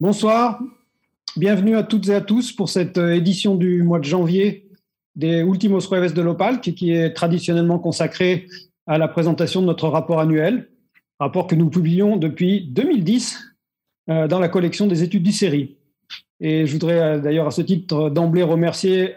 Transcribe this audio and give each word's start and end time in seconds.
Bonsoir, 0.00 0.62
bienvenue 1.36 1.74
à 1.74 1.82
toutes 1.82 2.08
et 2.08 2.14
à 2.14 2.20
tous 2.20 2.52
pour 2.52 2.68
cette 2.68 2.98
euh, 2.98 3.16
édition 3.16 3.56
du 3.56 3.82
mois 3.82 3.98
de 3.98 4.04
janvier 4.04 4.70
des 5.16 5.40
Ultimos 5.40 5.80
Jueves 5.80 6.14
de 6.14 6.22
l'Opal, 6.22 6.60
qui 6.60 6.92
est 6.92 7.12
traditionnellement 7.14 7.80
consacrée 7.80 8.46
à 8.86 8.96
la 8.96 9.08
présentation 9.08 9.60
de 9.60 9.66
notre 9.66 9.88
rapport 9.88 10.20
annuel, 10.20 10.68
rapport 11.18 11.48
que 11.48 11.56
nous 11.56 11.68
publions 11.68 12.16
depuis 12.16 12.60
2010 12.70 13.40
euh, 14.08 14.28
dans 14.28 14.38
la 14.38 14.48
collection 14.48 14.86
des 14.86 15.02
études 15.02 15.24
du 15.24 15.32
série. 15.32 15.78
Et 16.38 16.64
je 16.64 16.72
voudrais 16.74 17.00
euh, 17.00 17.18
d'ailleurs 17.18 17.48
à 17.48 17.50
ce 17.50 17.62
titre 17.62 18.08
d'emblée 18.08 18.44
remercier 18.44 19.14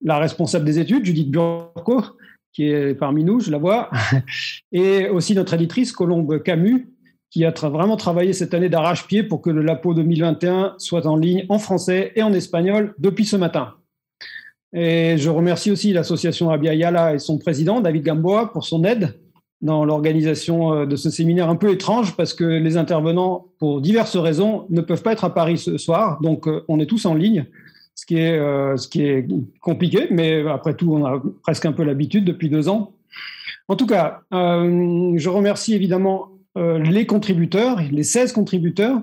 la 0.00 0.18
responsable 0.18 0.64
des 0.64 0.78
études, 0.78 1.04
Judith 1.04 1.32
Burco, 1.32 2.04
qui 2.52 2.66
est 2.68 2.94
parmi 2.94 3.24
nous, 3.24 3.40
je 3.40 3.50
la 3.50 3.58
vois, 3.58 3.90
et 4.70 5.08
aussi 5.08 5.34
notre 5.34 5.54
éditrice, 5.54 5.90
Colombe 5.90 6.40
Camus, 6.40 6.86
qui 7.30 7.44
a 7.44 7.50
vraiment 7.50 7.96
travaillé 7.96 8.32
cette 8.32 8.54
année 8.54 8.68
d'arrache-pied 8.68 9.22
pour 9.22 9.40
que 9.40 9.50
le 9.50 9.62
LAPO 9.62 9.94
2021 9.94 10.74
soit 10.78 11.06
en 11.06 11.16
ligne 11.16 11.46
en 11.48 11.58
français 11.58 12.12
et 12.16 12.22
en 12.22 12.32
espagnol 12.32 12.94
depuis 12.98 13.24
ce 13.24 13.36
matin. 13.36 13.74
Et 14.72 15.16
je 15.16 15.30
remercie 15.30 15.70
aussi 15.70 15.92
l'association 15.92 16.50
Abia 16.50 16.74
Yala 16.74 17.14
et 17.14 17.18
son 17.18 17.38
président, 17.38 17.80
David 17.80 18.04
Gamboa, 18.04 18.52
pour 18.52 18.64
son 18.64 18.84
aide 18.84 19.14
dans 19.60 19.84
l'organisation 19.84 20.72
euh, 20.72 20.86
de 20.86 20.96
ce 20.96 21.10
séminaire 21.10 21.48
un 21.48 21.56
peu 21.56 21.70
étrange 21.70 22.16
parce 22.16 22.34
que 22.34 22.44
les 22.44 22.76
intervenants, 22.76 23.48
pour 23.58 23.80
diverses 23.80 24.16
raisons, 24.16 24.66
ne 24.70 24.80
peuvent 24.80 25.02
pas 25.02 25.12
être 25.12 25.24
à 25.24 25.34
Paris 25.34 25.58
ce 25.58 25.76
soir. 25.76 26.20
Donc, 26.22 26.48
euh, 26.48 26.64
on 26.68 26.80
est 26.80 26.86
tous 26.86 27.04
en 27.04 27.14
ligne, 27.14 27.46
ce 27.94 28.06
qui 28.06 28.16
est, 28.16 28.38
euh, 28.38 28.76
ce 28.76 28.88
qui 28.88 29.02
est 29.02 29.26
compliqué, 29.60 30.06
mais 30.10 30.48
après 30.48 30.74
tout, 30.74 30.94
on 30.94 31.04
a 31.04 31.22
presque 31.42 31.66
un 31.66 31.72
peu 31.72 31.84
l'habitude 31.84 32.24
depuis 32.24 32.48
deux 32.48 32.68
ans. 32.68 32.92
En 33.68 33.76
tout 33.76 33.86
cas, 33.86 34.22
je 34.32 35.28
remercie 35.28 35.74
évidemment 35.74 36.30
les 36.56 37.06
contributeurs, 37.06 37.80
les 37.90 38.02
16 38.02 38.32
contributeurs 38.32 39.02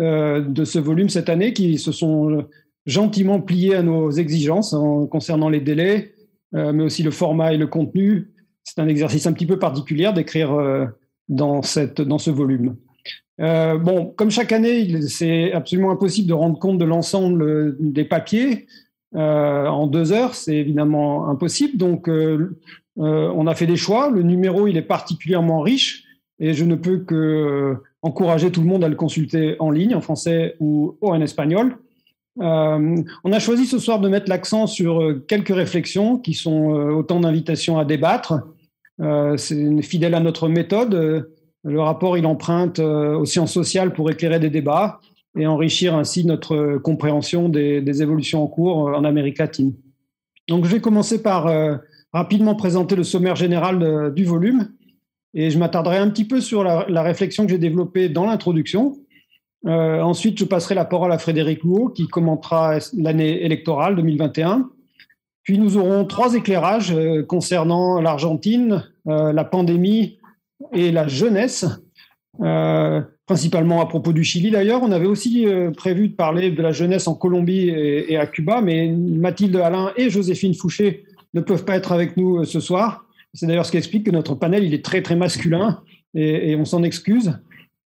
euh, 0.00 0.40
de 0.40 0.64
ce 0.64 0.78
volume 0.78 1.10
cette 1.10 1.28
année 1.28 1.52
qui 1.52 1.76
se 1.76 1.92
sont 1.92 2.46
gentiment 2.86 3.42
pliés 3.42 3.74
à 3.74 3.82
nos 3.82 4.10
exigences 4.10 4.72
en, 4.72 5.06
concernant 5.06 5.50
les 5.50 5.60
délais, 5.60 6.14
euh, 6.54 6.72
mais 6.72 6.84
aussi 6.84 7.02
le 7.02 7.10
format 7.10 7.52
et 7.52 7.58
le 7.58 7.66
contenu. 7.66 8.30
C'est 8.64 8.78
un 8.78 8.88
exercice 8.88 9.26
un 9.26 9.34
petit 9.34 9.44
peu 9.44 9.58
particulier 9.58 10.10
d'écrire 10.14 10.56
dans, 11.28 11.60
dans 11.98 12.18
ce 12.18 12.30
volume. 12.30 12.76
bon, 13.38 14.14
comme 14.16 14.30
chaque 14.30 14.52
année, 14.52 15.02
c'est 15.02 15.52
absolument 15.52 15.90
impossible 15.90 16.28
de 16.28 16.32
rendre 16.32 16.58
compte 16.60 16.78
de 16.78 16.84
l'ensemble 16.84 17.76
des 17.80 18.04
papiers. 18.04 18.68
en 19.14 19.88
deux 19.88 20.12
heures, 20.12 20.36
c'est 20.36 20.54
évidemment 20.54 21.28
impossible. 21.28 21.76
Donc, 21.76 22.08
on 22.96 23.46
a 23.48 23.54
fait 23.56 23.66
des 23.66 23.76
choix. 23.76 24.10
Le 24.10 24.22
numéro, 24.22 24.68
il 24.68 24.76
est 24.76 24.82
particulièrement 24.82 25.60
riche 25.60 26.04
et 26.42 26.54
je 26.54 26.64
ne 26.64 26.74
peux 26.74 26.98
que 26.98 27.14
euh, 27.14 27.74
encourager 28.02 28.50
tout 28.50 28.60
le 28.60 28.66
monde 28.66 28.82
à 28.82 28.88
le 28.88 28.96
consulter 28.96 29.54
en 29.60 29.70
ligne, 29.70 29.94
en 29.94 30.00
français 30.00 30.56
ou 30.58 30.98
en 31.00 31.20
espagnol. 31.20 31.78
Euh, 32.40 32.96
on 33.22 33.32
a 33.32 33.38
choisi 33.38 33.64
ce 33.64 33.78
soir 33.78 34.00
de 34.00 34.08
mettre 34.08 34.28
l'accent 34.28 34.66
sur 34.66 35.00
euh, 35.00 35.24
quelques 35.28 35.54
réflexions 35.54 36.18
qui 36.18 36.34
sont 36.34 36.70
autant 36.70 37.20
d'invitations 37.20 37.78
à 37.78 37.84
débattre. 37.84 38.34
C'est 39.36 39.82
fidèle 39.82 40.14
à 40.14 40.20
notre 40.20 40.48
méthode. 40.48 41.26
Le 41.64 41.80
rapport, 41.80 42.16
il 42.16 42.26
emprunte 42.26 42.78
aux 42.78 43.24
sciences 43.24 43.52
sociales 43.52 43.92
pour 43.94 44.08
éclairer 44.10 44.38
des 44.38 44.50
débats 44.50 45.00
et 45.36 45.46
enrichir 45.46 45.96
ainsi 45.96 46.24
notre 46.24 46.76
compréhension 46.76 47.48
des, 47.48 47.80
des 47.80 48.02
évolutions 48.02 48.44
en 48.44 48.46
cours 48.46 48.76
en 48.76 49.02
Amérique 49.02 49.38
latine. 49.38 49.74
Donc, 50.48 50.66
je 50.66 50.70
vais 50.70 50.80
commencer 50.80 51.20
par 51.20 51.50
rapidement 52.12 52.54
présenter 52.54 52.94
le 52.94 53.02
sommaire 53.02 53.34
général 53.34 54.12
du 54.14 54.24
volume 54.24 54.68
et 55.34 55.50
je 55.50 55.58
m'attarderai 55.58 55.96
un 55.96 56.10
petit 56.10 56.24
peu 56.24 56.40
sur 56.40 56.62
la, 56.62 57.02
réflexion 57.02 57.44
que 57.44 57.50
j'ai 57.50 57.58
développée 57.58 58.08
dans 58.08 58.26
l'introduction. 58.26 58.98
Euh, 59.66 60.00
ensuite, 60.00 60.38
je 60.38 60.44
passerai 60.44 60.74
la 60.74 60.84
parole 60.84 61.12
à 61.12 61.18
Frédéric 61.18 61.62
Louot, 61.62 61.88
qui 61.88 62.06
commentera 62.06 62.78
l'année 62.96 63.44
électorale 63.44 63.96
2021. 63.96 64.68
Puis 65.42 65.58
nous 65.58 65.76
aurons 65.76 66.04
trois 66.04 66.34
éclairages 66.34 66.92
euh, 66.92 67.22
concernant 67.22 68.00
l'Argentine, 68.00 68.84
euh, 69.08 69.32
la 69.32 69.44
pandémie 69.44 70.18
et 70.72 70.92
la 70.92 71.08
jeunesse, 71.08 71.66
principalement 73.26 73.80
à 73.80 73.86
propos 73.86 74.12
du 74.12 74.24
Chili 74.24 74.50
d'ailleurs. 74.50 74.82
On 74.82 74.92
avait 74.92 75.06
aussi 75.06 75.46
prévu 75.76 76.08
de 76.08 76.14
parler 76.14 76.50
de 76.50 76.62
la 76.62 76.72
jeunesse 76.72 77.08
en 77.08 77.14
Colombie 77.14 77.68
et, 77.68 78.12
et, 78.12 78.16
à 78.16 78.26
Cuba, 78.26 78.60
mais 78.60 78.88
Mathilde 78.88 79.56
Alain 79.56 79.92
et 79.96 80.08
Joséphine 80.08 80.54
Fouché 80.54 81.04
ne 81.34 81.40
peuvent 81.40 81.64
pas 81.64 81.74
être 81.74 81.92
avec 81.92 82.16
nous 82.16 82.44
ce 82.44 82.60
soir. 82.60 83.06
C'est 83.34 83.46
d'ailleurs 83.46 83.64
ce 83.64 83.70
qui 83.70 83.78
explique 83.78 84.04
que 84.04 84.10
notre 84.10 84.34
panel 84.34 84.64
il 84.64 84.74
est 84.74 84.84
très 84.84 85.02
très 85.02 85.16
masculin 85.16 85.80
et, 86.14 86.54
on 86.56 86.64
s'en 86.64 86.82
excuse. 86.82 87.38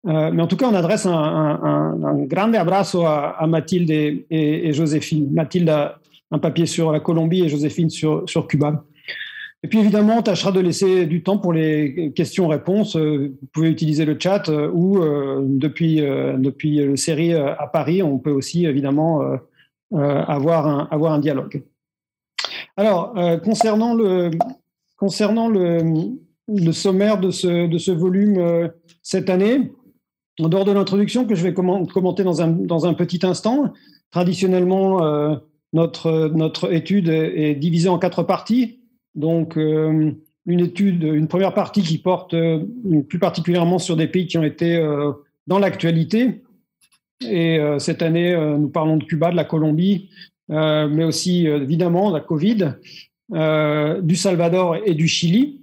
Euh, 0.07 0.31
mais 0.31 0.41
en 0.41 0.47
tout 0.47 0.57
cas, 0.57 0.67
on 0.67 0.75
adresse 0.75 1.05
un, 1.05 1.13
un, 1.13 2.03
un 2.03 2.23
grande 2.25 2.55
abrazo 2.55 3.05
à, 3.05 3.45
Mathilde 3.47 3.89
et, 3.89 4.73
Joséphine. 4.73 5.31
Mathilde 5.31 5.69
a 5.69 5.99
un 6.31 6.39
papier 6.39 6.65
sur 6.65 6.91
la 6.91 6.99
Colombie 6.99 7.43
et 7.43 7.49
Joséphine 7.49 7.89
sur, 7.89 8.27
sur 8.27 8.47
Cuba. 8.47 8.83
Et 9.63 9.67
puis 9.67 9.79
évidemment, 9.79 10.17
on 10.19 10.21
tâchera 10.21 10.51
de 10.51 10.59
laisser 10.59 11.07
du 11.07 11.23
temps 11.23 11.39
pour 11.39 11.53
les 11.53 12.11
questions-réponses. 12.15 12.97
Euh, 12.97 13.35
vous 13.41 13.47
pouvez 13.51 13.69
utiliser 13.69 14.05
le 14.05 14.17
chat 14.19 14.47
euh, 14.49 14.69
ou 14.71 14.99
depuis, 15.41 15.97
depuis 15.97 16.77
le 16.77 16.95
série 16.95 17.33
à 17.33 17.69
Paris, 17.71 18.03
on 18.03 18.19
peut 18.19 18.31
aussi 18.31 18.65
évidemment 18.65 19.21
avoir, 19.91 20.67
un, 20.67 20.87
avoir 20.91 21.13
un 21.13 21.19
dialogue. 21.19 21.63
Alors, 22.77 23.15
concernant 23.43 23.93
le, 23.95 24.31
concernant 24.97 25.47
le, 25.47 26.71
sommaire 26.71 27.19
de 27.19 27.31
ce, 27.31 27.91
volume 27.91 28.37
euh, 28.37 28.67
cette 29.01 29.29
année, 29.29 29.71
en 30.39 30.49
dehors 30.49 30.65
de 30.65 30.71
l'introduction 30.71 31.25
que 31.25 31.35
je 31.35 31.43
vais 31.43 31.53
commenter 31.53 32.23
dans 32.23 32.41
un, 32.41 32.93
petit 32.93 33.25
instant, 33.25 33.73
traditionnellement, 34.11 35.03
euh, 35.03 35.35
notre, 35.73 36.73
étude 36.73 37.09
est, 37.09 37.55
divisée 37.55 37.89
en 37.89 37.99
quatre 37.99 38.23
parties. 38.23 38.79
Donc, 39.15 39.57
euh, 39.57 40.11
une 40.45 40.59
étude, 40.59 41.03
une 41.03 41.27
première 41.27 41.53
partie 41.53 41.81
qui 41.81 41.97
porte 41.97 42.35
plus 43.09 43.17
particulièrement 43.17 43.79
sur 43.79 43.95
des 43.95 44.07
pays 44.07 44.27
qui 44.27 44.37
ont 44.37 44.43
été 44.43 44.77
dans 45.47 45.57
l'actualité. 45.57 46.43
Et 47.27 47.59
cette 47.79 48.03
année, 48.03 48.37
nous 48.59 48.69
parlons 48.69 48.97
de 48.97 49.05
Cuba, 49.05 49.31
de 49.31 49.35
la 49.35 49.43
Colombie, 49.43 50.11
mais 50.49 51.03
aussi 51.03 51.47
évidemment 51.47 52.11
de 52.11 52.17
la 52.17 52.21
Covid. 52.21 52.73
Euh, 53.33 54.01
du 54.01 54.15
Salvador 54.15 54.77
et 54.85 54.93
du 54.93 55.07
Chili. 55.07 55.61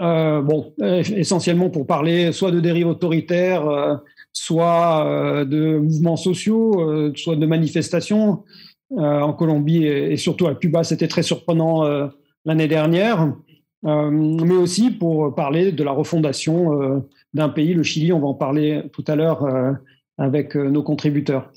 Euh, 0.00 0.40
bon, 0.42 0.74
essentiellement 0.80 1.70
pour 1.70 1.88
parler 1.88 2.30
soit 2.30 2.52
de 2.52 2.60
dérives 2.60 2.86
autoritaires, 2.86 3.68
euh, 3.68 3.96
soit 4.32 5.44
de 5.44 5.78
mouvements 5.78 6.16
sociaux, 6.16 7.12
soit 7.16 7.36
de 7.36 7.46
manifestations. 7.46 8.44
en 8.96 9.32
Colombie 9.34 9.84
et, 9.84 10.16
surtout 10.16 10.46
à 10.46 10.54
Cuba, 10.54 10.82
c'était 10.84 11.08
très 11.08 11.22
surprenant 11.22 11.82
l'année 12.44 12.68
dernière. 12.68 13.34
mais 13.82 14.56
aussi 14.56 14.90
pour 14.92 15.34
parler 15.34 15.72
de 15.72 15.82
la 15.84 15.90
refondation 15.90 17.04
d'un 17.34 17.48
pays, 17.48 17.74
le 17.74 17.82
Chili, 17.82 18.12
on 18.12 18.20
va 18.20 18.28
en 18.28 18.34
parler 18.34 18.84
tout 18.92 19.04
à 19.08 19.16
l'heure 19.16 19.44
avec 20.16 20.54
nos 20.54 20.84
contributeurs. 20.84 21.50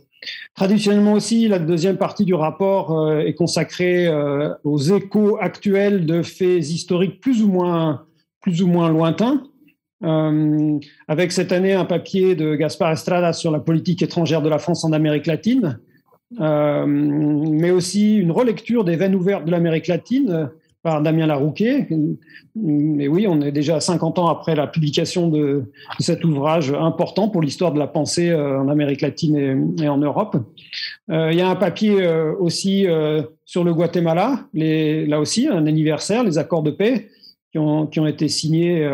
Traditionnellement 0.56 1.14
aussi, 1.14 1.48
la 1.48 1.60
deuxième 1.60 1.98
partie 1.98 2.26
du 2.26 2.34
rapport 2.34 2.98
euh, 2.98 3.20
est 3.20 3.34
consacrée 3.34 4.08
euh, 4.08 4.54
aux 4.64 4.78
échos 4.78 5.38
actuels 5.40 6.06
de 6.06 6.22
faits 6.22 6.70
historiques 6.70 7.20
plus 7.20 7.42
ou 7.42 7.48
moins, 7.48 8.06
lointains. 8.46 9.44
Euh, 10.04 10.80
avec 11.08 11.32
cette 11.32 11.52
année 11.52 11.74
un 11.74 11.86
papier 11.86 12.36
de 12.36 12.56
Gaspar 12.56 12.92
Estrada 12.92 13.34
sur 13.34 13.52
la 13.52 13.60
politique 13.60 14.02
étrangère 14.02 14.42
de 14.42 14.50
la 14.50 14.58
France 14.58 14.84
en 14.84 14.94
Amérique 14.94 15.28
latine, 15.28 15.80
mais 16.40 17.72
aussi 17.72 18.16
une 18.16 18.32
relecture 18.32 18.84
des 18.84 18.96
veines 18.96 19.14
ouvertes 19.14 19.46
de 19.46 19.52
l'Amérique 19.52 19.88
latine 19.88 20.50
par 20.84 21.02
Damien 21.02 21.28
Larouquet. 21.28 21.88
Mais 22.56 23.08
oui, 23.08 23.28
on 23.28 23.42
est 23.42 23.52
déjà 23.52 23.80
50 23.80 24.20
ans 24.20 24.28
après 24.28 24.56
la 24.56 24.68
publication 24.68 25.28
de, 25.30 25.66
cet 26.00 26.24
ouvrage 26.24 26.74
important 26.74 27.30
pour 27.30 27.42
l'histoire 27.42 27.72
de 27.72 27.80
la 27.80 27.88
pensée 27.88 28.30
euh, 28.30 28.60
en 28.60 28.68
Amérique 28.68 29.02
latine 29.02 29.76
et, 29.80 29.88
en 29.88 29.98
Europe. 29.98 30.38
Euh, 31.10 31.32
il 31.32 31.38
y 31.38 31.42
a 31.42 31.50
un 31.50 31.56
papier 31.56 32.02
euh, 32.02 32.34
aussi 32.40 32.88
sur 33.46 33.64
le 33.64 33.74
Guatemala, 33.74 34.48
là 34.54 35.20
aussi 35.20 35.48
un 35.48 35.68
anniversaire, 35.68 36.24
les 36.24 36.38
accords 36.38 36.64
de 36.64 36.72
paix 36.72 37.10
qui 37.52 37.60
ont, 37.60 38.08
été 38.08 38.30
signés 38.30 38.90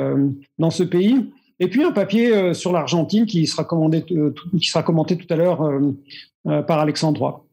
dans 0.58 0.72
ce 0.72 0.82
pays. 0.82 1.32
Et 1.60 1.68
puis 1.68 1.84
un 1.84 1.92
papier 1.92 2.56
sur 2.56 2.72
l'Argentine 2.72 3.28
qui, 3.28 3.46
sera 3.46 3.68
qui 4.60 4.68
sera 4.68 4.82
commenté 4.82 5.16
tout 5.16 5.32
à 5.32 5.36
l'heure 5.36 5.62
par 6.66 6.80
Alexandrois. 6.80 7.46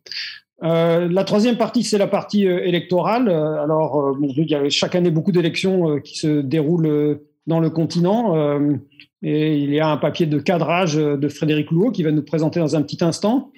Euh, 0.64 1.08
la 1.08 1.24
troisième 1.24 1.56
partie, 1.56 1.82
c'est 1.82 1.98
la 1.98 2.06
partie 2.06 2.46
euh, 2.46 2.64
électorale. 2.64 3.28
Euh, 3.28 3.62
alors, 3.62 4.16
il 4.20 4.48
y 4.48 4.54
a 4.54 4.68
chaque 4.70 4.94
année 4.94 5.10
beaucoup 5.10 5.32
d'élections 5.32 6.00
qui 6.00 6.18
se 6.18 6.40
déroulent 6.40 7.20
dans 7.46 7.60
le 7.60 7.68
continent. 7.68 8.34
et 9.22 9.58
il 9.58 9.74
y 9.74 9.80
a 9.80 9.88
un 9.88 9.98
papier 9.98 10.24
de 10.24 10.38
cadrage 10.38 10.94
de 10.96 11.28
Frédéric 11.28 11.70
Louot 11.70 11.90
qui 11.90 12.02
va 12.02 12.10
nous 12.10 12.22
présenter 12.22 12.60
dans 12.60 12.74
un 12.74 12.80
petit 12.80 13.04
instant. 13.04 13.52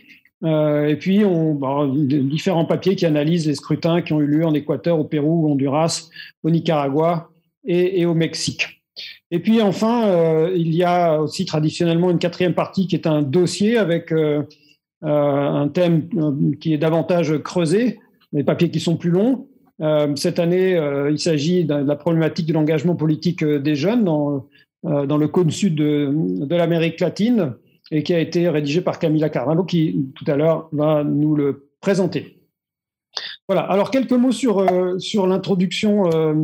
et 0.45 0.97
puis, 0.99 1.23
bah, 1.55 1.89
différents 1.95 2.65
papiers 2.65 2.97
qui 2.97 3.07
analysent 3.07 3.47
les 3.47 3.55
scrutins 3.55 4.03
qui 4.03 4.13
ont 4.13 4.21
eu 4.21 4.27
lieu 4.27 4.45
en 4.45 4.55
Équateur, 4.55 4.99
au 4.99 5.05
Pérou, 5.05 5.47
au 5.47 5.53
Honduras, 5.53 6.09
au 6.43 6.51
Nicaragua 6.51 7.29
et 7.65 8.05
au 8.07 8.15
Mexique. 8.15 8.83
Et 9.31 9.39
puis 9.39 9.63
enfin, 9.63 10.49
il 10.53 10.75
y 10.75 10.83
a 10.83 11.21
aussi 11.21 11.45
traditionnellement 11.45 12.11
une 12.11 12.19
quatrième 12.19 12.55
partie 12.55 12.89
qui 12.89 12.97
est 12.97 13.07
un 13.07 13.23
dossier 13.23 13.77
avec 13.77 14.13
un 15.09 15.69
thème 15.69 16.09
qui 16.61 16.75
est 16.75 16.79
davantage 16.79 17.39
creusé, 17.39 17.99
des 18.33 18.45
papiers 18.45 18.71
qui 18.71 18.81
sont 18.81 18.97
plus 18.97 19.11
longs. 19.11 19.47
cette 20.17 20.39
année, 20.39 20.81
il 21.11 21.19
s'agit 21.19 21.65
de 21.65 21.75
la 21.75 21.97
problématique 21.97 22.47
de 22.47 22.53
l'engagement 22.53 22.97
politique 22.97 23.45
des 23.45 23.77
jeunes 23.77 24.05
dans, 24.05 24.47
le 24.83 25.27
cône 25.29 25.51
sud 25.51 25.77
de, 25.77 26.11
de 26.13 26.57
l'Amérique 26.57 27.01
latine 27.01 27.55
et 27.91 28.03
qui 28.03 28.15
a 28.15 28.19
été 28.19 28.49
rédigé 28.49 28.81
par 28.81 28.99
Camila 28.99 29.29
Carvalho, 29.29 29.65
qui 29.65 30.11
tout 30.15 30.25
à 30.27 30.37
l'heure 30.37 30.69
va 30.73 31.05
nous 31.05 31.37
le 31.37 31.69
présenter. 31.81 32.37
Voilà, 33.49 33.63
alors 33.63 33.91
quelques 33.91 34.13
mots 34.13 34.33
sur, 34.33 34.59
euh, 34.59 34.99
sur 34.99 35.27
l'introduction 35.27 36.11
euh, 36.13 36.35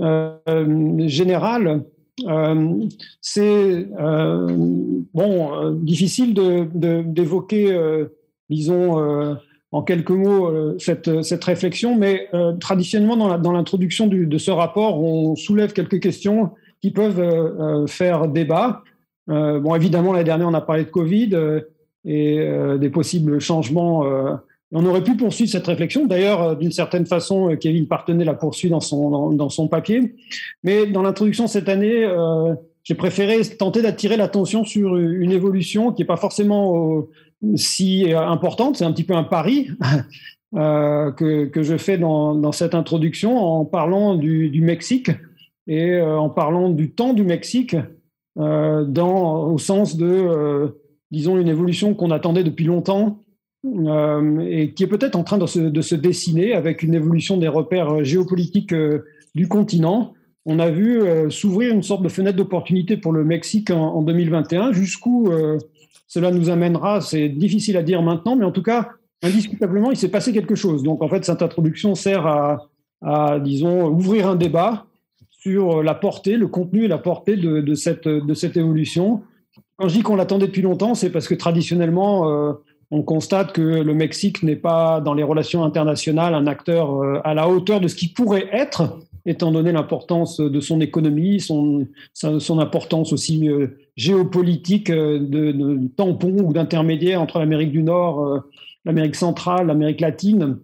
euh, 0.00 1.08
générale. 1.08 1.84
C'est 3.20 3.88
bon, 5.14 5.72
difficile 5.74 6.34
d'évoquer, 6.74 8.06
disons, 8.50 9.36
en 9.70 9.82
quelques 9.82 10.10
mots, 10.10 10.78
cette, 10.78 11.22
cette 11.22 11.44
réflexion, 11.44 11.96
mais 11.96 12.28
traditionnellement, 12.60 13.38
dans 13.38 13.52
l'introduction 13.52 14.06
de 14.06 14.38
ce 14.38 14.50
rapport, 14.50 15.02
on 15.02 15.36
soulève 15.36 15.72
quelques 15.72 16.00
questions 16.00 16.50
qui 16.80 16.90
peuvent 16.90 17.86
faire 17.86 18.28
débat. 18.28 18.82
bon, 19.26 19.74
évidemment, 19.74 20.12
l'année 20.12 20.24
dernière, 20.24 20.48
on 20.48 20.54
a 20.54 20.60
parlé 20.60 20.84
de 20.84 20.90
Covid 20.90 21.30
et 22.04 22.48
des 22.78 22.90
possibles 22.90 23.40
changements 23.40 24.04
on 24.72 24.84
aurait 24.84 25.02
pu 25.02 25.16
poursuivre 25.16 25.50
cette 25.50 25.66
réflexion. 25.66 26.06
D'ailleurs, 26.06 26.42
euh, 26.42 26.54
d'une 26.54 26.72
certaine 26.72 27.06
façon, 27.06 27.50
euh, 27.50 27.56
Kevin 27.56 27.86
Partenay 27.86 28.24
la 28.24 28.34
poursuit 28.34 28.68
dans 28.68 28.80
son, 28.80 29.30
dans, 29.30 29.48
son 29.48 29.68
papier. 29.68 30.14
Mais 30.62 30.86
dans 30.86 31.02
l'introduction 31.02 31.46
cette 31.46 31.68
année, 31.68 32.04
euh, 32.04 32.54
j'ai 32.84 32.94
préféré 32.94 33.40
tenter 33.42 33.82
d'attirer 33.82 34.16
l'attention 34.16 34.64
sur 34.64 34.96
une 34.96 35.30
évolution 35.30 35.92
qui 35.92 36.02
n'est 36.02 36.06
pas 36.06 36.16
forcément 36.16 37.06
si 37.54 38.10
importante. 38.14 38.76
C'est 38.76 38.84
un 38.84 38.92
petit 38.92 39.04
peu 39.04 39.14
un 39.14 39.24
pari 39.24 39.68
que, 40.54 41.44
que, 41.44 41.62
je 41.62 41.76
fais 41.76 41.98
dans, 41.98 42.34
dans, 42.34 42.52
cette 42.52 42.74
introduction 42.74 43.36
en 43.36 43.66
parlant 43.66 44.14
du, 44.14 44.48
du 44.48 44.62
Mexique 44.62 45.10
et 45.66 46.00
en 46.00 46.30
parlant 46.30 46.70
du 46.70 46.90
temps 46.92 47.12
du 47.12 47.24
Mexique 47.24 47.76
dans, 48.36 49.48
au 49.52 49.58
sens 49.58 49.98
de, 49.98 50.74
disons, 51.10 51.36
une 51.36 51.48
évolution 51.48 51.92
qu'on 51.92 52.10
attendait 52.10 52.44
depuis 52.44 52.64
longtemps 52.64 53.18
euh, 53.66 54.46
et 54.48 54.72
qui 54.72 54.84
est 54.84 54.86
peut-être 54.86 55.16
en 55.16 55.24
train 55.24 55.36
de 55.36 55.46
se, 55.46 55.58
de 55.58 55.80
se, 55.80 55.96
dessiner 55.96 56.52
avec 56.52 56.84
une 56.84 56.94
évolution 56.94 57.36
des 57.38 57.48
repères 57.48 58.04
géopolitiques 58.04 58.72
euh, 58.72 59.04
du 59.34 59.48
continent. 59.48 60.14
On 60.46 60.60
a 60.60 60.70
vu 60.70 61.02
euh, 61.02 61.28
s'ouvrir 61.28 61.74
une 61.74 61.82
sorte 61.82 62.02
de 62.02 62.08
fenêtre 62.08 62.36
d'opportunité 62.36 62.96
pour 62.96 63.12
le 63.12 63.24
Mexique 63.24 63.70
en, 63.70 64.00
2021. 64.02 64.72
Jusqu'où 64.72 65.28
cela 66.06 66.30
nous 66.30 66.50
amènera, 66.50 67.00
c'est 67.00 67.28
difficile 67.28 67.76
à 67.76 67.82
dire 67.82 68.00
maintenant, 68.00 68.36
mais 68.36 68.44
en 68.44 68.52
tout 68.52 68.62
cas, 68.62 68.90
indiscutablement, 69.22 69.90
il 69.90 69.96
s'est 69.96 70.08
passé 70.08 70.32
quelque 70.32 70.54
chose. 70.54 70.84
Donc 70.84 71.02
en 71.02 71.08
fait, 71.08 71.24
cette 71.24 71.42
introduction 71.42 71.96
sert 71.96 72.26
à, 73.02 73.40
disons, 73.40 73.88
ouvrir 73.88 74.28
un 74.28 74.36
débat 74.36 74.86
sur 75.30 75.82
la 75.82 75.94
portée, 75.94 76.36
le 76.36 76.46
contenu 76.46 76.84
et 76.84 76.88
la 76.88 76.98
portée 76.98 77.36
de 77.36 77.74
cette, 77.74 78.08
de 78.08 78.34
cette 78.34 78.56
évolution. 78.56 79.22
Quand 79.76 79.88
je 79.88 79.96
dis 79.96 80.02
qu'on 80.02 80.16
l'attendait 80.16 80.46
depuis 80.46 80.62
longtemps, 80.62 80.94
c'est 80.94 81.10
parce 81.10 81.28
que 81.28 81.34
traditionnellement, 81.34 82.54
on 82.90 83.02
constate 83.02 83.52
que 83.52 83.60
le 83.60 83.94
Mexique 83.94 84.42
n'est 84.42 84.56
pas 84.56 85.00
dans 85.00 85.14
les 85.14 85.22
relations 85.22 85.62
internationales 85.64 86.34
un 86.34 86.46
acteur 86.46 87.02
euh, 87.02 87.20
à 87.24 87.34
la 87.34 87.48
hauteur 87.48 87.80
de 87.80 87.88
ce 87.88 87.94
qu'il 87.94 88.14
pourrait 88.14 88.48
être, 88.52 89.00
étant 89.26 89.52
donné 89.52 89.72
l'importance 89.72 90.40
de 90.40 90.60
son 90.60 90.80
économie, 90.80 91.40
son, 91.40 91.86
son 92.14 92.58
importance 92.58 93.12
aussi 93.12 93.48
euh, 93.48 93.78
géopolitique 93.96 94.88
euh, 94.90 95.18
de, 95.18 95.86
tampon 95.96 96.36
ou 96.38 96.52
d'intermédiaire 96.52 97.20
entre 97.20 97.38
l'Amérique 97.38 97.72
du 97.72 97.82
Nord, 97.82 98.42
l'Amérique 98.84 99.16
centrale, 99.16 99.66
l'Amérique 99.66 100.00
latine. 100.00 100.58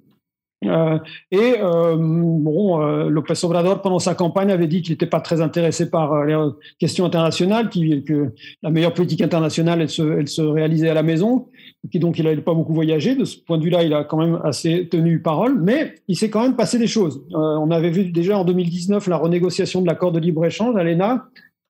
Euh, 0.66 0.98
et 1.30 1.56
euh, 1.60 1.96
bon, 1.96 2.82
euh, 2.82 3.08
López 3.08 3.44
Obrador, 3.44 3.82
pendant 3.82 3.98
sa 3.98 4.14
campagne, 4.14 4.50
avait 4.50 4.66
dit 4.66 4.82
qu'il 4.82 4.92
n'était 4.92 5.06
pas 5.06 5.20
très 5.20 5.40
intéressé 5.40 5.90
par 5.90 6.24
les 6.24 6.36
questions 6.78 7.04
internationales, 7.04 7.70
que 7.70 8.32
la 8.62 8.70
meilleure 8.70 8.94
politique 8.94 9.20
internationale, 9.20 9.82
elle 9.82 9.90
se, 9.90 10.02
elle 10.02 10.28
réalisait 10.50 10.88
à 10.88 10.94
la 10.94 11.02
maison, 11.02 11.48
et 11.92 11.98
donc 11.98 12.18
il 12.18 12.24
n'avait 12.24 12.40
pas 12.40 12.54
beaucoup 12.54 12.72
voyagé. 12.72 13.14
De 13.14 13.24
ce 13.24 13.36
point 13.38 13.58
de 13.58 13.64
vue-là, 13.64 13.82
il 13.82 13.92
a 13.94 14.04
quand 14.04 14.18
même 14.18 14.40
assez 14.44 14.88
tenu 14.88 15.20
parole, 15.20 15.60
mais 15.60 15.96
il 16.08 16.16
s'est 16.16 16.30
quand 16.30 16.42
même 16.42 16.56
passé 16.56 16.78
des 16.78 16.86
choses. 16.86 17.22
on 17.32 17.70
avait 17.70 17.90
vu 17.90 18.10
déjà 18.10 18.38
en 18.38 18.44
2019 18.44 19.06
la 19.08 19.16
renégociation 19.16 19.82
de 19.82 19.86
l'accord 19.86 20.12
de 20.12 20.20
libre-échange 20.20 20.76
à 20.76 20.84
l'ENA, 20.84 21.26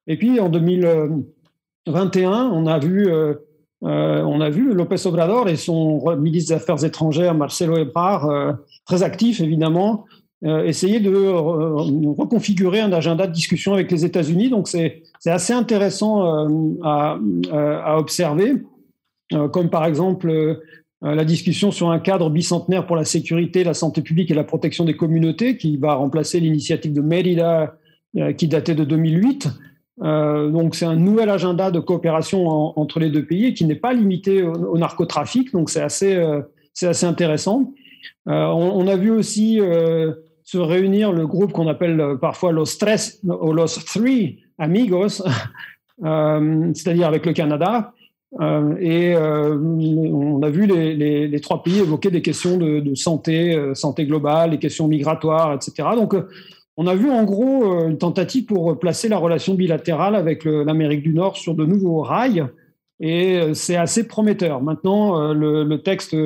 et 0.06 0.16
puis 0.16 0.38
en 0.40 0.48
2021, 0.48 2.50
on 2.52 2.66
a 2.66 2.78
vu 2.78 3.08
euh, 3.84 4.22
on 4.22 4.40
a 4.40 4.48
vu 4.48 4.72
López 4.72 5.06
Obrador 5.06 5.48
et 5.48 5.56
son 5.56 6.16
ministre 6.16 6.54
des 6.54 6.54
Affaires 6.54 6.82
étrangères, 6.84 7.34
Marcelo 7.34 7.76
Ebrard, 7.76 8.30
euh, 8.30 8.52
très 8.84 9.02
actif 9.02 9.40
évidemment, 9.40 10.04
euh, 10.44 10.64
essayer 10.64 11.00
de 11.00 11.14
reconfigurer 11.14 12.80
un 12.80 12.92
agenda 12.92 13.26
de 13.26 13.32
discussion 13.32 13.72
avec 13.74 13.90
les 13.90 14.04
États-Unis. 14.04 14.50
Donc 14.50 14.68
c'est 14.68 15.02
assez 15.26 15.52
intéressant 15.52 16.22
à, 16.82 17.18
observer, 17.96 18.54
comme 19.52 19.70
par 19.70 19.86
exemple 19.86 20.60
la 21.00 21.24
discussion 21.24 21.70
sur 21.70 21.90
un 21.90 21.98
cadre 21.98 22.28
bicentenaire 22.30 22.86
pour 22.86 22.96
la 22.96 23.04
sécurité, 23.04 23.64
la 23.64 23.74
santé 23.74 24.02
publique 24.02 24.30
et 24.30 24.34
la 24.34 24.44
protection 24.44 24.84
des 24.84 24.96
communautés, 24.96 25.56
qui 25.56 25.76
va 25.76 25.94
remplacer 25.94 26.40
l'initiative 26.40 26.92
de 26.92 27.00
Mérida 27.00 27.76
qui 28.36 28.48
datait 28.48 28.74
de 28.74 28.84
2008. 28.84 29.48
Euh, 30.02 30.50
donc 30.50 30.74
c'est 30.74 30.86
un 30.86 30.96
nouvel 30.96 31.30
agenda 31.30 31.70
de 31.70 31.78
coopération 31.78 32.48
entre 32.78 32.98
les 32.98 33.10
deux 33.10 33.24
pays 33.24 33.54
qui 33.54 33.64
n'est 33.64 33.76
pas 33.76 33.92
limité 33.92 34.42
au, 34.42 34.76
narcotrafic, 34.76 35.52
donc 35.52 35.70
c'est 35.70 35.82
assez, 35.82 36.14
euh, 36.16 36.42
assez 36.82 37.06
intéressant. 37.06 37.72
Euh, 38.28 38.46
on, 38.46 38.86
a 38.88 38.96
vu 38.96 39.10
aussi 39.10 39.60
se 40.42 40.58
réunir 40.58 41.12
le 41.12 41.26
groupe 41.26 41.52
qu'on 41.52 41.68
appelle 41.68 42.02
parfois 42.20 42.52
los 42.52 42.78
tres 42.78 43.20
ou 43.24 43.52
los 43.52 43.78
three 43.86 44.40
amigos, 44.58 45.22
c'est-à-dire 46.02 47.06
avec 47.06 47.26
le 47.26 47.32
Canada. 47.32 47.92
et 48.80 49.14
on 49.16 50.42
a 50.42 50.50
vu 50.50 50.66
les, 50.66 51.40
trois 51.40 51.62
pays 51.62 51.78
évoquer 51.78 52.10
des 52.10 52.22
questions 52.22 52.56
de, 52.56 52.94
santé, 52.94 53.72
santé 53.74 54.06
globale, 54.06 54.50
les 54.50 54.58
questions 54.58 54.88
migratoires, 54.88 55.54
etc. 55.54 55.88
Donc 55.96 56.14
on 56.76 56.86
a 56.86 56.94
vu 56.94 57.10
en 57.10 57.24
gros 57.24 57.72
euh, 57.72 57.88
une 57.88 57.98
tentative 57.98 58.46
pour 58.46 58.78
placer 58.78 59.08
la 59.08 59.18
relation 59.18 59.54
bilatérale 59.54 60.16
avec 60.16 60.44
l'Amérique 60.44 61.02
du 61.02 61.14
Nord 61.14 61.36
sur 61.36 61.54
de 61.54 61.64
nouveaux 61.64 62.02
rails, 62.02 62.46
et 63.00 63.38
euh, 63.38 63.54
c'est 63.54 63.76
assez 63.76 64.06
prometteur. 64.08 64.60
Maintenant, 64.62 65.20
euh, 65.20 65.34
le, 65.34 65.82
texte 65.82 66.16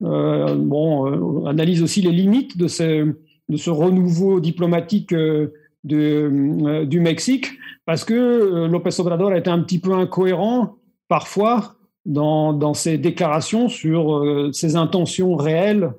bon, 0.00 1.46
analyse 1.46 1.82
aussi 1.82 2.02
les 2.02 2.12
limites 2.12 2.58
de 2.58 2.68
ce, 2.68 3.14
de 3.48 3.56
ce 3.56 3.70
renouveau 3.70 4.40
diplomatique 4.40 5.14
de, 5.14 6.84
du 6.84 7.00
Mexique, 7.00 7.46
parce 7.84 8.04
que 8.04 8.66
López 8.66 9.00
Obrador 9.00 9.30
a 9.30 9.38
été 9.38 9.50
un 9.50 9.60
petit 9.60 9.78
peu 9.78 9.92
incohérent 9.92 10.76
parfois 11.08 11.76
dans, 12.04 12.52
dans 12.52 12.74
ses 12.74 12.98
déclarations 12.98 13.68
sur 13.68 14.50
ses 14.52 14.76
intentions 14.76 15.36
réelles 15.36 15.92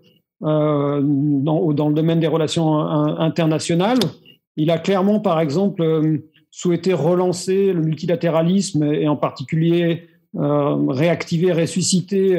euh, 0.44 1.02
dans, 1.02 1.74
dans, 1.74 1.90
le 1.90 1.96
domaine 1.96 2.20
des 2.20 2.28
relations 2.28 2.78
internationales. 2.78 3.98
Il 4.56 4.70
a 4.70 4.78
clairement, 4.78 5.20
par 5.20 5.40
exemple, 5.40 5.82
euh, 5.82 6.18
souhaité 6.52 6.94
relancer 6.94 7.74
le 7.74 7.82
multilatéralisme 7.82 8.84
et 8.84 9.08
en 9.08 9.16
particulier 9.16 10.04
euh, 10.36 10.76
réactiver, 10.90 11.54
ressusciter 11.54 12.38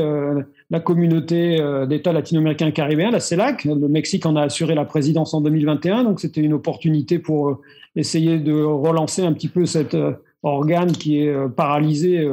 la 0.71 0.81
communauté 0.81 1.59
d'États 1.89 2.13
latino-américains 2.13 2.71
caribéens, 2.71 3.11
la 3.11 3.21
CELAC. 3.21 3.65
Le 3.65 3.89
Mexique 3.89 4.27
en 4.27 4.37
a 4.37 4.43
assuré 4.43 4.75
la 4.75 4.85
présidence 4.85 5.33
en 5.33 5.41
2021, 5.41 6.05
donc 6.05 6.21
c'était 6.21 6.43
une 6.43 6.53
opportunité 6.53 7.19
pour 7.19 7.63
essayer 7.97 8.39
de 8.39 8.53
relancer 8.53 9.23
un 9.23 9.33
petit 9.33 9.49
peu 9.49 9.65
cet 9.65 9.97
organe 10.43 10.93
qui 10.93 11.21
est 11.21 11.35
paralysé 11.57 12.29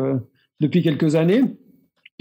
depuis 0.60 0.84
quelques 0.84 1.16
années. 1.16 1.44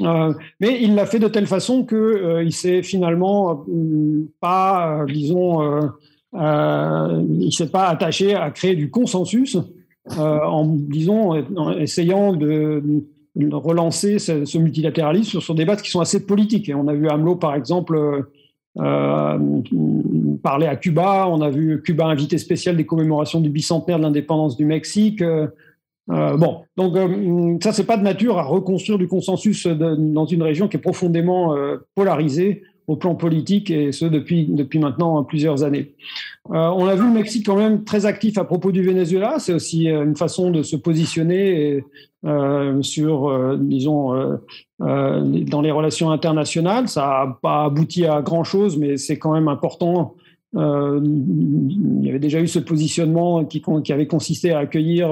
Euh, 0.00 0.32
mais 0.60 0.82
il 0.82 0.94
l'a 0.94 1.06
fait 1.06 1.20
de 1.20 1.28
telle 1.28 1.46
façon 1.46 1.86
qu'il 1.86 1.96
euh, 1.96 2.50
s'est 2.50 2.82
finalement 2.82 3.64
euh, 3.68 4.28
pas, 4.40 5.04
disons, 5.06 5.92
il 6.32 7.52
s'est 7.52 7.70
pas 7.70 7.88
attaché 7.88 8.34
à 8.34 8.50
créer 8.50 8.74
du 8.74 8.90
consensus 8.90 9.56
en, 10.18 10.66
disons, 10.66 11.44
en 11.56 11.78
essayant 11.78 12.34
de, 12.34 12.82
relancer 13.36 14.18
ce, 14.18 14.58
multilatéralisme 14.58 15.30
sur, 15.30 15.42
sur, 15.42 15.54
des 15.54 15.64
bases 15.64 15.82
qui 15.82 15.90
sont 15.90 16.00
assez 16.00 16.26
politiques. 16.26 16.68
Et 16.68 16.74
on 16.74 16.88
a 16.88 16.94
vu 16.94 17.08
AMLO, 17.08 17.36
par 17.36 17.54
exemple, 17.54 18.26
parler 18.74 20.66
à 20.66 20.76
Cuba. 20.76 21.26
On 21.28 21.40
a 21.40 21.50
vu 21.50 21.82
Cuba 21.82 22.06
invité 22.06 22.38
spécial 22.38 22.76
des 22.76 22.86
commémorations 22.86 23.40
du 23.40 23.48
bicentenaire 23.48 23.98
de 23.98 24.04
l'indépendance 24.04 24.56
du 24.56 24.64
Mexique. 24.64 25.22
Euh, 26.10 26.36
bon, 26.36 26.64
donc 26.76 26.96
euh, 26.96 27.56
ça, 27.62 27.72
c'est 27.72 27.84
pas 27.84 27.96
de 27.96 28.02
nature 28.02 28.38
à 28.38 28.42
reconstruire 28.42 28.98
du 28.98 29.08
consensus 29.08 29.66
dans 29.66 30.26
une 30.26 30.42
région 30.42 30.68
qui 30.68 30.76
est 30.76 30.80
profondément 30.80 31.54
euh, 31.54 31.78
polarisée 31.94 32.62
au 32.86 32.96
plan 32.96 33.14
politique 33.14 33.70
et 33.70 33.92
ce 33.92 34.04
depuis, 34.04 34.46
depuis 34.46 34.78
maintenant 34.78 35.22
plusieurs 35.24 35.62
années. 35.62 35.92
on 36.48 36.86
a 36.86 36.94
vu 36.94 37.04
le 37.04 37.12
Mexique 37.12 37.46
quand 37.46 37.56
même 37.56 37.84
très 37.84 38.06
actif 38.06 38.38
à 38.38 38.44
propos 38.44 38.72
du 38.72 38.82
Venezuela. 38.82 39.36
C'est 39.38 39.54
aussi 39.54 39.88
une 39.88 40.16
façon 40.16 40.50
de 40.50 40.62
se 40.62 40.76
positionner 40.76 41.84
sur, 42.82 43.56
disons, 43.58 44.38
dans 44.78 45.60
les 45.62 45.70
relations 45.70 46.10
internationales. 46.10 46.88
Ça 46.88 47.00
n'a 47.00 47.38
pas 47.40 47.64
abouti 47.64 48.04
à 48.04 48.20
grand-chose, 48.20 48.76
mais 48.76 48.96
c'est 48.96 49.18
quand 49.18 49.32
même 49.32 49.48
important 49.48 50.14
il 50.56 52.00
y 52.04 52.08
avait 52.08 52.20
déjà 52.20 52.40
eu 52.40 52.46
ce 52.46 52.60
positionnement 52.60 53.44
qui, 53.44 53.60
avait 53.90 54.06
consisté 54.06 54.52
à 54.52 54.60
accueillir 54.60 55.10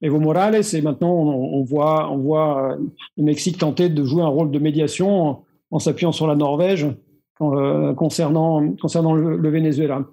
Evo 0.00 0.20
Morales 0.20 0.62
et 0.74 0.80
maintenant 0.80 1.12
on, 1.12 1.62
voit, 1.64 2.10
on 2.10 2.18
voit 2.18 2.72
euh, 2.72 2.76
le 3.16 3.24
Mexique 3.24 3.58
tenter 3.58 3.88
de 3.88 4.04
jouer 4.04 4.22
un 4.22 4.28
rôle 4.28 4.50
de 4.50 4.58
médiation 4.58 5.38
s'appuyant 5.78 6.12
sur 6.12 6.26
la 6.26 6.34
Norvège 6.34 6.86
euh, 7.40 7.94
concernant, 7.94 8.74
concernant 8.80 9.14
le, 9.14 9.50
Venezuela. 9.50 10.04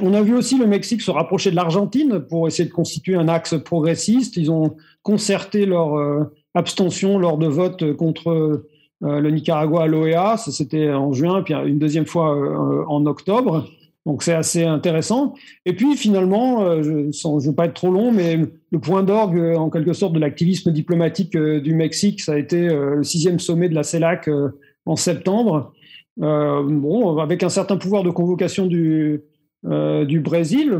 On 0.00 0.12
a 0.14 0.22
vu 0.22 0.34
aussi 0.34 0.58
le 0.58 0.66
Mexique 0.66 1.00
se 1.00 1.10
rapprocher 1.10 1.50
de 1.50 1.56
l'Argentine 1.56 2.18
pour 2.28 2.48
essayer 2.48 2.68
de 2.68 2.74
constituer 2.74 3.14
un 3.14 3.28
axe 3.28 3.54
progressiste. 3.62 4.36
Ils 4.36 4.50
ont 4.50 4.76
concerté 5.02 5.66
leur 5.66 5.96
euh, 5.96 6.24
abstention 6.54 7.18
lors 7.18 7.38
de 7.38 7.46
votes 7.46 7.94
contre 7.94 8.66
le 9.00 9.30
Nicaragua 9.30 9.82
à 9.82 9.86
l'OEA. 9.86 10.36
C'était 10.38 10.90
en 10.90 11.12
juin, 11.12 11.42
puis 11.42 11.52
une 11.52 11.78
deuxième 11.78 12.06
fois 12.06 12.34
en 12.88 13.04
octobre. 13.06 13.66
Donc 14.06 14.22
c'est 14.22 14.34
assez 14.34 14.64
intéressant. 14.64 15.34
Et 15.64 15.74
puis 15.74 15.96
finalement, 15.96 16.62
euh, 16.62 16.82
je 16.82 16.90
ne 16.90 17.46
veux 17.46 17.54
pas 17.54 17.66
être 17.66 17.74
trop 17.74 17.90
long, 17.90 18.12
mais 18.12 18.38
le 18.70 18.78
point 18.78 19.02
d'orgue 19.02 19.38
euh, 19.38 19.56
en 19.56 19.70
quelque 19.70 19.94
sorte 19.94 20.12
de 20.12 20.18
l'activisme 20.18 20.72
diplomatique 20.72 21.34
euh, 21.36 21.60
du 21.60 21.74
Mexique, 21.74 22.20
ça 22.20 22.34
a 22.34 22.38
été 22.38 22.68
le 22.68 23.02
sixième 23.02 23.38
sommet 23.38 23.68
de 23.68 23.74
la 23.74 23.82
CELAC 23.82 24.28
en 24.84 24.96
septembre. 24.96 25.72
bon, 26.18 27.18
avec 27.18 27.42
un 27.42 27.48
certain 27.48 27.76
pouvoir 27.76 28.02
de 28.02 28.10
convocation 28.10 28.66
du, 28.66 29.22
du 29.64 30.20
Brésil, 30.20 30.78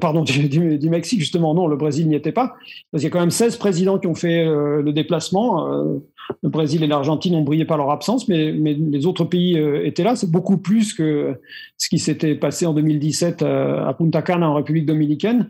pardon, 0.00 0.24
du, 0.24 0.90
Mexique, 0.90 1.20
justement, 1.20 1.54
non, 1.54 1.68
le 1.68 1.76
Brésil 1.76 2.08
n'y 2.08 2.16
était 2.16 2.32
pas, 2.32 2.56
parce 2.90 3.02
qu'il 3.02 3.04
y 3.04 3.06
a 3.06 3.10
quand 3.10 3.20
même 3.20 3.30
16 3.30 3.56
présidents 3.56 3.98
qui 3.98 4.08
ont 4.08 4.14
fait 4.14 4.44
le 4.44 4.92
déplacement. 4.92 6.00
Le 6.42 6.48
Brésil 6.48 6.82
et 6.82 6.86
l'Argentine 6.86 7.34
ont 7.34 7.42
brillé 7.42 7.64
par 7.64 7.76
leur 7.78 7.90
absence, 7.90 8.28
mais, 8.28 8.52
les 8.52 9.06
autres 9.06 9.24
pays 9.24 9.58
étaient 9.84 10.04
là. 10.04 10.16
C'est 10.16 10.30
beaucoup 10.30 10.58
plus 10.58 10.94
que 10.94 11.40
ce 11.76 11.88
qui 11.88 11.98
s'était 11.98 12.34
passé 12.34 12.66
en 12.66 12.74
2017 12.74 13.42
à 13.42 13.94
Punta 13.98 14.22
Cana, 14.22 14.48
en 14.48 14.54
République 14.54 14.86
dominicaine. 14.86 15.48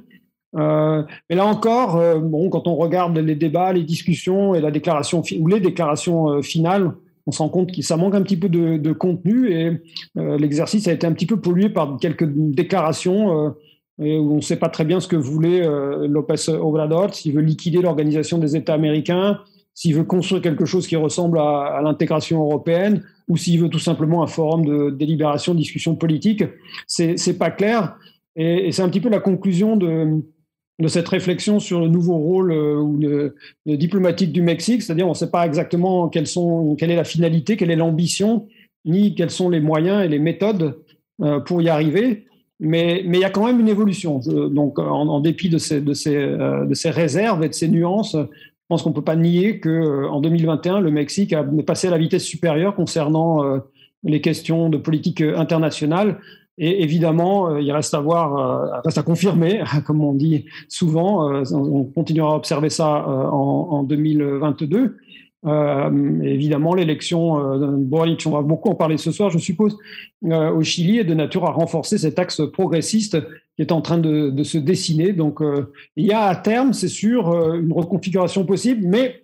mais 0.54 1.34
là 1.34 1.46
encore, 1.46 2.20
bon, 2.20 2.50
quand 2.50 2.66
on 2.68 2.76
regarde 2.76 3.16
les 3.16 3.34
débats, 3.34 3.72
les 3.72 3.84
discussions 3.84 4.54
et 4.54 4.60
la 4.60 4.70
déclaration 4.70 5.22
ou 5.38 5.46
les 5.48 5.60
déclarations 5.60 6.42
finales, 6.42 6.92
on 7.26 7.32
se 7.32 7.38
rend 7.38 7.48
compte 7.48 7.72
que 7.72 7.82
ça 7.82 7.96
manque 7.96 8.14
un 8.14 8.22
petit 8.22 8.36
peu 8.36 8.48
de, 8.48 8.92
contenu 8.92 9.50
et 9.50 9.82
euh, 10.16 10.38
l'exercice 10.38 10.86
a 10.88 10.92
été 10.92 11.06
un 11.06 11.12
petit 11.12 11.26
peu 11.26 11.40
pollué 11.40 11.68
par 11.68 11.98
quelques 12.00 12.26
déclarations 12.26 13.46
euh, 13.46 13.50
où 13.98 14.32
on 14.32 14.36
ne 14.36 14.40
sait 14.40 14.56
pas 14.56 14.68
très 14.68 14.84
bien 14.84 15.00
ce 15.00 15.08
que 15.08 15.16
voulait 15.16 15.66
euh, 15.66 16.06
López 16.06 16.48
Obrador, 16.48 17.14
s'il 17.14 17.32
veut 17.32 17.42
liquider 17.42 17.80
l'organisation 17.80 18.38
des 18.38 18.56
États 18.56 18.74
américains, 18.74 19.40
s'il 19.76 19.94
veut 19.94 20.04
construire 20.04 20.40
quelque 20.42 20.64
chose 20.64 20.86
qui 20.86 20.96
ressemble 20.96 21.38
à, 21.38 21.80
l'intégration 21.84 22.42
européenne 22.42 23.04
ou 23.28 23.36
s'il 23.36 23.60
veut 23.60 23.68
tout 23.68 23.78
simplement 23.78 24.22
un 24.22 24.26
forum 24.26 24.64
de 24.64 24.90
délibération, 24.90 25.52
de 25.52 25.58
discussion 25.58 25.94
politique. 25.94 26.42
C'est 26.86 27.38
pas 27.38 27.50
clair 27.50 27.96
et 28.36 28.72
c'est 28.72 28.82
un 28.82 28.88
petit 28.88 29.00
peu 29.00 29.10
la 29.10 29.20
conclusion 29.20 29.76
de 29.76 30.88
cette 30.88 31.08
réflexion 31.08 31.60
sur 31.60 31.78
le 31.78 31.88
nouveau 31.88 32.16
rôle 32.16 32.52
euh, 32.52 33.34
diplomatique 33.66 34.32
du 34.32 34.40
Mexique, 34.40 34.82
c'est-à-dire 34.82 35.06
on 35.06 35.10
ne 35.10 35.14
sait 35.14 35.30
pas 35.30 35.46
exactement 35.46 36.08
quelle 36.08 36.26
est 36.26 36.96
la 36.96 37.04
finalité, 37.04 37.58
quelle 37.58 37.70
est 37.70 37.76
l'ambition, 37.76 38.46
ni 38.86 39.14
quels 39.14 39.30
sont 39.30 39.50
les 39.50 39.60
moyens 39.60 40.02
et 40.02 40.08
les 40.08 40.18
méthodes 40.18 40.78
euh, 41.20 41.40
pour 41.40 41.60
y 41.60 41.68
arriver. 41.68 42.24
Mais, 42.60 43.02
il 43.04 43.14
y 43.14 43.24
a 43.24 43.30
quand 43.30 43.44
même 43.44 43.60
une 43.60 43.68
évolution. 43.68 44.20
donc, 44.20 44.78
en, 44.78 45.20
dépit 45.20 45.50
euh, 45.54 45.80
de 45.80 46.74
ces 46.74 46.90
réserves 46.90 47.44
et 47.44 47.50
de 47.50 47.54
ces 47.54 47.68
nuances, 47.68 48.16
je 48.66 48.74
pense 48.74 48.82
qu'on 48.82 48.90
ne 48.90 48.94
peut 48.94 49.04
pas 49.04 49.16
nier 49.16 49.60
qu'en 49.60 50.20
2021, 50.20 50.80
le 50.80 50.90
Mexique 50.90 51.32
a 51.32 51.44
passé 51.64 51.86
à 51.86 51.90
la 51.92 51.98
vitesse 51.98 52.24
supérieure 52.24 52.74
concernant 52.74 53.60
les 54.02 54.20
questions 54.20 54.68
de 54.68 54.76
politique 54.76 55.20
internationale 55.20 56.18
et 56.58 56.82
évidemment, 56.82 57.50
euh, 57.50 57.60
il 57.60 57.70
reste 57.70 57.92
à 57.92 58.00
voir, 58.00 58.36
euh, 58.38 58.80
reste 58.84 58.96
à 58.96 59.02
confirmer, 59.02 59.62
comme 59.86 60.02
on 60.02 60.14
dit 60.14 60.46
souvent. 60.68 61.30
Euh, 61.30 61.42
on 61.52 61.84
continuera 61.84 62.32
à 62.32 62.36
observer 62.36 62.70
ça 62.70 63.06
en, 63.06 63.82
2022. 63.82 64.96
Évidemment, 65.44 66.74
l'élection 66.74 67.58
de 67.58 67.66
Boric, 67.66 68.24
on 68.26 68.30
va 68.30 68.42
beaucoup 68.42 68.68
en 68.68 68.74
parler 68.74 68.96
ce 68.96 69.12
soir, 69.12 69.30
je 69.30 69.38
suppose, 69.38 69.76
au 70.24 70.62
Chili 70.62 70.98
est 70.98 71.04
de 71.04 71.14
nature 71.14 71.44
à 71.44 71.52
renforcer 71.52 71.98
cet 71.98 72.18
axe 72.18 72.42
progressiste 72.52 73.18
qui 73.54 73.62
est 73.62 73.70
en 73.70 73.80
train 73.80 73.98
de, 73.98 74.42
se 74.42 74.58
dessiner. 74.58 75.12
Donc, 75.12 75.40
il 75.96 76.06
y 76.06 76.12
a 76.12 76.24
à 76.24 76.34
terme, 76.34 76.72
c'est 76.72 76.88
sûr, 76.88 77.28
une 77.54 77.72
reconfiguration 77.72 78.44
possible, 78.44 78.86
mais 78.86 79.22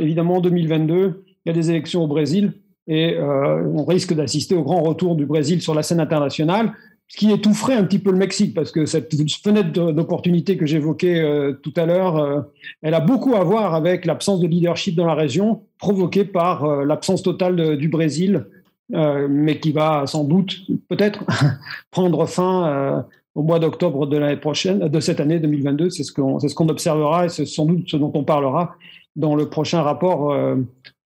évidemment, 0.00 0.36
en 0.36 0.40
2022, 0.40 1.24
il 1.44 1.48
y 1.48 1.50
a 1.50 1.54
des 1.54 1.70
élections 1.70 2.02
au 2.02 2.08
Brésil 2.08 2.52
et 2.88 3.16
euh, 3.16 3.66
on 3.74 3.84
risque 3.84 4.14
d'assister 4.14 4.54
au 4.54 4.62
grand 4.62 4.82
retour 4.82 5.16
du 5.16 5.26
Brésil 5.26 5.60
sur 5.60 5.74
la 5.74 5.82
scène 5.82 6.00
internationale, 6.00 6.72
ce 7.08 7.16
qui 7.16 7.30
étoufferait 7.30 7.74
un 7.74 7.84
petit 7.84 7.98
peu 7.98 8.10
le 8.10 8.18
Mexique, 8.18 8.54
parce 8.54 8.72
que 8.72 8.84
cette 8.84 9.14
fenêtre 9.42 9.92
d'opportunité 9.92 10.56
que 10.56 10.66
j'évoquais 10.66 11.20
euh, 11.20 11.52
tout 11.62 11.72
à 11.76 11.86
l'heure, 11.86 12.16
euh, 12.16 12.40
elle 12.82 12.94
a 12.94 13.00
beaucoup 13.00 13.36
à 13.36 13.44
voir 13.44 13.74
avec 13.74 14.06
l'absence 14.06 14.40
de 14.40 14.46
leadership 14.46 14.96
dans 14.96 15.06
la 15.06 15.14
région, 15.14 15.62
provoquée 15.78 16.24
par 16.24 16.84
l'absence 16.84 17.22
totale 17.22 17.76
du 17.76 17.88
Brésil, 17.88 18.46
mais 18.88 19.58
qui 19.58 19.72
va 19.72 20.06
sans 20.06 20.24
doute, 20.24 20.58
peut-être, 20.88 21.24
prendre 21.90 22.24
fin 22.26 23.04
au 23.34 23.42
mois 23.42 23.58
d'octobre 23.58 24.06
de 24.06 24.16
l'année 24.16 24.36
prochaine, 24.36 24.78
de 24.78 25.00
cette 25.00 25.20
année 25.20 25.38
2022. 25.38 25.90
C'est 25.90 26.04
ce 26.04 26.12
qu'on 26.12 26.38
ce 26.38 26.54
qu'on 26.54 26.68
observera 26.68 27.26
et 27.26 27.28
c'est 27.28 27.46
sans 27.46 27.66
doute 27.66 27.88
ce 27.88 27.96
dont 27.96 28.12
on 28.14 28.24
parlera 28.24 28.76
dans 29.16 29.34
le 29.34 29.50
prochain 29.50 29.82
rapport 29.82 30.34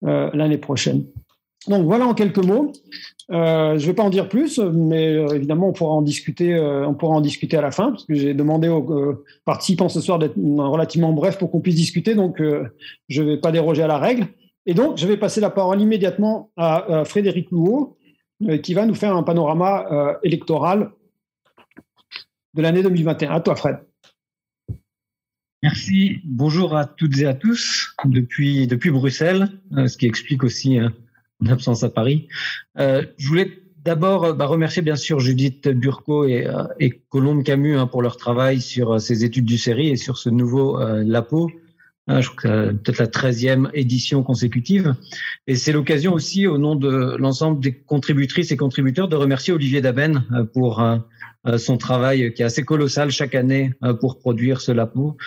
l'année 0.01 0.57
prochaine. 0.57 1.03
Donc 1.67 1.85
voilà 1.85 2.07
en 2.07 2.13
quelques 2.13 2.43
mots. 2.43 2.71
Euh, 3.29 3.77
je 3.77 3.83
ne 3.83 3.87
vais 3.87 3.93
pas 3.93 4.03
en 4.03 4.09
dire 4.09 4.27
plus, 4.27 4.59
mais 4.59 5.13
euh, 5.13 5.35
évidemment 5.35 5.69
on 5.69 5.73
pourra 5.73 5.93
en 5.93 6.01
discuter. 6.01 6.55
Euh, 6.55 6.87
on 6.87 6.95
pourra 6.95 7.15
en 7.15 7.21
discuter 7.21 7.55
à 7.55 7.61
la 7.61 7.71
fin, 7.71 7.91
parce 7.91 8.05
que 8.05 8.15
j'ai 8.15 8.33
demandé 8.33 8.67
aux 8.67 9.23
participants 9.45 9.89
ce 9.89 10.01
soir 10.01 10.17
d'être 10.17 10.35
relativement 10.37 11.13
bref 11.13 11.37
pour 11.37 11.51
qu'on 11.51 11.61
puisse 11.61 11.75
discuter. 11.75 12.15
Donc 12.15 12.41
je 13.09 13.21
ne 13.21 13.27
vais 13.27 13.37
pas 13.37 13.51
déroger 13.51 13.83
à 13.83 13.87
la 13.87 13.99
règle. 13.99 14.27
Et 14.65 14.73
donc 14.73 14.97
je 14.97 15.07
vais 15.07 15.17
passer 15.17 15.39
la 15.39 15.49
parole 15.49 15.81
immédiatement 15.81 16.51
à, 16.57 17.03
Frédéric 17.05 17.51
Louot, 17.51 17.97
qui 18.63 18.73
va 18.73 18.85
nous 18.85 18.95
faire 18.95 19.15
un 19.15 19.23
panorama 19.23 20.17
électoral 20.23 20.91
de 22.55 22.61
l'année 22.61 22.81
2021. 22.81 23.31
À 23.31 23.39
toi, 23.39 23.55
Fred. 23.55 23.77
Merci. 25.63 26.21
Bonjour 26.25 26.75
à 26.75 26.85
toutes 26.85 27.19
et 27.19 27.27
à 27.27 27.35
tous 27.35 27.95
depuis 28.05 28.89
Bruxelles, 28.89 29.47
ce 29.71 29.95
qui 29.95 30.07
explique 30.07 30.43
aussi 30.43 30.79
absence 31.47 31.83
à 31.83 31.89
Paris. 31.89 32.27
Euh, 32.77 33.03
je 33.17 33.27
voulais 33.27 33.61
d'abord 33.83 34.25
euh, 34.25 34.33
bah, 34.33 34.45
remercier 34.45 34.81
bien 34.81 34.95
sûr 34.95 35.19
Judith 35.19 35.67
Burco 35.69 36.25
et, 36.25 36.47
euh, 36.47 36.89
Colombe 37.09 37.43
Camus 37.43 37.77
hein, 37.77 37.87
pour 37.87 38.01
leur 38.01 38.17
travail 38.17 38.61
sur 38.61 38.93
euh, 38.93 38.99
ces 38.99 39.23
études 39.23 39.45
du 39.45 39.57
série 39.57 39.89
et 39.89 39.95
sur 39.95 40.17
ce 40.17 40.29
nouveau 40.29 40.79
LAPO. 40.79 41.51
je 42.07 42.27
crois 42.27 42.35
que 42.41 42.71
peut-être 42.71 42.99
la 42.99 43.07
13e 43.07 43.69
édition 43.73 44.23
consécutive. 44.23 44.95
Et 45.47 45.55
c'est 45.55 45.71
l'occasion 45.71 46.13
aussi, 46.13 46.47
au 46.47 46.57
nom 46.57 46.75
de 46.75 47.15
l'ensemble 47.17 47.61
des 47.61 47.73
contributrices 47.73 48.51
et 48.51 48.57
contributeurs, 48.57 49.07
de 49.07 49.15
remercier 49.15 49.53
Olivier 49.53 49.81
Daben 49.81 50.23
pour 50.53 50.83
son 51.57 51.77
travail 51.77 52.33
qui 52.33 52.41
est 52.41 52.45
assez 52.45 52.63
colossal 52.63 53.09
chaque 53.09 53.35
année 53.35 53.73
pour 53.99 54.19
produire 54.19 54.61
ce 54.61 54.71
LAPO, 54.71 55.17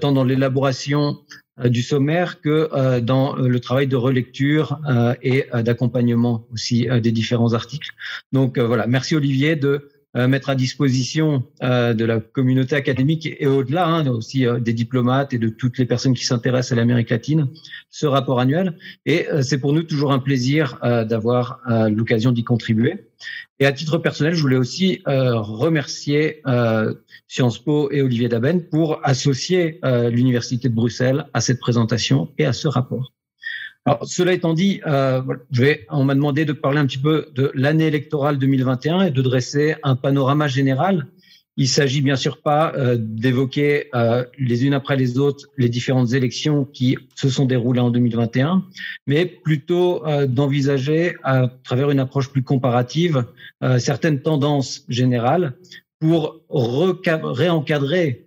tant 0.00 0.12
dans 0.12 0.24
l'élaboration 0.24 1.18
euh, 1.60 1.68
du 1.70 1.82
sommaire 1.82 2.42
que 2.42 2.68
euh, 2.72 3.00
dans 3.00 3.36
euh, 3.38 3.48
le 3.48 3.60
travail 3.60 3.86
de 3.86 3.96
relecture 3.96 4.78
et 5.22 5.46
d'accompagnement 5.62 6.46
aussi 6.52 6.86
des 7.02 7.12
différents 7.12 7.54
articles. 7.54 7.90
Donc 8.32 8.58
voilà, 8.58 8.86
merci 8.86 9.16
Olivier 9.16 9.56
de 9.56 9.88
mettre 10.16 10.50
à 10.50 10.54
disposition 10.54 11.44
de 11.62 12.04
la 12.04 12.20
communauté 12.20 12.74
académique 12.74 13.28
et 13.38 13.46
au-delà, 13.46 13.86
hein, 13.86 14.06
aussi 14.06 14.46
des 14.60 14.72
diplomates 14.72 15.34
et 15.34 15.38
de 15.38 15.48
toutes 15.48 15.78
les 15.78 15.86
personnes 15.86 16.14
qui 16.14 16.24
s'intéressent 16.24 16.72
à 16.72 16.76
l'Amérique 16.76 17.10
latine, 17.10 17.48
ce 17.90 18.06
rapport 18.06 18.40
annuel. 18.40 18.78
Et 19.04 19.26
c'est 19.42 19.58
pour 19.58 19.72
nous 19.72 19.82
toujours 19.82 20.12
un 20.12 20.18
plaisir 20.18 20.78
d'avoir 20.82 21.60
l'occasion 21.90 22.32
d'y 22.32 22.44
contribuer. 22.44 23.08
Et 23.58 23.66
à 23.66 23.72
titre 23.72 23.98
personnel, 23.98 24.34
je 24.34 24.40
voulais 24.40 24.56
aussi 24.56 25.02
remercier 25.04 26.42
Sciences 27.28 27.58
Po 27.58 27.90
et 27.90 28.02
Olivier 28.02 28.28
Daben 28.28 28.62
pour 28.68 29.00
associer 29.02 29.80
euh, 29.84 30.10
l'Université 30.10 30.68
de 30.68 30.74
Bruxelles 30.74 31.26
à 31.34 31.40
cette 31.40 31.58
présentation 31.58 32.32
et 32.38 32.46
à 32.46 32.52
ce 32.52 32.68
rapport. 32.68 33.15
Alors, 33.86 34.04
cela 34.04 34.32
étant 34.32 34.52
dit, 34.52 34.80
euh, 34.86 35.22
je 35.52 35.62
vais, 35.62 35.86
on 35.90 36.04
m'a 36.04 36.14
demandé 36.14 36.44
de 36.44 36.52
parler 36.52 36.78
un 36.78 36.86
petit 36.86 36.98
peu 36.98 37.28
de 37.34 37.52
l'année 37.54 37.86
électorale 37.86 38.36
2021 38.36 39.02
et 39.02 39.10
de 39.10 39.22
dresser 39.22 39.76
un 39.84 39.94
panorama 39.94 40.48
général. 40.48 41.06
Il 41.58 41.68
s'agit 41.68 42.02
bien 42.02 42.16
sûr 42.16 42.42
pas 42.42 42.74
euh, 42.76 42.98
d'évoquer 43.00 43.88
euh, 43.94 44.24
les 44.38 44.66
unes 44.66 44.74
après 44.74 44.96
les 44.96 45.18
autres 45.18 45.46
les 45.56 45.70
différentes 45.70 46.12
élections 46.12 46.66
qui 46.66 46.98
se 47.14 47.30
sont 47.30 47.46
déroulées 47.46 47.80
en 47.80 47.90
2021, 47.90 48.64
mais 49.06 49.24
plutôt 49.24 50.06
euh, 50.06 50.26
d'envisager 50.26 51.14
à 51.22 51.48
travers 51.64 51.90
une 51.90 52.00
approche 52.00 52.30
plus 52.30 52.42
comparative 52.42 53.24
certaines 53.78 54.20
tendances 54.20 54.84
générales 54.90 55.54
pour 55.98 56.42
réencadrer 56.50 58.26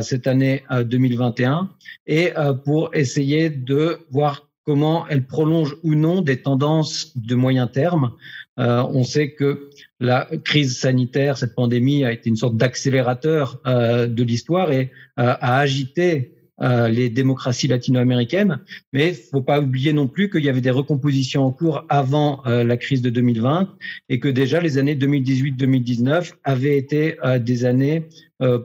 cette 0.00 0.26
année 0.26 0.62
2021 0.70 1.68
et 2.06 2.32
pour 2.64 2.94
essayer 2.94 3.50
de 3.50 3.98
voir 4.10 4.49
comment 4.64 5.06
elle 5.08 5.26
prolonge 5.26 5.76
ou 5.82 5.94
non 5.94 6.22
des 6.22 6.42
tendances 6.42 7.16
de 7.16 7.34
moyen 7.34 7.66
terme. 7.66 8.12
Euh, 8.58 8.82
on 8.92 9.04
sait 9.04 9.32
que 9.32 9.70
la 10.00 10.28
crise 10.44 10.78
sanitaire, 10.78 11.38
cette 11.38 11.54
pandémie, 11.54 12.04
a 12.04 12.12
été 12.12 12.28
une 12.28 12.36
sorte 12.36 12.56
d'accélérateur 12.56 13.60
euh, 13.66 14.06
de 14.06 14.22
l'histoire 14.22 14.70
et 14.72 14.90
euh, 15.18 15.34
a 15.40 15.58
agité 15.58 16.36
les 16.62 17.08
démocraties 17.08 17.68
latino-américaines. 17.68 18.58
Mais 18.92 19.12
il 19.12 19.14
faut 19.14 19.40
pas 19.40 19.62
oublier 19.62 19.94
non 19.94 20.08
plus 20.08 20.28
qu'il 20.28 20.44
y 20.44 20.50
avait 20.50 20.60
des 20.60 20.70
recompositions 20.70 21.46
en 21.46 21.52
cours 21.52 21.86
avant 21.88 22.42
la 22.44 22.76
crise 22.76 23.00
de 23.00 23.08
2020 23.08 23.74
et 24.10 24.20
que 24.20 24.28
déjà 24.28 24.60
les 24.60 24.76
années 24.76 24.94
2018-2019 24.94 26.34
avaient 26.44 26.76
été 26.76 27.16
des 27.40 27.64
années 27.64 28.08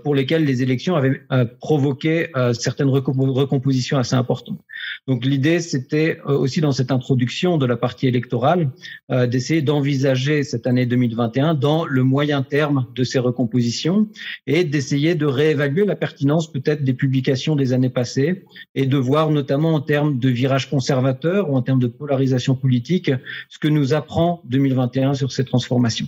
pour 0.03 0.15
lesquelles 0.15 0.45
les 0.45 0.63
élections 0.63 0.95
avaient 0.95 1.21
provoqué 1.59 2.27
certaines 2.53 2.89
recompositions 2.89 3.97
assez 3.97 4.15
importantes. 4.15 4.59
Donc 5.07 5.25
l'idée, 5.25 5.59
c'était 5.59 6.19
aussi 6.25 6.61
dans 6.61 6.71
cette 6.71 6.91
introduction 6.91 7.57
de 7.57 7.65
la 7.65 7.77
partie 7.77 8.07
électorale 8.07 8.71
d'essayer 9.09 9.61
d'envisager 9.61 10.43
cette 10.43 10.65
année 10.67 10.85
2021 10.85 11.55
dans 11.55 11.85
le 11.85 12.03
moyen 12.03 12.41
terme 12.41 12.87
de 12.95 13.03
ces 13.03 13.19
recompositions 13.19 14.07
et 14.47 14.63
d'essayer 14.63 15.15
de 15.15 15.25
réévaluer 15.25 15.85
la 15.85 15.95
pertinence 15.95 16.51
peut-être 16.51 16.83
des 16.83 16.93
publications 16.93 17.55
des 17.55 17.73
années 17.73 17.89
passé 17.89 18.45
et 18.75 18.85
de 18.85 18.97
voir 18.97 19.29
notamment 19.29 19.73
en 19.73 19.81
termes 19.81 20.19
de 20.19 20.29
virage 20.29 20.69
conservateur 20.69 21.49
ou 21.49 21.55
en 21.55 21.61
termes 21.61 21.79
de 21.79 21.87
polarisation 21.87 22.55
politique 22.55 23.11
ce 23.49 23.59
que 23.59 23.67
nous 23.67 23.93
apprend 23.93 24.41
2021 24.45 25.13
sur 25.13 25.31
ces 25.31 25.45
transformations. 25.45 26.07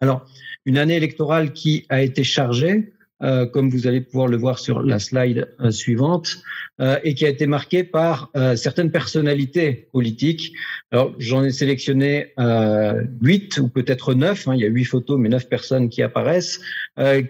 Alors, 0.00 0.26
une 0.66 0.78
année 0.78 0.96
électorale 0.96 1.52
qui 1.52 1.86
a 1.88 2.02
été 2.02 2.24
chargée, 2.24 2.92
euh, 3.22 3.44
comme 3.44 3.68
vous 3.68 3.86
allez 3.86 4.00
pouvoir 4.00 4.28
le 4.28 4.38
voir 4.38 4.58
sur 4.58 4.82
la 4.82 4.98
slide 4.98 5.48
euh, 5.60 5.70
suivante, 5.70 6.38
euh, 6.80 6.98
et 7.04 7.14
qui 7.14 7.26
a 7.26 7.28
été 7.28 7.46
marquée 7.46 7.84
par 7.84 8.30
certaines 8.56 8.90
personnalités 8.90 9.88
politiques. 9.92 10.54
Alors, 10.92 11.14
j'en 11.18 11.44
ai 11.44 11.50
sélectionné 11.50 12.32
huit 13.20 13.58
ou 13.58 13.68
peut-être 13.68 14.14
neuf. 14.14 14.48
Hein, 14.48 14.54
il 14.54 14.60
y 14.60 14.64
a 14.64 14.68
huit 14.68 14.84
photos, 14.84 15.18
mais 15.18 15.28
neuf 15.28 15.48
personnes 15.48 15.88
qui 15.88 16.02
apparaissent, 16.02 16.60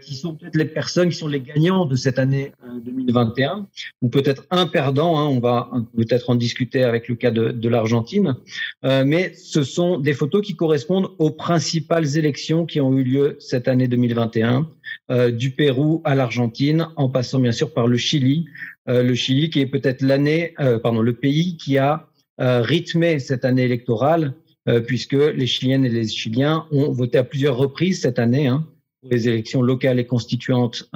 qui 0.03 0.15
sont 0.15 0.35
peut-être 0.35 0.57
les 0.57 0.67
personnes 0.67 1.09
qui 1.09 1.17
sont 1.17 1.29
les 1.29 1.41
gagnants 1.41 1.85
de 1.85 1.97
cette 1.97 2.19
année 2.19 2.53
2021, 2.85 3.67
ou 4.03 4.09
peut-être 4.09 4.45
un 4.51 4.67
perdant. 4.67 5.19
Hein, 5.19 5.25
on 5.25 5.41
va 5.41 5.71
peut-être 5.97 6.31
en 6.31 6.37
discuter 6.37 6.85
avec 6.85 7.09
le 7.09 7.17
cas 7.17 7.31
de, 7.31 7.51
de 7.51 7.69
l'Argentine. 7.69 8.37
mais 8.83 9.33
ce 9.35 9.63
sont 9.63 9.99
des 9.99 10.15
photos 10.15 10.43
qui 10.47 10.55
correspondent 10.55 11.11
aux 11.19 11.31
principales 11.31 12.17
élections 12.17 12.67
qui 12.67 12.81
ont 12.81 12.97
eu 12.97 13.03
lieu 13.03 13.37
cette 13.41 13.69
année 13.69 13.89
2021, 13.89 14.69
du 15.11 15.51
Pérou 15.51 16.01
à 16.05 16.15
l'Argentine, 16.15 16.89
en 16.97 17.09
passant 17.09 17.41
bien 17.41 17.53
sûr 17.53 17.75
par 17.75 17.89
le 17.89 17.97
Chili. 17.97 18.47
Euh, 18.89 19.03
le 19.03 19.15
Chili 19.15 19.51
qui 19.51 19.61
est 19.61 19.67
peut-être 19.67 20.03
l'année, 20.03 20.55
euh, 20.61 20.79
pardon, 20.79 21.01
le 21.01 21.13
pays 21.13 21.57
qui 21.57 21.79
a 21.79 22.09
euh, 22.41 22.63
rythmé 22.63 23.19
cette 23.19 23.45
année 23.45 23.65
électorale, 23.65 24.35
puisque 24.87 25.15
les 25.15 25.47
Chiliennes 25.49 25.85
et 25.85 25.89
les 25.89 26.07
Chiliens 26.07 26.67
ont 26.71 26.93
voté 26.93 27.19
à 27.19 27.25
plusieurs 27.25 27.57
reprises 27.57 28.03
cette 28.03 28.21
année 28.21 28.47
hein, 28.47 28.69
pour 29.01 29.11
les 29.11 29.27
élections 29.27 29.63
locales 29.63 29.99
et 29.99 30.07
constituantes 30.07 30.89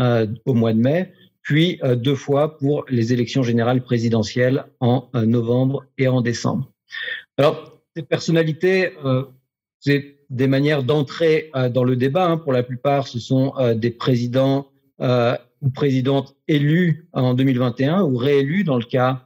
au 0.45 0.55
mois 0.55 0.73
de 0.73 0.79
mai, 0.79 1.13
puis 1.43 1.81
deux 1.97 2.15
fois 2.15 2.57
pour 2.57 2.85
les 2.89 3.13
élections 3.13 3.43
générales 3.43 3.83
présidentielles 3.83 4.67
en 4.79 5.09
novembre 5.15 5.87
et 5.99 6.07
en 6.07 6.21
décembre. 6.21 6.71
Alors, 7.37 7.81
ces 7.97 8.03
personnalités, 8.03 8.91
c'est 9.81 10.14
des 10.31 10.47
manières 10.47 10.83
d'entrer 10.83 11.51
euh, 11.55 11.69
dans 11.69 11.85
le 11.85 11.97
débat. 11.97 12.27
Hein. 12.27 12.37
Pour 12.37 12.53
la 12.53 12.63
plupart, 12.63 13.09
ce 13.09 13.19
sont 13.19 13.53
euh, 13.59 13.75
des 13.75 13.91
présidents 13.91 14.69
euh, 15.01 15.37
ou 15.63 15.71
présidentes 15.71 16.37
élus 16.49 17.09
en 17.13 17.35
2021 17.35 18.03
ou 18.03 18.17
réélus 18.17 18.65
dans 18.65 18.77
le 18.77 18.85
cas 18.85 19.23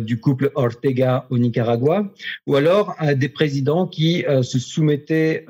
du 0.00 0.20
couple 0.20 0.50
Ortega 0.54 1.26
au 1.30 1.38
Nicaragua, 1.38 2.12
ou 2.46 2.56
alors 2.56 2.94
des 3.16 3.30
présidents 3.30 3.86
qui 3.86 4.22
se 4.42 4.58
soumettaient 4.58 5.46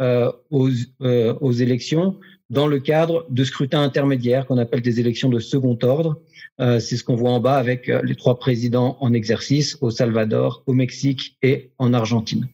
aux, 0.49 0.69
aux 1.01 1.53
élections 1.53 2.21
dans 2.49 2.69
le 2.69 2.79
cadre 2.79 3.27
de 3.31 3.43
scrutins 3.43 3.83
intermédiaires 3.83 4.47
qu'on 4.47 4.59
appelle 4.59 4.81
des 4.81 5.01
élections 5.01 5.29
de 5.29 5.41
second 5.41 5.77
ordre. 5.83 6.23
C'est 6.61 6.97
ce 6.97 7.03
qu'on 7.03 7.17
voit 7.17 7.33
en 7.33 7.41
bas 7.41 7.57
avec 7.57 7.89
les 7.89 8.15
trois 8.15 8.39
présidents 8.39 8.97
en 9.01 9.13
exercice 9.13 9.77
au 9.81 9.91
Salvador, 9.91 10.63
au 10.67 10.73
Mexique 10.73 11.37
et 11.43 11.73
en 11.79 11.93
Argentine. 11.93 12.47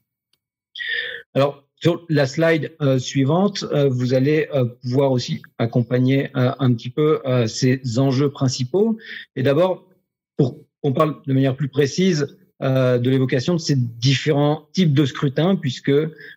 Alors, 1.35 1.68
sur 1.81 2.05
la 2.09 2.27
slide 2.27 2.73
euh, 2.83 2.99
suivante, 2.99 3.65
euh, 3.73 3.89
vous 3.89 4.15
allez 4.15 4.49
euh, 4.53 4.65
pouvoir 4.83 5.13
aussi 5.13 5.43
accompagner 5.59 6.29
un 6.35 6.73
petit 6.75 6.91
peu 6.91 7.21
ces 7.47 7.99
enjeux 7.99 8.31
principaux. 8.31 8.97
Et 9.37 9.43
d'abord, 9.43 9.89
pour 10.37 10.59
qu'on 10.83 10.93
parle 10.93 11.17
de 11.27 11.33
manière 11.33 11.57
plus 11.57 11.69
précise 11.69 12.37
de 12.61 13.09
l'évocation 13.09 13.55
de 13.55 13.61
ces 13.61 13.77
différents 13.77 14.69
types 14.73 14.93
de 14.93 15.05
scrutins, 15.05 15.55
puisque 15.57 15.93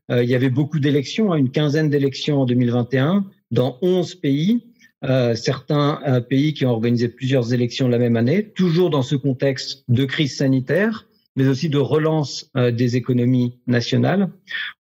il 0.10 0.30
y 0.30 0.36
avait 0.36 0.50
beaucoup 0.50 0.80
d'élections, 0.80 1.34
hein, 1.34 1.38
une 1.38 1.50
quinzaine 1.50 1.90
d'élections 1.90 2.42
en 2.42 2.46
2021 2.46 3.26
dans 3.52 3.78
11 3.82 4.16
pays. 4.16 4.64
certains 5.36 6.22
pays 6.30 6.54
qui 6.54 6.66
ont 6.66 6.72
organisé 6.72 7.10
plusieurs 7.10 7.54
élections 7.54 7.88
la 7.88 7.98
même 7.98 8.18
année, 8.18 8.52
toujours 8.56 8.90
dans 8.90 9.04
ce 9.04 9.16
contexte 9.16 9.84
de 9.88 10.06
crise 10.06 10.38
sanitaire, 10.38 11.08
mais 11.36 11.48
aussi 11.48 11.70
de 11.70 11.78
relance 11.78 12.50
euh, 12.58 12.72
des 12.72 12.96
économies 12.96 13.60
nationales. 13.67 14.30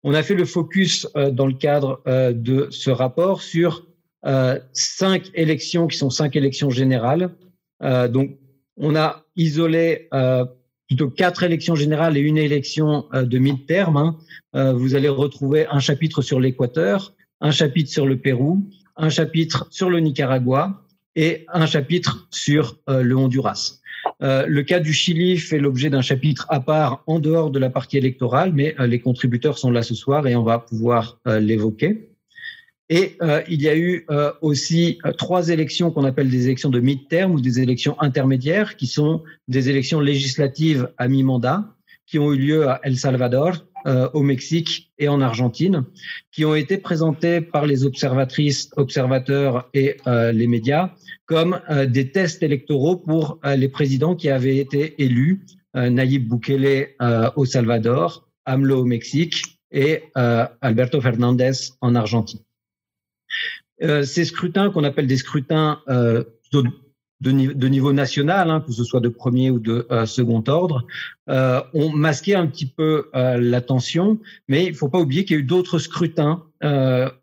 On 0.03 0.13
a 0.13 0.23
fait 0.23 0.35
le 0.35 0.45
focus 0.45 1.07
euh, 1.15 1.31
dans 1.31 1.47
le 1.47 1.53
cadre 1.53 2.01
euh, 2.07 2.33
de 2.33 2.67
ce 2.71 2.89
rapport 2.89 3.41
sur 3.41 3.85
cinq 4.71 5.31
élections 5.33 5.87
qui 5.87 5.97
sont 5.97 6.11
cinq 6.11 6.35
élections 6.35 6.69
générales. 6.69 7.31
donc, 7.81 8.37
on 8.77 8.95
a 8.95 9.25
isolé 9.35 10.09
plutôt 10.87 11.09
quatre 11.09 11.41
élections 11.41 11.73
générales 11.73 12.17
et 12.17 12.19
une 12.19 12.37
élection 12.37 13.07
de 13.13 13.37
mi-terme. 13.39 13.97
Hein. 14.53 14.73
vous 14.73 14.93
allez 14.93 15.09
retrouver 15.09 15.65
un 15.71 15.79
chapitre 15.79 16.21
sur 16.21 16.39
l'Équateur, 16.39 17.15
un 17.39 17.49
chapitre 17.49 17.89
sur 17.89 18.05
le 18.05 18.15
Pérou, 18.15 18.61
un 18.95 19.09
chapitre 19.09 19.65
sur 19.71 19.89
le 19.89 19.99
Nicaragua 19.99 20.83
et 21.15 21.47
un 21.51 21.65
chapitre 21.65 22.27
sur 22.29 22.77
le 22.87 23.15
Honduras. 23.15 23.80
Euh, 24.21 24.45
le 24.47 24.63
cas 24.63 24.79
du 24.79 24.93
Chili 24.93 25.37
fait 25.37 25.59
l'objet 25.59 25.89
d'un 25.89 26.01
chapitre 26.01 26.45
à 26.49 26.59
part 26.59 27.03
en 27.07 27.19
dehors 27.19 27.51
de 27.51 27.59
la 27.59 27.69
partie 27.69 27.97
électorale, 27.97 28.51
mais 28.53 28.75
euh, 28.79 28.87
les 28.87 28.99
contributeurs 28.99 29.57
sont 29.57 29.71
là 29.71 29.83
ce 29.83 29.95
soir 29.95 30.27
et 30.27 30.35
on 30.35 30.43
va 30.43 30.59
pouvoir 30.59 31.19
euh, 31.27 31.39
l'évoquer. 31.39 32.09
Et 32.89 33.17
il 33.47 33.61
y 33.61 33.69
a 33.69 33.77
eu 33.77 34.05
aussi 34.41 34.99
trois 35.17 35.47
élections 35.47 35.91
qu'on 35.91 36.03
appelle 36.03 36.29
des 36.29 36.47
élections 36.47 36.69
de 36.69 36.81
mi-terme 36.81 37.31
ou 37.31 37.39
des 37.39 37.61
élections 37.61 37.95
intermédiaires, 38.01 38.75
qui 38.75 38.85
sont 38.85 39.23
des 39.47 39.69
élections 39.69 40.01
législatives 40.01 40.89
à 40.97 41.07
mi-mandat, 41.07 41.73
qui 42.05 42.19
ont 42.19 42.33
eu 42.33 42.37
lieu 42.37 42.67
à 42.67 42.81
El 42.83 42.97
Salvador, 42.97 43.65
au 43.85 44.21
Mexique 44.21 44.91
et 44.99 45.07
en 45.07 45.21
Argentine, 45.21 45.85
qui 46.31 46.45
ont 46.45 46.55
été 46.55 46.77
présentées 46.77 47.41
par 47.41 47.65
les 47.65 47.85
observatrices, 47.85 48.69
observateurs 48.77 49.69
et 49.73 49.97
les 50.05 50.47
médias 50.47 50.91
comme 51.31 51.61
euh, 51.69 51.85
des 51.85 52.11
tests 52.11 52.43
électoraux 52.43 52.97
pour 52.97 53.39
euh, 53.45 53.55
les 53.55 53.69
présidents 53.69 54.17
qui 54.17 54.29
avaient 54.29 54.57
été 54.57 55.01
élus, 55.01 55.45
euh, 55.77 55.89
Nayib 55.89 56.27
Bukele 56.27 56.89
au 57.37 57.45
Salvador, 57.45 58.27
AMLO 58.43 58.81
au 58.81 58.83
Mexique 58.83 59.57
et 59.71 60.03
Alberto 60.13 60.99
Fernandez 60.99 61.53
en 61.79 61.95
Argentine. 61.95 62.41
ces 63.79 64.25
scrutins 64.25 64.69
qu'on 64.69 64.83
appelle 64.83 65.07
des 65.07 65.15
scrutins 65.15 65.79
de, 67.21 67.67
niveau 67.67 67.93
national, 67.93 68.49
hein, 68.49 68.61
que 68.65 68.71
ce 68.71 68.83
soit 68.83 68.99
de 68.99 69.09
premier 69.09 69.51
ou 69.51 69.59
de 69.59 69.87
second 70.05 70.43
ordre, 70.47 70.85
ont 71.27 71.91
masqué 71.93 72.35
un 72.35 72.47
petit 72.47 72.65
peu 72.65 73.09
l'attention, 73.13 74.19
mais 74.47 74.65
il 74.65 74.71
ne 74.71 74.75
faut 74.75 74.89
pas 74.89 74.99
oublier 74.99 75.23
qu'il 75.23 75.35
y 75.35 75.39
a 75.39 75.41
eu 75.41 75.45
d'autres 75.45 75.79
scrutins 75.79 76.43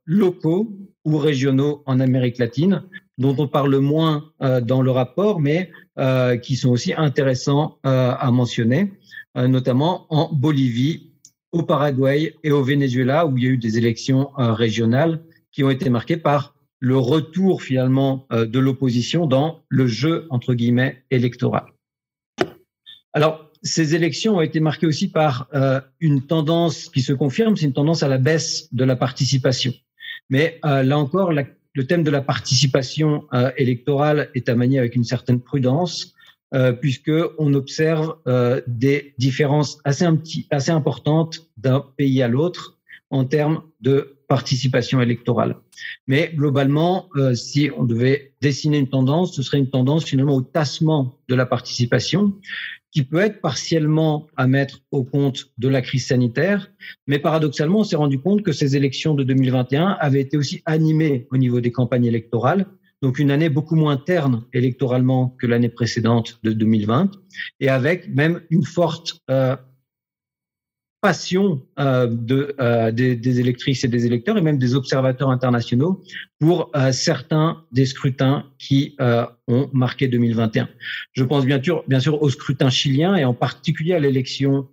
locaux 0.07 0.73
ou 1.05 1.17
régionaux 1.17 1.83
en 1.87 2.01
Amérique 2.01 2.39
latine, 2.39 2.83
dont 3.19 3.35
on 3.39 3.49
parle 3.49 3.77
moins 3.79 4.31
euh, 4.43 4.61
dans 4.61 4.83
le 4.83 4.91
rapport, 4.91 5.41
mais 5.41 5.71
euh, 5.99 6.37
qui 6.37 6.57
sont 6.57 6.71
aussi 6.71 6.93
intéressants 6.95 7.79
euh, 7.85 8.13
à 8.19 8.31
mentionner, 8.31 8.93
notamment 9.35 10.07
en 10.11 10.33
Bolivie, 10.33 11.13
au 11.53 11.63
Paraguay 11.63 12.35
et 12.43 12.51
au 12.51 12.63
Venezuela, 12.63 13.27
où 13.27 13.39
il 13.39 13.45
y 13.45 13.47
a 13.47 13.51
eu 13.51 13.57
des 13.57 13.79
élections 13.79 14.31
régionales 14.37 15.23
qui 15.53 15.63
ont 15.63 15.71
été 15.71 15.89
marquées 15.91 16.17
par 16.17 16.55
le 16.81 16.97
retour 16.97 17.63
finalement 17.63 18.27
de 18.31 18.59
l'opposition 18.59 19.27
dans 19.27 19.63
le 19.69 19.87
jeu 19.87 20.27
entre 20.31 20.55
guillemets 20.55 21.03
électoral. 21.11 21.65
Alors, 23.13 23.51
ces 23.63 23.95
élections 23.95 24.37
ont 24.37 24.41
été 24.41 24.61
marquées 24.61 24.87
aussi 24.87 25.09
par 25.09 25.49
une 25.99 26.27
tendance 26.27 26.89
qui 26.89 27.01
se 27.01 27.13
confirme, 27.13 27.57
c'est 27.57 27.67
une 27.67 27.73
tendance 27.73 28.03
à 28.03 28.09
la 28.09 28.19
baisse 28.19 28.73
de 28.73 28.85
la 28.85 28.95
participation. 28.95 29.75
Mais 30.31 30.61
là 30.63 30.99
encore, 30.99 31.33
le 31.33 31.87
thème 31.87 32.05
de 32.05 32.11
la 32.11 32.23
participation 32.23 33.27
électorale 33.57 34.31
est 34.35 34.49
à 34.49 34.55
manier 34.55 34.79
avec 34.79 34.95
une 34.95 35.05
certaine 35.05 35.41
prudence. 35.41 36.15
puisque 36.81 37.13
on 37.39 37.55
observe 37.55 38.17
des 38.67 39.15
différences 39.19 39.79
assez, 39.85 40.07
assez 40.51 40.71
importantes 40.71 41.47
d'un 41.57 41.85
pays 41.97 42.23
à 42.23 42.29
l'autre 42.29 42.79
en 43.11 43.25
termes 43.25 43.63
de 43.81 44.18
participation 44.29 45.01
électorale. 45.01 45.57
Mais 46.07 46.31
globalement, 46.35 47.09
euh, 47.17 47.35
si 47.35 47.71
on 47.77 47.85
devait 47.85 48.33
dessiner 48.41 48.79
une 48.79 48.89
tendance, 48.89 49.35
ce 49.35 49.43
serait 49.43 49.59
une 49.59 49.71
tendance 49.71 50.05
finalement 50.05 50.37
au 50.37 50.43
tassement 50.43 51.19
de 51.29 51.35
la 51.35 51.47
participation, 51.47 52.35
qui 52.93 53.03
peut 53.03 53.19
être 53.19 53.41
partiellement 53.41 54.27
à 54.37 54.47
mettre 54.47 54.81
au 54.91 55.05
compte 55.05 55.47
de 55.59 55.69
la 55.69 55.83
crise 55.83 56.07
sanitaire. 56.07 56.71
Mais 57.07 57.19
paradoxalement, 57.19 57.81
on 57.81 57.85
s'est 57.85 57.97
rendu 57.97 58.21
compte 58.21 58.43
que 58.43 58.53
ces 58.53 58.77
élections 58.77 59.15
de 59.15 59.25
2021 59.25 59.97
avaient 60.01 60.21
été 60.21 60.37
aussi 60.37 60.63
animées 60.65 61.27
au 61.31 61.37
niveau 61.37 61.61
des 61.61 61.73
campagnes 61.73 62.07
électorales. 62.07 62.67
Donc 63.01 63.19
une 63.19 63.31
année 63.31 63.49
beaucoup 63.49 63.77
moins 63.77 63.97
terne 63.97 64.45
électoralement 64.53 65.37
que 65.39 65.47
l'année 65.47 65.69
précédente 65.69 66.41
de 66.43 66.53
2020, 66.53 67.13
et 67.61 67.69
avec 67.69 68.13
même 68.13 68.41
une 68.51 68.65
forte 68.65 69.21
euh, 69.31 69.57
passion 71.01 71.63
euh, 71.79 72.13
euh, 72.61 72.91
des, 72.91 73.41
électrices 73.41 73.85
et 73.85 73.89
des 73.89 74.07
électeurs 74.07 74.37
et 74.37 74.41
même 74.41 74.59
des 74.59 74.75
observateurs 74.75 75.31
internationaux 75.31 76.03
pour 76.41 76.71
euh, 76.75 76.91
certains 76.93 77.63
des 77.71 77.87
scrutins 77.87 78.47
qui 78.59 78.97
ont 79.47 79.71
marqué 79.73 80.09
2021. 80.09 80.69
Je 81.13 81.25
pense 81.25 81.45
bien 81.47 81.63
sûr, 81.63 81.85
bien 81.87 82.01
sûr 82.01 82.21
au 82.21 82.29
scrutin 82.31 82.71
chilien 82.71 83.15
et 83.17 83.25
en 83.25 83.35
particulier 83.35 83.95
à 83.95 84.01
l'élection 84.01 84.69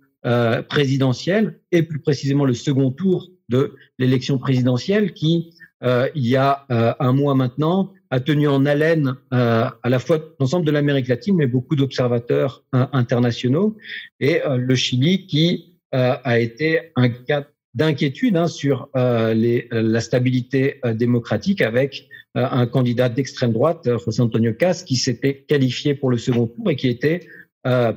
présidentielle 0.68 1.60
et 1.70 1.84
plus 1.84 2.00
précisément 2.00 2.44
le 2.44 2.54
second 2.54 2.90
tour 2.90 3.28
de 3.48 3.76
l'élection 4.00 4.38
présidentielle 4.38 5.12
qui, 5.12 5.54
il 5.84 6.26
y 6.26 6.34
a 6.34 6.66
un 6.98 7.12
mois 7.12 7.36
maintenant, 7.36 7.92
a 8.10 8.18
tenu 8.18 8.48
en 8.48 8.66
haleine 8.66 9.14
à 9.30 9.78
la 9.84 9.98
fois 10.00 10.18
l'ensemble 10.40 10.66
de 10.66 10.72
l'Amérique 10.72 11.06
latine, 11.06 11.36
mais 11.36 11.46
beaucoup 11.46 11.76
d'observateurs 11.76 12.64
internationaux, 12.72 13.76
et 14.18 14.40
le 14.48 14.74
Chili 14.74 15.28
qui 15.28 15.75
a 15.96 16.38
été 16.38 16.92
un 16.94 17.08
cas 17.08 17.46
d'inquiétude 17.76 18.36
hein, 18.36 18.48
sur 18.48 18.88
euh, 18.96 19.34
les, 19.34 19.68
la 19.70 20.00
stabilité 20.00 20.80
euh, 20.84 20.94
démocratique 20.94 21.60
avec 21.60 22.08
un 22.38 22.66
candidat 22.66 23.08
d'extrême 23.08 23.54
droite, 23.54 23.88
José 24.04 24.20
Antonio 24.20 24.52
Cas, 24.52 24.82
qui 24.86 24.96
s'était 24.96 25.46
qualifié 25.48 25.94
pour 25.94 26.10
le 26.10 26.18
second 26.18 26.46
tour 26.46 26.70
et 26.70 26.76
qui 26.76 26.86
était 26.86 27.26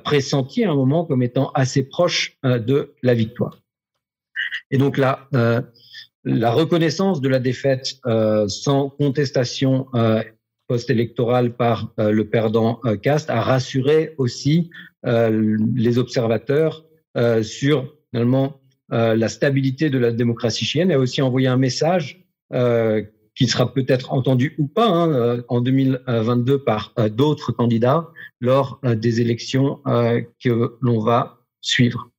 pressenti 0.06 0.64
à 0.64 0.72
un 0.72 0.76
moment 0.76 1.04
comme 1.04 1.22
étant 1.22 1.52
assez 1.56 1.84
proche 1.84 2.38
de 2.46 2.96
la 3.04 3.16
victoire. 3.16 3.62
Et 4.72 4.78
donc 4.78 4.98
là, 4.98 5.28
la 6.24 6.52
reconnaissance 6.52 7.20
de 7.20 7.28
la 7.28 7.40
défaite 7.40 8.00
sans 8.48 8.90
contestation 8.92 9.88
post-électorale 10.70 11.58
par 11.58 11.94
le 11.98 12.24
perdant 12.24 12.80
Cast 13.02 13.30
a 13.30 13.42
rassuré 13.42 14.14
aussi 14.18 14.70
les 15.04 15.98
observateurs 15.98 16.86
euh, 17.18 17.42
sur 17.42 17.96
finalement 18.12 18.62
euh, 18.92 19.16
la 19.16 19.30
stabilité 19.30 19.90
de 19.90 19.98
la 19.98 20.12
démocratie 20.12 20.64
chilienne 20.64 20.92
et 20.92 20.94
a 20.94 21.00
aussi 21.00 21.24
envoyé 21.24 21.48
un 21.48 21.58
message 21.58 22.24
euh, 22.54 23.04
qui 23.36 23.48
sera 23.48 23.74
peut-être 23.74 24.14
entendu 24.14 24.54
ou 24.60 24.68
pas 24.68 24.88
hein, 24.88 25.44
en 25.48 25.62
2022 25.62 26.64
par 26.64 26.94
d'autres 27.12 27.52
candidats 27.52 28.10
lors 28.42 28.80
des 28.84 29.22
élections 29.22 29.82
que 30.44 30.78
l'on 30.82 31.00
va 31.00 31.40
suivre. 31.62 32.10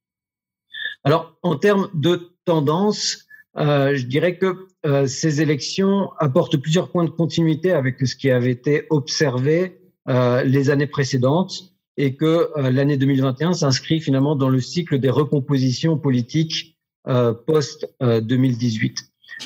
Alors, 1.05 1.37
en 1.42 1.57
termes 1.57 1.90
de 1.92 2.33
tendance, 2.46 3.26
je 3.55 4.07
dirais 4.07 4.38
que 4.38 4.66
ces 5.07 5.42
élections 5.42 6.11
apportent 6.18 6.57
plusieurs 6.57 6.90
points 6.90 7.05
de 7.05 7.11
continuité 7.11 7.72
avec 7.72 8.07
ce 8.07 8.16
qui 8.16 8.31
avait 8.31 8.53
été 8.53 8.87
observé 8.88 9.83
les 10.07 10.70
années 10.70 10.87
précédentes 10.87 11.70
et 11.96 12.14
que 12.14 12.50
euh, 12.57 12.70
l'année 12.70 12.96
2021 12.96 13.53
s'inscrit 13.53 14.00
finalement 14.00 14.37
dans 14.37 14.48
le 14.48 14.61
cycle 14.61 14.98
des 14.98 15.11
recompositions 15.11 15.98
politiques 15.98 16.76
euh, 17.09 17.33
post-2018, 17.33 18.96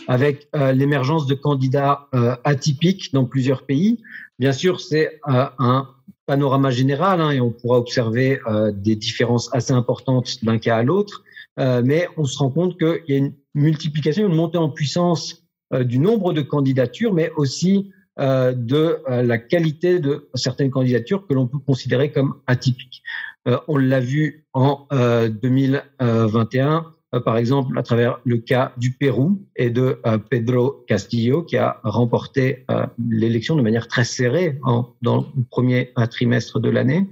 avec 0.09 0.49
euh, 0.55 0.73
l'émergence 0.73 1.27
de 1.27 1.35
candidats 1.35 2.09
atypiques 2.45 3.13
dans 3.13 3.25
plusieurs 3.25 3.65
pays. 3.65 4.03
Bien 4.39 4.53
sûr, 4.53 4.81
c'est 4.81 5.21
un 5.25 5.89
panorama 6.27 6.71
général 6.71 7.21
hein, 7.21 7.31
et 7.31 7.41
on 7.41 7.51
pourra 7.51 7.79
observer 7.79 8.41
des 8.73 8.97
différences 8.97 9.49
assez 9.53 9.73
importantes 9.73 10.45
d'un 10.45 10.59
cas 10.59 10.79
à 10.79 10.83
l'autre, 10.83 11.23
mais 11.57 12.09
on 12.17 12.25
se 12.25 12.39
rend 12.39 12.51
compte 12.51 12.77
qu'il 12.79 13.03
y 13.09 13.15
a 13.15 13.19
une 13.19 13.35
multiplication, 13.55 14.27
une 14.27 14.35
montée 14.35 14.59
en 14.59 14.71
puissance 14.71 15.45
du 15.73 15.99
nombre 16.01 16.33
de 16.33 16.43
candidatures, 16.43 17.15
mais 17.15 17.31
aussi 17.37 17.93
de 18.19 18.99
euh, 19.09 19.23
la 19.23 19.39
qualité 19.39 19.99
de 19.99 20.29
certaines 20.35 20.71
candidatures 20.71 21.27
que 21.27 21.35
l'on 21.35 21.47
peut 21.47 21.59
considérer 21.59 22.13
comme 22.13 22.35
atypiques. 22.47 23.03
Euh, 23.49 23.59
on 23.69 23.77
l'a 23.77 24.01
vu 24.01 24.45
en 24.53 24.87
2021, 24.93 26.95
par 27.25 27.37
exemple, 27.37 27.79
à 27.79 27.83
travers 27.83 28.21
le 28.25 28.39
cas 28.39 28.73
du 28.77 28.93
Pérou 28.93 29.43
et 29.57 29.69
de 29.69 30.01
Pedro 30.31 30.85
Castillo, 30.87 31.43
qui 31.43 31.57
a 31.57 31.81
remporté 31.83 32.65
l'élection 33.11 33.57
de 33.57 33.63
manière 33.63 33.89
très 33.89 34.05
serrée 34.05 34.59
dans 35.03 35.27
le 35.37 35.43
premier 35.51 35.93
trimestre 36.11 36.61
de 36.61 36.71
l'année. 36.71 37.07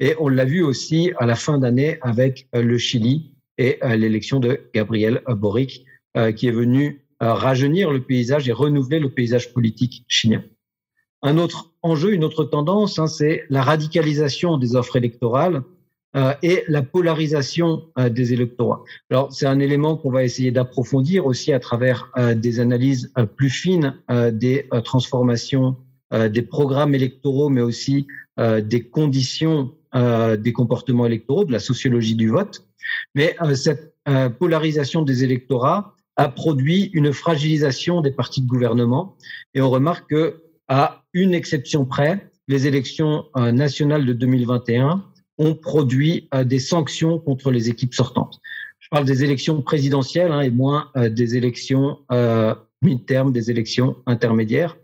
Et 0.00 0.14
on 0.18 0.28
l'a 0.28 0.44
vu 0.44 0.62
aussi 0.62 1.12
à 1.18 1.26
la 1.26 1.34
fin 1.34 1.58
d'année 1.58 1.98
avec 2.00 2.48
le 2.52 2.78
Chili 2.78 3.32
et 3.58 3.78
l'élection 3.82 4.40
de 4.40 4.60
Gabriel 4.72 5.20
Boric, 5.28 5.84
qui 6.36 6.46
est 6.46 6.52
venu 6.52 7.03
rajeunir 7.32 7.90
le 7.90 8.02
paysage 8.02 8.48
et 8.48 8.52
renouveler 8.52 8.98
le 8.98 9.10
paysage 9.10 9.52
politique 9.52 10.04
chilien. 10.08 10.42
Un 11.22 11.38
autre 11.38 11.72
enjeu, 11.82 12.12
une 12.12 12.22
autre 12.22 12.44
tendance, 12.44 12.98
hein, 12.98 13.06
c'est 13.06 13.44
la 13.48 13.62
radicalisation 13.62 14.58
des 14.58 14.76
offres 14.76 14.96
électorales 14.96 15.62
euh, 16.16 16.32
et 16.42 16.62
la 16.68 16.82
polarisation 16.82 17.86
euh, 17.98 18.08
des 18.08 18.32
électorats. 18.32 18.84
Alors, 19.10 19.32
c'est 19.32 19.46
un 19.46 19.58
élément 19.58 19.96
qu'on 19.96 20.12
va 20.12 20.22
essayer 20.22 20.52
d'approfondir 20.52 21.26
aussi 21.26 21.52
à 21.52 21.58
travers 21.58 22.12
euh, 22.16 22.34
des 22.34 22.60
analyses 22.60 23.12
plus 23.36 23.50
fines 23.50 23.94
des 24.32 24.68
transformations 24.84 25.76
des 26.12 26.42
programmes 26.42 26.94
électoraux, 26.94 27.48
mais 27.48 27.62
aussi 27.62 28.06
des 28.38 28.88
conditions 28.88 29.72
des 29.94 30.52
comportements 30.52 31.06
électoraux, 31.06 31.44
de 31.44 31.50
la 31.50 31.58
sociologie 31.58 32.14
du 32.14 32.28
vote. 32.28 32.64
Mais 33.14 33.36
cette 33.54 33.94
polarisation 34.38 35.02
des 35.02 35.24
électorats 35.24 35.94
a 36.16 36.28
produit 36.28 36.90
une 36.92 37.12
fragilisation 37.12 38.00
des 38.00 38.10
partis 38.10 38.42
de 38.42 38.46
gouvernement 38.46 39.16
et 39.54 39.60
on 39.60 39.70
remarque 39.70 40.10
que 40.10 40.42
à 40.68 41.02
une 41.12 41.34
exception 41.34 41.84
près, 41.84 42.30
les 42.48 42.66
élections 42.66 43.26
euh, 43.36 43.52
nationales 43.52 44.06
de 44.06 44.12
2021 44.12 45.04
ont 45.38 45.54
produit 45.54 46.28
euh, 46.34 46.44
des 46.44 46.58
sanctions 46.58 47.18
contre 47.18 47.50
les 47.50 47.68
équipes 47.68 47.94
sortantes. 47.94 48.40
Je 48.78 48.88
parle 48.90 49.04
des 49.04 49.24
élections 49.24 49.60
présidentielles 49.62 50.32
hein, 50.32 50.40
et 50.40 50.50
moins 50.50 50.90
euh, 50.96 51.08
des 51.08 51.36
élections 51.36 51.98
mi-terme, 52.82 53.32
des 53.32 53.50
élections 53.50 53.96
intermédiaires. 54.04 54.76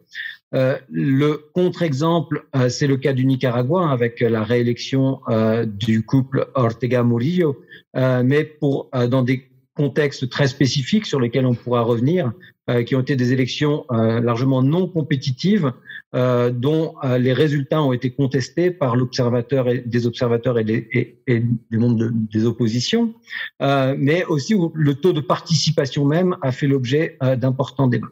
le 0.52 1.36
contre-exemple, 1.54 2.46
c'est 2.70 2.86
le 2.86 2.96
cas 2.96 3.12
du 3.12 3.26
Nicaragua 3.26 3.82
hein, 3.82 3.90
avec 3.90 4.20
la 4.20 4.42
réélection 4.42 5.20
du 5.66 6.02
couple 6.06 6.48
Ortega-Murillo, 6.54 7.60
mais 7.94 8.44
pour 8.44 8.88
dans 9.10 9.22
des 9.22 9.49
contextes 9.74 10.28
très 10.28 10.48
spécifiques 10.48 11.06
sur 11.06 11.20
lesquels 11.20 11.46
on 11.46 11.54
pourra 11.54 11.82
revenir, 11.82 12.32
euh, 12.68 12.82
qui 12.82 12.94
ont 12.94 13.00
été 13.00 13.16
des 13.16 13.32
élections 13.32 13.84
euh, 13.90 14.20
largement 14.20 14.62
non 14.62 14.86
compétitives, 14.86 15.72
euh, 16.14 16.50
dont 16.50 16.94
les 17.18 17.32
résultats 17.32 17.82
ont 17.82 17.92
été 17.92 18.10
contestés 18.10 18.70
par 18.70 18.96
l'observateur 18.96 19.68
et 19.68 19.78
des 19.78 20.06
observateurs 20.06 20.58
et, 20.58 21.16
du 21.26 21.78
monde 21.78 22.10
des 22.32 22.46
oppositions, 22.46 23.14
mais 23.60 24.24
aussi 24.24 24.54
où 24.54 24.72
le 24.74 24.94
taux 24.94 25.12
de 25.12 25.20
participation 25.20 26.04
même 26.04 26.36
a 26.42 26.50
fait 26.50 26.66
l'objet 26.66 27.16
d'importants 27.38 27.86
débats. 27.86 28.10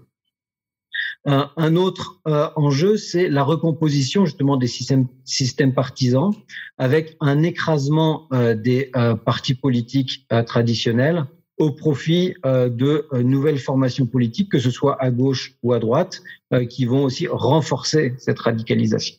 Un 1.25 1.75
autre 1.75 2.21
enjeu, 2.25 2.97
c'est 2.97 3.29
la 3.29 3.42
recomposition 3.42 4.25
justement 4.25 4.57
des 4.57 4.68
systèmes 4.68 5.75
partisans 5.75 6.31
avec 6.79 7.16
un 7.21 7.42
écrasement 7.42 8.29
des 8.31 8.92
partis 9.25 9.55
politiques 9.55 10.27
traditionnels 10.47 11.27
au 11.59 11.73
profit 11.73 12.35
euh, 12.47 12.68
de 12.68 13.07
euh, 13.12 13.23
nouvelles 13.23 13.59
formations 13.59 14.07
politiques, 14.07 14.51
que 14.53 14.59
ce 14.59 14.71
soit 14.71 14.97
à 15.03 15.11
gauche 15.11 15.55
ou 15.62 15.73
à 15.73 15.79
droite, 15.79 16.23
euh, 16.53 16.64
qui 16.64 16.85
vont 16.85 17.05
aussi 17.05 17.27
renforcer 17.27 18.14
cette 18.18 18.38
radicalisation. 18.38 19.16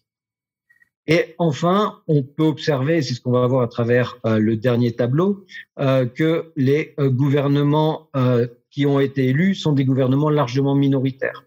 Et 1.08 1.36
enfin, 1.38 2.00
on 2.08 2.24
peut 2.24 2.44
observer, 2.44 3.02
c'est 3.02 3.14
ce 3.14 3.22
qu'on 3.22 3.32
va 3.32 3.48
voir 3.48 3.64
à 3.64 3.68
travers 3.68 4.18
le 4.24 4.56
dernier 4.56 4.92
tableau, 4.92 5.44
que 5.80 6.52
les 6.56 6.94
gouvernements 7.00 8.12
qui 8.70 8.86
ont 8.86 9.00
été 9.00 9.26
élus 9.26 9.56
sont 9.56 9.74
des 9.74 9.86
gouvernements 9.86 10.30
largement 10.30 10.76
minoritaires. 10.76 11.46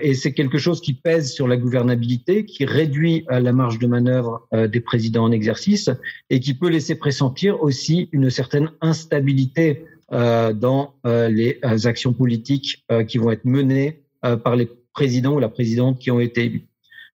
et 0.00 0.14
c'est 0.14 0.32
quelque 0.32 0.58
chose 0.58 0.80
qui 0.80 0.94
pèse 0.94 1.32
sur 1.32 1.48
la 1.48 1.56
gouvernabilité, 1.56 2.44
qui 2.44 2.66
réduit 2.66 3.26
la 3.28 3.52
marge 3.52 3.80
de 3.80 3.88
manœuvre 3.88 4.46
des 4.52 4.80
présidents 4.80 5.24
en 5.24 5.32
exercice 5.32 5.90
et 6.30 6.38
qui 6.38 6.54
peut 6.54 6.68
laisser 6.68 6.94
pressentir 6.94 7.60
aussi 7.64 8.08
une 8.12 8.30
certaine 8.30 8.70
instabilité 8.80 9.84
dans 10.10 10.94
euh, 11.06 11.28
les 11.28 11.58
euh, 11.64 11.86
actions 11.86 12.12
politiques 12.12 12.84
qui 13.08 13.18
vont 13.18 13.30
être 13.30 13.44
menées 13.44 14.02
par 14.42 14.56
les 14.56 14.68
président 14.92 15.34
ou 15.34 15.38
la 15.38 15.48
présidente 15.48 15.98
qui 15.98 16.10
ont 16.10 16.20
été 16.20 16.44
élus. 16.44 16.66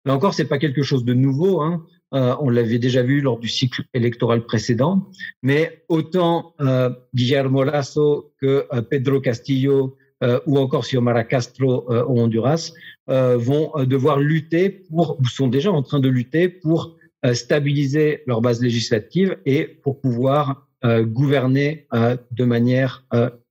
Là 0.04 0.14
encore, 0.14 0.34
c'est 0.34 0.44
pas 0.44 0.58
quelque 0.58 0.82
chose 0.82 1.04
de 1.04 1.14
nouveau. 1.14 1.60
Hein. 1.60 1.84
Euh, 2.12 2.34
on 2.40 2.50
l'avait 2.50 2.78
déjà 2.78 3.02
vu 3.02 3.20
lors 3.20 3.38
du 3.38 3.48
cycle 3.48 3.82
électoral 3.94 4.44
précédent, 4.44 5.08
mais 5.42 5.84
autant 5.88 6.54
euh, 6.60 6.90
Guillermo 7.14 7.62
Lasso 7.62 8.32
que 8.40 8.66
euh, 8.72 8.82
Pedro 8.82 9.20
Castillo 9.20 9.96
ou 10.44 10.58
encore 10.58 10.82
Xiomara 10.82 11.24
Castro 11.24 11.90
au 11.90 12.20
Honduras 12.20 12.72
vont 13.08 13.72
devoir 13.86 14.20
lutter 14.20 14.68
pour, 14.68 15.18
ou 15.18 15.26
sont 15.26 15.48
déjà 15.48 15.72
en 15.72 15.82
train 15.82 15.98
de 15.98 16.10
lutter 16.10 16.50
pour 16.50 16.94
stabiliser 17.32 18.22
leur 18.26 18.42
base 18.42 18.60
législative 18.60 19.38
et 19.46 19.64
pour 19.64 19.98
pouvoir 19.98 20.68
gouverner 20.82 21.86
de 22.30 22.44
manière 22.44 23.04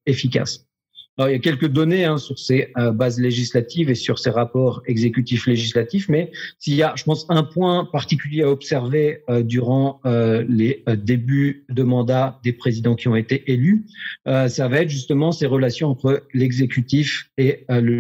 efficace 0.05 0.69
il 1.27 1.31
y 1.31 1.35
a 1.35 1.39
quelques 1.39 1.67
données 1.67 2.05
hein, 2.05 2.17
sur 2.17 2.39
ces 2.39 2.71
euh, 2.77 2.91
bases 2.91 3.19
législatives 3.19 3.89
et 3.89 3.95
sur 3.95 4.19
ces 4.19 4.29
rapports 4.29 4.81
exécutifs 4.85 5.47
législatifs, 5.47 6.07
mais 6.07 6.31
s'il 6.59 6.75
y 6.75 6.83
a, 6.83 6.93
je 6.95 7.03
pense, 7.03 7.25
un 7.29 7.43
point 7.43 7.85
particulier 7.85 8.43
à 8.43 8.49
observer 8.49 9.23
euh, 9.29 9.43
durant 9.43 9.99
euh, 10.05 10.45
les 10.47 10.83
débuts 10.97 11.65
de 11.69 11.83
mandat 11.83 12.39
des 12.43 12.53
présidents 12.53 12.95
qui 12.95 13.07
ont 13.07 13.15
été 13.15 13.51
élus, 13.51 13.85
ça 14.25 14.67
va 14.67 14.81
être 14.81 14.89
justement 14.89 15.31
ces 15.31 15.45
relations 15.45 15.89
entre 15.89 16.23
l'exécutif 16.33 17.29
et 17.37 17.65
le, 17.69 17.99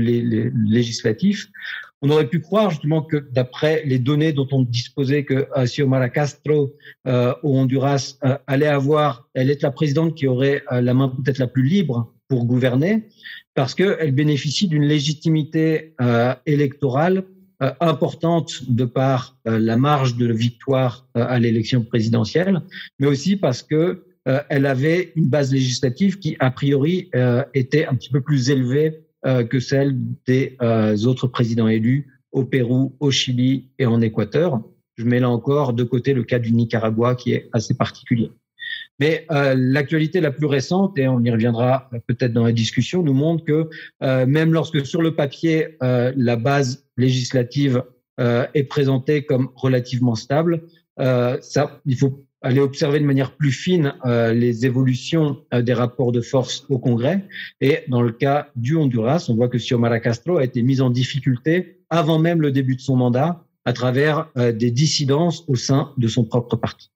législatif. 0.53 1.47
On 2.01 2.09
aurait 2.09 2.27
pu 2.27 2.39
croire 2.39 2.69
justement 2.69 3.01
que 3.01 3.17
d'après 3.17 3.83
les 3.85 3.99
données 3.99 4.31
dont 4.31 4.47
on 4.51 4.63
disposait 4.63 5.25
que 5.25 5.47
Xiomara 5.65 6.09
Castro 6.09 6.73
au 7.05 7.57
Honduras 7.57 8.17
allait 8.47 8.67
avoir, 8.67 9.27
elle 9.33 9.49
est 9.49 9.61
la 9.61 9.71
présidente 9.71 10.15
qui 10.15 10.25
aurait 10.25 10.63
la 10.71 10.93
main 10.93 11.09
peut-être 11.09 11.39
la 11.39 11.47
plus 11.47 11.63
libre 11.63 12.13
pour 12.29 12.45
gouverner 12.45 13.03
parce 13.59 13.75
qu'elle 13.75 14.13
bénéficie 14.13 14.69
d'une 14.69 14.85
légitimité 14.85 15.93
euh, 15.99 16.33
électorale 16.45 17.25
euh, 17.61 17.73
importante 17.81 18.63
de 18.69 18.85
par 18.85 19.37
euh, 19.47 19.59
la 19.59 19.75
marge 19.75 20.15
de 20.15 20.31
victoire 20.31 21.05
à 21.13 21.39
l'élection 21.39 21.83
présidentielle, 21.83 22.61
mais 22.99 23.07
aussi 23.07 23.35
parce 23.35 23.61
que 23.61 24.05
elle 24.49 24.67
avait 24.67 25.11
une 25.15 25.25
base 25.25 25.51
législative 25.51 26.19
qui, 26.19 26.37
a 26.39 26.51
priori, 26.51 27.09
était 27.55 27.87
un 27.87 27.95
petit 27.95 28.11
peu 28.11 28.21
plus 28.21 28.51
élevée 28.51 28.99
que 29.23 29.59
celle 29.59 29.97
des 30.25 30.57
autres 31.05 31.27
présidents 31.27 31.67
élus 31.67 32.07
au 32.31 32.45
Pérou, 32.45 32.95
au 32.99 33.11
Chili 33.11 33.69
et 33.79 33.85
en 33.85 34.01
Équateur. 34.01 34.61
Je 34.97 35.05
mets 35.05 35.19
là 35.19 35.29
encore 35.29 35.73
de 35.73 35.83
côté 35.83 36.13
le 36.13 36.23
cas 36.23 36.39
du 36.39 36.51
Nicaragua 36.51 37.15
qui 37.15 37.33
est 37.33 37.49
assez 37.53 37.73
particulier. 37.73 38.31
Mais 38.99 39.25
euh, 39.31 39.55
l'actualité 39.57 40.19
la 40.19 40.31
plus 40.31 40.45
récente, 40.45 40.97
et 40.99 41.07
on 41.07 41.23
y 41.23 41.31
reviendra 41.31 41.89
peut-être 42.07 42.33
dans 42.33 42.43
la 42.43 42.51
discussion, 42.51 43.01
nous 43.01 43.13
montre 43.13 43.45
que 43.45 43.69
euh, 44.03 44.25
même 44.25 44.53
lorsque 44.53 44.85
sur 44.85 45.01
le 45.01 45.15
papier 45.15 45.77
euh, 45.81 46.11
la 46.15 46.35
base 46.35 46.85
législative 46.97 47.83
euh, 48.19 48.45
est 48.53 48.65
présentée 48.65 49.23
comme 49.23 49.49
relativement 49.55 50.15
stable, 50.15 50.63
euh, 50.99 51.37
ça, 51.41 51.79
il 51.85 51.95
faut 51.95 52.25
aller 52.41 52.59
observer 52.59 52.99
de 52.99 53.05
manière 53.05 53.35
plus 53.35 53.51
fine 53.51 53.93
les 54.05 54.65
évolutions 54.65 55.43
des 55.51 55.73
rapports 55.73 56.11
de 56.11 56.21
force 56.21 56.65
au 56.69 56.79
Congrès. 56.79 57.25
Et 57.59 57.79
dans 57.89 58.01
le 58.01 58.11
cas 58.11 58.49
du 58.55 58.75
Honduras, 58.75 59.25
on 59.29 59.35
voit 59.35 59.49
que 59.49 59.57
Xiomara 59.57 59.99
Castro 59.99 60.37
a 60.37 60.43
été 60.43 60.61
mise 60.61 60.81
en 60.81 60.89
difficulté 60.89 61.79
avant 61.89 62.19
même 62.19 62.41
le 62.41 62.51
début 62.51 62.75
de 62.75 62.81
son 62.81 62.95
mandat 62.95 63.43
à 63.65 63.73
travers 63.73 64.29
des 64.35 64.71
dissidences 64.71 65.43
au 65.47 65.55
sein 65.55 65.91
de 65.97 66.07
son 66.07 66.23
propre 66.23 66.55
parti. 66.55 66.91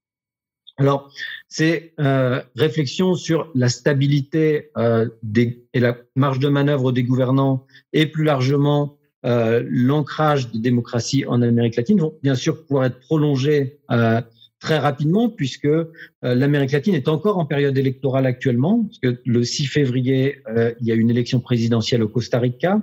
Alors, 0.77 1.12
ces 1.47 1.93
euh, 1.99 2.41
réflexions 2.56 3.13
sur 3.13 3.51
la 3.53 3.69
stabilité 3.69 4.71
euh, 4.77 5.08
des, 5.21 5.63
et 5.73 5.79
la 5.79 5.97
marge 6.15 6.39
de 6.39 6.49
manœuvre 6.49 6.91
des 6.91 7.03
gouvernants 7.03 7.65
et 7.93 8.08
plus 8.08 8.23
largement 8.23 8.97
euh, 9.25 9.63
l'ancrage 9.69 10.51
des 10.51 10.60
démocraties 10.60 11.25
en 11.25 11.41
Amérique 11.41 11.75
latine 11.75 11.99
vont 11.99 12.15
bien 12.23 12.36
sûr 12.36 12.65
pouvoir 12.65 12.86
être 12.86 12.99
prolongées 12.99 13.79
euh, 13.91 14.19
très 14.63 14.78
rapidement 14.78 15.30
puisque 15.30 15.65
euh, 15.65 15.86
l'Amérique 16.21 16.71
latine 16.71 16.95
est 16.95 17.10
encore 17.10 17.38
en 17.38 17.45
période 17.45 17.78
électorale 17.78 18.26
actuellement, 18.26 18.84
parce 18.86 18.97
que 18.99 19.21
le 19.26 19.43
6 19.43 19.65
février, 19.65 20.38
euh, 20.47 20.73
il 20.80 20.88
y 20.88 20.91
a 20.93 20.95
une 20.95 21.10
élection 21.10 21.41
présidentielle 21.41 22.02
au 22.02 22.08
Costa 22.08 22.39
Rica, 22.39 22.82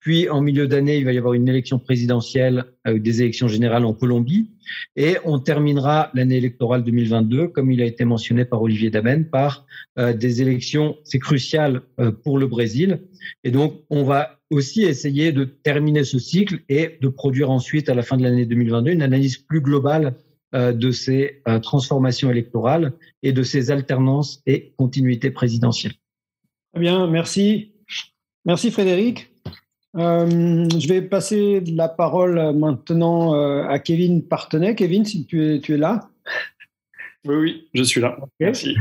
puis 0.00 0.30
en 0.30 0.40
milieu 0.40 0.66
d'année, 0.66 0.96
il 0.96 1.04
va 1.04 1.12
y 1.12 1.18
avoir 1.18 1.34
une 1.34 1.46
élection 1.46 1.78
présidentielle, 1.78 2.64
euh, 2.86 2.98
des 2.98 3.20
élections 3.20 3.46
générales 3.46 3.84
en 3.84 3.92
Colombie, 3.92 4.48
et 4.96 5.16
on 5.26 5.38
terminera 5.38 6.10
l'année 6.14 6.38
électorale 6.38 6.82
2022, 6.82 7.48
comme 7.48 7.70
il 7.70 7.82
a 7.82 7.84
été 7.84 8.06
mentionné 8.06 8.46
par 8.46 8.62
Olivier 8.62 8.88
Damen, 8.88 9.28
par 9.28 9.66
des 9.96 10.42
élections, 10.42 10.96
c'est 11.04 11.18
crucial 11.18 11.80
pour 12.22 12.38
le 12.38 12.46
Brésil, 12.46 13.00
et 13.42 13.50
donc 13.50 13.80
on 13.90 14.04
va 14.04 14.38
aussi 14.50 14.82
essayer 14.82 15.32
de 15.32 15.44
terminer 15.44 16.04
ce 16.04 16.18
cycle 16.18 16.60
et 16.68 16.98
de 17.00 17.08
produire 17.08 17.50
ensuite, 17.50 17.88
à 17.88 17.94
la 17.94 18.02
fin 18.02 18.16
de 18.16 18.22
l'année 18.22 18.46
2022, 18.46 18.92
une 18.92 19.02
analyse 19.02 19.38
plus 19.38 19.60
globale 19.60 20.14
de 20.52 20.90
ces 20.90 21.42
euh, 21.46 21.58
transformations 21.58 22.30
électorales 22.30 22.92
et 23.22 23.32
de 23.32 23.42
ces 23.42 23.70
alternances 23.70 24.42
et 24.46 24.72
continuités 24.78 25.30
présidentielles. 25.30 25.94
Très 26.72 26.80
bien, 26.80 27.06
merci. 27.06 27.72
Merci 28.44 28.70
Frédéric. 28.70 29.30
Euh, 29.96 30.68
je 30.78 30.88
vais 30.88 31.02
passer 31.02 31.60
la 31.60 31.88
parole 31.88 32.56
maintenant 32.56 33.32
à 33.64 33.78
Kevin 33.78 34.26
Partenay. 34.26 34.74
Kevin, 34.74 35.04
si 35.04 35.26
tu 35.26 35.44
es, 35.44 35.60
tu 35.60 35.74
es 35.74 35.78
là. 35.78 36.08
Oui, 37.26 37.36
oui, 37.36 37.68
je 37.74 37.82
suis 37.82 38.00
là. 38.00 38.16
Merci. 38.38 38.76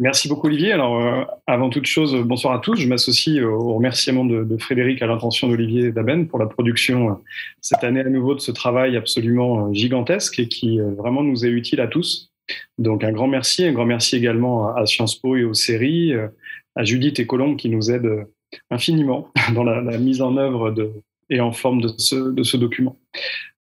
Merci 0.00 0.30
beaucoup 0.30 0.46
Olivier. 0.46 0.72
Alors 0.72 0.98
euh, 0.98 1.24
avant 1.46 1.68
toute 1.68 1.84
chose, 1.84 2.16
bonsoir 2.24 2.54
à 2.54 2.58
tous. 2.58 2.76
Je 2.76 2.88
m'associe 2.88 3.44
au 3.44 3.74
remerciement 3.74 4.24
de, 4.24 4.56
Frédéric 4.56 5.02
à 5.02 5.06
l'intention 5.06 5.46
d'Olivier 5.46 5.92
Daben 5.92 6.26
pour 6.26 6.38
la 6.38 6.46
production 6.46 7.10
euh, 7.10 7.14
cette 7.60 7.84
année 7.84 8.00
à 8.00 8.08
nouveau 8.08 8.34
de 8.34 8.40
ce 8.40 8.50
travail 8.50 8.96
absolument 8.96 9.68
euh, 9.68 9.74
gigantesque 9.74 10.38
et 10.38 10.48
qui 10.48 10.80
vraiment 10.80 11.22
nous 11.22 11.44
est 11.44 11.50
utile 11.50 11.82
à 11.82 11.86
tous. 11.86 12.32
Donc 12.78 13.04
un 13.04 13.12
grand 13.12 13.28
merci, 13.28 13.66
un 13.66 13.72
grand 13.72 13.84
merci 13.84 14.16
également 14.16 14.74
à, 14.74 14.86
Sciences 14.86 15.16
Po 15.16 15.36
et 15.36 15.44
aux 15.44 15.52
séries, 15.52 16.14
à 16.76 16.82
Judith 16.82 17.20
et 17.20 17.26
Colombe 17.26 17.58
qui 17.58 17.68
nous 17.68 17.90
aident 17.90 18.26
infiniment 18.70 19.28
dans 19.54 19.64
la, 19.64 19.98
mise 19.98 20.22
en 20.22 20.38
œuvre 20.38 20.70
de, 20.70 20.92
et 21.28 21.40
en 21.40 21.52
forme 21.52 21.82
de 21.82 21.88
ce, 21.98 22.56
document. 22.56 22.96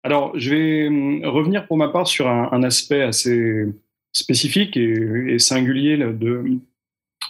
Alors 0.05 0.31
je 0.39 0.55
vais 0.55 0.87
hum, 0.87 1.25
revenir 1.25 1.67
pour 1.67 1.77
ma 1.77 1.89
part 1.89 2.07
sur 2.07 2.29
un 2.29 2.63
aspect 2.63 3.03
assez 3.03 3.67
spécifique 4.19 4.77
et, 4.77 5.39
singulier 5.39 5.97
de, 5.97 6.45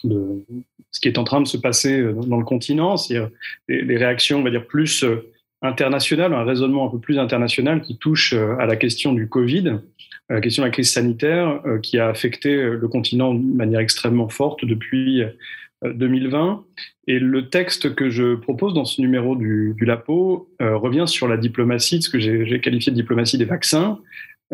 de, 0.05 0.44
ce 0.90 1.01
qui 1.01 1.09
est 1.09 1.18
en 1.18 1.24
train 1.24 1.40
de 1.40 1.46
se 1.46 1.57
passer 1.57 2.03
dans 2.27 2.38
le 2.38 2.44
continent, 2.44 2.96
c'est-à-dire 2.96 3.31
les, 3.68 3.96
réactions, 3.96 4.38
on 4.38 4.42
va 4.42 4.51
dire, 4.51 4.66
plus 4.66 5.05
euh, 5.05 5.31
internationales, 5.62 6.33
un 6.33 6.44
raisonnement 6.44 6.87
un 6.87 6.90
peu 6.90 6.98
plus 6.98 7.18
international 7.18 7.83
qui 7.83 7.98
touche 7.98 8.33
euh, 8.33 8.57
à 8.59 8.66
la 8.66 8.77
question 8.77 9.12
du 9.12 9.29
Covid, 9.29 9.79
à 10.29 10.35
la 10.35 10.40
question 10.40 10.62
de 10.62 10.68
la 10.68 10.72
crise 10.72 10.92
sanitaire 10.92 11.61
euh, 11.66 11.79
qui 11.79 11.98
a 11.98 12.09
affecté 12.09 12.55
le 12.55 12.88
continent 12.88 13.35
de 13.35 13.55
manière 13.55 13.81
extrêmement 13.81 14.29
forte 14.29 14.64
depuis 14.64 15.22
2020. 15.85 16.64
Et 17.07 17.18
le 17.18 17.48
texte 17.48 17.94
que 17.94 18.11
je 18.11 18.35
propose 18.35 18.74
dans 18.74 18.85
ce 18.85 19.01
numéro 19.01 19.37
du, 19.37 19.74
du 19.77 19.85
LAPO 19.85 20.51
revient 20.61 21.05
sur 21.07 21.29
la 21.29 21.37
diplomatie, 21.37 22.03
ce 22.03 22.11
que 22.11 22.18
j'ai 22.18 22.61
qualifié 22.61 22.90
de 22.90 22.96
diplomatie 22.96 23.38
des 23.38 23.44
vaccins, 23.44 24.01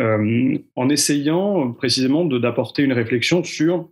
euh, 0.00 0.58
en 0.74 0.88
essayant 0.88 1.70
précisément 1.70 2.24
d'apporter 2.24 2.82
une 2.82 2.92
réflexion 2.92 3.44
sur 3.44 3.88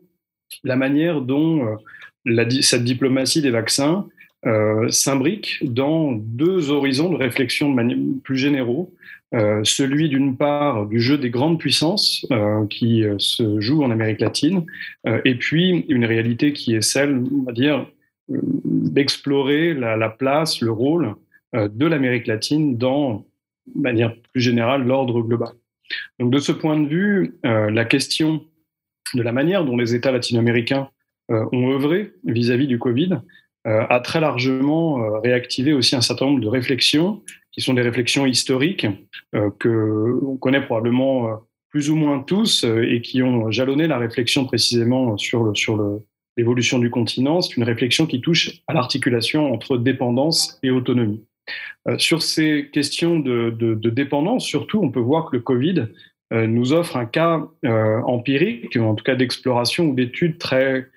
la 0.64 0.74
manière 0.74 1.20
dont 1.20 1.78
euh, 2.26 2.60
cette 2.60 2.82
diplomatie 2.82 3.40
des 3.40 3.50
vaccins 3.50 4.08
euh, 4.44 4.88
s'imbrique 4.88 5.58
dans 5.62 6.10
deux 6.10 6.70
horizons 6.70 7.10
de 7.10 7.16
réflexion 7.16 7.70
de 7.70 7.74
manière 7.74 7.98
plus 8.24 8.36
généraux. 8.36 8.92
Celui 9.64 10.10
d'une 10.10 10.36
part 10.36 10.84
du 10.86 11.00
jeu 11.00 11.16
des 11.16 11.30
grandes 11.30 11.58
puissances 11.58 12.26
qui 12.68 13.02
se 13.16 13.60
joue 13.62 13.82
en 13.82 13.90
Amérique 13.90 14.20
latine, 14.20 14.66
et 15.24 15.36
puis 15.36 15.86
une 15.88 16.04
réalité 16.04 16.52
qui 16.52 16.74
est 16.74 16.82
celle, 16.82 17.24
on 17.32 17.44
va 17.44 17.52
dire, 17.52 17.86
d'explorer 18.28 19.72
la, 19.72 19.96
la, 19.96 20.10
place, 20.10 20.60
le 20.60 20.70
rôle 20.70 21.14
de 21.54 21.86
l'Amérique 21.86 22.26
latine 22.26 22.76
dans, 22.76 23.24
de 23.74 23.80
manière 23.80 24.14
plus 24.34 24.42
générale, 24.42 24.84
l'ordre 24.84 25.22
global. 25.22 25.54
Donc 26.18 26.30
de 26.32 26.38
ce 26.38 26.52
point 26.52 26.78
de 26.78 26.86
vue, 26.86 27.38
euh, 27.44 27.70
la 27.70 27.84
question 27.84 28.44
de 29.14 29.22
la 29.22 29.32
manière 29.32 29.64
dont 29.64 29.76
les 29.76 29.94
États 29.94 30.12
latino-américains 30.12 30.88
euh, 31.30 31.44
ont 31.52 31.70
œuvré 31.70 32.12
vis-à-vis 32.24 32.66
du 32.66 32.78
Covid 32.78 33.20
euh, 33.66 33.86
a 33.88 34.00
très 34.00 34.20
largement 34.20 35.20
réactivé 35.20 35.72
aussi 35.72 35.94
un 35.94 36.00
certain 36.00 36.26
nombre 36.26 36.40
de 36.40 36.48
réflexions 36.48 37.22
qui 37.52 37.60
sont 37.60 37.74
des 37.74 37.82
réflexions 37.82 38.26
historiques 38.26 38.86
que 39.58 40.18
on 40.24 40.36
connaît 40.38 40.62
probablement 40.62 41.42
plus 41.68 41.90
ou 41.90 41.96
moins 41.96 42.20
tous 42.20 42.64
et 42.64 43.02
qui 43.02 43.22
ont 43.22 43.50
jalonné 43.50 43.86
la 43.86 43.98
réflexion 43.98 44.46
précisément 44.46 45.18
sur 45.18 45.52
l'évolution 46.38 46.78
du 46.78 46.88
continent. 46.88 47.42
C'est 47.42 47.56
une 47.56 47.64
réflexion 47.64 48.06
qui 48.06 48.22
touche 48.22 48.62
à 48.68 48.72
l'articulation 48.72 49.52
entre 49.52 49.76
dépendance 49.76 50.58
et 50.62 50.70
autonomie. 50.70 51.22
Euh, 51.88 51.98
sur 51.98 52.22
ces 52.22 52.68
questions 52.72 53.18
de, 53.18 53.74
dépendance, 53.90 54.44
surtout, 54.44 54.80
on 54.82 54.90
peut 54.90 55.00
voir 55.00 55.30
que 55.30 55.36
le 55.36 55.42
Covid 55.42 55.86
euh, 56.32 56.46
nous 56.46 56.72
offre 56.72 56.96
un 56.96 57.06
cas 57.06 57.46
euh, 57.64 58.00
empirique, 58.02 58.76
en 58.76 58.94
tout 58.94 59.04
cas 59.04 59.14
d'exploration 59.14 59.86
ou 59.86 59.94
d'étude 59.94 60.38
très, 60.38 60.88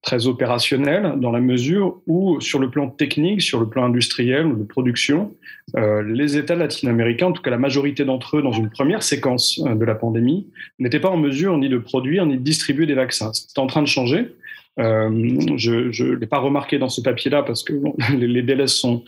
très 0.00 0.26
opérationnel 0.26 1.14
dans 1.18 1.30
la 1.30 1.40
mesure 1.40 2.00
où, 2.06 2.40
sur 2.40 2.58
le 2.58 2.70
plan 2.70 2.88
technique, 2.88 3.42
sur 3.42 3.60
le 3.60 3.68
plan 3.68 3.84
industriel 3.84 4.46
ou 4.46 4.56
de 4.56 4.64
production, 4.64 5.36
les 5.76 6.38
États 6.38 6.54
latino-américains, 6.54 7.26
en 7.26 7.32
tout 7.32 7.42
cas 7.42 7.50
la 7.50 7.58
majorité 7.58 8.06
d'entre 8.06 8.38
eux, 8.38 8.42
dans 8.42 8.52
une 8.52 8.70
première 8.70 9.02
séquence 9.02 9.62
de 9.62 9.84
la 9.84 9.94
pandémie, 9.94 10.46
n'étaient 10.78 11.00
pas 11.00 11.10
en 11.10 11.18
mesure 11.18 11.58
ni 11.58 11.68
de 11.68 11.76
produire 11.76 12.24
ni 12.24 12.38
de 12.38 12.42
distribuer 12.42 12.86
des 12.86 12.94
vaccins. 12.94 13.30
C'est 13.34 13.58
en 13.58 13.66
train 13.66 13.82
de 13.82 13.86
changer. 13.86 14.34
Euh, 14.80 15.56
je 15.56 16.04
ne 16.04 16.16
l'ai 16.16 16.26
pas 16.26 16.38
remarqué 16.38 16.78
dans 16.78 16.88
ce 16.88 17.00
papier-là 17.00 17.42
parce 17.42 17.62
que 17.62 17.74
les, 18.16 18.42
délais 18.42 18.66
sont, 18.66 19.04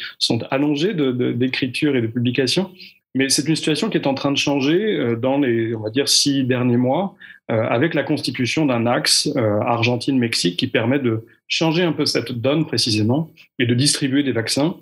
allongés 0.50 0.94
d'écriture 0.94 1.96
et 1.96 2.02
de 2.02 2.06
publication, 2.06 2.70
mais 3.14 3.28
c'est 3.28 3.48
une 3.48 3.56
situation 3.56 3.88
qui 3.88 3.98
est 3.98 4.06
en 4.06 4.14
train 4.14 4.30
de 4.30 4.36
changer 4.36 4.96
euh, 4.96 5.16
dans 5.16 5.38
les, 5.38 5.74
on 5.74 5.80
va 5.80 5.90
dire, 5.90 6.08
six 6.08 6.44
derniers 6.44 6.76
mois, 6.76 7.16
euh, 7.50 7.62
avec 7.68 7.94
la 7.94 8.02
constitution 8.02 8.66
d'un 8.66 8.86
axe 8.86 9.28
Argentine-Mexique 9.36 10.56
qui 10.56 10.66
permet 10.66 10.98
de 10.98 11.24
changer 11.48 11.82
un 11.82 11.92
peu 11.92 12.04
cette 12.04 12.32
donne 12.32 12.66
précisément 12.66 13.30
et 13.58 13.66
de 13.66 13.74
distribuer 13.74 14.22
des 14.22 14.32
vaccins 14.32 14.76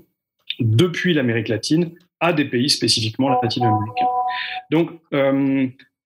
depuis 0.60 1.14
l'Amérique 1.14 1.48
latine 1.48 1.90
à 2.20 2.32
des 2.32 2.44
pays 2.44 2.70
spécifiquement 2.70 3.28
latino-américains. 3.42 4.06
Donc, 4.70 4.90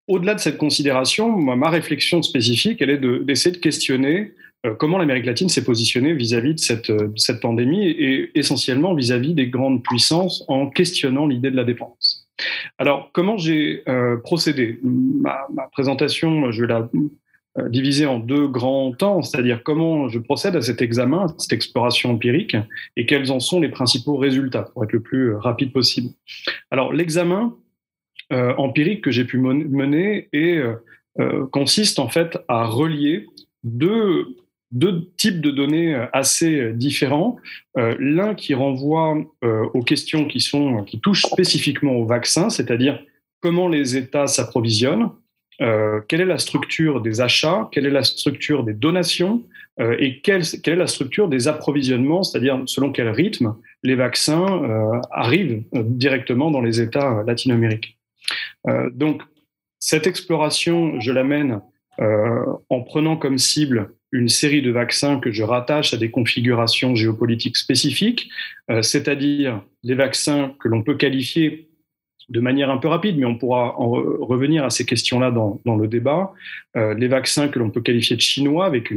au-delà 0.08 0.34
de 0.34 0.40
cette 0.40 0.58
considération, 0.58 1.30
ma 1.36 1.70
réflexion 1.70 2.22
spécifique, 2.22 2.82
elle 2.82 2.90
est 2.90 2.98
d'essayer 2.98 3.54
de, 3.54 3.60
questionner 3.60 4.32
comment 4.78 4.98
l'Amérique 4.98 5.26
latine 5.26 5.48
s'est 5.48 5.64
positionnée 5.64 6.14
vis-à-vis 6.14 6.54
de 6.54 6.58
cette, 6.58 6.92
cette, 7.16 7.40
pandémie 7.40 7.86
et 7.86 8.30
essentiellement 8.38 8.94
vis-à-vis 8.94 9.30
-vis 9.30 9.34
des 9.34 9.48
grandes 9.48 9.82
puissances 9.82 10.44
en 10.48 10.68
questionnant 10.68 11.26
l'idée 11.26 11.50
de 11.50 11.56
la 11.56 11.64
dépense. 11.64 12.28
Alors, 12.78 13.10
comment 13.12 13.36
j'ai 13.36 13.82
euh, 13.88 14.16
procédé? 14.18 14.78
Ma, 14.82 15.46
présentation, 15.72 16.50
je 16.50 16.60
vais 16.62 16.68
la 16.68 16.88
euh, 17.58 17.68
diviser 17.68 18.06
en 18.06 18.18
deux 18.18 18.46
grands 18.46 18.92
temps, 18.92 19.22
c'est-à-dire 19.22 19.62
comment 19.64 20.08
je 20.08 20.18
procède 20.18 20.54
à 20.54 20.62
cet 20.62 20.80
examen, 20.80 21.24
à 21.24 21.34
cette 21.38 21.52
exploration 21.52 22.10
empirique, 22.10 22.56
et 22.96 23.06
quels 23.06 23.32
en 23.32 23.40
sont 23.40 23.60
les 23.60 23.68
principaux 23.68 24.16
résultats, 24.16 24.62
pour 24.62 24.84
être 24.84 24.92
le 24.92 25.00
plus 25.00 25.34
rapide 25.34 25.72
possible. 25.72 26.10
Alors, 26.70 26.92
l'examen 26.92 27.54
euh, 28.32 28.54
empirique 28.56 29.02
que 29.02 29.10
j'ai 29.10 29.24
pu 29.24 29.38
mener 29.38 30.28
consiste 31.50 31.98
en 31.98 32.08
fait 32.08 32.38
à 32.46 32.64
relier 32.64 33.26
deux 33.64 34.36
deux 34.70 35.10
types 35.16 35.40
de 35.40 35.50
données 35.50 35.94
euh, 35.94 36.06
assez 36.12 36.60
euh, 36.60 36.72
différents. 36.72 37.36
Euh, 37.76 37.94
l'un 37.98 38.34
qui 38.34 38.54
renvoie 38.54 39.16
aux 39.42 39.82
questions 39.82 40.26
qui, 40.26 40.40
sont, 40.40 40.84
qui 40.84 41.00
touchent 41.00 41.22
spécifiquement 41.22 41.92
au 41.92 42.04
vaccin, 42.04 42.50
c'est-à-dire 42.50 43.00
comment 43.40 43.68
les 43.68 43.96
États 43.96 44.26
s'approvisionnent, 44.26 45.10
quelle 45.58 46.20
est 46.20 46.24
la 46.24 46.38
structure 46.38 47.00
des 47.00 47.20
achats, 47.20 47.68
quelle 47.72 47.86
est 47.86 47.90
la 47.90 48.04
structure 48.04 48.62
des 48.64 48.74
donations 48.74 49.42
et 49.80 50.20
quelle, 50.20 50.42
quelle, 50.62 50.74
est 50.74 50.76
la 50.78 50.86
structure 50.86 51.28
des 51.28 51.48
approvisionnements, 51.48 52.22
c'est-à-dire 52.22 52.62
selon 52.66 52.92
quel 52.92 53.08
rythme 53.08 53.54
les 53.82 53.94
vaccins 53.96 54.62
arrivent 55.10 55.64
directement 55.72 56.50
dans 56.50 56.60
les 56.60 56.80
États 56.80 57.22
latino-américains. 57.26 57.94
donc, 58.92 59.22
cette 59.80 60.06
exploration, 60.06 61.00
je 61.00 61.12
l'amène 61.12 61.60
en 61.98 62.80
prenant 62.82 63.16
comme 63.16 63.38
cible 63.38 63.90
une 64.12 64.28
série 64.28 64.62
de 64.62 64.70
vaccins 64.70 65.20
que 65.20 65.30
je 65.30 65.42
rattache 65.42 65.92
à 65.92 65.96
des 65.96 66.10
configurations 66.10 66.94
géopolitiques 66.94 67.56
spécifiques, 67.56 68.30
euh, 68.70 68.82
c'est-à-dire 68.82 69.62
des 69.84 69.94
vaccins 69.94 70.54
que 70.60 70.68
l'on 70.68 70.82
peut 70.82 70.96
qualifier 70.96 71.68
de 72.28 72.40
manière 72.40 72.70
un 72.70 72.76
peu 72.76 72.88
rapide, 72.88 73.16
mais 73.18 73.24
on 73.24 73.36
pourra 73.36 73.78
en 73.80 73.88
revenir 73.88 74.64
à 74.64 74.70
ces 74.70 74.84
questions-là 74.84 75.30
dans, 75.30 75.76
le 75.76 75.88
débat, 75.88 76.32
euh, 76.76 76.92
les 76.94 77.08
vaccins 77.08 77.48
que 77.48 77.58
l'on 77.58 77.70
peut 77.70 77.80
qualifier 77.80 78.16
de 78.16 78.20
chinois 78.20 78.66
avec 78.66 78.92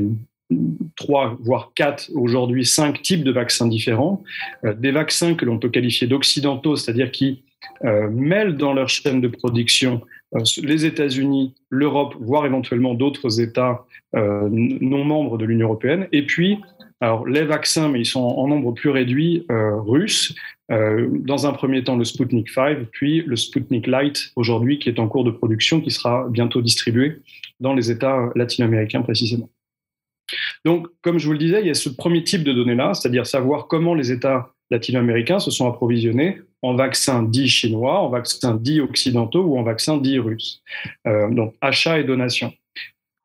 trois, 0.97 1.37
voire 1.41 1.71
quatre, 1.73 2.09
aujourd'hui 2.13 2.65
cinq 2.65 3.01
types 3.01 3.23
de 3.23 3.31
vaccins 3.31 3.67
différents, 3.67 4.23
euh, 4.65 4.73
des 4.73 4.91
vaccins 4.91 5.35
que 5.35 5.45
l'on 5.45 5.59
peut 5.59 5.69
qualifier 5.69 6.07
d'occidentaux, 6.07 6.75
c'est-à-dire 6.75 7.11
qui 7.11 7.43
euh, 7.85 8.09
mêlent 8.09 8.57
dans 8.57 8.73
leur 8.73 8.89
chaîne 8.89 9.21
de 9.21 9.27
production 9.27 10.01
euh, 10.01 10.20
les 10.63 10.85
États-Unis, 10.85 11.53
l'Europe, 11.69 12.15
voire 12.19 12.45
éventuellement 12.45 12.93
d'autres 12.93 13.41
États 13.41 13.85
non 14.13 15.03
membres 15.03 15.37
de 15.37 15.45
l'Union 15.45 15.67
européenne, 15.67 16.07
et 16.11 16.25
puis 16.25 16.59
alors, 17.03 17.25
les 17.25 17.43
vaccins, 17.43 17.89
mais 17.89 17.99
ils 18.01 18.05
sont 18.05 18.19
en 18.19 18.47
nombre 18.47 18.73
plus 18.73 18.91
réduit, 18.91 19.45
russes. 19.49 20.35
dans 20.71 21.47
un 21.47 21.51
premier 21.51 21.83
temps, 21.83 21.97
le 21.97 22.05
Sputnik 22.05 22.49
5, 22.49 22.85
puis 22.91 23.23
le 23.23 23.35
Sputnik 23.35 23.87
Light, 23.87 24.31
aujourd'hui, 24.35 24.79
qui 24.79 24.87
est 24.87 24.99
en 24.99 25.07
cours 25.07 25.23
de 25.23 25.31
production, 25.31 25.81
qui 25.81 25.91
sera 25.91 26.27
bientôt 26.29 26.61
distribué 26.61 27.17
dans 27.59 27.73
les 27.73 27.91
États 27.91 28.29
latino-américains 28.35 29.01
précisément. 29.01 29.49
Donc, 30.63 30.87
comme 31.01 31.19
je 31.19 31.25
vous 31.25 31.33
le 31.33 31.39
disais, 31.39 31.59
il 31.59 31.67
y 31.67 31.71
a 31.71 31.73
ce 31.73 31.89
premier 31.89 32.23
type 32.23 32.43
de 32.43 32.53
données-là, 32.53 32.93
c'est-à-dire 32.93 33.27
savoir 33.27 33.67
comment 33.67 33.93
les 33.93 34.11
États 34.13 34.53
latino-américains 34.69 35.39
se 35.39 35.51
sont 35.51 35.67
approvisionnés 35.67 36.39
en 36.61 36.75
vaccins 36.75 37.23
dits 37.23 37.49
chinois, 37.49 37.99
en 37.99 38.09
vaccins 38.09 38.55
dits 38.55 38.81
occidentaux 38.81 39.43
ou 39.43 39.57
en 39.57 39.63
vaccins 39.63 39.97
dits 39.97 40.19
russes. 40.19 40.61
Euh, 41.07 41.29
donc, 41.29 41.55
achat 41.61 41.99
et 41.99 42.03
donation. 42.03 42.53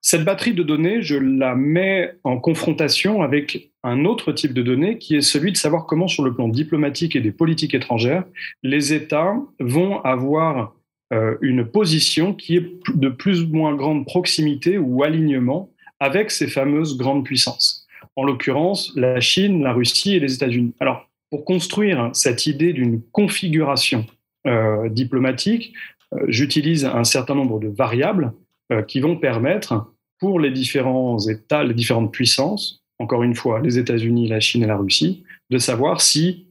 Cette 0.00 0.24
batterie 0.24 0.54
de 0.54 0.62
données, 0.62 1.02
je 1.02 1.16
la 1.16 1.56
mets 1.56 2.14
en 2.22 2.38
confrontation 2.38 3.22
avec 3.22 3.72
un 3.82 4.04
autre 4.04 4.30
type 4.30 4.54
de 4.54 4.62
données 4.62 4.98
qui 4.98 5.16
est 5.16 5.20
celui 5.20 5.50
de 5.50 5.56
savoir 5.56 5.86
comment, 5.86 6.06
sur 6.06 6.22
le 6.22 6.32
plan 6.32 6.48
diplomatique 6.48 7.16
et 7.16 7.20
des 7.20 7.32
politiques 7.32 7.74
étrangères, 7.74 8.24
les 8.62 8.92
États 8.92 9.34
vont 9.58 10.00
avoir 10.02 10.74
euh, 11.12 11.36
une 11.40 11.64
position 11.64 12.34
qui 12.34 12.56
est 12.56 12.72
de 12.94 13.08
plus 13.08 13.42
ou 13.42 13.48
moins 13.48 13.74
grande 13.74 14.06
proximité 14.06 14.78
ou 14.78 15.02
alignement 15.02 15.70
avec 15.98 16.30
ces 16.30 16.46
fameuses 16.46 16.96
grandes 16.96 17.24
puissances. 17.24 17.86
En 18.16 18.24
l'occurrence, 18.24 18.92
la 18.96 19.20
Chine, 19.20 19.62
la 19.62 19.72
Russie 19.72 20.14
et 20.14 20.20
les 20.20 20.34
États-Unis. 20.34 20.72
Alors, 20.80 21.05
pour 21.30 21.44
construire 21.44 22.10
cette 22.12 22.46
idée 22.46 22.72
d'une 22.72 23.02
configuration 23.12 24.06
euh, 24.46 24.88
diplomatique, 24.88 25.72
euh, 26.14 26.24
j'utilise 26.28 26.84
un 26.84 27.04
certain 27.04 27.34
nombre 27.34 27.58
de 27.58 27.68
variables 27.68 28.32
euh, 28.72 28.82
qui 28.82 29.00
vont 29.00 29.16
permettre 29.16 29.92
pour 30.20 30.38
les 30.38 30.50
différents 30.50 31.18
États, 31.18 31.64
les 31.64 31.74
différentes 31.74 32.12
puissances, 32.12 32.84
encore 32.98 33.22
une 33.22 33.34
fois, 33.34 33.60
les 33.60 33.78
États-Unis, 33.78 34.28
la 34.28 34.40
Chine 34.40 34.62
et 34.62 34.66
la 34.66 34.76
Russie, 34.76 35.24
de 35.50 35.58
savoir 35.58 36.00
si 36.00 36.46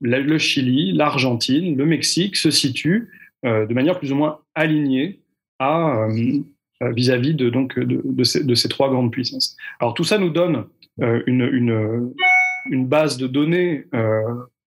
le 0.00 0.38
Chili, 0.38 0.92
l'Argentine, 0.92 1.76
le 1.76 1.84
Mexique 1.84 2.36
se 2.36 2.52
situent 2.52 3.10
de 3.42 3.74
manière 3.74 3.98
plus 3.98 4.12
ou 4.12 4.14
moins 4.14 4.38
alignée 4.54 5.20
vis-à-vis 6.80 7.34
de, 7.34 7.50
donc, 7.50 7.76
de, 7.76 8.24
ces, 8.24 8.68
trois 8.68 8.88
grandes 8.88 9.10
puissances. 9.10 9.56
Alors 9.80 9.94
tout 9.94 10.04
ça 10.04 10.18
nous 10.18 10.30
donne 10.30 10.66
une, 11.26 12.12
une, 12.70 12.86
base 12.86 13.16
de 13.16 13.26
données 13.26 13.86
euh, 13.94 14.22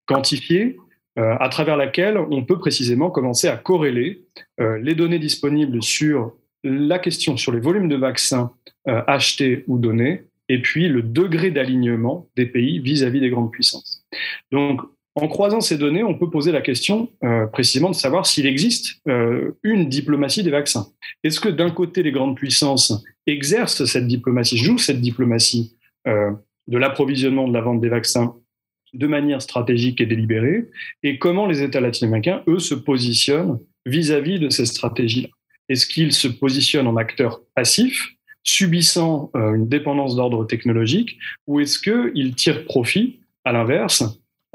quantifiées 0.07 0.77
à 1.17 1.49
travers 1.51 1.77
laquelle 1.77 2.17
on 2.17 2.45
peut 2.45 2.59
précisément 2.59 3.11
commencer 3.11 3.47
à 3.47 3.57
corréler 3.57 4.23
les 4.59 4.95
données 4.95 5.19
disponibles 5.19 5.83
sur 5.83 6.33
la 6.65 6.99
question 6.99 7.37
sur 7.37 7.53
les 7.53 7.61
volumes 7.61 7.89
de 7.89 7.97
vaccins 7.97 8.53
achetés 8.87 9.65
ou 9.67 9.77
donnés 9.79 10.23
et 10.49 10.63
puis 10.63 10.89
le 10.89 11.03
degré 11.03 11.51
d'alignement 11.51 12.29
des 12.37 12.47
pays 12.47 12.79
vis-à-vis 12.79 13.19
-vis 13.19 13.23
des 13.23 13.31
grandes 13.31 13.51
puissances. 13.51 14.07
Donc, 14.51 14.81
en 15.17 15.29
croisant 15.29 15.61
ces 15.61 15.77
données, 15.77 16.05
on 16.05 16.15
peut 16.17 16.31
poser 16.31 16.53
la 16.53 16.61
question 16.61 17.11
euh, 17.25 17.47
précisément 17.47 17.91
de 17.91 17.95
savoir 17.95 18.27
s'il 18.27 18.47
existe 18.47 19.01
euh, 19.09 19.53
une 19.63 19.89
diplomatie 19.89 20.43
des 20.43 20.51
vaccins. 20.51 20.87
Est-ce 21.25 21.41
que 21.41 21.49
d'un 21.49 21.71
côté, 21.71 22.03
les 22.03 22.13
grandes 22.13 22.37
puissances 22.37 23.05
exercent 23.27 23.85
cette 23.85 24.07
diplomatie, 24.07 24.57
jouent 24.57 24.79
cette 24.79 25.01
diplomatie 25.01 25.77
euh, 26.07 26.31
de 26.71 26.79
l'approvisionnement, 26.79 27.47
de 27.47 27.53
la 27.53 27.61
vente 27.61 27.81
des 27.81 27.91
vaccins 27.91 28.35
de 28.95 29.07
manière 29.07 29.43
stratégique 29.43 30.01
et 30.01 30.07
délibérée, 30.07 30.69
et 31.03 31.19
comment 31.19 31.47
les 31.47 31.63
États 31.63 31.81
latino-américains, 31.81 32.43
eux, 32.49 32.59
se 32.59 32.75
positionnent 32.75 33.61
vis-à-vis 33.87 34.41
de 34.41 34.49
ces 34.49 34.67
stratégies-là 34.67 35.29
Est-ce 35.69 35.87
qu'ils 35.87 36.13
se 36.13 36.27
positionnent 36.27 36.89
en 36.89 36.97
acteurs 36.97 37.43
passifs, 37.55 38.09
subissant 38.43 39.31
une 39.35 39.69
dépendance 39.69 40.17
d'ordre 40.17 40.45
technologique, 40.45 41.19
ou 41.47 41.61
est-ce 41.61 41.79
qu'ils 41.79 42.35
tirent 42.35 42.65
profit, 42.65 43.21
à 43.45 43.53
l'inverse, 43.53 44.03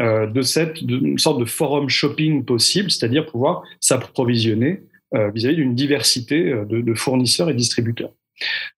euh, 0.02 0.28
de 0.28 0.42
cette 0.42 0.80
sorte 1.18 1.40
de 1.40 1.46
forum 1.46 1.88
shopping 1.88 2.44
possible, 2.44 2.92
c'est-à-dire 2.92 3.26
pouvoir 3.26 3.64
s'approvisionner 3.80 4.82
euh, 5.14 5.32
vis-à-vis 5.32 5.56
d'une 5.56 5.74
diversité 5.74 6.52
euh, 6.52 6.66
de, 6.66 6.94
fournisseurs 6.94 7.50
et 7.50 7.54
distributeurs? 7.54 8.12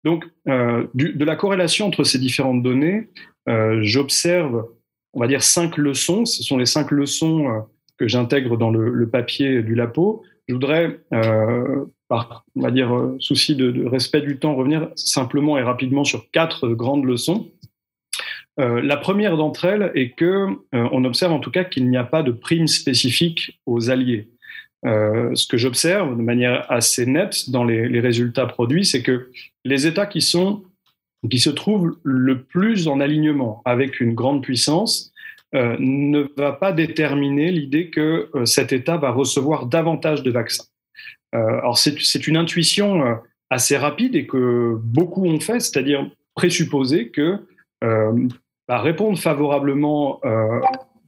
Donc, 0.04 0.26
de 0.46 1.26
la 1.26 1.36
corrélation 1.36 1.88
entre 1.88 2.04
ces 2.04 2.20
différentes 2.20 2.63
données, 2.63 3.10
j'observe, 3.82 4.65
on 5.13 5.20
va 5.20 5.28
dire, 5.28 5.43
cinq 5.43 5.78
leçons. 5.78 6.26
Ce 6.26 6.43
sont 6.43 6.58
les 6.58 6.65
cinq 6.65 6.91
leçons 6.91 7.65
que 7.98 8.08
j'intègre 8.08 8.58
dans 8.58 8.69
le, 8.69 9.10
papier 9.10 9.63
du 9.63 9.75
LAPO. 9.75 10.23
Je 10.48 10.54
voudrais, 10.54 11.00
par, 12.08 12.46
on 12.56 12.62
va 12.62 12.71
dire, 12.71 13.15
souci 13.19 13.56
de, 13.56 13.71
de, 13.71 13.86
respect 13.86 14.21
du 14.21 14.38
temps, 14.38 14.56
revenir 14.56 14.90
simplement 14.96 15.58
et 15.58 15.63
rapidement 15.63 16.04
sur 16.04 16.29
quatre 16.32 16.69
grandes 16.69 17.06
leçons. 17.06 17.52
Euh, 18.60 18.82
la 18.82 18.98
première 18.98 19.38
d'entre 19.38 19.65
elles 19.65 19.92
est 19.94 20.12
que 20.12 20.25
euh, 20.25 20.56
on 20.92 21.06
observe 21.06 21.32
en 21.32 21.40
tout 21.40 21.52
cas 21.52 21.63
qu'il 21.63 21.90
n'y 21.90 21.98
a 21.98 22.04
pas 22.04 22.23
de 22.23 22.32
prime 22.32 22.67
spécifique 22.67 23.60
aux 23.65 23.90
alliés. 23.90 24.29
Euh, 24.86 25.34
ce 25.34 25.48
que 25.48 25.58
j'observe 25.58 26.15
de 26.15 26.21
manière 26.21 26.71
assez 26.71 27.06
nette 27.06 27.50
dans 27.50 27.63
les, 27.63 28.00
résultats 28.00 28.46
produits, 28.46 28.86
c'est 28.86 29.02
que 29.02 29.32
les 29.65 29.88
États 29.88 30.06
qui 30.06 30.21
sont 30.21 30.63
qui 31.32 31.40
se 31.40 31.50
trouve 31.50 31.98
le 32.04 32.44
plus 32.44 32.88
en 32.88 33.00
alignement 33.00 33.63
avec 33.65 34.00
une 34.00 34.13
grande 34.13 34.44
puissance, 34.44 35.12
euh, 35.56 35.75
ne 35.80 36.30
va 36.38 36.52
pas 36.52 36.71
déterminer 36.71 37.52
l'idée 37.52 37.90
que 37.90 38.30
euh, 38.36 38.46
cet 38.46 38.71
État 38.71 38.98
va 38.98 39.10
recevoir 39.10 39.65
davantage 39.65 40.21
de 40.21 40.32
vaccins. 40.32 40.65
Alors 41.34 41.78
c'est 41.78 42.28
une 42.28 42.38
intuition 42.38 43.19
assez 43.50 43.75
rapide 43.75 44.15
et 44.15 44.25
que 44.25 44.75
beaucoup 44.82 45.25
ont 45.25 45.42
fait, 45.42 45.60
c'est-à-dire 45.60 46.10
présupposer 46.34 47.10
que 47.10 47.46
bah, 47.82 48.82
répondre 48.82 49.19
favorablement 49.19 50.21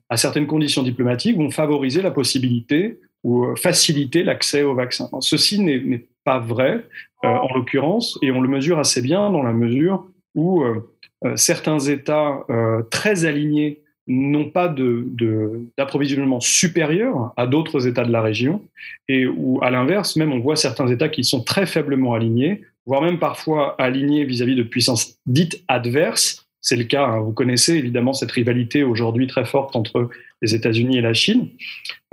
à 0.09 0.17
certaines 0.17 0.45
conditions 0.45 0.83
diplomatiques 0.83 1.37
vont 1.37 1.49
favoriser 1.49 2.01
la 2.01 2.11
possibilité 2.11 2.99
ou 3.23 3.55
faciliter 3.55 4.23
l'accès 4.23 4.63
aux 4.63 4.75
vaccins. 4.75 5.09
ceci 5.19 5.59
n'est 5.61 6.07
pas 6.23 6.39
vrai, 6.39 6.85
en 7.23 7.53
l'occurrence, 7.53 8.17
et 8.21 8.31
on 8.31 8.41
le 8.41 8.47
mesure 8.47 8.79
assez 8.79 9.01
bien 9.01 9.29
dans 9.29 9.43
la 9.43 9.53
mesure 9.53 10.07
où 10.35 10.63
certains 11.35 11.79
États 11.79 12.45
très 12.89 13.25
alignés 13.25 13.81
n'ont 14.09 14.49
pas 14.49 14.73
d'approvisionnement 15.77 16.39
de, 16.39 16.43
supérieur 16.43 17.31
à 17.37 17.45
d'autres 17.45 17.87
États 17.87 18.03
de 18.03 18.11
la 18.11 18.21
région, 18.21 18.61
et 19.07 19.27
où, 19.27 19.59
à 19.61 19.69
l'inverse, 19.69 20.15
même 20.15 20.33
on 20.33 20.39
voit 20.39 20.55
certains 20.55 20.87
États 20.87 21.09
qui 21.09 21.23
sont 21.23 21.43
très 21.43 21.67
faiblement 21.67 22.15
alignés, 22.15 22.63
voire 22.85 23.03
même 23.03 23.19
parfois 23.19 23.79
alignés 23.79 24.25
vis-à-vis 24.25 24.55
de 24.55 24.63
puissances 24.63 25.19
dites 25.27 25.63
adverses. 25.67 26.48
C'est 26.61 26.75
le 26.75 26.83
cas, 26.83 27.05
hein, 27.05 27.19
vous 27.19 27.31
connaissez 27.31 27.75
évidemment 27.75 28.13
cette 28.13 28.31
rivalité 28.31 28.83
aujourd'hui 28.83 29.27
très 29.27 29.45
forte 29.45 29.75
entre 29.75 30.09
les 30.41 30.55
États-Unis 30.55 30.97
et 30.97 31.01
la 31.01 31.13
Chine, 31.13 31.49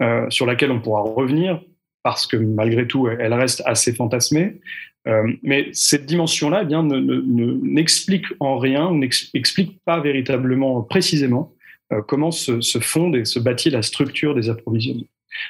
euh, 0.01 0.29
sur 0.31 0.47
laquelle 0.47 0.71
on 0.71 0.81
pourra 0.81 1.03
revenir, 1.03 1.61
parce 2.03 2.27
que 2.27 2.37
malgré 2.37 2.87
tout, 2.87 3.09
elle 3.09 3.35
reste 3.35 3.63
assez 3.67 3.93
fantasmée. 3.93 4.61
Euh, 5.09 5.33
mais 5.43 5.69
cette 5.73 6.07
dimension-là 6.07 6.61
eh 6.63 6.67
bien, 6.67 6.83
n'explique 6.83 8.27
en 8.41 8.59
rien, 8.59 8.93
n'explique 8.93 9.81
pas 9.85 10.01
véritablement 10.01 10.83
précisément 10.83 11.55
euh, 11.93 12.03
comment 12.03 12.33
se, 12.33 12.61
se, 12.61 12.81
fonde 12.81 13.15
et 13.15 13.25
se 13.25 13.39
bâtit 13.39 13.71
la 13.71 13.83
structure 13.83 14.35
des 14.35 14.49
approvisionnements. 14.49 15.07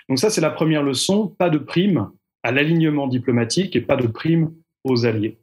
Donc 0.08 0.18
ça, 0.18 0.30
c'est 0.30 0.40
la 0.40 0.50
première 0.50 0.82
leçon, 0.82 1.28
pas 1.38 1.48
de 1.48 1.58
prime 1.58 2.10
à 2.42 2.52
l'alignement 2.52 3.06
diplomatique 3.06 3.76
et 3.76 3.80
pas 3.80 3.96
de 3.96 4.06
prime 4.06 4.52
aux 4.84 5.06
alliés. 5.06 5.38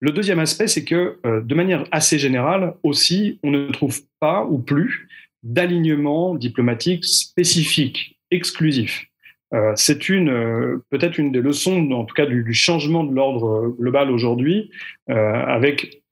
Le 0.00 0.12
deuxième 0.12 0.38
aspect, 0.38 0.68
c'est 0.68 0.84
que 0.84 1.18
euh, 1.26 1.40
de 1.40 1.54
manière 1.54 1.84
assez 1.90 2.18
générale 2.18 2.74
aussi, 2.82 3.38
on 3.42 3.50
ne 3.50 3.70
trouve 3.70 4.00
pas 4.20 4.44
ou 4.44 4.58
plus 4.58 5.08
d'alignement 5.42 6.34
diplomatique 6.34 7.04
spécifique, 7.04 8.18
exclusif. 8.30 9.06
Euh, 9.54 9.72
c'est 9.76 10.08
une 10.08 10.80
peut-être 10.90 11.18
une 11.18 11.32
des 11.32 11.40
leçons, 11.40 11.90
en 11.92 12.04
tout 12.04 12.14
cas 12.14 12.26
du, 12.26 12.52
changement 12.52 13.04
de 13.04 13.14
l'ordre 13.14 13.74
global 13.78 14.10
aujourd'hui, 14.10 14.70
avec 15.06 16.02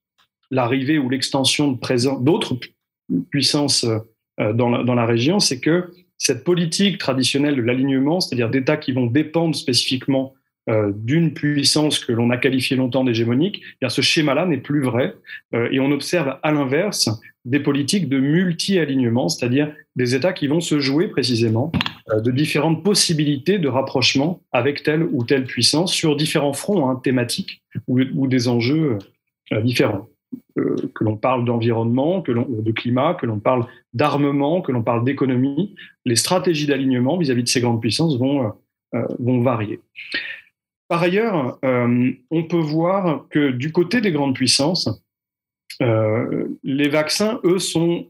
l'arrivée 0.51 0.99
ou 0.99 1.09
l'extension 1.09 1.73
de 1.73 2.23
d'autres 2.23 2.57
puissances 3.31 3.85
euh, 4.41 4.53
dans 4.53 4.69
la, 4.69 4.83
dans 4.83 4.95
la 4.95 5.07
région, 5.07 5.41
c'est 5.41 5.61
que 5.61 5.91
cette 6.19 6.45
politique 6.45 6.99
traditionnelle 6.99 7.57
de 7.57 7.63
l'alignement, 7.63 8.21
c'est-à-dire 8.21 8.51
d'États 8.51 8.77
qui 8.77 8.93
vont 8.93 9.07
dépendre 9.07 9.55
spécifiquement 9.55 10.35
euh, 10.69 10.93
d'une 10.95 11.33
puissance 11.33 11.99
que 11.99 12.13
l'on 12.13 12.31
a 12.31 12.37
qualifiée 12.37 12.77
longtemps 12.77 13.05
d'hégémonique, 13.05 13.63
eh 13.83 13.89
ce 13.89 14.03
schéma-là 14.03 14.47
n'est 14.47 14.59
plus 14.59 14.83
vrai. 14.83 15.15
Euh, 15.55 15.69
et 15.71 15.81
on 15.81 15.91
observe 15.91 16.39
à 16.43 16.53
l'inverse 16.53 17.09
des 17.45 17.61
politiques 17.61 18.09
de 18.09 18.19
multi-alignement, 18.19 19.29
c'est-à-dire 19.29 19.73
des 19.95 20.15
États 20.15 20.33
qui 20.33 20.49
vont 20.49 20.61
se 20.61 20.81
jouer 20.81 21.09
précisément 21.09 21.71
de 22.13 22.31
différentes 22.33 22.83
possibilités 22.83 23.59
de 23.59 23.69
rapprochement 23.69 24.41
avec 24.51 24.83
telle 24.83 25.05
ou 25.05 25.25
telle 25.25 25.45
puissance 25.45 25.93
sur 25.93 26.17
différents 26.17 26.53
fronts 26.53 26.91
hein, 26.91 27.01
thématiques 27.03 27.63
ou, 27.87 28.27
des 28.27 28.49
enjeux 28.49 28.99
différents. 29.63 30.09
Euh, 30.59 30.75
que 30.95 31.05
l'on 31.05 31.17
parle 31.17 31.45
d'environnement, 31.45 32.23
que 32.23 32.33
l'on 32.33 32.47
de 32.49 32.73
climat, 32.73 33.15
que 33.15 33.27
l'on 33.27 33.39
parle 33.39 33.67
d'armement, 33.93 34.63
que 34.63 34.73
l'on 34.73 34.83
parle 34.83 35.05
d'économie, 35.05 35.75
les 36.07 36.17
stratégies 36.17 36.67
d'alignement 36.67 37.19
vis-à-vis 37.19 37.43
de 37.43 37.49
ces 37.49 37.61
grandes 37.61 37.81
puissances 37.81 38.15
euh, 38.15 39.07
vont 39.19 39.43
varier. 39.43 39.81
Par 40.89 41.03
ailleurs, 41.03 41.59
euh, 41.65 42.13
on 42.31 42.45
peut 42.45 42.57
voir 42.57 43.27
que 43.31 43.51
du 43.51 43.73
côté 43.73 44.01
des 44.01 44.13
grandes 44.13 44.35
puissances, 44.35 44.89
les 45.81 46.89
vaccins, 46.89 47.39
eux, 47.45 47.59
sont 47.59 48.07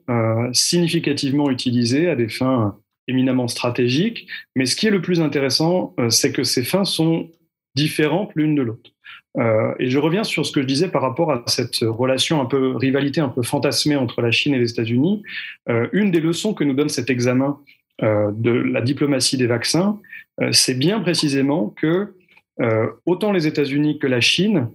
significativement 0.52 1.50
utilisés 1.50 2.08
à 2.08 2.14
des 2.14 2.28
fins 2.28 2.78
éminemment 3.08 3.48
stratégiques, 3.48 4.28
mais 4.54 4.66
ce 4.66 4.76
qui 4.76 4.86
est 4.86 4.90
le 4.90 5.02
plus 5.02 5.20
intéressant, 5.20 5.92
c'est 6.08 6.30
que 6.30 6.44
ces 6.44 6.62
fins 6.62 6.84
sont 6.84 7.28
différentes 7.74 8.30
l'une 8.36 8.54
de 8.54 8.62
l'autre. 8.62 8.92
Euh, 9.38 9.74
et 9.78 9.90
je 9.90 9.98
reviens 9.98 10.24
sur 10.24 10.46
ce 10.46 10.52
que 10.52 10.62
je 10.62 10.66
disais 10.66 10.88
par 10.88 11.02
rapport 11.02 11.30
à 11.30 11.42
cette 11.46 11.78
relation 11.82 12.40
un 12.40 12.46
peu 12.46 12.74
rivalité 12.76 13.20
un 13.20 13.28
peu 13.28 13.42
fantasmée 13.42 13.96
entre 13.96 14.22
la 14.22 14.30
Chine 14.30 14.54
et 14.54 14.58
les 14.58 14.70
États-Unis. 14.70 15.22
Euh, 15.68 15.88
une 15.92 16.10
des 16.10 16.20
leçons 16.20 16.54
que 16.54 16.64
nous 16.64 16.72
donne 16.72 16.88
cet 16.88 17.10
examen 17.10 17.58
euh, 18.02 18.30
de 18.32 18.50
la 18.50 18.80
diplomatie 18.80 19.36
des 19.36 19.46
vaccins, 19.46 19.98
c'est 20.52 20.74
bien 20.74 21.00
précisément 21.00 21.74
que 21.80 22.12
autant 23.04 23.32
les 23.32 23.46
États-Unis 23.46 23.98
que 23.98 24.06
la 24.06 24.20
Chine 24.20 24.70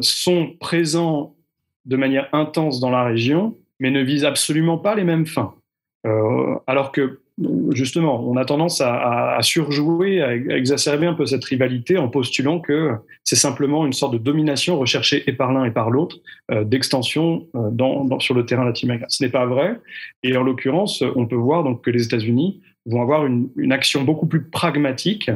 sont 0.00 0.52
présents 0.60 1.34
de 1.86 1.96
manière 1.96 2.28
intense 2.32 2.80
dans 2.80 2.90
la 2.90 3.04
région, 3.04 3.56
mais 3.80 3.90
ne 3.90 4.02
visent 4.02 4.24
absolument 4.24 4.78
pas 4.78 4.94
les 4.94 5.04
mêmes 5.04 5.26
fins. 5.26 5.54
alors 6.66 6.92
que 6.92 7.20
justement, 7.72 8.28
on 8.28 8.36
a 8.36 8.44
tendance 8.44 8.80
à, 8.80 9.38
surjouer, 9.42 10.22
à, 10.22 10.34
exacerber 10.34 11.06
un 11.06 11.14
peu 11.14 11.26
cette 11.26 11.44
rivalité 11.44 11.98
en 11.98 12.08
postulant 12.08 12.60
que 12.60 12.94
c'est 13.24 13.36
simplement 13.36 13.86
une 13.86 13.92
sorte 13.92 14.12
de 14.12 14.18
domination 14.18 14.78
recherchée 14.78 15.24
et 15.26 15.32
par 15.32 15.52
l'un 15.52 15.64
et 15.64 15.70
par 15.70 15.90
l'autre 15.90 16.16
euh, 16.50 16.64
d'extension 16.64 17.46
euh, 17.54 18.18
sur 18.18 18.34
le 18.34 18.44
terrain 18.44 18.64
latino-américain. 18.64 19.06
Ce 19.08 19.22
n'est 19.22 19.30
pas 19.30 19.46
vrai. 19.46 19.78
Et 20.22 20.36
en 20.36 20.42
l'occurrence, 20.42 21.02
on 21.14 21.26
peut 21.26 21.36
voir 21.36 21.62
donc 21.62 21.84
que 21.84 21.90
les 21.90 22.04
États-Unis 22.04 22.60
vont 22.86 23.02
avoir 23.02 23.26
une, 23.26 23.50
action 23.70 24.02
beaucoup 24.02 24.26
plus 24.26 24.44
pragmatique. 24.44 25.30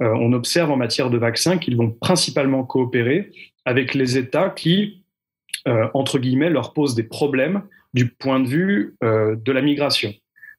Euh, 0.00 0.12
on 0.14 0.32
observe 0.32 0.70
en 0.70 0.76
matière 0.76 1.10
de 1.10 1.18
vaccins 1.18 1.58
qu'ils 1.58 1.76
vont 1.76 1.90
principalement 1.90 2.64
coopérer 2.64 3.30
avec 3.64 3.94
les 3.94 4.16
États 4.16 4.50
qui, 4.50 5.02
entre 5.92 6.18
guillemets, 6.18 6.48
leur 6.48 6.72
posent 6.72 6.94
des 6.94 7.02
problèmes 7.02 7.62
du 7.92 8.08
point 8.08 8.40
de 8.40 8.48
vue 8.48 8.96
de 9.02 9.52
la 9.52 9.60
migration. 9.60 10.14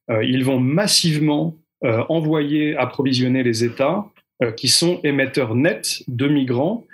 Euh, 0.10 0.24
ils 0.24 0.44
vont 0.44 0.60
massivement 0.60 1.58
euh, 1.84 2.04
envoyer, 2.10 2.76
approvisionner 2.76 3.44
les 3.44 3.64
États 3.64 4.06
euh, 4.42 4.52
qui 4.52 4.68
sont 4.68 5.00
émetteurs 5.04 5.56
nets 5.56 6.04
de 6.08 6.28
migrants 6.28 6.86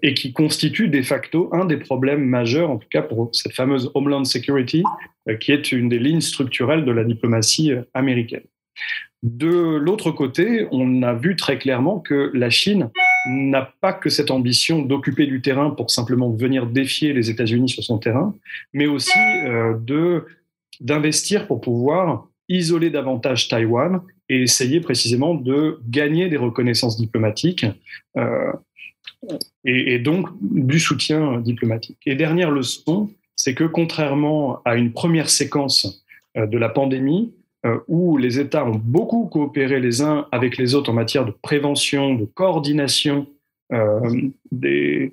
et 0.00 0.14
qui 0.14 0.32
constituent 0.32 0.88
de 0.88 1.02
facto 1.02 1.50
un 1.52 1.66
des 1.66 1.76
problèmes 1.76 2.24
majeurs, 2.24 2.70
en 2.70 2.78
tout 2.78 2.88
cas 2.88 3.02
pour 3.02 3.28
cette 3.32 3.52
fameuse 3.52 3.90
Homeland 3.92 4.24
Security, 4.24 4.82
qui 5.38 5.52
est 5.52 5.70
une 5.70 5.90
des 5.90 5.98
lignes 5.98 6.22
structurelles 6.22 6.86
de 6.86 6.90
la 6.90 7.04
diplomatie 7.04 7.72
américaine. 7.92 8.44
De 9.24 9.76
l'autre 9.76 10.12
côté, 10.12 10.68
on 10.70 11.02
a 11.02 11.14
vu 11.14 11.34
très 11.34 11.58
clairement 11.58 11.98
que 11.98 12.30
la 12.34 12.50
Chine 12.50 12.90
n'a 13.26 13.72
pas 13.80 13.92
que 13.92 14.10
cette 14.10 14.30
ambition 14.30 14.82
d'occuper 14.82 15.26
du 15.26 15.40
terrain 15.40 15.70
pour 15.70 15.90
simplement 15.90 16.30
venir 16.30 16.66
défier 16.66 17.12
les 17.12 17.30
États-Unis 17.30 17.70
sur 17.70 17.82
son 17.82 17.98
terrain, 17.98 18.34
mais 18.72 18.86
aussi 18.86 19.18
de 19.80 20.24
d'investir 20.80 21.46
pour 21.46 21.60
pouvoir 21.60 22.28
isoler 22.48 22.90
davantage 22.90 23.48
Taïwan 23.48 24.00
et 24.28 24.42
essayer 24.42 24.80
précisément 24.80 25.34
de 25.34 25.80
gagner 25.88 26.28
des 26.28 26.36
reconnaissances 26.36 26.96
diplomatiques 26.96 27.66
euh, 28.16 28.52
et, 29.64 29.98
donc 29.98 30.28
du 30.40 30.78
soutien 30.78 31.40
diplomatique. 31.40 31.98
Et 32.06 32.14
dernière 32.14 32.50
leçon, 32.50 33.10
c'est 33.36 33.54
que 33.54 33.64
contrairement 33.64 34.60
à 34.64 34.76
une 34.76 34.92
première 34.92 35.30
séquence 35.30 36.04
euh, 36.36 36.46
de 36.46 36.58
la 36.58 36.68
pandémie, 36.68 37.32
euh, 37.32 37.43
où 37.88 38.16
les 38.18 38.38
États 38.38 38.66
ont 38.66 38.80
beaucoup 38.82 39.26
coopéré 39.26 39.80
les 39.80 40.02
uns 40.02 40.26
avec 40.32 40.58
les 40.58 40.74
autres 40.74 40.90
en 40.90 40.94
matière 40.94 41.24
de 41.24 41.30
prévention, 41.30 42.14
de 42.14 42.24
coordination 42.26 43.26
des, 44.52 45.12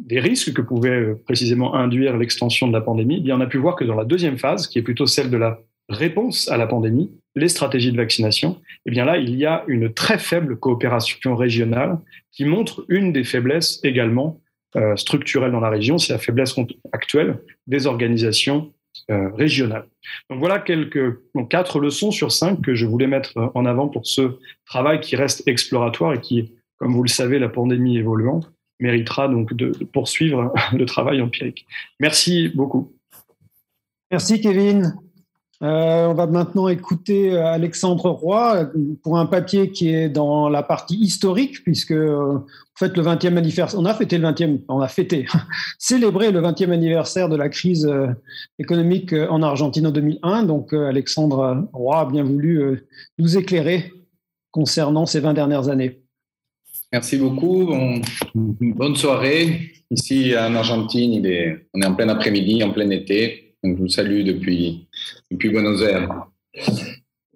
des 0.00 0.20
risques 0.20 0.52
que 0.52 0.62
pouvait 0.62 0.90
euh, 0.90 1.22
précisément 1.24 1.74
induire 1.74 2.16
l'extension 2.16 2.66
de 2.66 2.72
la 2.72 2.80
pandémie, 2.80 3.16
eh 3.18 3.20
bien 3.20 3.36
on 3.36 3.40
a 3.40 3.46
pu 3.46 3.58
voir 3.58 3.76
que 3.76 3.84
dans 3.84 3.94
la 3.94 4.04
deuxième 4.04 4.38
phase, 4.38 4.66
qui 4.66 4.78
est 4.78 4.82
plutôt 4.82 5.06
celle 5.06 5.30
de 5.30 5.36
la 5.36 5.60
réponse 5.88 6.48
à 6.50 6.56
la 6.56 6.66
pandémie, 6.66 7.10
les 7.36 7.48
stratégies 7.48 7.92
de 7.92 7.96
vaccination, 7.96 8.60
eh 8.86 8.90
bien 8.90 9.04
là, 9.04 9.18
il 9.18 9.34
y 9.36 9.44
a 9.44 9.64
une 9.68 9.92
très 9.92 10.18
faible 10.18 10.58
coopération 10.58 11.36
régionale 11.36 11.98
qui 12.32 12.44
montre 12.44 12.84
une 12.88 13.12
des 13.12 13.24
faiblesses 13.24 13.80
également 13.84 14.40
euh, 14.76 14.96
structurelles 14.96 15.52
dans 15.52 15.60
la 15.60 15.68
région, 15.68 15.98
c'est 15.98 16.12
la 16.12 16.18
faiblesse 16.18 16.54
actuelle 16.92 17.40
des 17.66 17.86
organisations 17.86 18.72
euh, 19.10 19.28
régionales. 19.34 19.86
Donc 20.28 20.38
voilà 20.38 20.58
quelques 20.58 21.18
quatre 21.48 21.80
leçons 21.80 22.10
sur 22.10 22.32
cinq 22.32 22.60
que 22.60 22.74
je 22.74 22.86
voulais 22.86 23.06
mettre 23.06 23.50
en 23.54 23.64
avant 23.64 23.88
pour 23.88 24.06
ce 24.06 24.38
travail 24.66 25.00
qui 25.00 25.16
reste 25.16 25.46
exploratoire 25.46 26.14
et 26.14 26.20
qui, 26.20 26.52
comme 26.76 26.92
vous 26.92 27.02
le 27.02 27.08
savez, 27.08 27.38
la 27.38 27.48
pandémie 27.48 27.96
évoluant, 27.96 28.40
méritera 28.78 29.28
donc 29.28 29.54
de, 29.54 29.72
poursuivre 29.92 30.52
le 30.72 30.86
travail 30.86 31.20
empirique. 31.20 31.66
Merci 31.98 32.48
beaucoup. 32.48 32.92
Merci 34.10 34.40
Kevin. 34.40 34.94
Euh, 35.62 36.06
on 36.06 36.14
va 36.14 36.26
maintenant 36.26 36.68
écouter 36.68 37.32
euh, 37.32 37.44
Alexandre 37.44 38.08
Roy 38.08 38.70
pour 39.02 39.18
un 39.18 39.26
papier 39.26 39.70
qui 39.70 39.90
est 39.90 40.08
dans 40.08 40.48
la 40.48 40.62
partie 40.62 40.96
historique, 40.96 41.62
puisque 41.64 41.90
euh, 41.90 42.36
en 42.38 42.78
fait 42.78 42.96
le 42.96 43.02
20e 43.02 43.36
anniversaire, 43.36 43.78
on 43.78 43.84
a 43.84 43.92
fêté 43.92 44.16
le 44.16 44.26
20e, 44.28 44.60
on 44.70 44.80
a 44.80 44.88
fêté, 44.88 45.26
célébré 45.78 46.32
le 46.32 46.40
20e 46.40 46.70
anniversaire 46.70 47.28
de 47.28 47.36
la 47.36 47.50
crise 47.50 47.90
économique 48.58 49.12
en 49.12 49.42
Argentine 49.42 49.88
en 49.88 49.90
2001. 49.90 50.44
Donc 50.44 50.72
Alexandre 50.72 51.68
Roy 51.74 52.00
a 52.00 52.04
bien 52.06 52.24
voulu 52.24 52.86
nous 53.18 53.36
éclairer 53.36 53.92
concernant 54.50 55.04
ces 55.04 55.20
20 55.20 55.34
dernières 55.34 55.68
années. 55.68 56.00
Merci 56.90 57.18
beaucoup. 57.18 57.70
bonne 58.34 58.96
soirée. 58.96 59.72
Ici 59.90 60.32
en 60.38 60.54
Argentine, 60.54 61.20
on 61.74 61.80
est 61.82 61.86
en 61.86 61.94
plein 61.94 62.08
après-midi, 62.08 62.64
en 62.64 62.70
plein 62.70 62.88
été. 62.90 63.50
Donc, 63.62 63.76
je 63.76 63.82
vous 63.82 63.88
salue 63.88 64.24
depuis, 64.24 64.86
depuis 65.30 65.50
Buenos 65.50 65.82
Aires. 65.82 66.26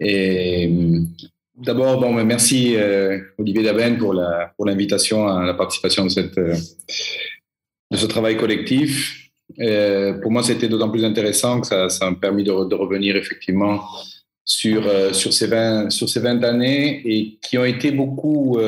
Et 0.01 0.71
d'abord, 1.57 2.01
bon, 2.01 2.15
ben, 2.15 2.25
merci 2.25 2.75
euh, 2.77 3.19
Olivier 3.39 3.63
Daben 3.63 3.97
pour 3.99 4.15
l'invitation 4.67 5.29
à 5.29 5.45
la 5.45 5.55
participation 5.55 6.05
de 6.05 6.11
cette 6.11 6.39
euh, 6.39 6.57
de 7.91 7.97
ce 7.97 8.07
travail 8.07 8.37
collectif. 8.37 9.31
Euh, 9.61 10.15
pour 10.15 10.31
moi, 10.31 10.43
c'était 10.43 10.69
d'autant 10.69 10.91
plus 10.91 11.05
intéressant 11.05 11.61
que 11.61 11.67
ça, 11.67 11.89
ça 11.89 12.11
m'a 12.11 12.17
permis 12.17 12.43
de, 12.43 12.51
revenir 12.51 13.17
effectivement 13.17 13.83
sur 14.45 14.85
sur 15.15 15.33
ces 15.33 15.47
20 15.47 15.91
sur 15.91 16.09
ces 16.09 16.21
20 16.21 16.43
années 16.45 17.03
et 17.05 17.39
qui 17.41 17.57
ont 17.57 17.65
été 17.65 17.93
beaucoup 17.93 18.59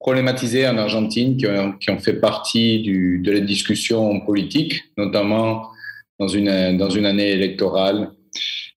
problématisées 0.00 0.66
en 0.66 0.76
Argentine, 0.78 1.36
qui 1.36 1.46
ont, 1.46 1.98
fait 1.98 2.14
partie 2.14 2.82
de 3.22 3.30
la 3.30 3.40
discussion 3.40 4.20
politique, 4.20 4.82
notamment 4.96 5.70
dans 6.18 6.28
une, 6.28 6.76
dans 6.76 6.90
une 6.90 7.06
année 7.06 7.30
électorale, 7.30 8.10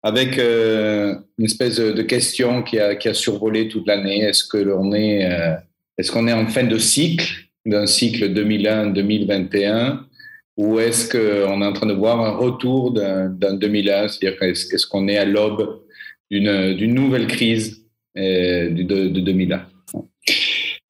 avec 0.03 0.39
euh, 0.39 1.14
une 1.39 1.45
espèce 1.45 1.76
de 1.76 2.03
question 2.03 2.62
qui 2.62 2.78
a, 2.78 2.95
qui 2.95 3.09
a 3.09 3.14
survolé 3.14 3.68
toute 3.68 3.86
l'année. 3.86 4.20
Est-ce 4.20 4.45
que 4.45 4.59
est, 4.95 5.30
euh, 5.30 5.55
est-ce 5.97 6.12
qu'on 6.12 6.28
est 6.28 6.32
en 6.32 6.47
fin 6.47 6.64
de 6.64 6.78
cycle, 6.78 7.30
d'un 7.66 7.86
cycle 7.86 8.32
2001-2021, 8.32 10.01
ou 10.57 10.78
est-ce 10.78 11.09
qu'on 11.11 11.62
est 11.62 11.66
en 11.66 11.72
train 11.72 11.86
de 11.86 11.95
voir 11.95 12.20
un 12.20 12.30
retour 12.30 12.93
d'un 12.93 13.55
2001, 13.55 14.09
c'est-à-dire 14.09 14.43
est-ce 14.43 14.86
qu'on 14.86 15.09
est 15.09 15.18
à 15.18 15.24
l'aube 15.24 15.80
d'une 16.30 16.95
nouvelle 16.95 17.26
crise 17.26 17.84
euh, 18.16 18.70
de, 18.70 19.09
de, 19.09 19.20
2001 19.20 19.66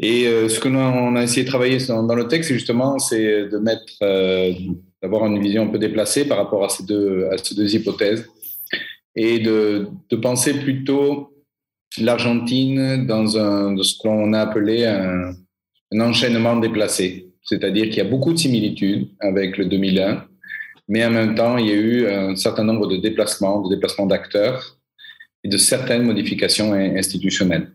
Et 0.00 0.24
ce 0.24 0.58
que 0.60 0.68
nous 0.68 0.78
on 0.78 1.16
a 1.16 1.22
essayé 1.22 1.44
de 1.44 1.48
travailler 1.48 1.78
dans 1.86 2.14
le 2.14 2.28
texte, 2.28 2.52
justement, 2.52 2.98
c'est 2.98 3.48
de 3.48 3.58
mettre 3.58 3.92
d'avoir 5.02 5.26
une 5.26 5.40
vision 5.40 5.64
un 5.64 5.68
peu 5.68 5.78
déplacée 5.78 6.26
par 6.26 6.38
rapport 6.38 6.64
à 6.64 6.68
ces 6.68 6.84
deux, 6.84 7.28
à 7.30 7.38
ces 7.38 7.54
deux 7.54 7.74
hypothèses 7.74 8.26
et 9.14 9.38
de, 9.38 9.88
de 10.10 10.16
penser 10.16 10.54
plutôt 10.54 11.32
l'Argentine 11.98 13.06
dans, 13.06 13.38
un, 13.38 13.76
ce 13.82 13.96
qu'on 13.98 14.32
a 14.32 14.40
appelé 14.40 14.84
un, 14.84 15.32
un 15.92 16.00
enchaînement 16.00 16.56
déplacé. 16.56 17.28
C'est-à-dire 17.42 17.86
qu'il 17.86 17.96
y 17.96 18.00
a 18.00 18.04
beaucoup 18.04 18.32
de 18.32 18.38
similitudes 18.38 19.08
avec 19.20 19.56
le 19.56 19.64
2001, 19.64 20.26
mais 20.88 21.04
en 21.04 21.10
même 21.10 21.34
temps, 21.34 21.56
il 21.58 21.66
y 21.66 21.70
a 21.70 21.74
eu 21.74 22.06
un 22.06 22.36
certain 22.36 22.64
nombre 22.64 22.86
de 22.86 22.96
déplacements, 22.96 23.62
de 23.62 23.74
déplacements 23.74 24.06
d'acteurs 24.06 24.78
et 25.44 25.48
de 25.48 25.56
certaines 25.56 26.02
modifications 26.02 26.72
institutionnelles. 26.72 27.72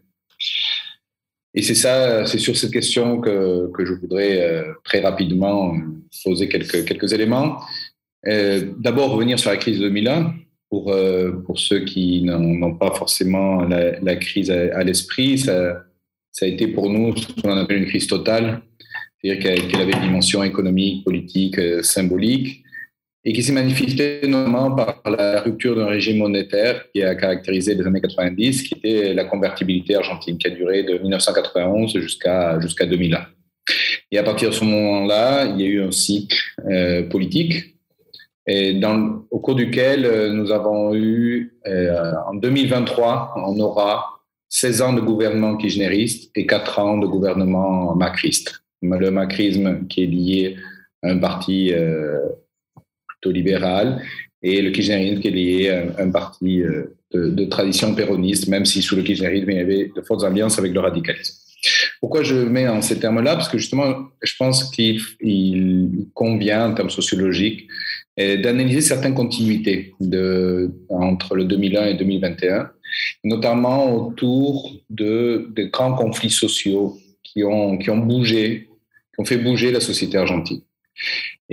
Et 1.56 1.62
c'est 1.62 1.76
ça, 1.76 2.26
c'est 2.26 2.39
sur 2.39 2.58
cette 2.58 2.72
question 2.72 3.20
que, 3.20 3.72
que 3.72 3.86
je 3.86 3.93
voudrais 3.93 4.41
euh, 4.41 4.74
très 4.84 5.01
rapidement 5.01 5.76
poser 6.24 6.47
quelques, 6.47 6.86
quelques 6.86 7.14
éléments. 7.14 7.60
Euh, 8.28 8.72
D'abord, 8.80 9.12
revenir 9.12 9.38
sur 9.38 9.51
la 9.51 9.58
crise 9.58 9.80
de 9.80 9.84
2001, 9.88 10.34
pour, 10.70 10.91
euh, 10.91 11.32
pour 11.45 11.60
ceux 11.60 11.82
qui 11.86 12.24
n'ont 12.24 12.74
pas 12.74 12.91
forcément 12.95 13.62
la, 13.62 13.99
la 13.99 14.16
crise 14.16 14.49
à, 14.49 14.76
à 14.76 14.84
l'esprit. 14.84 15.38
Ça, 15.38 15.84
ça 16.32 16.45
a 16.45 16.49
été 16.49 16.68
pour 16.68 16.89
nous 16.89 17.16
ce 17.16 17.41
qu'on 17.41 17.56
appelle 17.56 17.84
une 17.84 17.86
crise 17.86 18.08
totale, 18.08 18.64
c'est-à-dire 19.22 19.43
qu'elle 19.70 19.82
avait 19.82 19.93
une 19.93 20.01
dimension 20.01 20.41
économique, 20.41 21.06
politique, 21.06 21.60
euh, 21.60 21.84
symbolique 21.84 22.62
et 23.26 23.34
qui 23.34 23.41
s'est 23.41 23.53
manifesté 23.53 24.21
notamment 24.28 24.71
par 24.71 25.01
la 25.05 25.41
rupture 25.41 25.76
d'un 25.76 25.86
régime 25.86 26.17
monétaire 26.17 26.86
qui 26.91 27.01
a 27.01 27.15
caractérisé 27.15 27.74
les 27.76 27.86
années 27.86 28.01
90, 28.01 28.63
qui 28.63 28.74
était 28.76 29.13
la 29.13 29.26
convertibilité 29.26 29.95
argentine, 29.95 30.38
qui 30.38 30.47
a 30.47 30.49
duré 30.49 30.84
de 30.84 30.97
1991 30.97 31.97
jusqu'à 31.99 32.59
jusqu'à 32.59 32.86
2001. 32.86 33.26
Et 34.11 34.17
à 34.17 34.24
partir 34.24 34.49
de 34.49 34.53
ce 34.53 34.65
moment-là, 34.65 35.45
il 35.45 35.61
y 35.61 35.63
a 35.63 35.67
eu 35.67 35.84
un 35.84 35.91
cycle 35.91 36.38
euh, 36.69 37.03
politique, 37.03 37.74
et 38.45 38.80
au 39.32 39.39
cours 39.39 39.55
duquel 39.55 40.05
euh, 40.05 40.34
nous 40.34 40.51
avons 40.51 40.93
eu, 40.93 41.57
euh, 41.65 42.13
en 42.28 42.34
2023, 42.34 43.36
on 43.38 43.57
aura 43.59 44.19
16 44.49 44.82
ans 44.82 44.93
de 44.93 44.99
gouvernement 44.99 45.55
kirchneriste 45.55 46.30
et 46.36 46.45
4 46.45 46.80
ans 46.80 46.97
de 46.97 47.07
gouvernement 47.07 47.95
macriste. 47.95 48.63
Le 48.82 49.11
macrisme 49.11 49.88
qui 49.88 50.03
est 50.03 50.07
lié 50.07 50.57
à 51.01 51.11
un 51.11 51.17
parti 51.17 51.71
libéral, 53.32 54.01
et 54.41 54.61
le 54.61 54.71
kirchnerisme 54.71 55.21
qui 55.21 55.28
est 55.30 55.32
lié 55.32 55.69
à 55.69 56.03
un 56.03 56.11
parti 56.11 56.61
euh, 56.61 56.95
de, 57.13 57.45
tradition 57.45 57.95
péroniste, 57.95 58.47
même 58.47 58.65
si 58.65 58.82
sous 58.82 58.95
le 58.95 59.03
kirchnerisme, 59.03 59.49
il 59.49 59.57
y 59.57 59.59
avait 59.59 59.91
de 59.95 60.01
fortes 60.01 60.24
alliances 60.24 60.59
avec 60.59 60.74
le 60.74 60.80
radicalisme. 60.80 61.36
Pourquoi 62.01 62.24
je 62.24 62.36
mets 62.36 62.67
en 62.67 62.82
ces 62.82 62.99
termes-là? 62.99 63.36
Parce 63.36 63.47
que 63.47 63.57
justement, 63.57 64.09
je 64.21 64.34
pense 64.38 64.69
qu'il 64.71 64.99
convient, 66.13 66.69
en 66.69 66.74
termes 66.74 66.89
sociologiques, 66.89 67.67
d'analyser 68.17 68.82
certaines 68.82 69.13
continuités 69.13 69.93
entre 70.89 71.36
le 71.36 71.45
2001 71.45 71.86
et 71.86 71.93
2021, 71.93 72.69
notamment 73.24 73.95
autour 73.95 74.74
de, 74.89 75.47
de 75.55 75.63
grands 75.63 75.93
conflits 75.93 76.30
sociaux 76.30 76.97
qui 77.24 77.43
ont, 77.45 77.78
qui 77.78 77.89
ont 77.89 77.97
bougé, 77.97 78.67
qui 79.13 79.21
ont 79.21 79.26
fait 79.26 79.38
bouger 79.38 79.71
la 79.71 79.80
société 79.80 80.17
argentine. 80.17 80.61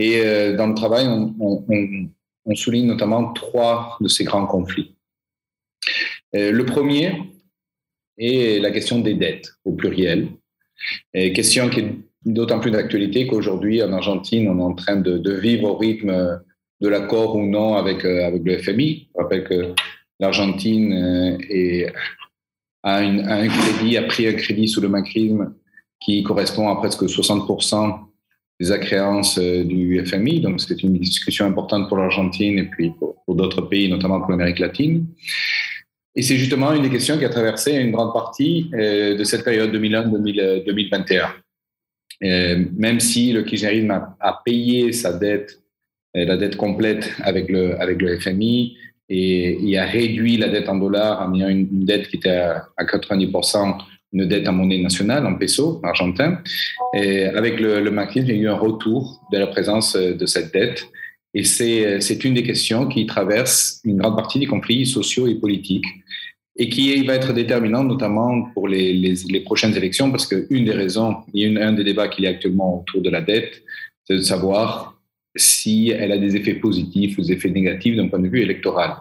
Et 0.01 0.22
euh, 0.24 0.57
dans 0.57 0.66
le 0.66 0.74
travail, 0.74 1.07
on, 1.07 2.55
souligne 2.55 2.86
notamment 2.86 3.34
trois 3.34 3.98
de 4.01 4.09
ces 4.09 4.24
grands 4.24 4.46
conflits. 4.46 4.96
Euh, 6.34 6.51
le 6.51 6.64
premier 6.64 7.12
est 8.16 8.62
la 8.62 8.70
question 8.70 9.01
des 9.01 9.12
dettes 9.12 9.53
au 9.64 9.72
pluriel, 9.72 10.28
question 11.12 11.68
qui 11.68 11.80
est 11.80 11.94
d'autant 12.24 12.61
plus 12.61 12.70
d'actualité 12.70 13.26
qu'aujourd'hui 13.26 13.82
en 13.82 13.92
Argentine, 13.92 14.48
on 14.48 14.59
est 14.59 14.62
en 14.62 14.74
train 14.74 14.96
de, 14.96 15.32
vivre 15.34 15.68
au 15.68 15.76
rythme 15.76 16.40
de 16.80 16.88
l'accord 16.88 17.36
ou 17.36 17.44
non 17.44 17.74
avec, 17.74 18.03
euh, 18.07 18.38
le 18.42 18.59
FMI. 18.59 19.11
Je 19.14 19.22
rappelle 19.22 19.44
que 19.44 19.74
l'Argentine 20.18 20.94
a, 22.82 22.96
un 22.96 23.48
crédit, 23.48 23.98
a 23.98 24.03
pris 24.05 24.26
un 24.26 24.32
crédit 24.32 24.66
sous 24.66 24.80
le 24.80 24.88
macrisme 24.88 25.55
qui 26.01 26.22
correspond 26.22 26.70
à 26.70 26.76
presque 26.76 27.03
60% 27.03 28.09
des 28.61 28.70
accréances 28.70 29.38
euh, 29.38 29.64
du 29.64 30.04
FMI. 30.04 30.40
Donc, 30.40 30.61
c'est 30.61 30.82
une 30.82 30.98
discussion 30.98 31.46
importante 31.46 31.88
pour 31.88 31.96
l'Argentine 31.96 32.58
et 32.58 32.64
puis 32.64 32.92
pour, 32.98 33.16
d'autres 33.34 33.62
pays, 33.62 33.88
notamment 33.88 34.20
pour 34.20 34.30
l'Amérique 34.30 34.58
latine. 34.58 35.06
Et 36.16 36.22
c'est 36.22 36.36
justement 36.36 36.72
une 36.72 36.82
des 36.82 36.90
questions 36.90 37.16
qui 37.16 37.24
a 37.24 37.28
traversé 37.28 37.72
une 37.76 37.92
grande 37.92 38.12
partie 38.12 38.70
euh, 38.74 39.16
de 39.16 39.24
cette 39.24 39.44
période 39.44 39.74
2001-2021. 39.74 41.28
Euh, 42.22 42.64
même 42.76 43.00
si 43.00 43.32
le 43.32 43.44
kirchnerisme 43.44 43.92
a, 44.20 44.42
payé 44.44 44.92
sa 44.92 45.12
dette, 45.12 45.62
la 46.12 46.36
dette 46.36 46.56
complète 46.56 47.12
avec 47.20 47.48
le, 47.48 47.80
avec 47.80 48.02
le 48.02 48.18
FMI, 48.18 48.76
et, 49.08 49.58
il 49.62 49.78
a 49.78 49.86
réduit 49.86 50.36
la 50.36 50.48
dette 50.48 50.68
en 50.68 50.76
dollars 50.76 51.22
en 51.22 51.32
ayant 51.34 51.48
une, 51.48 51.84
dette 51.84 52.08
qui 52.08 52.16
était 52.16 52.30
à 52.30 52.84
90% 52.84 53.78
une 54.12 54.26
dette 54.26 54.48
en 54.48 54.52
monnaie 54.52 54.78
nationale, 54.78 55.26
en 55.26 55.34
peso 55.34 55.80
argentin. 55.82 56.42
Et 56.94 57.24
avec 57.24 57.61
le, 57.61 57.80
le 57.80 57.92
il 58.16 58.28
y 58.28 58.30
a 58.30 58.34
eu 58.34 58.48
un 58.48 58.56
retour 58.56 59.20
de 59.32 59.38
la 59.38 59.46
présence 59.46 59.96
euh, 59.96 60.14
de 60.14 60.26
cette 60.26 60.52
dette. 60.52 60.88
Et 61.32 61.44
c'est, 61.44 62.00
c'est 62.00 62.24
une 62.24 62.34
des 62.34 62.42
questions 62.42 62.88
qui 62.88 63.06
traverse 63.06 63.80
une 63.84 63.98
grande 63.98 64.16
partie 64.16 64.40
des 64.40 64.46
conflits 64.46 64.84
sociaux 64.84 65.28
et 65.28 65.36
politiques 65.36 65.86
et 66.56 66.68
qui 66.68 67.04
va 67.06 67.14
être 67.14 67.32
déterminante 67.32 67.86
notamment 67.86 68.50
pour 68.52 68.68
les, 68.68 68.92
les, 68.92 69.40
prochaines 69.40 69.76
élections 69.76 70.11
parce 70.11 70.26
qu'une 70.26 70.64
des 70.64 70.72
raisons, 70.72 71.12
a 71.12 71.24
une, 71.32 71.56
un 71.56 71.72
des 71.72 71.84
débats 71.84 72.08
qu'il 72.08 72.24
y 72.24 72.26
a 72.26 72.30
actuellement 72.30 72.80
autour 72.80 73.00
de 73.00 73.11
la 73.11 73.22
dette, 73.22 73.62
c'est 74.04 74.16
de 74.16 74.22
savoir 74.22 75.00
si 75.36 75.90
elle 75.90 76.12
a 76.12 76.18
des 76.18 76.36
effets 76.36 76.54
positifs 76.54 77.16
ou 77.16 77.22
des 77.22 77.32
effets 77.32 77.50
négatifs 77.50 77.96
d'un 77.96 78.08
point 78.08 78.18
de 78.18 78.28
vue 78.28 78.42
électoral. 78.42 78.96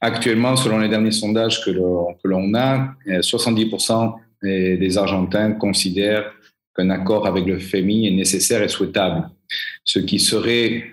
Actuellement, 0.00 0.56
selon 0.56 0.78
les 0.78 0.88
derniers 0.88 1.12
sondages 1.12 1.64
que 1.64 1.70
l'on 1.70 2.54
a, 2.54 2.94
70% 3.06 4.14
euh, 4.44 4.76
des 4.76 4.98
Argentins 4.98 5.52
considèrent 5.52 6.32
qu'un 6.76 6.90
accord 6.90 7.26
avec 7.26 7.46
le 7.46 7.58
FMI 7.58 8.08
est 8.08 8.10
nécessaire 8.10 8.62
et 8.62 8.68
souhaitable, 8.68 9.30
ce 9.84 9.98
qui 9.98 10.18
serait 10.18 10.84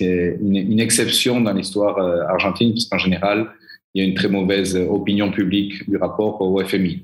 une, 0.00 0.78
exception 0.80 1.40
dans 1.40 1.54
l'histoire 1.54 1.96
euh, 1.98 2.26
argentine, 2.28 2.72
puisqu'en 2.72 2.98
général, 2.98 3.50
il 3.94 4.02
y 4.02 4.04
a 4.04 4.08
une 4.08 4.14
très 4.14 4.28
mauvaise 4.28 4.76
opinion 4.76 5.30
publique 5.30 5.88
du 5.88 5.96
rapport 5.96 6.40
au 6.42 6.62
FMI. 6.62 7.02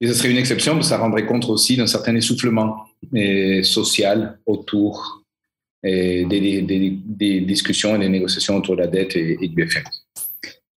Et 0.00 0.06
ce 0.06 0.14
serait 0.14 0.30
une 0.30 0.38
exception, 0.38 0.78
que 0.78 0.84
ça 0.84 0.96
rendrait 0.96 1.26
compte 1.26 1.44
aussi 1.50 1.76
d'un 1.76 1.86
certain 1.86 2.16
essoufflement 2.16 2.86
social 3.62 4.38
autour 4.46 5.22
des, 5.84 6.62
des, 6.62 7.40
discussions 7.40 7.96
et 7.96 7.98
des 7.98 8.08
négociations 8.08 8.56
autour 8.56 8.76
de 8.76 8.80
la 8.80 8.86
dette 8.86 9.14
et, 9.14 9.36
du 9.36 9.68
FMI. 9.68 9.84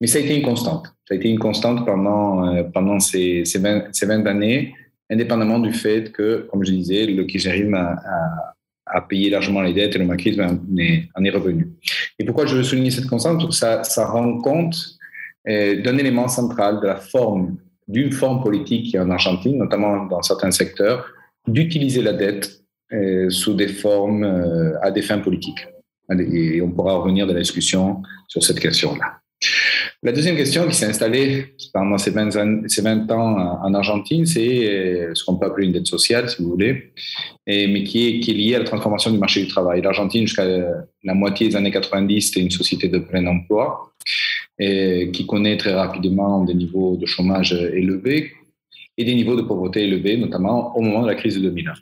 Mais 0.01 0.07
ça 0.07 0.17
a 0.17 0.21
été 0.21 0.35
une 0.35 0.43
constante. 0.43 0.87
Ça 1.07 1.13
a 1.13 1.15
été 1.15 1.29
une 1.29 1.39
constante 1.39 1.85
pendant, 1.85 2.63
pendant 2.73 2.99
ces, 2.99 3.45
ces, 3.45 3.59
20, 3.59 3.93
ces 3.93 4.05
20 4.07 4.25
années, 4.25 4.73
indépendamment 5.09 5.59
du 5.59 5.71
fait 5.71 6.11
que, 6.11 6.47
comme 6.51 6.65
je 6.65 6.71
disais, 6.71 7.05
le 7.05 7.23
kirchnerisme 7.23 7.75
a, 7.75 7.95
a, 8.87 9.01
payé 9.01 9.29
largement 9.29 9.61
les 9.61 9.73
dettes 9.73 9.95
et 9.95 9.99
le 9.99 10.05
macrisme 10.05 10.41
en 10.41 10.77
est, 10.77 11.07
en 11.15 11.23
est 11.23 11.29
revenu. 11.29 11.69
Et 12.17 12.25
pourquoi 12.25 12.45
je 12.47 12.57
veux 12.57 12.63
souligner 12.63 12.91
cette 12.91 13.07
constante? 13.07 13.53
Ça, 13.53 13.83
ça 13.83 14.07
rend 14.07 14.39
compte 14.39 14.75
d'un 15.45 15.97
élément 15.97 16.27
central 16.27 16.79
de 16.81 16.87
la 16.87 16.95
forme, 16.97 17.57
d'une 17.87 18.11
forme 18.11 18.41
politique 18.41 18.95
en 18.95 19.09
Argentine, 19.09 19.57
notamment 19.57 20.05
dans 20.05 20.21
certains 20.21 20.51
secteurs, 20.51 21.05
d'utiliser 21.47 22.01
la 22.01 22.13
dette 22.13 22.61
euh, 22.93 23.29
sous 23.29 23.53
des 23.53 23.67
formes 23.67 24.23
euh, 24.23 24.79
à 24.81 24.91
des 24.91 25.01
fins 25.01 25.19
politiques. 25.19 25.67
Et 26.19 26.61
on 26.61 26.71
pourra 26.71 26.95
revenir 26.95 27.25
dans 27.25 27.33
la 27.33 27.39
discussion 27.39 28.01
sur 28.27 28.43
cette 28.43 28.59
question-là. 28.59 29.20
La 30.03 30.11
deuxième 30.11 30.35
question 30.35 30.67
qui 30.67 30.73
s'est 30.73 30.87
installée 30.87 31.53
pendant 31.71 31.99
ces 31.99 32.09
20, 32.09 32.67
ces 32.67 32.81
20 32.81 33.11
ans 33.11 33.59
en 33.61 33.73
Argentine, 33.75 34.25
c'est 34.25 34.67
euh, 34.67 35.11
ce 35.13 35.23
qu'on 35.23 35.37
peut 35.37 35.45
appeler 35.45 35.67
une 35.67 35.73
dette 35.73 35.85
sociale, 35.85 36.27
si 36.27 36.41
vous 36.41 36.49
voulez, 36.49 36.91
mais 37.45 37.83
qui 37.83 38.07
est, 38.07 38.33
liée 38.33 38.55
à 38.55 38.59
la 38.59 38.65
transformation 38.65 39.11
du 39.11 39.19
marché 39.19 39.43
du 39.43 39.47
travail. 39.47 39.83
L'Argentine, 39.83 40.25
jusqu'à 40.25 40.45
la 41.03 41.13
moitié 41.13 41.49
des 41.49 41.55
années 41.55 41.69
90, 41.69 42.21
c'était 42.21 42.39
une 42.39 42.49
société 42.49 42.87
de 42.87 42.97
plein 42.97 43.27
emploi 43.27 43.93
et 44.57 45.11
qui 45.13 45.27
connaît 45.27 45.57
très 45.57 45.73
rapidement 45.73 46.43
des 46.45 46.55
niveaux 46.55 46.97
de 46.97 47.05
chômage 47.05 47.53
élevés 47.53 48.31
et 48.97 49.05
des 49.05 49.13
niveaux 49.13 49.35
de 49.35 49.43
pauvreté 49.43 49.83
élevés, 49.83 50.17
notamment 50.17 50.75
au 50.75 50.81
moment 50.81 51.03
de 51.03 51.07
la 51.07 51.15
crise 51.15 51.35
de 51.35 51.41
2001. 51.41 51.73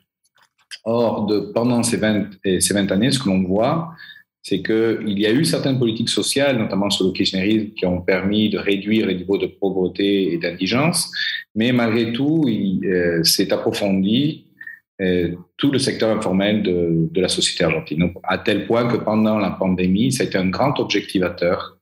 Or, 0.83 1.25
pendant 1.53 1.83
ces 1.83 1.97
20, 1.97 2.31
ces 2.59 2.73
20 2.73 2.91
années, 2.91 3.11
ce 3.11 3.19
que 3.19 3.29
l'on 3.29 3.43
voit, 3.43 3.91
c'est 4.41 4.61
qu'il 4.61 5.19
y 5.19 5.25
a 5.25 5.31
eu 5.31 5.43
certaines 5.43 5.77
politiques 5.77 6.09
sociales, 6.09 6.57
notamment 6.57 6.89
sur 6.89 7.05
le 7.05 7.11
kirchnerisme, 7.11 7.71
qui 7.71 7.85
ont 7.85 8.01
permis 8.01 8.49
de 8.49 8.57
réduire 8.57 9.05
les 9.05 9.15
niveaux 9.15 9.37
de 9.37 9.47
pauvreté 9.47 10.33
et 10.33 10.37
d'indigence, 10.37 11.11
mais 11.55 11.71
malgré 11.71 12.13
tout, 12.13 12.45
il 12.47 12.85
euh, 12.85 13.23
s'est 13.23 13.51
approfondi 13.51 14.45
euh, 15.01 15.35
tout 15.57 15.71
le 15.71 15.79
secteur 15.79 16.15
informel 16.15 16.63
de, 16.63 17.09
la 17.21 17.29
société 17.29 17.63
argentine, 17.63 18.13
à 18.23 18.37
tel 18.37 18.65
point 18.65 18.87
que 18.87 18.97
pendant 18.97 19.39
la 19.39 19.51
pandémie, 19.51 20.11
ça 20.11 20.23
a 20.23 20.25
été 20.27 20.37
un 20.37 20.49
grand 20.49 20.79
objectivateur. 20.79 21.77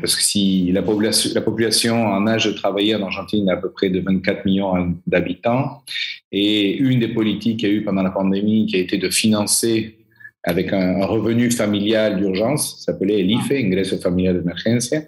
Parce 0.00 0.14
que 0.14 0.22
si 0.22 0.70
la 0.72 0.82
population, 0.82 1.30
la 1.34 1.40
population 1.40 2.06
en 2.06 2.26
âge 2.26 2.44
de 2.44 2.52
travailler 2.52 2.94
en 2.94 3.02
Argentine 3.02 3.48
est 3.48 3.52
à 3.52 3.56
peu 3.56 3.70
près 3.70 3.88
de 3.88 3.98
24 4.00 4.44
millions 4.44 4.94
d'habitants, 5.06 5.82
et 6.30 6.76
une 6.76 7.00
des 7.00 7.08
politiques 7.08 7.60
qu'il 7.60 7.68
y 7.70 7.72
a 7.72 7.74
eu 7.74 7.82
pendant 7.82 8.02
la 8.02 8.10
pandémie 8.10 8.66
qui 8.66 8.76
a 8.76 8.80
été 8.80 8.98
de 8.98 9.08
financer 9.08 9.97
avec 10.44 10.72
un, 10.72 11.04
revenu 11.04 11.50
familial 11.50 12.18
d'urgence, 12.18 12.82
s'appelait 12.84 13.22
l'IFE, 13.22 13.52
Ingreso 13.52 13.98
Familiar 13.98 14.34
d'Emergencia. 14.34 15.02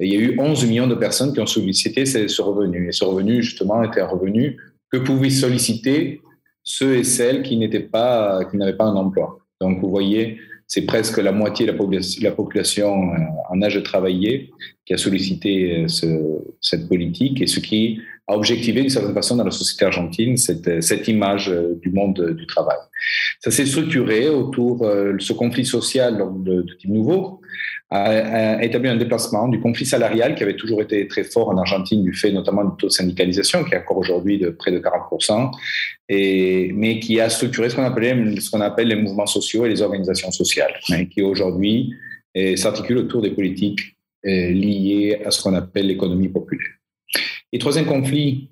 Il 0.00 0.12
y 0.12 0.16
a 0.16 0.20
eu 0.20 0.38
11 0.38 0.66
millions 0.66 0.86
de 0.86 0.94
personnes 0.94 1.32
qui 1.32 1.40
ont 1.40 1.46
sollicité 1.46 2.06
ce, 2.06 2.42
revenu. 2.42 2.88
Et 2.88 2.92
ce 2.92 3.04
revenu, 3.04 3.42
justement, 3.42 3.82
était 3.82 4.00
un 4.00 4.06
revenu 4.06 4.56
que 4.90 4.98
pouvaient 4.98 5.30
solliciter 5.30 6.20
ceux 6.62 6.96
et 6.96 7.04
celles 7.04 7.42
qui 7.42 7.56
n'étaient 7.56 7.80
pas, 7.80 8.40
n'avaient 8.52 8.76
pas 8.76 8.84
un 8.84 8.96
emploi. 8.96 9.40
Donc, 9.60 9.80
vous 9.80 9.90
voyez 9.90 10.38
c'est 10.68 10.82
presque 10.82 11.16
la 11.16 11.32
moitié 11.32 11.66
de 11.66 11.72
la, 12.22 12.30
population 12.30 13.14
euh, 13.14 13.16
en 13.48 13.62
âge 13.62 13.74
de 13.74 13.80
travailler 13.80 14.50
qui 14.84 14.92
a 14.92 14.98
sollicité 14.98 15.86
euh, 15.86 16.38
cette 16.60 16.88
politique 16.88 17.40
et 17.40 17.46
ce 17.46 17.58
qui 17.58 18.00
a 18.28 18.36
objectivé 18.36 18.82
d'une 18.82 18.90
certaine 18.90 19.14
façon 19.14 19.36
dans 19.36 19.44
la 19.44 19.50
société 19.50 19.86
argentine 19.86 20.36
cette, 20.36 20.82
cette 20.82 21.08
image 21.08 21.48
euh, 21.48 21.78
du 21.80 21.90
monde 21.90 22.34
du 22.36 22.46
travail. 22.46 22.76
Ça 23.40 23.50
s'est 23.50 23.64
structuré 23.64 24.28
autour 24.28 24.80
de 24.86 25.16
ce 25.18 25.32
conflit 25.32 25.64
social 25.64 26.22
de, 26.44 26.66
type 26.78 26.90
nouveau, 26.90 27.40
a, 27.90 28.62
établi 28.62 28.90
un 28.90 28.96
déplacement 28.96 29.48
du 29.48 29.60
conflit 29.60 29.86
salarial 29.86 30.34
qui 30.34 30.42
avait 30.42 30.56
toujours 30.56 30.82
été 30.82 31.08
très 31.08 31.24
fort 31.24 31.48
en 31.48 31.56
Argentine 31.56 32.02
du 32.02 32.12
fait 32.12 32.30
notamment 32.30 32.64
du 32.64 32.76
taux 32.76 32.88
de 32.88 32.92
syndicalisation 32.92 33.64
qui 33.64 33.74
est 33.74 33.78
encore 33.78 33.96
aujourd'hui 33.96 34.38
de 34.38 34.50
près 34.50 34.72
de 34.72 34.78
40%, 34.78 35.50
et, 36.10 36.70
mais 36.74 37.00
qui 37.00 37.20
a 37.20 37.30
structuré 37.30 37.70
ce 37.70 37.76
qu'on 37.76 37.88
ce 37.88 38.50
qu'on 38.50 38.60
appelle 38.60 38.88
les 38.88 38.96
mouvements 38.96 39.26
sociaux 39.26 39.64
et 39.64 39.70
les 39.70 39.80
organisations 39.80 40.30
sociales, 40.30 40.74
hein, 40.90 41.06
qui 41.06 41.22
aujourd'hui 41.22 41.94
s'articulent 42.56 42.98
autour 42.98 43.22
des 43.22 43.30
politiques 43.30 43.96
liées 44.24 45.22
à 45.24 45.30
ce 45.30 45.42
qu'on 45.42 45.54
appelle 45.54 45.86
l'économie 45.86 46.28
populaire. 46.28 46.77
Et 47.52 47.58
troisième 47.58 47.86
conflit, 47.86 48.50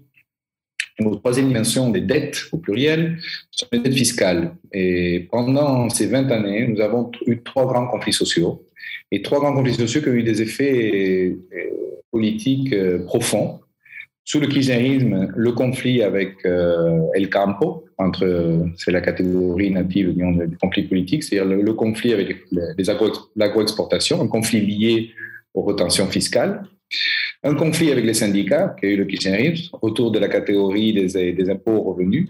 ou 1.00 1.14
troisième 1.16 1.48
dimension 1.48 1.90
des 1.90 2.00
dettes 2.00 2.44
au 2.52 2.58
pluriel, 2.58 3.18
sont 3.50 3.66
les 3.72 3.80
dettes 3.80 3.94
fiscales. 3.94 4.56
Et 4.72 5.28
pendant 5.30 5.88
ces 5.90 6.06
20 6.06 6.30
années, 6.30 6.66
nous 6.66 6.80
avons 6.80 7.10
eu 7.26 7.42
trois 7.42 7.66
grands 7.66 7.86
conflits 7.86 8.12
sociaux 8.12 8.66
et 9.10 9.22
trois 9.22 9.38
grands 9.40 9.54
conflits 9.54 9.74
sociaux 9.74 10.00
qui 10.00 10.08
ont 10.08 10.14
eu 10.14 10.22
des 10.22 10.42
effets 10.42 11.36
euh, 11.54 11.70
politiques 12.10 12.72
euh, 12.72 13.04
profonds. 13.04 13.60
Sous 14.24 14.40
le 14.40 14.48
kirchnerisme, 14.48 15.32
le 15.36 15.52
conflit 15.52 16.02
avec 16.02 16.44
euh, 16.44 17.00
El 17.14 17.30
Campo, 17.30 17.84
entre, 17.96 18.66
c'est 18.76 18.90
la 18.90 19.00
catégorie 19.00 19.70
native 19.70 20.14
du 20.14 20.56
conflit 20.58 20.82
politique, 20.82 21.22
c'est-à-dire 21.22 21.56
le, 21.56 21.72
conflit 21.74 22.12
avec 22.12 22.38
l'agro-exportation, 23.36 24.20
un 24.20 24.26
conflit 24.26 24.60
lié 24.60 25.10
aux 25.54 25.62
retentions 25.62 26.08
fiscales, 26.08 26.64
un 27.46 27.54
conflit 27.54 27.90
avec 27.92 28.04
les 28.04 28.14
syndicats, 28.14 28.74
qui 28.78 28.86
a 28.86 28.90
eu 28.90 28.96
le 28.96 29.04
kirchnerisme, 29.04 29.76
autour 29.82 30.10
de 30.10 30.18
la 30.18 30.28
catégorie 30.28 30.92
des, 30.92 31.50
impôts 31.50 31.80
revenus, 31.82 32.28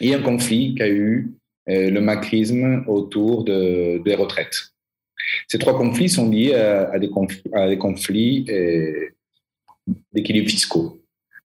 et 0.00 0.14
un 0.14 0.22
conflit 0.22 0.74
qui 0.74 0.82
a 0.82 0.88
eu 0.88 1.32
le 1.66 2.00
macrisme 2.00 2.84
autour 2.86 3.44
de, 3.44 4.02
des 4.04 4.14
retraites. 4.14 4.72
Ces 5.48 5.58
trois 5.58 5.76
conflits 5.76 6.08
sont 6.08 6.30
liés 6.30 6.54
à, 6.54 6.98
des, 6.98 7.08
conflits, 7.08 7.42
à 7.52 8.52
euh, 8.52 9.08
d'équilibre 10.12 10.48
fiscaux. 10.48 11.00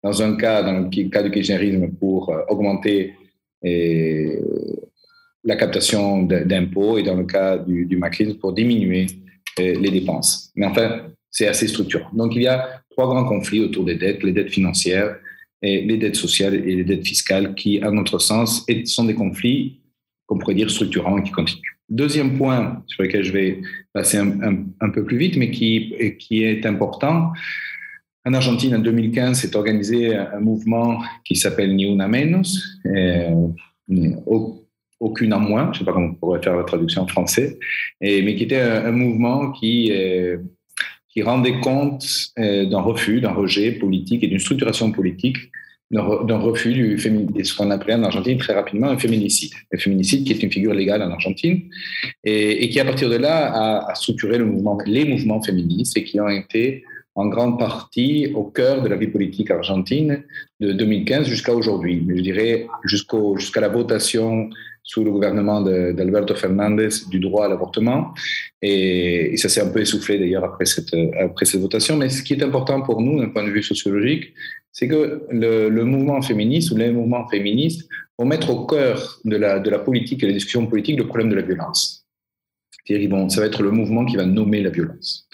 Dans 0.03 0.21
un 0.21 0.35
cas, 0.35 0.63
dans 0.63 0.79
le 0.79 1.09
cas 1.09 1.23
du 1.23 1.31
kirchnerisme, 1.31 1.91
pour 1.93 2.29
euh, 2.29 2.43
augmenter 2.49 3.13
euh, 3.65 4.39
la 5.43 5.55
captation 5.55 6.23
d'impôts 6.23 6.97
et 6.97 7.03
dans 7.03 7.15
le 7.15 7.25
cas 7.25 7.57
du, 7.57 7.85
du 7.85 7.97
macrisme, 7.97 8.37
pour 8.37 8.53
diminuer 8.53 9.07
les 9.57 9.89
dépenses. 9.89 10.51
Mais 10.55 10.67
enfin, 10.67 11.07
c'est 11.31 11.47
assez 11.47 11.67
structurant. 11.67 12.09
Donc 12.13 12.35
il 12.35 12.43
y 12.43 12.47
a 12.47 12.81
trois 12.89 13.07
grands 13.07 13.25
conflits 13.25 13.61
autour 13.61 13.85
des 13.85 13.95
dettes, 13.95 14.23
les 14.23 14.31
dettes 14.31 14.51
financières, 14.51 15.17
et 15.61 15.81
les 15.81 15.97
dettes 15.97 16.15
sociales 16.15 16.55
et 16.55 16.75
les 16.75 16.83
dettes 16.83 17.05
fiscales 17.05 17.55
qui, 17.55 17.81
à 17.81 17.91
notre 17.91 18.19
sens, 18.19 18.65
sont 18.85 19.05
des 19.05 19.15
conflits 19.15 19.81
qu'on 20.25 20.37
pourrait 20.37 20.55
dire 20.55 20.69
structurants 20.69 21.17
et 21.17 21.23
qui 21.23 21.31
continuent. 21.31 21.77
Deuxième 21.89 22.37
point 22.37 22.83
sur 22.87 23.03
lequel 23.03 23.23
je 23.23 23.31
vais 23.31 23.61
passer 23.93 24.17
un, 24.17 24.89
peu 24.89 25.03
plus 25.05 25.17
vite, 25.17 25.37
mais 25.37 25.49
qui, 25.51 26.43
est 26.43 26.65
important. 26.65 27.31
En 28.25 28.33
Argentine, 28.33 28.75
en 28.75 28.79
2015, 28.79 29.39
s'est 29.39 29.55
organisé 29.55 30.15
un 30.15 30.41
mouvement 30.41 31.01
qui 31.23 31.37
s'appelle 31.37 31.75
Ni 31.75 31.85
Una 31.85 32.09
Menos, 32.09 32.59
euh, 32.85 33.47
aucune 34.99 35.33
en 35.33 35.39
moins, 35.39 35.65
je 35.65 35.69
ne 35.69 35.73
sais 35.79 35.85
pas 35.85 35.93
comment 35.93 36.07
on 36.07 36.15
pourrait 36.15 36.41
faire 36.41 36.57
la 36.57 36.63
traduction 36.63 37.03
en 37.03 37.07
français, 37.07 37.57
mais 38.01 38.35
qui 38.35 38.43
était 38.43 38.59
un, 38.59 38.91
mouvement 38.91 39.51
qui, 39.53 39.91
euh, 39.93 40.39
qui 41.17 41.23
rendait 41.23 41.59
compte 41.61 42.05
euh, 42.37 42.67
d'un 42.67 42.79
refus, 42.79 43.21
d'un 43.21 43.31
rejet 43.31 43.71
politique 43.71 44.23
et 44.23 44.27
d'une 44.27 44.37
structuration 44.37 44.91
politique 44.91 45.37
d'un 45.89 46.37
refus 46.37 46.73
du 46.73 46.95
de 46.95 47.43
ce 47.43 47.55
qu'on 47.55 47.71
appelait 47.71 47.93
en 47.95 48.03
Argentine 48.03 48.37
très 48.37 48.53
rapidement 48.53 48.89
un 48.89 48.97
féminicide. 48.97 49.53
Un 49.73 49.77
féminicide 49.77 50.25
qui 50.25 50.33
est 50.33 50.43
une 50.43 50.51
figure 50.51 50.73
légale 50.73 51.01
en 51.01 51.09
Argentine 51.09 51.61
et, 52.25 52.69
qui, 52.69 52.79
à 52.81 52.85
partir 52.85 53.09
de 53.09 53.15
là, 53.15 53.87
a, 53.87 53.95
structuré 53.95 54.37
le 54.37 54.45
les 54.85 55.05
mouvements 55.05 55.41
féministes 55.41 55.95
et 55.97 56.03
qui 56.03 56.19
ont 56.19 56.27
été 56.27 56.83
en 57.15 57.27
grande 57.27 57.57
partie 57.57 58.33
au 58.35 58.43
cœur 58.43 58.83
de 58.83 58.89
la 58.89 58.97
vie 58.97 59.07
politique 59.07 59.49
argentine 59.49 60.23
de 60.59 60.73
2015 60.73 61.25
jusqu'à 61.25 61.53
aujourd'hui. 61.53 62.05
Je 62.07 62.21
dirais 62.21 62.67
jusqu'à 62.83 63.61
la 63.61 63.69
votation 63.69 64.49
sous 64.87 65.03
le 65.03 65.11
gouvernement 65.11 65.59
d'Alberto 65.61 66.33
Fernandez 66.33 66.89
du 67.09 67.19
droit 67.19 67.45
à 67.45 67.49
l'avortement. 67.49 68.13
Et, 68.61 69.35
ça 69.35 69.49
s'est 69.49 69.61
un 69.61 69.67
peu 69.67 69.81
essoufflé 69.81 70.17
d'ailleurs 70.17 70.45
après 70.45 70.65
cette, 70.65 70.95
après 71.19 71.45
cette 71.45 71.61
votation. 71.61 71.97
Mais 71.97 72.09
ce 72.09 72.23
qui 72.23 72.33
est 72.33 72.41
important 72.41 72.81
pour 72.81 73.01
nous 73.01 73.19
d'un 73.19 73.29
point 73.29 73.43
de 73.43 73.51
vue 73.51 73.61
sociologique, 73.61 74.33
c'est 74.71 74.87
que 74.87 75.23
le, 75.29 75.69
le, 75.69 75.83
mouvement 75.83 76.21
féministe 76.21 76.71
ou 76.71 76.77
les 76.77 76.89
mouvements 76.89 77.27
féministes 77.27 77.87
vont 78.17 78.25
mettre 78.25 78.49
au 78.49 78.65
cœur 78.65 79.19
de 79.25 79.35
la, 79.35 79.59
de 79.59 79.69
la 79.69 79.79
politique 79.79 80.23
et 80.23 80.27
des 80.27 80.33
discussions 80.33 80.65
politiques 80.65 80.97
le 80.97 81.07
problème 81.07 81.29
de 81.29 81.35
la 81.35 81.41
violence. 81.41 81.96
C'est-à-dire 82.87 83.09
bon, 83.09 83.27
ça 83.27 83.41
va 83.41 83.47
être 83.47 83.61
le 83.63 83.71
mouvement 83.71 84.05
qui 84.05 84.15
va 84.15 84.25
nommer 84.25 84.61
la 84.61 84.69
violence. 84.69 85.27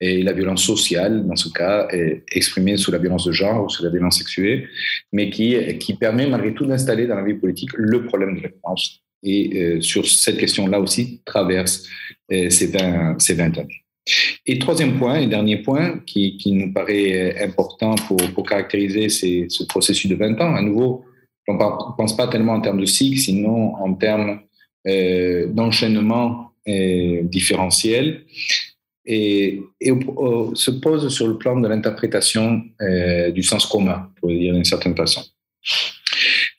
Et 0.00 0.22
la 0.22 0.32
violence 0.32 0.64
sociale, 0.64 1.24
dans 1.26 1.36
ce 1.36 1.48
cas, 1.50 1.86
est 1.90 2.24
exprimée 2.32 2.76
sous 2.76 2.90
la 2.90 2.98
violence 2.98 3.24
de 3.24 3.32
genre 3.32 3.64
ou 3.64 3.68
sous 3.68 3.84
la 3.84 3.90
violence 3.90 4.18
sexuelle, 4.18 4.68
mais 5.12 5.30
qui, 5.30 5.56
qui 5.78 5.94
permet 5.94 6.26
malgré 6.26 6.52
tout 6.52 6.66
d'installer 6.66 7.06
dans 7.06 7.14
la 7.14 7.22
vie 7.22 7.34
politique 7.34 7.70
le 7.74 8.06
problème 8.06 8.36
de 8.36 8.42
la 8.42 8.48
violence. 8.48 9.02
Et 9.22 9.62
euh, 9.62 9.80
sur 9.80 10.06
cette 10.06 10.38
question-là 10.38 10.80
aussi, 10.80 11.22
traverse 11.24 11.86
euh, 12.32 12.50
ces, 12.50 12.66
20, 12.66 13.20
ces 13.20 13.34
20 13.34 13.56
années. 13.58 13.84
Et 14.44 14.58
troisième 14.58 14.98
point, 14.98 15.20
et 15.20 15.26
dernier 15.28 15.58
point, 15.58 16.00
qui, 16.06 16.36
qui 16.38 16.52
nous 16.52 16.72
paraît 16.72 17.42
important 17.42 17.94
pour, 17.94 18.18
pour 18.34 18.46
caractériser 18.46 19.08
ce 19.08 19.64
processus 19.64 20.10
de 20.10 20.16
20 20.16 20.40
ans, 20.40 20.54
à 20.54 20.62
nouveau, 20.62 21.04
on 21.48 21.54
ne 21.54 21.96
pense 21.96 22.16
pas 22.16 22.26
tellement 22.28 22.54
en 22.54 22.60
termes 22.60 22.80
de 22.80 22.86
cycle, 22.86 23.18
sinon 23.18 23.74
en 23.74 23.94
termes 23.94 24.40
d'enchaînement 24.84 26.52
différentiel 26.66 28.22
et, 29.04 29.62
se 29.80 30.70
pose 30.70 31.14
sur 31.14 31.28
le 31.28 31.38
plan 31.38 31.58
de 31.60 31.68
l'interprétation 31.68 32.62
du 33.32 33.42
sens 33.42 33.66
commun, 33.66 34.10
pour 34.20 34.30
dire 34.30 34.52
d'une 34.52 34.64
certaine 34.64 34.96
façon. 34.96 35.22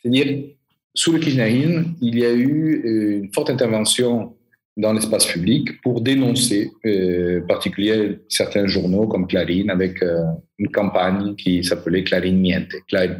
C'est-à-dire, 0.01 0.45
sous 0.93 1.11
le 1.11 1.19
kirchnerisme, 1.19 1.95
il 2.01 2.17
y 2.19 2.25
a 2.25 2.33
eu 2.33 3.21
une 3.21 3.33
forte 3.33 3.49
intervention 3.49 4.37
dans 4.77 4.93
l'espace 4.93 5.25
public 5.25 5.81
pour 5.81 6.01
dénoncer, 6.01 6.71
euh, 6.85 7.41
particulièrement 7.47 8.15
certains 8.29 8.67
journaux 8.67 9.07
comme 9.07 9.27
Clarín, 9.27 9.71
avec 9.71 10.01
euh, 10.03 10.21
une 10.59 10.69
campagne 10.69 11.35
qui 11.35 11.63
s'appelait 11.63 12.03
Clarín 12.03 12.39
Miente, 12.39 12.75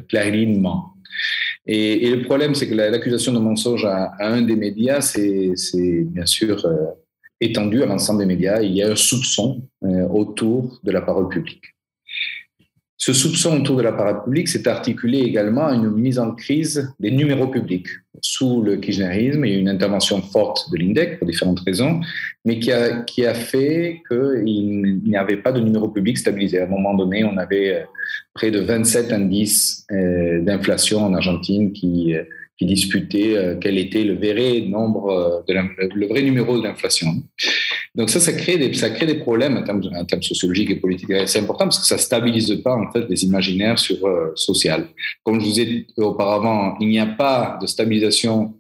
Clarín 0.08 0.62
ment. 0.62 0.94
Et, 1.70 2.10
le 2.10 2.24
problème, 2.24 2.56
c'est 2.56 2.68
que 2.70 2.74
l'accusation 2.74 3.34
de 3.34 3.40
mensonge 3.40 3.84
à, 3.84 4.14
un 4.20 4.42
des 4.42 4.56
médias, 4.56 5.02
c'est 5.02 5.54
bien 6.06 6.26
sûr 6.26 6.66
euh, 6.66 6.86
étendu 7.42 7.84
à 7.84 7.86
l'ensemble 7.86 8.20
des 8.20 8.26
médias. 8.26 8.62
Il 8.62 8.74
y 8.74 8.82
a 8.82 8.92
un 8.92 8.96
soupçon 8.96 9.62
euh, 9.84 10.08
autour 10.08 10.80
de 10.84 10.92
la 10.92 11.02
parole 11.02 11.28
publique. 11.28 11.76
Ce 12.96 13.14
soupçon 13.14 13.60
autour 13.60 13.76
de 13.76 13.84
l'appareil 13.84 14.16
public 14.24 14.48
s'est 14.48 14.68
articulé 14.68 15.20
également 15.20 15.68
à 15.68 15.74
une 15.74 15.92
mise 15.92 16.20
en 16.20 16.34
crise 16.34 16.92
des 17.00 17.12
numéros 17.12 17.48
publics. 17.48 17.88
Sous 18.22 18.62
le 18.62 18.78
kirchnerisme, 18.78 19.46
il 19.46 19.52
y 19.52 19.56
a 19.56 19.58
eu 19.58 19.62
une 19.62 19.70
intervention 19.70 20.22
forte 20.22 20.72
de 20.72 20.78
l'INDEC 20.78 21.20
pour 21.20 21.28
différentes 21.28 21.60
raisons, 21.62 22.02
mais 22.46 22.60
qui 22.60 22.72
a, 22.72 23.02
qui 23.02 23.26
a 23.26 23.34
fait 23.34 24.02
qu'il 24.08 25.02
n'y 25.06 25.18
avait 25.18 25.38
pas 25.38 25.52
de 25.52 25.60
numéro 25.60 25.88
public 25.90 26.18
stabilisé. 26.18 26.60
À 26.60 26.64
un 26.64 26.68
moment 26.68 26.94
donné, 26.96 27.24
on 27.24 27.38
avait 27.38 27.76
euh, 27.76 27.84
près 28.34 28.52
de 28.52 28.60
27 28.60 29.12
indices 29.12 29.86
euh, 29.92 30.42
d'inflation 30.42 31.06
en 31.06 31.14
Argentine 31.14 31.72
qui, 31.74 32.16
euh, 32.16 32.24
qui 32.58 32.66
disputaient 32.66 33.58
quel 33.62 33.78
était 33.78 34.04
le 34.04 34.16
vrai 34.16 34.62
nombre, 34.62 35.44
de 35.48 35.54
le 35.94 36.08
vrai 36.08 36.24
numéro 36.24 36.60
d'inflation. 36.60 37.14
Donc 37.98 38.12
ça, 38.12 38.20
ça 38.20 38.32
crée 38.34 38.58
des, 38.58 38.74
ça 38.74 38.92
crée 38.92 39.08
des 39.08 39.16
problèmes 39.16 39.58
en 39.58 39.64
termes, 39.64 39.82
en 39.96 40.06
termes 40.06 40.22
sociologiques 40.22 40.70
et 40.70 40.76
politiques. 40.76 41.12
C'est 41.26 41.40
important 41.40 41.66
parce 41.66 41.80
que 41.80 41.86
ça 41.88 41.98
stabilise 41.98 42.62
pas 42.64 42.76
en 42.76 42.92
fait 42.92 43.10
les 43.10 43.24
imaginaires 43.24 43.80
sur 43.80 44.06
euh, 44.06 44.32
social. 44.36 44.88
Comme 45.24 45.42
je 45.42 45.46
vous 45.46 45.60
ai 45.60 45.66
dit 45.66 45.88
auparavant, 45.98 46.78
il 46.80 46.90
n'y 46.90 47.00
a 47.00 47.08
pas 47.08 47.58
de 47.60 47.66
stabilisation 47.66 48.54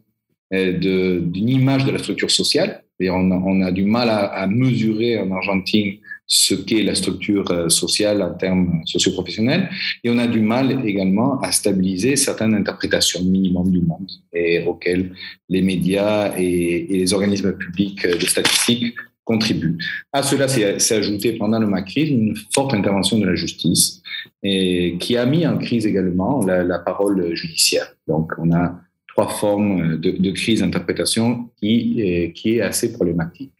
euh, 0.53 0.73
d'une 1.19 1.49
image 1.49 1.85
de 1.85 1.91
la 1.91 1.99
structure 1.99 2.31
sociale. 2.31 2.83
On 2.99 3.31
a, 3.31 3.35
on 3.35 3.61
a 3.61 3.71
du 3.71 3.83
mal 3.83 4.09
à 4.09 4.47
mesurer 4.47 5.19
en 5.19 5.29
Argentine 5.29 5.97
ce 6.28 6.53
qu'est 6.53 6.84
la 6.84 6.93
structure 6.93 7.49
euh, 7.51 7.69
sociale 7.69 8.21
en 8.21 8.34
termes 8.34 8.82
socioprofessionnels, 8.86 9.69
et 10.03 10.09
on 10.09 10.17
a 10.17 10.28
du 10.28 10.41
mal 10.41 10.86
également 10.86 11.39
à 11.39 11.53
stabiliser 11.53 12.17
certaines 12.17 12.53
interprétations 12.53 13.23
minimum 13.23 13.71
du 13.71 13.82
monde 13.82 14.11
et 14.34 14.63
auxquelles 14.65 15.13
les 15.47 15.61
médias 15.61 16.34
et, 16.38 16.86
les 16.89 17.13
organismes 17.13 17.53
publics 17.53 18.05
de 18.05 18.25
statistiques 18.25 18.95
contribue. 19.23 19.78
À 20.13 20.23
cela 20.23 20.47
s'est 20.47 20.95
ajouté 20.95 21.34
pendant 21.34 21.59
le 21.59 21.67
macrisme 21.67 22.13
une 22.13 22.36
forte 22.53 22.73
intervention 22.73 23.19
de 23.19 23.25
la 23.25 23.36
justice 23.36 24.01
et 24.43 24.97
qui 24.99 25.17
a 25.17 25.25
mis 25.25 25.45
en 25.45 25.57
crise 25.57 25.86
également 25.86 26.45
la, 26.45 26.80
parole 26.80 27.36
judiciaire. 27.36 27.93
Donc 28.07 28.32
on 28.38 28.53
a 28.53 28.80
trois 29.07 29.28
formes 29.28 29.97
de, 29.97 30.32
crise 30.32 30.61
d'interprétation 30.61 31.49
est, 31.61 32.34
qui 32.34 32.55
est 32.55 32.61
assez 32.61 32.93
problématique. 32.93 33.51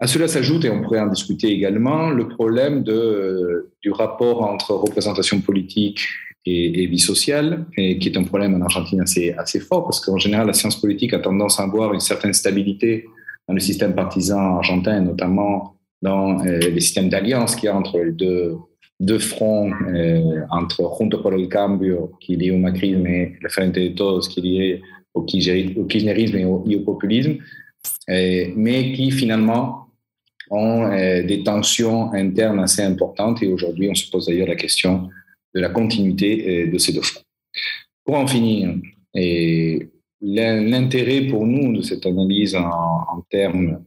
À 0.00 0.06
cela 0.06 0.28
s'ajoute, 0.28 0.64
et 0.64 0.70
on 0.70 0.80
pourrait 0.80 1.00
en 1.00 1.08
discuter 1.08 1.48
également, 1.48 2.10
le 2.10 2.28
problème 2.28 2.84
de, 2.84 3.72
du 3.82 3.90
rapport 3.90 4.42
entre 4.42 4.74
représentation 4.74 5.40
politique 5.40 6.00
et, 6.46 6.86
vie 6.86 7.00
sociale, 7.00 7.66
et 7.76 7.98
qui 7.98 8.08
est 8.08 8.16
un 8.16 8.22
problème 8.22 8.54
en 8.54 8.60
Argentine 8.60 9.00
assez, 9.00 9.32
assez 9.32 9.60
fort, 9.60 9.84
parce 9.84 10.00
qu'en 10.00 10.16
général, 10.16 10.46
la 10.46 10.52
science 10.52 10.80
politique 10.80 11.12
a 11.14 11.18
tendance 11.18 11.58
à 11.58 11.64
avoir 11.64 11.92
une 11.92 12.00
certaine 12.00 12.32
stabilité 12.32 13.06
dans 13.48 13.54
le 13.54 13.60
système 13.60 13.94
partisan 13.94 14.56
argentin, 14.56 15.00
notamment 15.00 15.74
dans 16.00 16.44
euh, 16.46 16.58
les 16.58 16.80
systèmes 16.80 17.08
d'alliance 17.08 17.56
qu'il 17.56 17.64
y 17.64 17.68
a 17.68 17.76
entre 17.76 17.98
les 17.98 18.12
deux, 18.12 19.18
fronts, 19.18 19.72
euh, 19.88 20.42
entre 20.50 20.90
Junto 20.96 21.18
por 21.18 21.34
el 21.34 21.48
Cambio, 21.48 22.12
qui 22.20 22.34
est 22.34 22.36
lié 22.36 22.50
au 22.52 22.58
macrisme, 22.58 23.06
et 23.06 23.36
le 23.40 23.48
Frente 23.48 23.74
de 23.74 23.88
Todos, 23.88 24.28
qui 24.28 24.40
est 24.40 24.42
lié 24.42 24.82
au, 25.12 25.22
kirchnerisme 25.22 26.36
et 26.36 26.44
au, 26.44 26.80
populisme, 26.80 27.38
euh, 28.08 28.44
mais 28.54 28.92
qui 28.92 29.10
finalement 29.10 29.87
ont 30.50 30.88
des 30.88 31.42
tensions 31.44 32.12
internes 32.12 32.60
assez 32.60 32.82
importantes. 32.82 33.42
Et 33.42 33.46
aujourd'hui, 33.46 33.88
on 33.90 33.94
se 33.94 34.10
pose 34.10 34.26
d'ailleurs 34.26 34.48
la 34.48 34.56
question 34.56 35.08
de 35.54 35.60
la 35.60 35.68
continuité 35.68 36.66
de 36.66 36.78
ces 36.78 36.92
deux 36.92 37.02
fronts. 37.02 37.22
Pour 38.04 38.16
en 38.16 38.26
finir, 38.26 38.74
et 39.14 39.88
L'intérêt 40.20 41.22
pour 41.22 41.46
nous 41.46 41.72
de 41.76 41.82
cette 41.82 42.04
analyse 42.04 42.56
en, 42.56 43.24
termes 43.30 43.80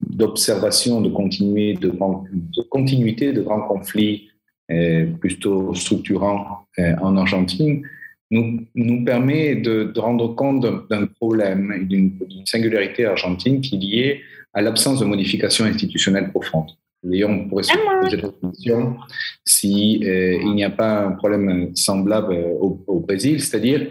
d'observation, 0.00 1.00
de, 1.00 1.08
de, 1.08 1.12
de, 1.12 1.88
de, 1.88 2.62
continuité 2.68 3.32
de 3.32 3.40
grands 3.40 3.62
conflits 3.62 4.28
euh, 4.70 5.06
plutôt 5.06 5.72
structurants 5.74 6.66
euh, 6.78 6.94
en 7.00 7.16
Argentine, 7.16 7.82
nous, 8.30 8.60
nous 8.74 9.04
permet 9.04 9.56
de, 9.56 9.90
rendre 9.96 10.34
compte 10.34 10.66
d'un 10.90 11.06
problème, 11.06 11.86
d'une 11.88 12.12
singularité 12.44 13.06
argentine 13.06 13.62
qui 13.62 13.76
est 13.76 13.78
liée 13.78 14.20
à 14.52 14.62
l'absence 14.62 15.00
de 15.00 15.04
modification 15.04 15.64
institutionnelle 15.64 16.30
profonde. 16.30 16.70
D'ailleurs, 17.02 17.30
on 17.30 17.48
pourrait 17.48 17.62
se 17.62 17.72
poser 17.72 18.16
la 18.16 18.28
question 18.50 18.96
s'il 19.44 20.04
euh, 20.06 20.38
il 20.42 20.54
n'y 20.54 20.64
a 20.64 20.70
pas 20.70 21.06
un 21.06 21.12
problème 21.12 21.74
semblable 21.74 22.36
au, 22.60 22.82
au 22.86 23.00
Brésil, 23.00 23.40
c'est-à-dire 23.40 23.90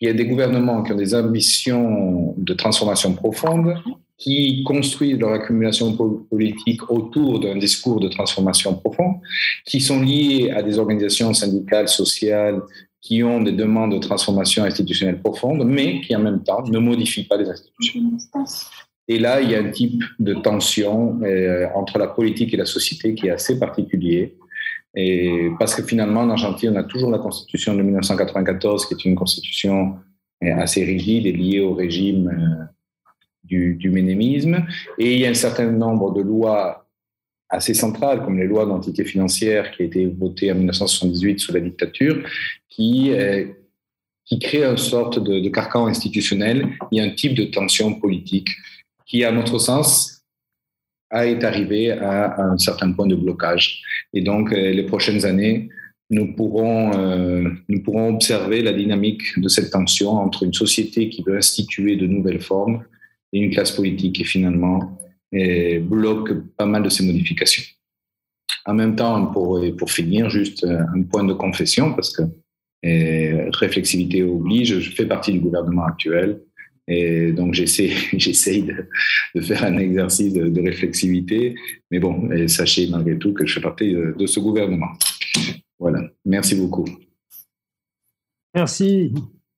il 0.00 0.08
y 0.08 0.10
a 0.10 0.14
des 0.14 0.26
gouvernements 0.26 0.82
qui 0.82 0.92
ont 0.92 0.96
des 0.96 1.14
ambitions 1.14 2.34
de 2.36 2.54
transformation 2.54 3.14
profonde, 3.14 3.74
qui 4.16 4.64
construisent 4.64 5.18
leur 5.18 5.32
accumulation 5.32 5.94
politique 6.30 6.90
autour 6.90 7.40
d'un 7.40 7.56
discours 7.56 8.00
de 8.00 8.08
transformation 8.08 8.74
profonde, 8.74 9.16
qui 9.66 9.80
sont 9.80 10.00
liés 10.00 10.50
à 10.50 10.62
des 10.62 10.78
organisations 10.78 11.34
syndicales, 11.34 11.88
sociales, 11.88 12.62
qui 13.02 13.22
ont 13.22 13.42
des 13.42 13.52
demandes 13.52 13.92
de 13.92 13.98
transformation 13.98 14.64
institutionnelle 14.64 15.20
profonde, 15.20 15.64
mais 15.64 16.00
qui 16.00 16.16
en 16.16 16.20
même 16.20 16.42
temps 16.42 16.62
ne 16.66 16.78
modifient 16.78 17.24
pas 17.24 17.36
les 17.36 17.48
institutions. 17.48 18.00
Et 19.08 19.18
là, 19.18 19.40
il 19.40 19.50
y 19.50 19.54
a 19.54 19.60
un 19.60 19.70
type 19.70 20.02
de 20.18 20.34
tension 20.34 21.20
euh, 21.22 21.66
entre 21.74 21.98
la 21.98 22.08
politique 22.08 22.52
et 22.54 22.56
la 22.56 22.66
société 22.66 23.14
qui 23.14 23.28
est 23.28 23.30
assez 23.30 23.58
particulier 23.58 24.36
et 24.96 25.50
parce 25.58 25.74
que 25.74 25.82
finalement, 25.82 26.22
en 26.22 26.30
Argentine, 26.30 26.70
on 26.72 26.76
a 26.76 26.82
toujours 26.82 27.10
la 27.10 27.18
constitution 27.18 27.74
de 27.74 27.82
1994, 27.82 28.86
qui 28.86 28.94
est 28.94 29.04
une 29.04 29.14
constitution 29.14 29.96
euh, 30.42 30.56
assez 30.56 30.84
rigide 30.84 31.26
et 31.26 31.32
liée 31.32 31.60
au 31.60 31.74
régime 31.74 32.28
euh, 32.28 32.64
du, 33.44 33.74
du 33.74 33.90
ménémisme. 33.90 34.66
Et 34.98 35.12
il 35.12 35.20
y 35.20 35.26
a 35.26 35.28
un 35.28 35.34
certain 35.34 35.70
nombre 35.70 36.14
de 36.14 36.22
lois 36.22 36.88
assez 37.50 37.74
centrales, 37.74 38.24
comme 38.24 38.38
les 38.38 38.46
lois 38.46 38.64
d'entité 38.64 39.04
financière 39.04 39.70
qui 39.70 39.82
ont 39.82 39.86
été 39.86 40.06
votées 40.06 40.50
en 40.50 40.56
1978 40.56 41.40
sous 41.40 41.52
la 41.52 41.60
dictature, 41.60 42.26
qui, 42.68 43.12
qui 44.24 44.38
créent 44.40 44.64
une 44.64 44.76
sorte 44.76 45.22
de 45.22 45.48
carcan 45.50 45.86
institutionnel. 45.86 46.66
Il 46.90 46.98
y 46.98 47.00
a 47.00 47.04
un 47.04 47.14
type 47.14 47.34
de 47.34 47.44
tension 47.44 47.94
politique 47.94 48.48
qui, 49.06 49.24
à 49.24 49.32
notre 49.32 49.58
sens, 49.58 50.16
est 51.12 51.44
arrivé 51.44 51.92
à, 51.92 52.40
un 52.40 52.58
certain 52.58 52.92
point 52.92 53.06
de 53.06 53.14
blocage. 53.14 53.82
Et 54.12 54.22
donc, 54.22 54.52
euh, 54.52 54.70
les 54.72 54.82
prochaines 54.82 55.24
années, 55.24 55.68
nous 56.10 56.34
pourrons, 56.34 56.92
euh, 56.96 57.48
nous 57.68 57.82
pourrons 57.82 58.14
observer 58.14 58.62
la 58.62 58.72
dynamique 58.72 59.22
de 59.38 59.48
cette 59.48 59.70
tension 59.70 60.10
entre 60.10 60.44
une 60.44 60.52
société 60.52 61.08
qui 61.08 61.22
veut 61.26 61.36
instituer 61.36 61.96
de 61.96 62.06
nouvelles 62.06 62.40
formes 62.40 62.84
et 63.32 63.40
une 63.40 63.50
classe 63.50 63.72
politique 63.72 64.16
qui 64.16 64.24
finalement 64.24 64.98
euh, 65.34 65.80
bloque 65.80 66.32
pas 66.56 66.66
mal 66.66 66.82
de 66.82 66.88
ces 66.88 67.04
modifications. 67.04 67.64
En 68.66 68.74
même 68.74 68.96
temps, 68.96 69.26
pour, 69.26 69.60
pour 69.76 69.90
finir, 69.90 70.28
juste 70.28 70.64
un 70.64 71.02
point 71.02 71.24
de 71.24 71.32
confession, 71.32 71.92
parce 71.92 72.12
que 72.12 72.22
réflexivité 72.82 74.22
oblige, 74.22 74.78
je 74.78 74.90
fais 74.90 75.06
partie 75.06 75.32
du 75.32 75.40
gouvernement 75.40 75.84
actuel 75.86 76.40
et 76.88 77.32
donc, 77.32 77.54
j'essaie, 77.54 77.90
j'essaye 78.16 78.62
de, 78.62 79.40
faire 79.40 79.64
un 79.64 79.78
exercice 79.78 80.32
de, 80.32 80.60
réflexivité. 80.60 81.54
Mais 81.90 81.98
bon, 81.98 82.30
sachez 82.48 82.88
malgré 82.88 83.18
tout 83.18 83.32
que 83.32 83.46
je 83.46 83.54
fais 83.54 83.60
partie 83.60 83.92
de, 83.92 84.26
ce 84.26 84.40
gouvernement. 84.40 84.92
Voilà. 85.78 86.00
Merci 86.24 86.54
beaucoup. 86.54 86.86
Merci. 88.54 89.12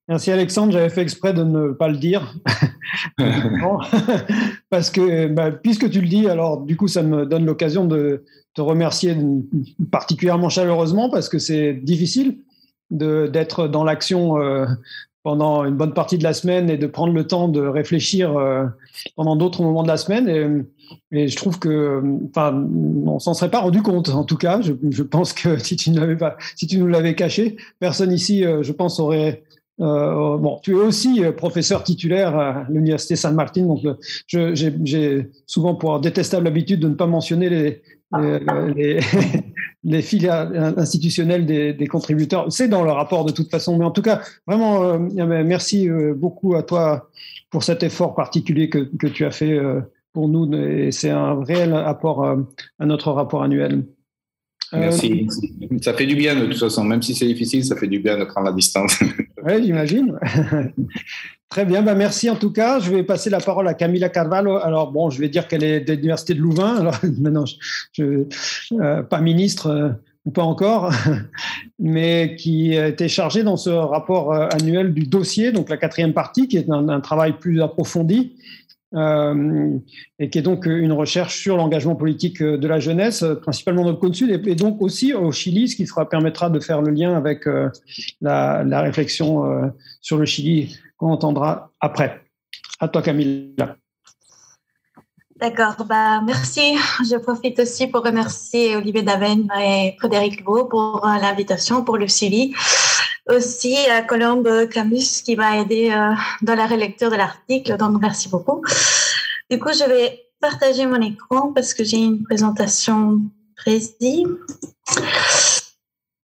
Merci 0.09 0.31
Alexandre, 0.31 0.73
j'avais 0.73 0.89
fait 0.89 1.03
exprès 1.03 1.35
de 1.35 1.45
ne 1.45 1.73
pas 1.73 1.89
le 1.89 1.99
dire. 1.99 2.35
Parce 4.71 4.91
que, 4.91 5.27
bah, 5.29 5.53
puisque 5.53 5.91
tu 5.91 6.01
le 6.01 6.09
dis, 6.09 6.27
alors 6.27 6.63
du 6.63 6.77
coup, 6.77 6.89
ça 6.89 7.03
me 7.03 7.27
donne 7.27 7.45
l'occasion 7.45 7.85
de 7.87 8.25
te 8.55 8.63
remercier 8.63 9.17
particulièrement 9.93 10.49
chaleureusement 10.49 11.11
parce 11.11 11.29
que 11.29 11.39
c'est 11.39 11.75
difficile 11.75 12.39
d'être 12.91 13.69
dans 13.69 13.85
l'action 13.85 14.41
euh, 14.41 14.67
pendant 15.29 15.67
une 15.67 15.75
bonne 15.75 15.93
partie 15.93 16.17
de 16.17 16.23
la 16.23 16.33
semaine 16.33 16.71
et 16.71 16.79
de 16.79 16.87
prendre 16.87 17.13
le 17.13 17.27
temps 17.27 17.49
de 17.49 17.61
réfléchir 17.61 18.35
euh, 18.35 18.65
pendant 19.15 19.37
d'autres 19.37 19.63
moments 19.63 19.83
de 19.83 19.89
la 19.89 19.99
semaine. 19.99 20.65
Et, 21.13 21.29
je 21.29 21.37
trouve 21.37 21.59
que, 21.59 22.03
enfin, 22.31 22.67
on 23.05 23.19
s'en 23.19 23.35
serait 23.35 23.51
pas 23.51 23.61
rendu 23.61 23.83
compte. 23.83 24.09
En 24.09 24.25
tout 24.25 24.39
cas, 24.39 24.63
je, 24.63 25.03
pense 25.03 25.35
que 25.35 25.59
si 25.63 25.77
tu 25.77 25.91
ne 25.91 26.15
pas, 26.15 26.39
si 26.57 26.67
tu 26.67 26.79
nous 26.79 26.87
l'avais 26.87 27.15
caché, 27.15 27.59
personne 27.79 28.11
ici, 28.11 28.43
euh, 28.43 28.63
je 28.63 28.73
pense, 28.73 29.01
aurait 29.01 29.43
bon, 29.79 30.61
tu 30.63 30.71
es 30.73 30.81
aussi 30.81 31.21
professeur 31.37 31.85
titulaire 31.85 32.35
à 32.35 32.65
l'université 32.71 33.15
San 33.15 33.35
Martin, 33.35 33.67
donc 33.67 33.81
j'ai 34.27 35.29
souvent 35.47 35.75
pour 35.75 36.01
détestable 36.01 36.49
habitude 36.49 36.81
de 36.81 36.89
ne 36.89 36.95
pas 36.95 37.07
mentionner 37.07 37.51
les, 37.51 37.83
les, 38.19 38.41
les, 38.75 39.01
filiales 40.03 40.75
institutionnelles 40.77 41.47
des, 41.47 41.73
des 41.73 41.87
contributeurs. 41.87 42.53
C'est 42.53 42.69
dans 42.69 42.85
le 42.85 42.91
rapport 42.91 43.25
de 43.25 43.33
toute 43.33 43.51
façon, 43.51 43.79
mais 43.79 43.85
en 43.85 43.91
tout 43.91 44.03
cas, 44.03 44.21
vraiment, 44.47 44.99
merci 44.99 45.89
beaucoup 46.17 46.55
à 46.55 46.63
toi 46.63 47.11
pour 47.51 47.63
cet 47.63 47.83
effort 47.83 48.15
particulier 48.15 48.69
que, 48.69 48.79
que 48.99 49.07
tu 49.07 49.25
as 49.25 49.31
fait 49.31 49.59
pour 50.13 50.29
nous 50.29 50.53
et 50.55 50.91
c'est 50.93 51.11
un 51.11 51.43
réel 51.45 51.73
apport 51.73 52.25
euh, 52.25 52.37
à 52.79 52.87
notre 52.87 53.13
rapport 53.13 53.43
annuel. 53.43 53.85
Euh, 54.75 54.79
Merci. 54.81 55.27
Ça 55.81 55.95
fait 55.95 56.07
du 56.07 56.17
bien 56.17 56.35
de 56.35 56.47
toute 56.47 56.59
façon, 56.59 56.85
même 56.85 57.03
si 57.03 57.15
c'est 57.15 57.27
difficile, 57.27 57.65
ça 57.65 57.77
fait 57.77 57.87
du 57.87 58.01
bien 58.01 58.19
de 58.19 58.25
prendre 58.25 58.49
la 58.49 58.53
distance. 58.53 58.99
oui, 59.49 59.65
j'imagine. 59.65 60.19
Très 61.49 61.65
bien, 61.65 61.81
bah 61.81 61.95
merci 61.95 62.29
en 62.29 62.37
tout 62.37 62.53
cas. 62.53 62.79
Je 62.79 62.91
vais 62.91 63.03
passer 63.03 63.31
la 63.31 63.41
parole 63.41 63.67
à 63.69 63.75
Camila 63.75 64.11
Carvalho. 64.11 64.57
Alors 64.57 64.93
bon, 64.93 65.09
je 65.09 65.19
vais 65.19 65.31
dire 65.31 65.49
qu'elle 65.49 65.65
est 65.65 65.81
de 65.81 65.95
l'université 65.95 66.35
de 66.35 66.41
Louvain. 66.41 66.77
Alors 66.77 66.99
maintenant, 67.19 67.45
je, 67.93 68.27
euh, 68.73 69.03
pas 69.03 69.21
ministre 69.21 69.99
ou 70.27 70.31
pas 70.31 70.43
encore, 70.43 70.93
mais 71.79 72.37
qui 72.37 72.75
été 72.75 73.09
chargée 73.09 73.45
dans 73.45 73.57
ce 73.57 73.71
rapport 73.71 74.35
annuel 74.35 74.93
du 74.93 75.05
dossier, 75.05 75.53
donc 75.53 75.71
la 75.71 75.79
quatrième 75.79 76.13
partie, 76.13 76.49
qui 76.49 76.59
est 76.59 76.69
un 76.69 77.01
travail 77.01 77.39
plus 77.39 77.63
approfondi 77.63 78.35
euh, 78.37 78.58
et 78.95 80.31
qui 80.31 80.39
est 80.39 80.43
donc 80.43 80.65
une 80.67 80.93
recherche 80.93 81.39
sur 81.39 81.57
l'engagement 81.57 81.95
politique 81.95 82.43
de 82.43 82.69
la 82.69 82.81
jeunesse, 82.81 83.25
principalement 83.43 83.85
dans 83.85 83.91
le 83.91 83.97
Cône 83.97 84.15
Sud, 84.15 84.31
et, 84.31 84.55
donc 84.55 84.81
aussi 84.81 85.13
au 85.13 85.31
Chili, 85.31 85.69
ce 85.69 85.77
qui 85.77 85.87
permettra 86.11 86.51
de 86.51 86.61
faire 86.61 86.81
le 86.81 86.93
lien 86.93 87.15
avec 87.15 87.47
euh, 87.47 87.71
la, 88.21 88.81
réflexion 88.81 89.45
euh, 89.45 89.69
sur 90.01 90.17
le 90.17 90.25
Chili 90.25 90.77
qu'on 90.97 91.11
entendra 91.11 91.71
après. 91.81 92.23
À 92.81 92.89
toi, 92.89 93.03
Camille. 93.03 93.55
D'accord, 95.37 95.85
bah, 95.87 96.21
merci. 96.25 96.77
Je 97.09 97.17
profite 97.17 97.61
aussi 97.61 97.87
pour 97.87 98.03
remercier 98.05 98.75
Olivier 98.75 99.03
Daven 99.03 99.49
et 99.61 99.95
Frédéric 99.99 100.45
Beau 100.45 100.65
pour 100.65 101.03
l'invitation 101.05 101.85
pour 101.85 101.97
le 101.97 102.09
Chili 102.09 102.55
aussi 103.29 103.77
à 103.87 104.03
Colombe 104.03 104.69
Camus 104.69 105.23
qui 105.25 105.37
m'a 105.37 105.59
aidé 105.59 105.91
euh, 105.91 106.15
dans 106.43 106.55
la 106.55 106.67
relecture 106.67 107.11
de 107.11 107.17
l'article, 107.17 107.77
donc 107.77 108.01
merci 108.01 108.29
beaucoup. 108.29 108.63
Du 109.51 109.59
coup, 109.59 109.73
je 109.73 109.85
vais 109.85 110.29
partager 110.41 110.87
mon 110.87 111.01
écran 111.01 111.53
parce 111.53 111.75
que 111.75 111.85
j'ai 111.85 111.99
une 111.99 112.23
présentation 112.23 113.21
précise. 113.57 114.27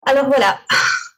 Alors 0.06 0.28
voilà, 0.28 0.60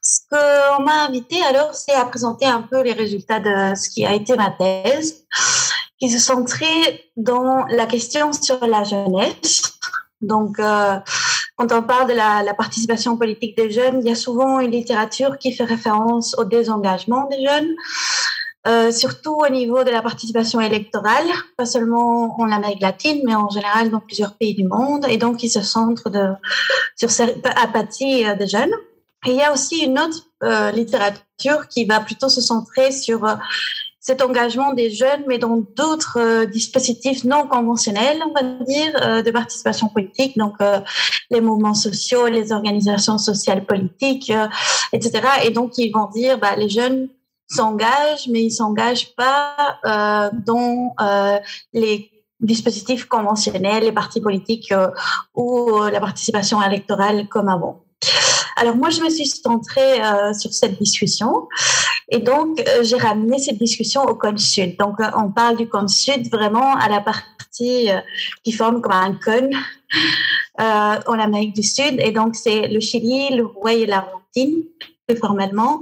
ce 0.01 0.19
qu'on 0.29 0.83
m'a 0.83 1.05
invité 1.05 1.41
alors, 1.43 1.73
c'est 1.73 1.93
à 1.93 2.05
présenter 2.05 2.45
un 2.45 2.61
peu 2.61 2.81
les 2.81 2.93
résultats 2.93 3.39
de 3.39 3.75
ce 3.75 3.89
qui 3.89 4.05
a 4.05 4.13
été 4.13 4.35
ma 4.35 4.51
thèse, 4.51 5.25
qui 5.99 6.09
se 6.09 6.19
centrait 6.19 7.03
dans 7.15 7.65
la 7.69 7.85
question 7.85 8.33
sur 8.33 8.65
la 8.65 8.83
jeunesse. 8.83 9.61
Donc, 10.21 10.59
euh, 10.59 10.99
quand 11.59 11.73
on 11.73 11.83
parle 11.83 12.07
de 12.07 12.13
la, 12.13 12.53
participation 12.53 13.17
politique 13.17 13.57
des 13.57 13.69
jeunes, 13.69 13.99
il 14.01 14.07
y 14.07 14.11
a 14.11 14.15
souvent 14.15 14.61
une 14.61 14.71
littérature 14.71 15.37
qui 15.37 15.51
fait 15.51 15.65
référence 15.65 16.33
au 16.37 16.45
désengagement 16.45 17.27
des 17.29 17.45
jeunes, 17.45 17.75
euh, 18.65 18.93
surtout 18.93 19.35
au 19.45 19.49
niveau 19.49 19.83
de 19.83 19.89
la 19.89 20.01
participation 20.01 20.61
électorale, 20.61 21.27
pas 21.57 21.65
seulement 21.65 22.39
en 22.39 22.49
Amérique 22.49 22.81
latine, 22.81 23.21
mais 23.25 23.35
en 23.35 23.49
général 23.49 23.89
dans 23.89 23.99
plusieurs 23.99 24.35
pays 24.35 24.55
du 24.55 24.63
monde, 24.63 25.05
et 25.09 25.17
donc 25.17 25.43
il 25.43 25.49
se 25.49 25.61
centre 25.61 26.09
sur 26.95 27.11
cette 27.11 27.45
apathie 27.45 28.25
euh, 28.25 28.35
des 28.35 28.47
jeunes. 28.47 28.71
Il 29.25 29.33
y 29.33 29.41
a 29.41 29.51
aussi 29.51 29.79
une 29.83 29.99
autre 29.99 30.27
euh, 30.43 30.71
littérature 30.71 31.67
qui 31.67 31.83
va 31.83 31.99
plutôt 31.99 32.29
se 32.29 32.39
centrer 32.39 32.93
sur 32.93 33.25
cet 33.99 34.21
engagement 34.21 34.73
des 34.73 34.89
jeunes, 34.89 35.23
mais 35.27 35.37
dans 35.37 35.57
d'autres 35.75 36.17
euh, 36.19 36.45
dispositifs 36.45 37.25
non 37.25 37.47
conventionnels, 37.47 38.23
on 38.25 38.33
va 38.33 38.43
dire, 38.63 38.93
euh, 39.01 39.21
de 39.21 39.29
participation 39.29 39.89
politique, 39.89 40.37
donc 40.37 40.55
euh, 40.61 40.79
les 41.29 41.41
mouvements 41.41 41.73
sociaux, 41.73 42.27
les 42.27 42.53
organisations 42.53 43.17
sociales 43.17 43.65
politiques, 43.65 44.31
etc. 44.93 45.21
Et 45.43 45.49
donc, 45.49 45.77
ils 45.77 45.91
vont 45.91 46.07
dire, 46.07 46.39
bah, 46.39 46.55
les 46.55 46.69
jeunes 46.69 47.09
s'engagent, 47.47 48.27
mais 48.29 48.43
ils 48.43 48.51
s'engagent 48.51 49.13
pas 49.15 49.79
dans 50.45 50.95
les 51.73 52.11
dispositifs 52.39 53.05
conventionnels, 53.05 53.83
les 53.83 53.91
partis 53.91 54.21
politiques 54.21 54.73
ou 55.33 55.71
la 55.91 55.99
participation 55.99 56.61
électorale 56.61 57.27
comme 57.27 57.49
avant. 57.49 57.83
Alors 58.59 58.75
moi, 58.75 58.89
je 58.89 59.01
me 59.01 59.09
suis 59.09 59.25
centrée 59.25 60.03
euh, 60.03 60.33
sur 60.33 60.53
cette 60.53 60.77
discussion 60.77 61.47
et 62.09 62.19
donc 62.19 62.59
euh, 62.59 62.83
j'ai 62.83 62.97
ramené 62.97 63.39
cette 63.39 63.57
discussion 63.57 64.03
au 64.03 64.15
cône 64.15 64.37
sud. 64.37 64.75
Donc 64.77 64.99
euh, 64.99 65.05
on 65.15 65.31
parle 65.31 65.55
du 65.55 65.69
cône 65.69 65.87
sud 65.87 66.29
vraiment 66.29 66.75
à 66.75 66.89
la 66.89 66.99
partie 66.99 67.89
qui 68.43 68.51
forme 68.53 68.81
comme 68.81 68.93
un 68.93 69.13
cône 69.13 69.49
en 70.57 71.19
Amérique 71.19 71.53
du 71.55 71.63
Sud 71.63 71.99
et 71.99 72.11
donc 72.11 72.35
c'est 72.35 72.69
le 72.69 72.79
Chili, 72.79 73.35
l'Uruguay 73.35 73.81
et 73.81 73.85
l'Argentine 73.85 74.63
plus 75.05 75.17
formellement. 75.17 75.81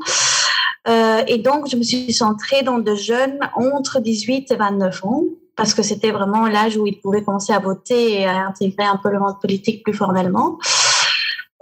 et 0.87 1.37
donc 1.37 1.69
je 1.69 1.75
me 1.75 1.83
suis 1.83 2.11
centrée 2.13 2.63
dans 2.63 2.79
de 2.79 2.95
jeunes 2.95 3.37
entre 3.55 3.99
18 3.99 4.49
et 4.51 4.55
29 4.55 5.05
ans 5.05 5.23
parce 5.55 5.75
que 5.75 5.83
c'était 5.83 6.09
vraiment 6.09 6.47
l'âge 6.47 6.77
où 6.77 6.87
ils 6.87 6.99
pouvaient 6.99 7.23
commencer 7.23 7.53
à 7.53 7.59
voter 7.59 8.21
et 8.21 8.25
à 8.25 8.47
intégrer 8.47 8.85
un 8.85 8.97
peu 8.97 9.11
le 9.11 9.19
monde 9.19 9.39
politique 9.39 9.83
plus 9.83 9.93
formellement. 9.93 10.57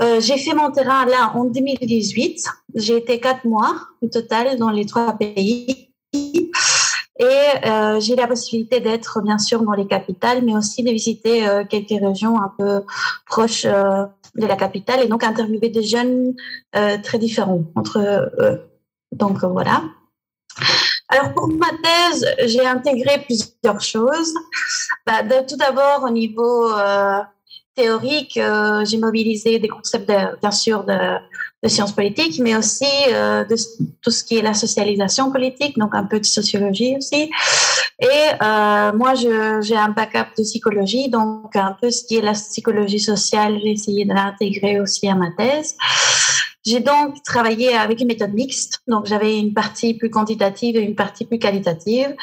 Euh, 0.01 0.19
j'ai 0.19 0.37
fait 0.37 0.53
mon 0.53 0.71
terrain 0.71 1.05
là 1.05 1.31
en 1.35 1.45
2018. 1.45 2.45
J'ai 2.75 2.97
été 2.97 3.19
quatre 3.19 3.45
mois 3.45 3.75
au 4.01 4.07
total 4.07 4.57
dans 4.57 4.69
les 4.69 4.85
trois 4.85 5.13
pays. 5.13 5.89
Et 7.17 7.23
euh, 7.65 7.99
j'ai 8.01 8.15
la 8.15 8.27
possibilité 8.27 8.81
d'être 8.81 9.21
bien 9.21 9.37
sûr 9.37 9.63
dans 9.63 9.71
les 9.71 9.87
capitales, 9.87 10.43
mais 10.43 10.55
aussi 10.55 10.83
de 10.83 10.91
visiter 10.91 11.47
euh, 11.47 11.63
quelques 11.63 12.01
régions 12.01 12.41
un 12.41 12.51
peu 12.57 12.83
proches 13.25 13.65
euh, 13.65 14.05
de 14.35 14.45
la 14.45 14.57
capitale 14.57 15.01
et 15.01 15.07
donc 15.07 15.23
interviewer 15.23 15.69
des 15.69 15.83
jeunes 15.83 16.33
euh, 16.75 16.97
très 17.01 17.17
différents 17.17 17.63
entre 17.75 17.99
eux. 17.99 18.61
Donc 19.13 19.45
voilà. 19.45 19.83
Alors 21.07 21.33
pour 21.33 21.47
ma 21.47 21.69
thèse, 21.69 22.27
j'ai 22.47 22.65
intégré 22.65 23.23
plusieurs 23.23 23.79
choses. 23.79 24.33
Bah, 25.07 25.23
de, 25.23 25.47
tout 25.47 25.55
d'abord 25.55 26.03
au 26.03 26.09
niveau 26.09 26.67
théorique, 27.76 28.38
euh, 28.38 28.86
j'ai 28.86 28.97
mobilisé 28.97 29.59
des 29.59 29.67
concepts, 29.67 30.07
de, 30.07 30.39
bien 30.39 30.51
sûr, 30.51 30.84
de, 30.84 30.97
de, 31.63 31.69
sciences 31.69 31.91
politiques, 31.91 32.39
mais 32.39 32.55
aussi 32.55 32.86
euh, 33.09 33.43
de 33.43 33.55
tout 34.01 34.11
ce 34.11 34.23
qui 34.23 34.38
est 34.38 34.41
la 34.41 34.53
socialisation 34.53 35.32
politique, 35.32 35.78
donc 35.78 35.93
un 35.93 36.05
peu 36.05 36.19
de 36.19 36.26
sociologie 36.26 36.95
aussi. 36.97 37.30
Et 37.99 38.07
euh, 38.41 38.93
moi, 38.93 39.13
j'ai 39.15 39.78
un 39.78 39.89
backup 39.89 40.36
de 40.38 40.43
psychologie, 40.43 41.09
donc 41.09 41.55
un 41.55 41.76
peu 41.80 41.91
ce 41.91 42.03
qui 42.05 42.17
est 42.17 42.21
la 42.21 42.34
psychologie 42.34 42.99
sociale, 42.99 43.59
j'ai 43.61 43.71
essayé 43.71 44.05
de 44.05 44.13
l'intégrer 44.13 44.80
aussi 44.80 45.07
à 45.07 45.15
ma 45.15 45.32
thèse. 45.32 45.76
J'ai 46.66 46.80
donc 46.80 47.22
travaillé 47.24 47.76
avec 47.76 48.01
une 48.01 48.07
méthode 48.07 48.34
mixte, 48.34 48.82
donc 48.88 49.05
j'avais 49.05 49.38
une 49.38 49.53
partie 49.53 49.93
plus 49.93 50.09
quantitative 50.09 50.76
et 50.76 50.82
une 50.82 50.95
partie 50.95 51.24
plus 51.24 51.38
qualitative. 51.38 52.16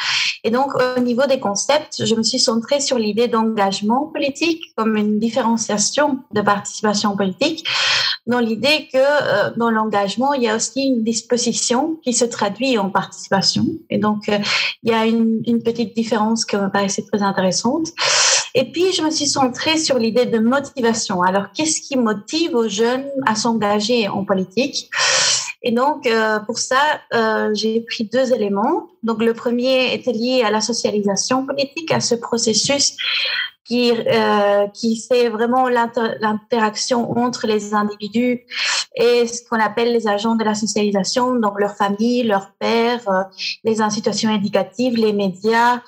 Et 0.43 0.51
donc 0.51 0.73
au 0.75 1.01
niveau 1.01 1.27
des 1.27 1.39
concepts, 1.39 2.05
je 2.05 2.15
me 2.17 2.25
suis 2.25 2.41
centrée 2.41 2.81
sur 2.81 2.99
l'idée 2.99 3.29
d'engagement 3.29 4.07
politique 4.07 4.63
comme 4.77 4.97
une 4.97 5.21
différenciation 5.21 6.19
de 6.33 6.41
participation 6.41 7.17
politique, 7.17 7.65
dans 8.27 8.41
l'idée 8.41 8.89
que 8.93 8.99
euh, 8.99 9.51
dans 9.57 9.71
l'engagement, 9.71 10.33
il 10.33 10.43
y 10.43 10.49
a 10.49 10.57
aussi 10.57 10.83
une 10.83 11.05
disposition 11.05 11.99
qui 12.03 12.13
se 12.13 12.25
traduit 12.25 12.79
en 12.79 12.91
participation. 12.91 13.67
Et 13.91 13.99
donc 13.99 14.29
euh, 14.29 14.39
il 14.83 14.91
y 14.91 14.95
a 14.95 15.07
une, 15.07 15.43
une 15.47 15.63
petite 15.63 15.95
différence 15.95 16.45
qui 16.45 16.57
me 16.57 16.69
paraissait 16.69 17.05
très 17.11 17.23
intéressante. 17.23 17.89
Et 18.55 18.71
puis, 18.71 18.93
je 18.93 19.03
me 19.03 19.11
suis 19.11 19.27
centrée 19.27 19.79
sur 19.79 19.99
l'idée 19.99 20.27
de 20.27 20.39
motivation. 20.39 21.23
Alors, 21.23 21.53
qu'est-ce 21.53 21.81
qui 21.81 21.97
motive 21.97 22.55
aux 22.55 22.69
jeunes 22.69 23.09
à 23.27 23.35
s'engager 23.35 24.09
en 24.09 24.25
politique? 24.25 24.91
Et 25.63 25.71
donc, 25.71 26.07
euh, 26.07 26.41
pour 26.41 26.59
ça, 26.59 27.01
euh, 27.15 27.51
j'ai 27.55 27.81
pris 27.81 28.05
deux 28.05 28.33
éléments. 28.33 28.89
Donc, 29.03 29.23
le 29.23 29.33
premier 29.33 29.95
était 29.95 30.13
lié 30.13 30.43
à 30.45 30.51
la 30.51 30.61
socialisation 30.61 31.47
politique, 31.47 31.93
à 31.93 32.01
ce 32.01 32.17
processus 32.17 32.97
qui, 33.65 33.93
euh, 33.93 34.67
qui 34.75 35.01
fait 35.01 35.29
vraiment 35.29 35.69
l'interaction 35.69 37.17
entre 37.17 37.47
les 37.47 37.75
individus 37.75 38.45
et 38.97 39.27
ce 39.29 39.41
qu'on 39.49 39.61
appelle 39.61 39.93
les 39.93 40.09
agents 40.09 40.35
de 40.35 40.45
la 40.45 40.55
socialisation, 40.55 41.37
donc 41.37 41.61
leur 41.61 41.77
famille, 41.77 42.25
leurs 42.25 42.51
pères, 42.59 43.09
euh, 43.09 43.23
les 43.63 43.81
institutions 43.81 44.35
éducatives, 44.35 44.97
les 44.97 45.13
médias, 45.13 45.81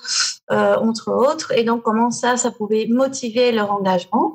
entre 0.51 1.11
autres. 1.11 1.53
Et 1.59 1.65
donc 1.65 1.83
comment 1.83 2.11
ça, 2.11 2.37
ça 2.37 2.51
pouvait 2.53 2.87
motiver 2.89 3.51
leur 3.51 3.73
engagement. 3.73 4.35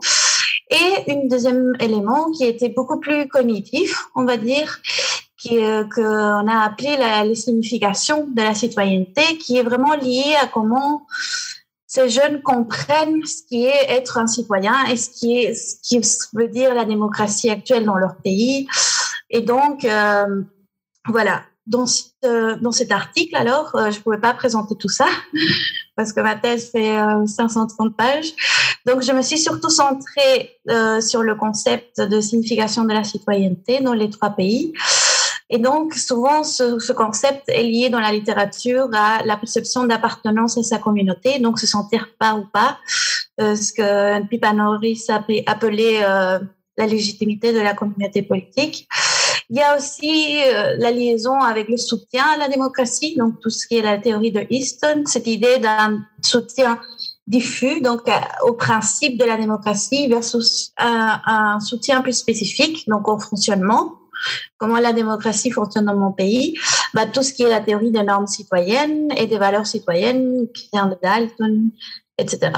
Et 0.69 1.11
un 1.11 1.27
deuxième 1.27 1.73
élément 1.79 2.31
qui 2.31 2.45
était 2.45 2.69
beaucoup 2.69 2.99
plus 2.99 3.27
cognitif, 3.27 4.05
on 4.15 4.25
va 4.25 4.37
dire, 4.37 4.81
qui 5.39 5.63
euh, 5.63 5.85
qu'on 5.85 6.47
a 6.47 6.63
appelé 6.63 6.97
la, 6.97 7.23
les 7.23 7.35
significations 7.35 8.27
de 8.27 8.41
la 8.41 8.53
citoyenneté, 8.53 9.37
qui 9.37 9.57
est 9.57 9.63
vraiment 9.63 9.95
lié 9.95 10.35
à 10.41 10.47
comment 10.47 11.07
ces 11.87 12.09
jeunes 12.09 12.41
comprennent 12.41 13.25
ce 13.25 13.41
qui 13.47 13.65
est 13.65 13.89
être 13.89 14.17
un 14.17 14.27
citoyen 14.27 14.75
et 14.91 14.97
ce 14.97 15.09
qui 15.09 15.39
est 15.39 15.53
ce 15.55 15.75
qui 15.81 15.99
veut 16.33 16.49
dire 16.49 16.75
la 16.75 16.85
démocratie 16.85 17.49
actuelle 17.49 17.85
dans 17.85 17.95
leur 17.95 18.17
pays. 18.17 18.67
Et 19.31 19.41
donc, 19.41 19.85
euh, 19.85 20.43
voilà. 21.07 21.43
dans, 21.65 21.85
dans 22.61 22.71
cet 22.71 22.91
article, 22.91 23.35
alors, 23.35 23.71
je 23.75 23.97
ne 23.97 24.03
pouvais 24.03 24.19
pas 24.19 24.33
présenter 24.33 24.75
tout 24.75 24.89
ça 24.89 25.07
parce 25.95 26.13
que 26.13 26.19
ma 26.19 26.35
thèse 26.35 26.69
fait 26.71 26.97
530 27.25 27.95
pages. 27.95 28.33
Donc, 28.85 29.01
je 29.03 29.11
me 29.11 29.21
suis 29.21 29.37
surtout 29.37 29.69
centrée 29.69 30.59
sur 31.01 31.21
le 31.21 31.35
concept 31.35 32.01
de 32.01 32.21
signification 32.21 32.85
de 32.85 32.93
la 32.93 33.03
citoyenneté 33.03 33.81
dans 33.81 33.93
les 33.93 34.09
trois 34.09 34.31
pays. 34.31 34.73
Et 35.49 35.57
donc, 35.57 35.95
souvent, 35.95 36.43
ce, 36.43 36.91
concept 36.91 37.49
est 37.49 37.63
lié 37.63 37.89
dans 37.89 37.99
la 37.99 38.11
littérature 38.11 38.87
à 38.93 39.23
la 39.25 39.35
perception 39.35 39.85
d'appartenance 39.85 40.57
à 40.57 40.63
sa 40.63 40.77
communauté, 40.77 41.39
donc 41.39 41.59
se 41.59 41.65
sentir 41.65 42.09
pas 42.19 42.35
ou 42.35 42.45
pas, 42.45 42.77
euh, 43.41 43.55
ce 43.55 43.73
que 43.73 44.27
Pipa 44.27 44.53
Norris 44.53 45.07
appelait 45.09 46.03
euh, 46.03 46.39
la 46.77 46.85
légitimité 46.85 47.51
de 47.51 47.59
la 47.59 47.73
communauté 47.73 48.21
politique. 48.21 48.87
Il 49.49 49.57
y 49.57 49.61
a 49.61 49.75
aussi 49.75 50.39
euh, 50.43 50.75
la 50.77 50.91
liaison 50.91 51.39
avec 51.39 51.67
le 51.67 51.77
soutien 51.77 52.25
à 52.35 52.37
la 52.37 52.47
démocratie, 52.47 53.15
donc 53.17 53.39
tout 53.41 53.49
ce 53.49 53.65
qui 53.65 53.77
est 53.77 53.81
la 53.81 53.97
théorie 53.97 54.31
de 54.31 54.45
Easton, 54.51 55.03
cette 55.07 55.25
idée 55.25 55.57
d'un 55.57 56.05
soutien 56.23 56.79
diffus, 57.25 57.81
donc 57.81 58.01
au 58.43 58.53
principe 58.53 59.17
de 59.17 59.25
la 59.25 59.37
démocratie 59.37 60.07
versus 60.07 60.73
un, 60.77 61.21
un 61.25 61.59
soutien 61.59 62.01
plus 62.01 62.13
spécifique, 62.13 62.87
donc 62.87 63.07
au 63.07 63.17
fonctionnement 63.17 63.99
comment 64.57 64.79
la 64.79 64.93
démocratie 64.93 65.51
fonctionne 65.51 65.85
dans 65.85 65.95
mon 65.95 66.11
pays, 66.11 66.57
bah, 66.93 67.05
tout 67.05 67.23
ce 67.23 67.33
qui 67.33 67.43
est 67.43 67.49
la 67.49 67.61
théorie 67.61 67.91
des 67.91 68.03
normes 68.03 68.27
citoyennes 68.27 69.09
et 69.17 69.27
des 69.27 69.37
valeurs 69.37 69.67
citoyennes 69.67 70.47
qui 70.53 70.69
vient 70.73 70.87
de 70.87 70.97
Dalton, 71.01 71.71
etc. 72.17 72.51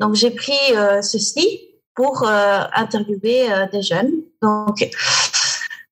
Donc 0.00 0.14
j'ai 0.14 0.30
pris 0.30 0.52
euh, 0.74 1.02
ceci 1.02 1.60
pour 1.94 2.24
euh, 2.24 2.62
interviewer 2.74 3.52
euh, 3.52 3.66
des 3.72 3.82
jeunes. 3.82 4.12
Donc, 4.40 4.88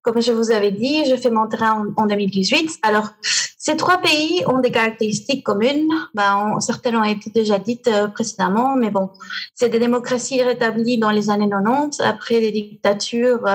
comme 0.03 0.21
je 0.21 0.33
vous 0.33 0.51
avais 0.51 0.71
dit, 0.71 1.05
je 1.09 1.17
fais 1.17 1.31
mon 1.31 1.47
train 1.47 1.87
en, 1.97 2.07
2018. 2.07 2.79
Alors, 2.83 3.11
ces 3.23 3.77
trois 3.77 3.99
pays 3.99 4.43
ont 4.47 4.59
des 4.59 4.71
caractéristiques 4.71 5.45
communes. 5.45 5.93
Ben, 6.15 6.59
certaines 6.61 6.97
ont 6.97 7.05
été 7.05 7.29
déjà 7.31 7.59
dites 7.59 7.91
précédemment, 8.15 8.77
mais 8.77 8.91
bon, 8.91 9.11
c'est 9.55 9.69
des 9.69 9.79
démocraties 9.79 10.43
rétablies 10.43 10.97
dans 10.97 11.11
les 11.11 11.29
années 11.29 11.51
90 11.51 12.01
après 12.01 12.41
des 12.41 12.51
dictatures 12.51 13.47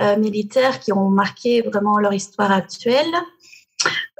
euh, 0.00 0.16
militaires 0.16 0.80
qui 0.80 0.92
ont 0.92 1.10
marqué 1.10 1.60
vraiment 1.60 1.98
leur 1.98 2.14
histoire 2.14 2.52
actuelle. 2.52 3.12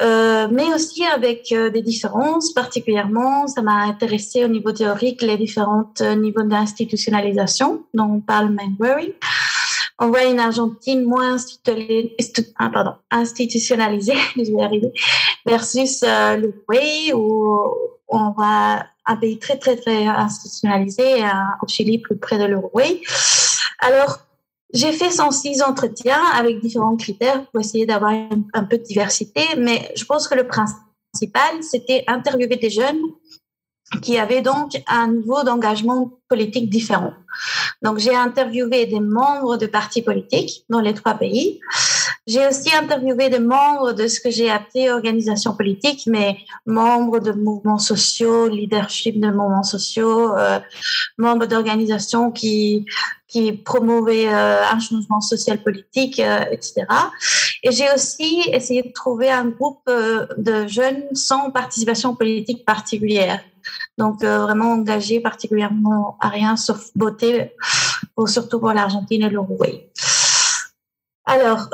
Euh, 0.01 0.49
mais 0.51 0.73
aussi 0.75 1.05
avec 1.05 1.53
euh, 1.53 1.71
des 1.71 1.83
différences. 1.83 2.53
Particulièrement, 2.53 3.47
ça 3.47 3.63
m'a 3.63 3.85
intéressé 3.85 4.45
au 4.45 4.49
niveau 4.49 4.73
théorique 4.73 5.23
les 5.23 5.37
différents 5.37 5.93
niveaux 6.17 6.43
d'institutionnalisation 6.43 7.85
dont 7.95 8.11
on 8.17 8.21
parle 8.21 8.51
Manbury. 8.51 9.15
On 9.99 10.09
voit 10.09 10.25
une 10.25 10.41
Argentine 10.41 11.05
moins 11.05 11.37
ah, 12.59 12.97
institutionnalisée, 13.11 14.15
versus 15.47 16.03
l'Uruguay 16.03 17.13
où 17.15 17.59
on 18.09 18.31
voit 18.33 18.85
un 19.07 19.17
pays 19.17 19.39
très 19.39 19.59
très 19.59 19.77
très 19.77 20.07
institutionnalisé, 20.07 21.23
au 21.63 21.69
Chili 21.69 21.99
plus 21.99 22.17
près 22.17 22.39
de 22.39 22.45
l'Uruguay. 22.45 23.03
Alors 23.81 24.21
j'ai 24.73 24.93
fait 24.93 25.11
106 25.11 25.63
entretiens 25.63 26.23
avec 26.35 26.61
différents 26.61 26.97
critères 26.97 27.47
pour 27.47 27.61
essayer 27.61 27.87
d'avoir 27.87 28.13
un, 28.13 28.65
peu 28.65 28.79
de 28.79 28.83
diversité, 28.83 29.43
mais 29.57 29.93
je 29.97 30.05
pense 30.05 30.29
que 30.29 30.35
le 30.35 30.47
principal, 30.47 31.63
c'était 31.63 32.05
interviewer 32.07 32.57
des 32.57 32.71
jeunes 32.71 33.01
qui 34.03 34.19
avaient 34.19 34.43
donc 34.43 34.81
un 34.87 35.09
niveau 35.09 35.43
d'engagement 35.43 36.13
politique 36.29 36.71
différent. 36.71 37.13
Donc, 37.83 37.99
j'ai 37.99 38.15
interviewé 38.15 38.87
des 38.87 39.01
membres 39.01 39.57
de 39.57 39.67
partis 39.67 40.03
politiques 40.03 40.65
dans 40.69 40.81
les 40.81 40.95
trois 40.95 41.15
pays. 41.15 41.61
J'ai 42.31 42.47
aussi 42.47 42.73
interviewé 42.73 43.29
des 43.29 43.41
membres 43.41 43.93
de 43.93 44.07
ce 44.07 44.21
que 44.21 44.31
j'ai 44.31 44.49
appelé 44.49 44.89
organisation 44.89 45.53
politique, 45.53 46.05
mais 46.07 46.39
membres 46.65 47.19
de 47.19 47.33
mouvements 47.33 47.81
sociaux, 47.81 48.47
leadership 48.47 49.19
de 49.19 49.33
mouvements 49.33 49.65
sociaux, 49.65 50.37
euh, 50.37 50.61
membres 51.19 51.47
d'organisations 51.47 52.31
qui 52.31 52.87
qui 53.27 53.53
promouvait 53.53 54.29
euh, 54.29 54.63
un 54.65 54.79
changement 54.79 55.21
social 55.21 55.61
politique, 55.61 56.21
euh, 56.21 56.45
etc. 56.53 56.87
Et 57.65 57.73
j'ai 57.73 57.89
aussi 57.93 58.43
essayé 58.53 58.83
de 58.83 58.93
trouver 58.93 59.29
un 59.29 59.47
groupe 59.47 59.89
de 59.89 60.67
jeunes 60.69 61.03
sans 61.15 61.51
participation 61.51 62.15
politique 62.15 62.65
particulière. 62.65 63.41
Donc 63.99 64.23
vraiment 64.23 64.73
engagés 64.73 65.19
particulièrement 65.19 66.17
à 66.21 66.29
rien 66.29 66.57
sauf 66.57 66.91
beauté, 66.95 67.53
pour, 68.15 68.29
surtout 68.29 68.61
pour 68.61 68.73
l'Argentine 68.73 69.23
et 69.23 69.29
l'Uruguay. 69.29 69.91
Alors, 71.31 71.69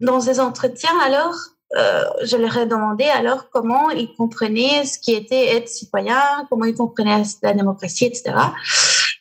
dans 0.00 0.20
ces 0.20 0.40
entretiens, 0.40 0.98
alors, 1.04 1.34
je 1.72 2.36
leur 2.36 2.56
ai 2.56 2.66
demandé 2.66 3.04
alors 3.04 3.50
comment 3.50 3.90
ils 3.90 4.12
comprenaient 4.14 4.84
ce 4.84 4.98
qui 4.98 5.12
était 5.12 5.56
être 5.56 5.68
citoyen, 5.68 6.46
comment 6.50 6.64
ils 6.64 6.74
comprenaient 6.74 7.22
la 7.42 7.52
démocratie, 7.52 8.06
etc. 8.06 8.34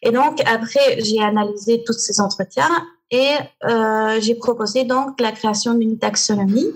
Et 0.02 0.12
donc, 0.12 0.42
après, 0.46 1.00
j'ai 1.00 1.22
analysé 1.22 1.84
tous 1.86 1.94
ces 1.94 2.20
entretiens 2.20 2.70
et 3.10 3.36
euh, 3.64 4.20
j'ai 4.20 4.36
proposé 4.36 4.84
donc 4.84 5.22
la 5.22 5.32
création 5.32 5.76
d'une 5.76 5.98
taxonomie 6.00 6.74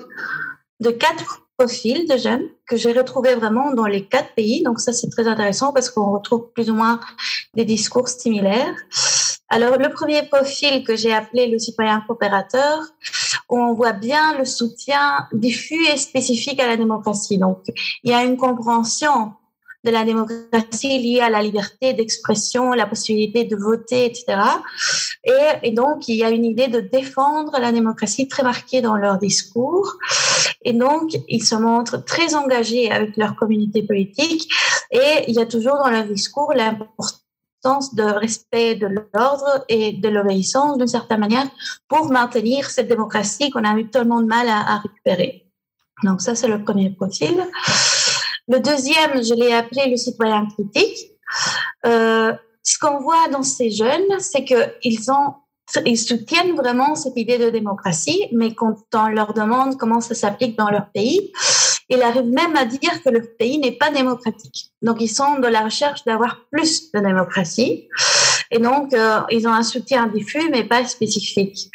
de 0.79 0.91
quatre 0.91 1.41
profils 1.57 2.07
de 2.07 2.15
jeunes 2.17 2.47
que 2.67 2.77
j'ai 2.77 2.93
retrouvés 2.93 3.33
vraiment 3.33 3.73
dans 3.73 3.87
les 3.87 4.05
quatre 4.05 4.33
pays. 4.35 4.61
Donc 4.63 4.79
ça, 4.79 4.93
c'est 4.93 5.09
très 5.09 5.27
intéressant 5.27 5.73
parce 5.73 5.89
qu'on 5.89 6.11
retrouve 6.11 6.51
plus 6.53 6.69
ou 6.69 6.75
moins 6.75 6.99
des 7.55 7.65
discours 7.65 8.07
similaires. 8.07 8.75
Alors, 9.49 9.77
le 9.77 9.89
premier 9.89 10.23
profil 10.23 10.83
que 10.83 10.95
j'ai 10.95 11.13
appelé 11.13 11.47
le 11.47 11.57
citoyen 11.57 12.01
coopérateur, 12.05 12.83
on 13.47 13.73
voit 13.73 13.93
bien 13.93 14.37
le 14.37 14.43
soutien 14.43 15.27
diffus 15.31 15.87
et 15.87 15.97
spécifique 15.97 16.59
à 16.59 16.67
la 16.67 16.75
démocratie. 16.75 17.37
Donc, 17.37 17.59
il 18.03 18.11
y 18.11 18.13
a 18.13 18.23
une 18.23 18.35
compréhension 18.35 19.31
de 19.85 19.91
la 19.91 20.03
démocratie 20.03 20.99
liée 20.99 21.21
à 21.21 21.29
la 21.29 21.41
liberté 21.41 21.93
d'expression, 21.93 22.71
la 22.71 22.87
possibilité 22.87 23.45
de 23.45 23.55
voter, 23.55 24.05
etc. 24.05 24.37
Et, 25.63 25.71
donc, 25.71 26.09
il 26.09 26.15
y 26.15 26.23
a 26.25 26.29
une 26.29 26.43
idée 26.43 26.67
de 26.67 26.81
défendre 26.81 27.57
la 27.57 27.71
démocratie 27.71 28.27
très 28.27 28.43
marquée 28.43 28.81
dans 28.81 28.97
leur 28.97 29.17
discours. 29.17 29.97
Et 30.63 30.73
donc, 30.73 31.11
ils 31.29 31.43
se 31.43 31.55
montrent 31.55 32.03
très 32.03 32.35
engagés 32.35 32.91
avec 32.91 33.15
leur 33.15 33.35
communauté 33.37 33.83
politique. 33.83 34.51
Et 34.91 35.23
il 35.29 35.35
y 35.35 35.39
a 35.39 35.45
toujours 35.45 35.77
dans 35.77 35.89
leur 35.89 36.05
discours 36.05 36.53
de 37.93 38.03
respect 38.03 38.75
de 38.75 38.87
l'ordre 38.87 39.65
et 39.67 39.93
de 39.93 40.09
l'obéissance 40.09 40.77
d'une 40.77 40.87
certaine 40.87 41.19
manière 41.19 41.47
pour 41.87 42.09
maintenir 42.11 42.69
cette 42.69 42.87
démocratie 42.87 43.49
qu'on 43.49 43.63
a 43.63 43.77
eu 43.77 43.89
tellement 43.89 44.21
de 44.21 44.27
mal 44.27 44.47
à, 44.47 44.59
à 44.73 44.77
récupérer. 44.79 45.45
Donc 46.03 46.21
ça, 46.21 46.35
c'est 46.35 46.47
le 46.47 46.63
premier 46.63 46.89
profil. 46.91 47.35
Le 48.47 48.59
deuxième, 48.59 49.23
je 49.23 49.33
l'ai 49.33 49.53
appelé 49.53 49.89
le 49.89 49.97
citoyen 49.97 50.47
critique. 50.47 51.11
Euh, 51.85 52.33
ce 52.63 52.77
qu'on 52.79 52.99
voit 52.99 53.27
dans 53.31 53.43
ces 53.43 53.71
jeunes, 53.71 54.19
c'est 54.19 54.45
qu'ils 54.45 55.11
ont 55.11 55.33
ils 55.85 55.99
soutiennent 55.99 56.55
vraiment 56.55 56.95
cette 56.95 57.17
idée 57.17 57.37
de 57.37 57.49
démocratie, 57.49 58.27
mais 58.31 58.53
quand 58.53 58.77
on 58.93 59.07
leur 59.07 59.33
demande 59.33 59.77
comment 59.77 59.99
ça 59.99 60.15
s'applique 60.15 60.57
dans 60.57 60.69
leur 60.69 60.89
pays, 60.91 61.33
ils 61.89 62.01
arrivent 62.01 62.31
même 62.31 62.55
à 62.55 62.65
dire 62.65 63.01
que 63.03 63.09
le 63.09 63.21
pays 63.21 63.59
n'est 63.59 63.77
pas 63.77 63.89
démocratique. 63.89 64.71
Donc, 64.81 64.97
ils 64.99 65.09
sont 65.09 65.39
dans 65.39 65.49
la 65.49 65.61
recherche 65.61 66.03
d'avoir 66.05 66.45
plus 66.51 66.91
de 66.91 66.99
démocratie. 66.99 67.87
Et 68.51 68.59
donc, 68.59 68.93
euh, 68.93 69.21
ils 69.29 69.47
ont 69.47 69.53
un 69.53 69.63
soutien 69.63 70.07
diffus, 70.07 70.49
mais 70.51 70.63
pas 70.63 70.85
spécifique. 70.85 71.69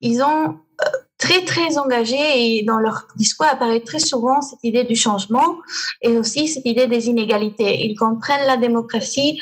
Ils 0.00 0.22
ont 0.22 0.48
euh, 0.48 0.84
très 1.18 1.44
très 1.44 1.78
engagés 1.78 2.58
et 2.58 2.62
dans 2.62 2.78
leur 2.78 3.08
discours 3.16 3.46
apparaît 3.46 3.80
très 3.80 3.98
souvent 3.98 4.40
cette 4.40 4.62
idée 4.62 4.84
du 4.84 4.94
changement 4.94 5.56
et 6.00 6.16
aussi 6.16 6.46
cette 6.48 6.64
idée 6.64 6.86
des 6.86 7.08
inégalités. 7.08 7.84
Ils 7.84 7.96
comprennent 7.96 8.46
la 8.46 8.56
démocratie 8.56 9.40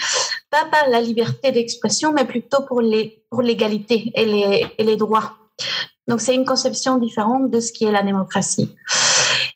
pas 0.50 0.64
par 0.70 0.88
la 0.88 1.00
liberté 1.02 1.52
d'expression 1.52 2.12
mais 2.12 2.24
plutôt 2.24 2.62
pour 2.66 2.80
les 2.80 3.22
pour 3.30 3.42
l'égalité 3.42 4.10
et 4.14 4.24
les, 4.24 4.66
et 4.78 4.84
les 4.84 4.96
droits. 4.96 5.34
Donc 6.08 6.22
c'est 6.22 6.34
une 6.34 6.46
conception 6.46 6.96
différente 6.96 7.50
de 7.50 7.60
ce 7.60 7.72
qui 7.72 7.84
est 7.84 7.92
la 7.92 8.02
démocratie. 8.02 8.74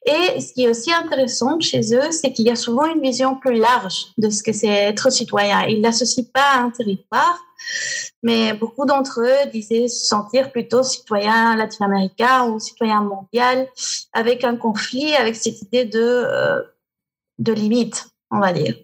Et 0.06 0.40
ce 0.40 0.54
qui 0.54 0.64
est 0.64 0.68
aussi 0.68 0.92
intéressant 0.92 1.60
chez 1.60 1.94
eux, 1.94 2.10
c'est 2.10 2.32
qu'il 2.32 2.46
y 2.46 2.50
a 2.50 2.56
souvent 2.56 2.86
une 2.86 3.02
vision 3.02 3.36
plus 3.36 3.58
large 3.58 4.06
de 4.16 4.30
ce 4.30 4.42
que 4.42 4.52
c'est 4.52 4.66
être 4.66 5.10
citoyen. 5.12 5.66
Ils 5.66 5.82
l'associent 5.82 6.24
pas 6.32 6.54
à 6.54 6.60
un 6.60 6.70
territoire, 6.70 7.38
mais 8.22 8.54
beaucoup 8.54 8.86
d'entre 8.86 9.20
eux 9.20 9.50
disaient 9.52 9.88
se 9.88 10.06
sentir 10.06 10.52
plutôt 10.52 10.82
citoyen 10.82 11.54
latino-américain 11.54 12.44
ou 12.46 12.58
citoyen 12.58 13.02
mondial, 13.02 13.68
avec 14.14 14.42
un 14.44 14.56
conflit, 14.56 15.14
avec 15.14 15.36
cette 15.36 15.60
idée 15.62 15.84
de, 15.84 16.00
euh, 16.00 16.62
de 17.38 17.52
limite, 17.52 18.06
on 18.30 18.40
va 18.40 18.54
dire. 18.54 18.76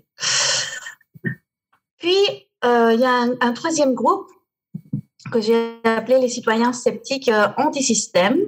Puis, 1.99 2.47
euh, 2.65 2.93
il 2.93 3.01
y 3.01 3.05
a 3.05 3.27
un, 3.41 3.53
troisième 3.53 3.95
groupe 3.95 4.29
que 5.33 5.41
j'ai 5.41 5.77
appelé 5.85 6.21
les 6.21 6.29
citoyens 6.29 6.73
sceptiques 6.73 7.29
euh, 7.29 7.49
anti-système. 7.57 8.39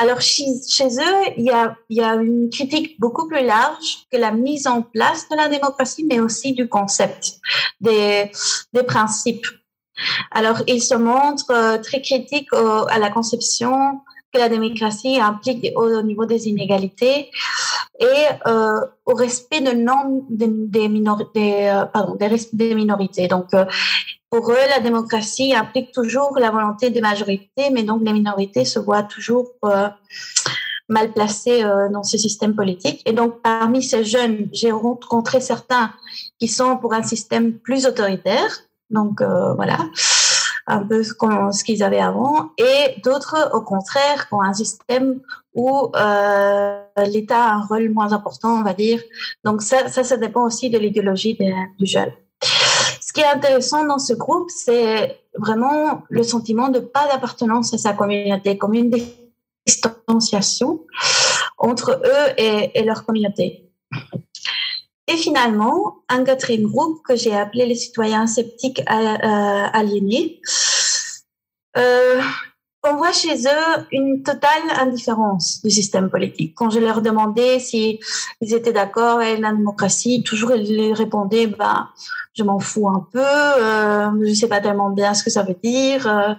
Alors, 0.00 0.20
chez, 0.20 0.44
eux, 0.46 1.32
il 1.36 1.44
y, 1.44 2.00
a, 2.00 2.14
une 2.14 2.50
critique 2.50 3.00
beaucoup 3.00 3.26
plus 3.26 3.44
large 3.44 4.06
que 4.12 4.16
la 4.16 4.30
mise 4.30 4.68
en 4.68 4.82
place 4.82 5.28
de 5.28 5.34
la 5.34 5.48
démocratie, 5.48 6.06
mais 6.08 6.20
aussi 6.20 6.52
du 6.52 6.68
concept, 6.68 7.40
des, 7.80 8.30
principes. 8.86 9.46
Alors, 10.30 10.62
ils 10.68 10.82
se 10.82 10.94
montrent 10.94 11.50
euh, 11.50 11.78
très 11.78 12.00
critiques 12.00 12.52
à 12.52 12.98
la 13.00 13.10
conception 13.10 14.00
que 14.32 14.38
la 14.38 14.48
démocratie 14.48 15.18
implique 15.18 15.72
au, 15.74 16.02
niveau 16.02 16.26
des 16.26 16.46
inégalités 16.46 17.30
et 17.98 18.24
euh, 18.46 18.80
au 19.04 19.14
respect 19.14 19.60
de 19.60 19.72
des, 20.30 20.46
euh, 21.66 22.38
des, 22.52 22.74
minorités. 22.76 23.26
Donc, 23.26 23.48
pour 24.30 24.50
eux, 24.50 24.68
la 24.68 24.80
démocratie 24.80 25.54
implique 25.54 25.92
toujours 25.92 26.38
la 26.38 26.50
volonté 26.50 26.90
des 26.90 27.00
majorités, 27.00 27.70
mais 27.72 27.82
donc 27.82 28.02
les 28.04 28.12
minorités 28.12 28.64
se 28.64 28.78
voient 28.78 29.02
toujours 29.02 29.52
euh, 29.64 29.88
mal 30.88 31.12
placées 31.12 31.62
dans 31.92 32.02
ce 32.02 32.16
système 32.16 32.54
politique. 32.54 33.02
Et 33.06 33.12
donc, 33.12 33.42
parmi 33.42 33.82
ces 33.82 34.04
jeunes, 34.04 34.48
j'ai 34.52 34.70
rencontré 34.70 35.40
certains 35.40 35.92
qui 36.38 36.48
sont 36.48 36.78
pour 36.78 36.94
un 36.94 37.02
système 37.02 37.58
plus 37.58 37.84
autoritaire. 37.84 38.60
Donc, 38.88 39.20
voilà 39.20 39.78
un 40.68 40.84
peu 40.84 41.02
ce 41.02 41.64
qu'ils 41.64 41.82
avaient 41.82 41.98
avant, 41.98 42.50
et 42.58 43.00
d'autres, 43.02 43.50
au 43.54 43.62
contraire, 43.62 44.28
qui 44.28 44.34
ont 44.34 44.42
un 44.42 44.52
système 44.52 45.20
où 45.54 45.90
euh, 45.96 46.82
l'État 47.06 47.42
a 47.42 47.54
un 47.54 47.64
rôle 47.64 47.88
moins 47.88 48.12
important, 48.12 48.60
on 48.60 48.62
va 48.62 48.74
dire. 48.74 49.00
Donc 49.44 49.62
ça, 49.62 49.88
ça, 49.88 50.04
ça 50.04 50.16
dépend 50.18 50.44
aussi 50.44 50.68
de 50.68 50.78
l'idéologie 50.78 51.38
du 51.78 51.86
jeune. 51.86 52.12
Qui 53.18 53.24
est 53.24 53.34
intéressant 53.34 53.84
dans 53.84 53.98
ce 53.98 54.12
groupe, 54.12 54.48
c'est 54.48 55.24
vraiment 55.36 56.02
le 56.08 56.22
sentiment 56.22 56.68
de 56.68 56.78
pas 56.78 57.08
d'appartenance 57.08 57.74
à 57.74 57.78
sa 57.78 57.92
communauté, 57.92 58.56
comme 58.56 58.74
une 58.74 58.92
distanciation 59.66 60.86
entre 61.58 62.00
eux 62.04 62.34
et, 62.36 62.78
et 62.78 62.84
leur 62.84 63.04
communauté. 63.04 63.68
Et 65.08 65.16
finalement, 65.16 66.04
un 66.08 66.22
quatrième 66.22 66.68
groupe 66.68 67.02
que 67.02 67.16
j'ai 67.16 67.34
appelé 67.34 67.66
les 67.66 67.74
citoyens 67.74 68.28
sceptiques 68.28 68.82
euh, 68.88 68.94
euh, 68.94 69.66
aliénés, 69.72 70.40
euh, 71.76 72.22
on 72.84 72.96
voit 72.96 73.12
chez 73.12 73.34
eux 73.34 73.86
une 73.92 74.22
totale 74.22 74.62
indifférence 74.78 75.60
du 75.62 75.70
système 75.70 76.08
politique. 76.10 76.54
Quand 76.54 76.70
je 76.70 76.78
leur 76.78 77.02
demandais 77.02 77.58
s'ils 77.58 77.98
étaient 78.40 78.72
d'accord 78.72 79.18
avec 79.20 79.40
la 79.40 79.52
démocratie, 79.52 80.22
toujours 80.22 80.52
ils 80.52 80.92
répondaient 80.92 81.48
bah, 81.48 81.88
je 82.34 82.42
m'en 82.44 82.60
fous 82.60 82.88
un 82.88 83.06
peu, 83.12 83.20
je 83.20 84.28
ne 84.28 84.34
sais 84.34 84.48
pas 84.48 84.60
tellement 84.60 84.90
bien 84.90 85.12
ce 85.14 85.24
que 85.24 85.30
ça 85.30 85.42
veut 85.42 85.56
dire. 85.62 86.38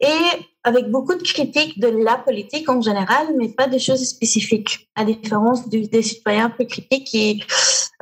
et 0.00 0.44
avec 0.64 0.90
beaucoup 0.90 1.14
de 1.14 1.22
critiques 1.22 1.78
de 1.78 1.88
la 1.88 2.16
politique 2.16 2.68
en 2.70 2.80
général, 2.80 3.26
mais 3.36 3.48
pas 3.50 3.68
des 3.68 3.78
choses 3.78 4.02
spécifiques, 4.02 4.88
à 4.96 5.04
différence 5.04 5.68
des 5.68 6.02
citoyens 6.02 6.48
plus 6.48 6.66
critiques 6.66 7.04
qui, 7.04 7.44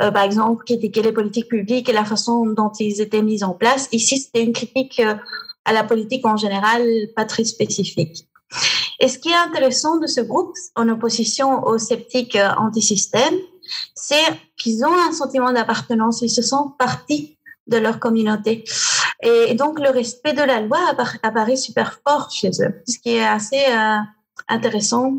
euh, 0.00 0.12
par 0.12 0.22
exemple, 0.22 0.64
critiquaient 0.64 1.02
les 1.02 1.12
politiques 1.12 1.48
publiques 1.48 1.88
et 1.88 1.92
la 1.92 2.04
façon 2.04 2.46
dont 2.46 2.70
ils 2.78 3.00
étaient 3.00 3.22
mis 3.22 3.42
en 3.42 3.52
place. 3.52 3.88
Ici, 3.90 4.18
c'était 4.18 4.44
une 4.44 4.52
critique 4.52 5.00
euh, 5.00 5.14
à 5.64 5.72
la 5.72 5.84
politique 5.84 6.26
en 6.26 6.36
général, 6.36 6.82
pas 7.14 7.24
très 7.24 7.44
spécifique. 7.44 8.26
Et 9.00 9.08
ce 9.08 9.18
qui 9.18 9.30
est 9.30 9.34
intéressant 9.34 9.96
de 9.96 10.06
ce 10.06 10.20
groupe, 10.20 10.54
en 10.76 10.88
opposition 10.88 11.64
aux 11.64 11.78
sceptiques 11.78 12.36
euh, 12.36 12.50
anti-système, 12.58 13.34
c'est 13.94 14.22
qu'ils 14.56 14.84
ont 14.84 14.94
un 14.94 15.12
sentiment 15.12 15.52
d'appartenance, 15.52 16.22
ils 16.22 16.30
se 16.30 16.42
sentent 16.42 16.76
partie 16.78 17.38
de 17.66 17.78
leur 17.78 17.98
communauté. 17.98 18.64
Et 19.22 19.54
donc, 19.54 19.78
le 19.78 19.90
respect 19.90 20.32
de 20.32 20.42
la 20.42 20.60
loi 20.60 20.78
apparaît 21.22 21.56
super 21.56 22.00
fort 22.06 22.30
chez 22.30 22.50
eux, 22.60 22.82
ce 22.88 22.98
qui 22.98 23.10
est 23.10 23.24
assez 23.24 23.64
euh, 23.70 23.98
intéressant 24.48 25.14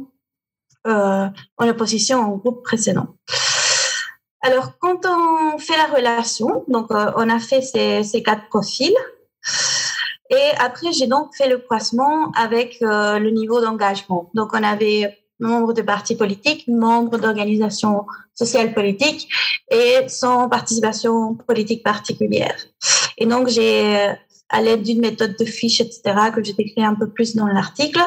euh, 0.86 1.28
en 1.58 1.68
opposition 1.68 2.34
au 2.34 2.38
groupe 2.38 2.64
précédent. 2.64 3.08
Alors, 4.42 4.78
quand 4.80 5.06
on 5.06 5.58
fait 5.58 5.78
la 5.78 5.88
relation, 5.88 6.66
donc 6.68 6.88
on 6.92 7.30
a 7.30 7.40
fait 7.40 7.62
ces, 7.62 8.24
quatre 8.24 8.50
profils, 8.50 8.96
et 10.36 10.48
après 10.60 10.92
j'ai 10.92 11.08
donc 11.08 11.36
fait 11.36 11.48
le 11.48 11.60
croisement 11.60 12.32
avec 12.32 12.78
le 12.82 13.30
niveau 13.30 13.62
d'engagement. 13.62 14.30
Donc, 14.34 14.50
on 14.54 14.64
avait 14.64 15.18
membres 15.40 15.74
de 15.74 15.82
partis 15.82 16.16
politiques, 16.16 16.68
membres 16.68 17.18
d'organisations 17.18 18.06
sociales 18.34 18.74
politiques 18.74 19.30
et 19.70 20.08
sans 20.08 20.50
participation 20.50 21.36
politique 21.36 21.84
particulière. 21.84 22.56
Et 23.18 23.26
donc, 23.26 23.48
j'ai, 23.50 24.12
à 24.50 24.62
l'aide 24.62 24.84
d'une 24.84 25.02
méthode 25.02 25.36
de 25.38 25.46
fiche, 25.46 25.82
etc., 25.82 26.02
que 26.34 26.44
j'ai 26.44 26.54
décrit 26.54 26.84
un 26.84 26.96
peu 26.96 27.10
plus 27.10 27.36
dans 27.36 27.48
l'article, 27.48 28.02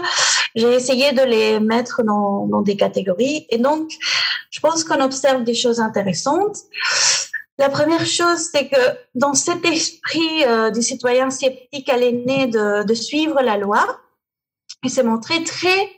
j'ai 0.55 0.73
essayé 0.73 1.13
de 1.13 1.23
les 1.23 1.61
mettre 1.61 2.03
dans 2.03 2.63
des 2.63 2.77
catégories. 2.77 3.47
Et 3.51 3.59
donc, 3.59 3.91
je 4.51 4.61
pense 4.61 4.85
qu'on 4.85 5.01
observe 5.03 5.45
des 5.45 5.55
choses 5.55 5.81
intéressantes. 5.81 6.57
La 7.59 7.71
première 7.71 8.05
chose, 8.05 8.49
c'est 8.53 8.69
que 8.69 8.77
dans 9.15 9.35
cet 9.35 9.65
esprit 9.65 10.45
euh, 10.45 10.71
du 10.71 10.83
citoyen 10.83 11.31
sceptique 11.31 11.89
à 11.89 11.97
l'aîné 11.97 12.47
de, 12.47 12.85
de 12.85 12.95
suivre 12.95 13.41
la 13.43 13.57
loi, 13.57 13.99
il 14.83 14.91
s'est 14.91 15.03
montré 15.03 15.43
très 15.43 15.91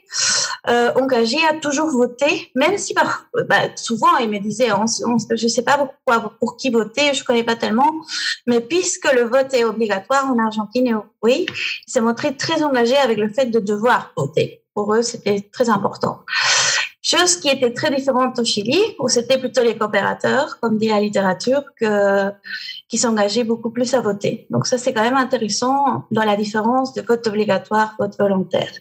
euh, 0.67 0.91
engagé 0.95 1.37
à 1.47 1.53
toujours 1.59 1.89
voter, 1.89 2.51
même 2.55 2.77
si 2.77 2.93
bah, 2.93 3.59
souvent 3.75 4.17
il 4.17 4.29
me 4.29 4.39
disait, 4.39 4.69
je 4.69 5.43
ne 5.43 5.49
sais 5.49 5.61
pas 5.61 5.77
pourquoi, 5.77 6.33
pour 6.39 6.57
qui 6.57 6.69
voter, 6.69 7.13
je 7.13 7.21
ne 7.21 7.25
connais 7.25 7.43
pas 7.43 7.55
tellement, 7.55 7.91
mais 8.47 8.61
puisque 8.61 9.11
le 9.13 9.23
vote 9.23 9.53
est 9.53 9.63
obligatoire 9.63 10.31
en 10.31 10.39
Argentine 10.39 10.87
et 10.87 10.93
oui, 11.21 11.45
il 11.87 11.91
s'est 11.91 12.01
montré 12.01 12.35
très 12.35 12.63
engagé 12.63 12.97
avec 12.97 13.17
le 13.17 13.31
fait 13.31 13.47
de 13.47 13.59
devoir 13.59 14.11
voter. 14.17 14.63
Pour 14.73 14.93
eux, 14.93 15.01
c'était 15.01 15.41
très 15.51 15.69
important. 15.69 16.23
Chose 17.11 17.37
qui 17.37 17.49
était 17.49 17.73
très 17.73 17.89
différente 17.89 18.37
au 18.37 18.43
Chili, 18.43 18.79
où 18.99 19.07
c'était 19.09 19.39
plutôt 19.39 19.63
les 19.63 19.75
coopérateurs, 19.75 20.59
comme 20.59 20.77
dit 20.77 20.89
la 20.89 20.99
littérature, 20.99 21.63
qui 22.87 22.97
s'engageaient 22.99 23.45
beaucoup 23.45 23.71
plus 23.71 23.91
à 23.95 24.01
voter. 24.01 24.45
Donc 24.51 24.67
ça, 24.67 24.77
c'est 24.77 24.93
quand 24.93 25.01
même 25.01 25.15
intéressant 25.17 26.03
dans 26.11 26.23
la 26.23 26.35
différence 26.35 26.93
de 26.93 27.01
vote 27.01 27.25
obligatoire, 27.25 27.95
vote 27.97 28.15
volontaire. 28.19 28.71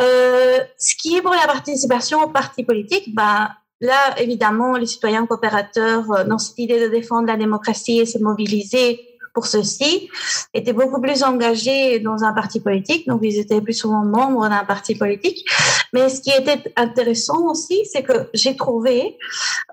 Euh, 0.00 0.58
ce 0.78 0.94
qui 0.94 1.16
est 1.16 1.22
pour 1.22 1.34
la 1.34 1.46
participation 1.46 2.22
au 2.22 2.28
parti 2.28 2.62
politique, 2.62 3.12
bah, 3.14 3.50
là, 3.80 4.14
évidemment, 4.18 4.76
les 4.76 4.86
citoyens 4.86 5.26
coopérateurs, 5.26 6.08
euh, 6.12 6.22
dans 6.24 6.38
cette 6.38 6.58
idée 6.58 6.80
de 6.80 6.86
défendre 6.86 7.26
la 7.26 7.36
démocratie 7.36 7.98
et 7.98 8.06
se 8.06 8.18
mobiliser 8.18 9.00
pour 9.34 9.46
ceux-ci 9.46 10.08
étaient 10.52 10.72
beaucoup 10.72 11.00
plus 11.00 11.22
engagés 11.22 12.00
dans 12.00 12.22
un 12.24 12.32
parti 12.32 12.60
politique, 12.60 13.06
donc 13.06 13.20
ils 13.22 13.38
étaient 13.38 13.60
plus 13.60 13.74
souvent 13.74 14.04
membres 14.04 14.48
d'un 14.48 14.64
parti 14.64 14.94
politique. 14.94 15.44
Mais 15.92 16.08
ce 16.08 16.20
qui 16.20 16.30
était 16.30 16.72
intéressant 16.76 17.50
aussi, 17.50 17.84
c'est 17.90 18.02
que 18.02 18.28
j'ai 18.34 18.56
trouvé 18.56 19.16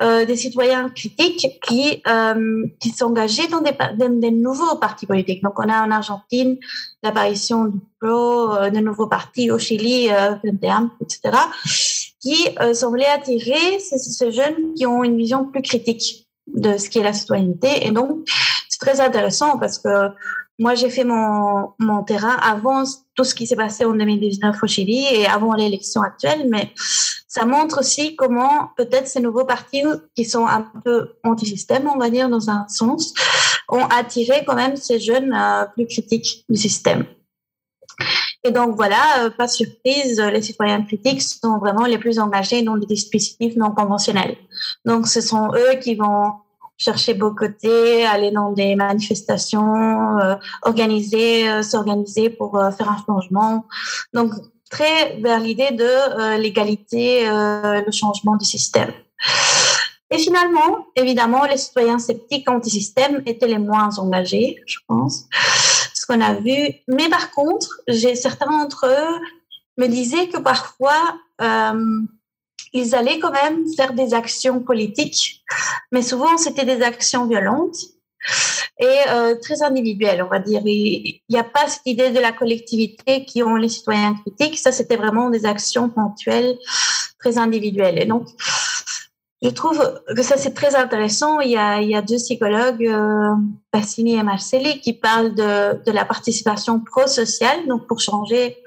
euh, 0.01 0.25
des 0.25 0.35
citoyens 0.35 0.89
critiques 0.89 1.59
qui 1.65 2.01
euh, 2.07 2.65
qui 2.79 2.89
s'engageaient 2.91 3.47
dans 3.47 3.61
des, 3.61 4.31
nouveaux 4.31 4.75
partis 4.75 5.05
politiques. 5.05 5.43
Donc 5.43 5.59
on 5.59 5.69
a 5.69 5.85
en 5.85 5.91
Argentine 5.91 6.57
l'apparition 7.03 7.65
du 7.65 7.79
PRO, 7.99 8.53
euh, 8.53 8.69
de 8.69 8.79
nouveaux 8.79 9.07
partis 9.07 9.51
au 9.51 9.59
Chili, 9.59 10.09
euh, 10.09 10.35
etc., 11.01 11.37
qui 12.21 12.49
semblaient 12.73 13.05
attirer 13.05 13.79
ces, 13.79 13.97
ces 13.97 14.31
jeunes 14.33 14.73
qui 14.75 14.85
ont 14.85 15.05
une 15.05 15.17
vision 15.17 15.45
plus 15.45 15.61
critique 15.61 16.27
de 16.53 16.77
ce 16.77 16.89
qui 16.89 16.99
est 16.99 17.03
la 17.03 17.13
citoyenneté. 17.13 17.87
Et 17.87 17.91
donc, 17.91 18.27
très 18.79 19.01
intéressant 19.01 19.57
parce 19.57 19.77
que 19.77 20.09
moi, 20.59 20.75
j'ai 20.75 20.89
fait 20.89 21.05
mon, 21.05 21.71
mon 21.79 22.03
terrain 22.03 22.35
avant 22.41 22.83
tout 23.15 23.23
ce 23.23 23.33
qui 23.33 23.47
s'est 23.47 23.55
passé 23.55 23.85
en 23.85 23.93
2019 23.93 24.57
au 24.61 24.67
Chili 24.67 25.05
et 25.09 25.25
avant 25.25 25.53
l'élection 25.53 26.01
actuelle, 26.01 26.47
mais 26.49 26.73
ça 27.29 27.45
montre 27.45 27.79
aussi 27.79 28.15
comment 28.17 28.71
peut-être 28.75 29.07
ces 29.07 29.21
nouveaux 29.21 29.45
partis 29.45 29.83
qui 30.15 30.25
sont 30.25 30.45
un 30.45 30.69
peu 30.83 31.13
anti-système, 31.23 31.89
on 31.93 31.97
va 31.97 32.09
dire, 32.09 32.27
dans 32.27 32.49
un 32.49 32.67
sens, 32.67 33.13
ont 33.69 33.85
attiré 33.85 34.43
quand 34.45 34.55
même 34.55 34.75
ces 34.75 34.99
jeunes 34.99 35.33
euh, 35.33 35.65
plus 35.75 35.87
critiques 35.87 36.43
du 36.49 36.57
système. 36.57 37.05
Et 38.43 38.51
donc 38.51 38.75
voilà, 38.75 39.25
euh, 39.25 39.29
pas 39.29 39.47
surprise, 39.47 40.19
les 40.19 40.41
citoyens 40.41 40.81
critiques 40.83 41.21
sont 41.21 41.57
vraiment 41.57 41.85
les 41.85 41.97
plus 41.97 42.19
engagés 42.19 42.63
dans 42.63 42.75
les 42.75 42.85
dispositifs 42.85 43.55
non 43.55 43.71
conventionnels. 43.71 44.35
Donc 44.85 45.07
ce 45.07 45.21
sont 45.21 45.51
eux 45.53 45.77
qui 45.79 45.95
vont 45.95 46.33
chercher 46.79 47.13
beau 47.13 47.31
côté, 47.31 48.05
aller 48.05 48.31
dans 48.31 48.51
des 48.51 48.75
manifestations, 48.75 50.17
euh, 50.19 50.35
organiser, 50.63 51.47
euh, 51.49 51.61
s'organiser 51.61 52.29
pour 52.29 52.57
euh, 52.57 52.71
faire 52.71 52.89
un 52.89 52.97
changement. 53.05 53.65
Donc, 54.13 54.31
très 54.71 55.17
vers 55.17 55.39
l'idée 55.39 55.71
de 55.71 56.37
l'égalité, 56.37 57.25
le 57.25 57.91
changement 57.91 58.35
du 58.35 58.45
système. 58.45 58.91
Et 60.11 60.19
finalement, 60.19 60.85
évidemment, 60.95 61.43
les 61.45 61.57
citoyens 61.57 61.97
sceptiques 61.97 62.47
anti-système 62.47 63.23
étaient 63.25 63.47
les 63.47 63.57
moins 63.57 63.97
engagés, 63.97 64.61
je 64.67 64.77
pense, 64.87 65.25
ce 65.95 66.05
qu'on 66.05 66.21
a 66.21 66.35
vu. 66.35 66.55
Mais 66.87 67.09
par 67.09 67.31
contre, 67.31 67.81
j'ai 67.87 68.13
certains 68.13 68.51
d'entre 68.51 68.85
eux 68.85 69.19
me 69.79 69.87
disaient 69.87 70.27
que 70.27 70.37
parfois, 70.37 71.15
ils 72.73 72.95
allaient 72.95 73.19
quand 73.19 73.31
même 73.31 73.65
faire 73.75 73.93
des 73.93 74.13
actions 74.13 74.59
politiques, 74.61 75.43
mais 75.91 76.01
souvent 76.01 76.37
c'était 76.37 76.65
des 76.65 76.81
actions 76.81 77.27
violentes 77.27 77.77
et 78.79 78.97
euh, 79.09 79.35
très 79.35 79.61
individuelles, 79.61 80.23
on 80.23 80.29
va 80.29 80.39
dire. 80.39 80.61
Il 80.65 81.21
n'y 81.29 81.37
a 81.37 81.43
pas 81.43 81.67
cette 81.67 81.85
idée 81.85 82.11
de 82.11 82.19
la 82.19 82.31
collectivité 82.31 83.25
qui 83.25 83.43
ont 83.43 83.55
les 83.55 83.69
citoyens 83.69 84.15
critiques. 84.15 84.57
Ça, 84.57 84.71
c'était 84.71 84.95
vraiment 84.95 85.29
des 85.29 85.45
actions 85.45 85.89
ponctuelles, 85.89 86.57
très 87.19 87.37
individuelles. 87.37 87.99
Et 88.01 88.05
donc, 88.05 88.27
je 89.41 89.49
trouve 89.49 90.01
que 90.15 90.21
ça, 90.21 90.37
c'est 90.37 90.53
très 90.53 90.75
intéressant. 90.75 91.39
Il 91.41 91.51
y 91.51 91.57
a, 91.57 92.01
deux 92.01 92.17
psychologues, 92.17 92.85
euh, 92.85 93.35
Bassini 93.73 94.15
et 94.15 94.23
Marcelli, 94.23 94.79
qui 94.79 94.93
parlent 94.93 95.35
de, 95.35 95.83
de 95.83 95.91
la 95.91 96.05
participation 96.05 96.79
pro-sociale, 96.79 97.67
donc 97.67 97.87
pour 97.87 97.99
changer 97.99 98.57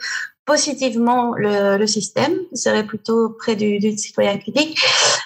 positivement 0.52 1.32
le, 1.34 1.86
système, 1.86 2.34
serait 2.52 2.86
plutôt 2.86 3.30
près 3.30 3.56
du, 3.56 3.96
citoyen 3.96 4.36
critique, 4.36 4.78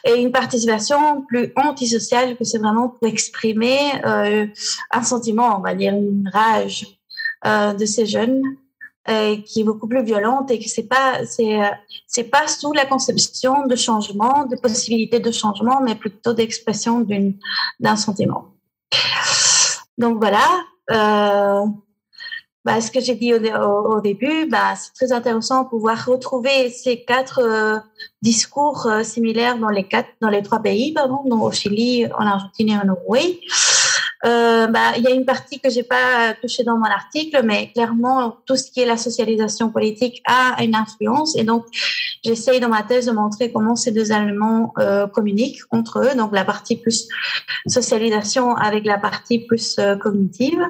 et 0.05 0.15
une 0.23 0.31
participation 0.31 1.23
plus 1.23 1.53
antisociale, 1.57 2.37
que 2.37 2.45
c'est 2.45 2.59
vraiment 2.59 2.89
pour 2.89 3.09
exprimer 3.09 3.79
euh, 4.05 4.47
un 4.93 5.03
sentiment, 5.03 5.59
on 5.59 5.63
va 5.63 5.75
dire 5.75 5.95
une 5.95 6.31
rage 6.33 6.87
euh, 7.45 7.73
de 7.75 7.87
ces 7.87 8.07
jeunes 8.07 8.41
euh, 9.09 9.37
qui 9.45 9.61
est 9.61 9.65
beaucoup 9.65 9.89
plus 9.89 10.05
violente 10.05 10.51
et 10.51 10.59
que 10.59 10.69
c'est 10.69 10.89
pas 10.97 11.25
c'est 11.25 11.59
c'est 12.07 12.29
pas 12.37 12.47
sous 12.49 12.73
la 12.73 12.87
conception 12.87 13.67
de 13.67 13.77
changement, 13.77 14.47
de 14.47 14.57
possibilité 14.57 15.21
de 15.21 15.33
changement, 15.43 15.81
mais 15.81 15.95
plutôt 15.95 16.35
d'expression 16.35 17.01
d'une 17.01 17.35
d'un 17.81 17.97
sentiment. 17.97 18.43
Donc 19.99 20.15
voilà. 20.25 20.47
Euh, 20.93 21.67
bah, 22.67 22.81
ce 22.81 22.91
que 22.91 23.01
j'ai 23.01 23.15
dit 23.15 23.33
au, 23.33 24.01
début, 24.01 24.47
bah, 24.47 24.75
c'est 24.75 24.93
très 24.93 25.13
intéressant 25.13 25.63
de 25.63 25.69
pouvoir 25.69 26.05
retrouver 26.05 26.69
ces 26.69 27.05
quatre 27.05 27.39
euh, 27.41 27.79
discours 28.23 28.87
euh, 28.87 29.05
similaires 29.05 29.57
dans 29.59 29.69
les 29.69 29.85
quatre, 29.85 30.09
dans 30.21 30.31
les 30.31 30.43
trois 30.43 30.59
pays, 30.61 30.93
pardon, 30.93 31.21
donc 31.27 31.45
au 31.45 31.53
Chili, 31.53 32.07
en 32.19 32.27
Argentine 32.27 32.71
et 32.71 32.77
en 32.77 32.89
Uruguay. 32.89 33.39
Euh, 34.25 34.67
bah, 34.67 34.95
il 34.97 35.05
y 35.05 35.07
a 35.07 35.13
une 35.13 35.25
partie 35.25 35.61
que 35.61 35.71
j'ai 35.71 35.85
pas 35.85 36.35
touchée 36.43 36.65
dans 36.65 36.77
mon 36.77 36.87
article, 36.87 37.41
mais 37.45 37.71
clairement, 37.73 38.37
tout 38.47 38.57
ce 38.57 38.69
qui 38.73 38.81
est 38.81 38.87
la 38.87 38.97
socialisation 38.97 39.71
politique 39.71 40.21
a 40.27 40.61
une 40.65 40.75
influence. 40.75 41.37
Et 41.37 41.45
donc, 41.45 41.67
j'essaye 42.25 42.59
dans 42.59 42.69
ma 42.69 42.83
thèse 42.83 43.07
de 43.07 43.13
montrer 43.13 43.53
comment 43.53 43.77
ces 43.77 43.93
deux 43.93 44.11
éléments 44.11 44.73
euh, 44.79 45.07
communiquent 45.07 45.61
entre 45.71 46.01
eux. 46.01 46.17
Donc, 46.17 46.31
la 46.33 46.45
partie 46.45 46.77
plus 46.77 47.07
socialisation 47.69 48.57
avec 48.57 48.85
la 48.85 48.99
partie 48.99 49.39
plus 49.39 49.79
cognitive. 50.01 50.61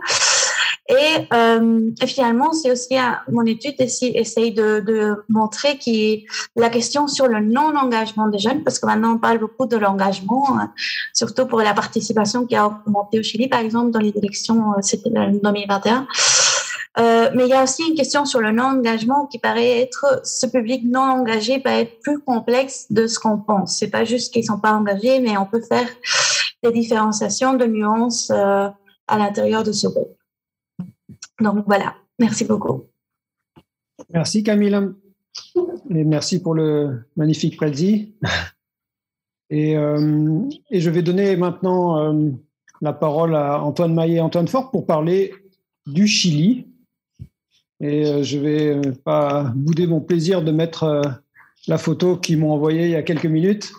Et, 0.88 1.26
euh, 1.32 1.90
finalement, 2.06 2.52
c'est 2.52 2.70
aussi 2.70 2.94
mon 3.30 3.44
étude 3.44 3.74
essaye 3.78 4.52
de, 4.52 4.80
de 4.80 5.24
montrer 5.28 5.78
que 5.78 6.24
la 6.54 6.70
question 6.70 7.08
sur 7.08 7.26
le 7.26 7.40
non-engagement 7.40 8.28
des 8.28 8.38
jeunes, 8.38 8.62
parce 8.62 8.78
que 8.78 8.86
maintenant 8.86 9.14
on 9.14 9.18
parle 9.18 9.38
beaucoup 9.38 9.66
de 9.66 9.76
l'engagement, 9.76 10.58
hein, 10.58 10.72
surtout 11.12 11.46
pour 11.46 11.60
la 11.60 11.74
participation 11.74 12.46
qui 12.46 12.54
a 12.54 12.66
augmenté 12.66 13.18
au 13.18 13.22
Chili, 13.22 13.48
par 13.48 13.60
exemple, 13.60 13.90
dans 13.90 14.00
les 14.00 14.12
élections, 14.16 14.72
euh, 14.72 14.82
c'était 14.82 15.10
en 15.16 15.32
2021. 15.32 16.06
Euh, 16.98 17.30
mais 17.34 17.44
il 17.44 17.50
y 17.50 17.52
a 17.52 17.62
aussi 17.62 17.82
une 17.86 17.94
question 17.94 18.24
sur 18.24 18.40
le 18.40 18.52
non-engagement 18.52 19.26
qui 19.26 19.38
paraît 19.38 19.80
être 19.80 20.22
ce 20.24 20.46
public 20.46 20.82
non 20.84 21.02
engagé 21.02 21.58
peut 21.58 21.68
être 21.68 22.00
plus 22.00 22.20
complexe 22.20 22.86
de 22.90 23.06
ce 23.06 23.18
qu'on 23.18 23.36
pense. 23.36 23.76
C'est 23.76 23.90
pas 23.90 24.04
juste 24.04 24.32
qu'ils 24.32 24.44
sont 24.44 24.58
pas 24.58 24.72
engagés, 24.72 25.20
mais 25.20 25.36
on 25.36 25.44
peut 25.44 25.60
faire 25.60 25.88
des 26.62 26.72
différenciations 26.72 27.52
de 27.52 27.66
nuances 27.66 28.30
euh, 28.30 28.68
à 29.08 29.18
l'intérieur 29.18 29.62
de 29.62 29.72
ce 29.72 29.88
groupe. 29.88 30.15
Donc 31.40 31.64
voilà, 31.66 31.94
merci 32.18 32.44
beaucoup. 32.44 32.84
Merci 34.10 34.42
Camille. 34.42 34.92
Et 35.90 36.04
merci 36.04 36.40
pour 36.40 36.54
le 36.54 37.04
magnifique 37.16 37.56
prédit. 37.56 38.14
Et, 39.48 39.76
euh, 39.76 40.40
et, 40.72 40.80
je 40.80 40.90
vais 40.90 41.02
donner 41.02 41.36
maintenant 41.36 42.00
euh, 42.00 42.30
la 42.80 42.92
parole 42.92 43.36
à 43.36 43.62
Antoine 43.62 43.94
Maillet 43.94 44.16
et 44.16 44.20
Antoine 44.20 44.48
Fort 44.48 44.72
pour 44.72 44.86
parler 44.86 45.32
du 45.86 46.08
Chili. 46.08 46.66
Et 47.78 48.06
euh, 48.06 48.22
je 48.24 48.38
vais 48.38 48.80
pas 49.04 49.52
bouder 49.54 49.86
mon 49.86 50.00
plaisir 50.00 50.42
de 50.42 50.50
mettre 50.50 51.20
la 51.68 51.78
photo 51.78 52.16
qu'ils 52.16 52.38
m'ont 52.38 52.50
envoyée 52.50 52.86
il 52.86 52.90
y 52.90 52.96
a 52.96 53.04
quelques 53.04 53.26
minutes 53.26 53.72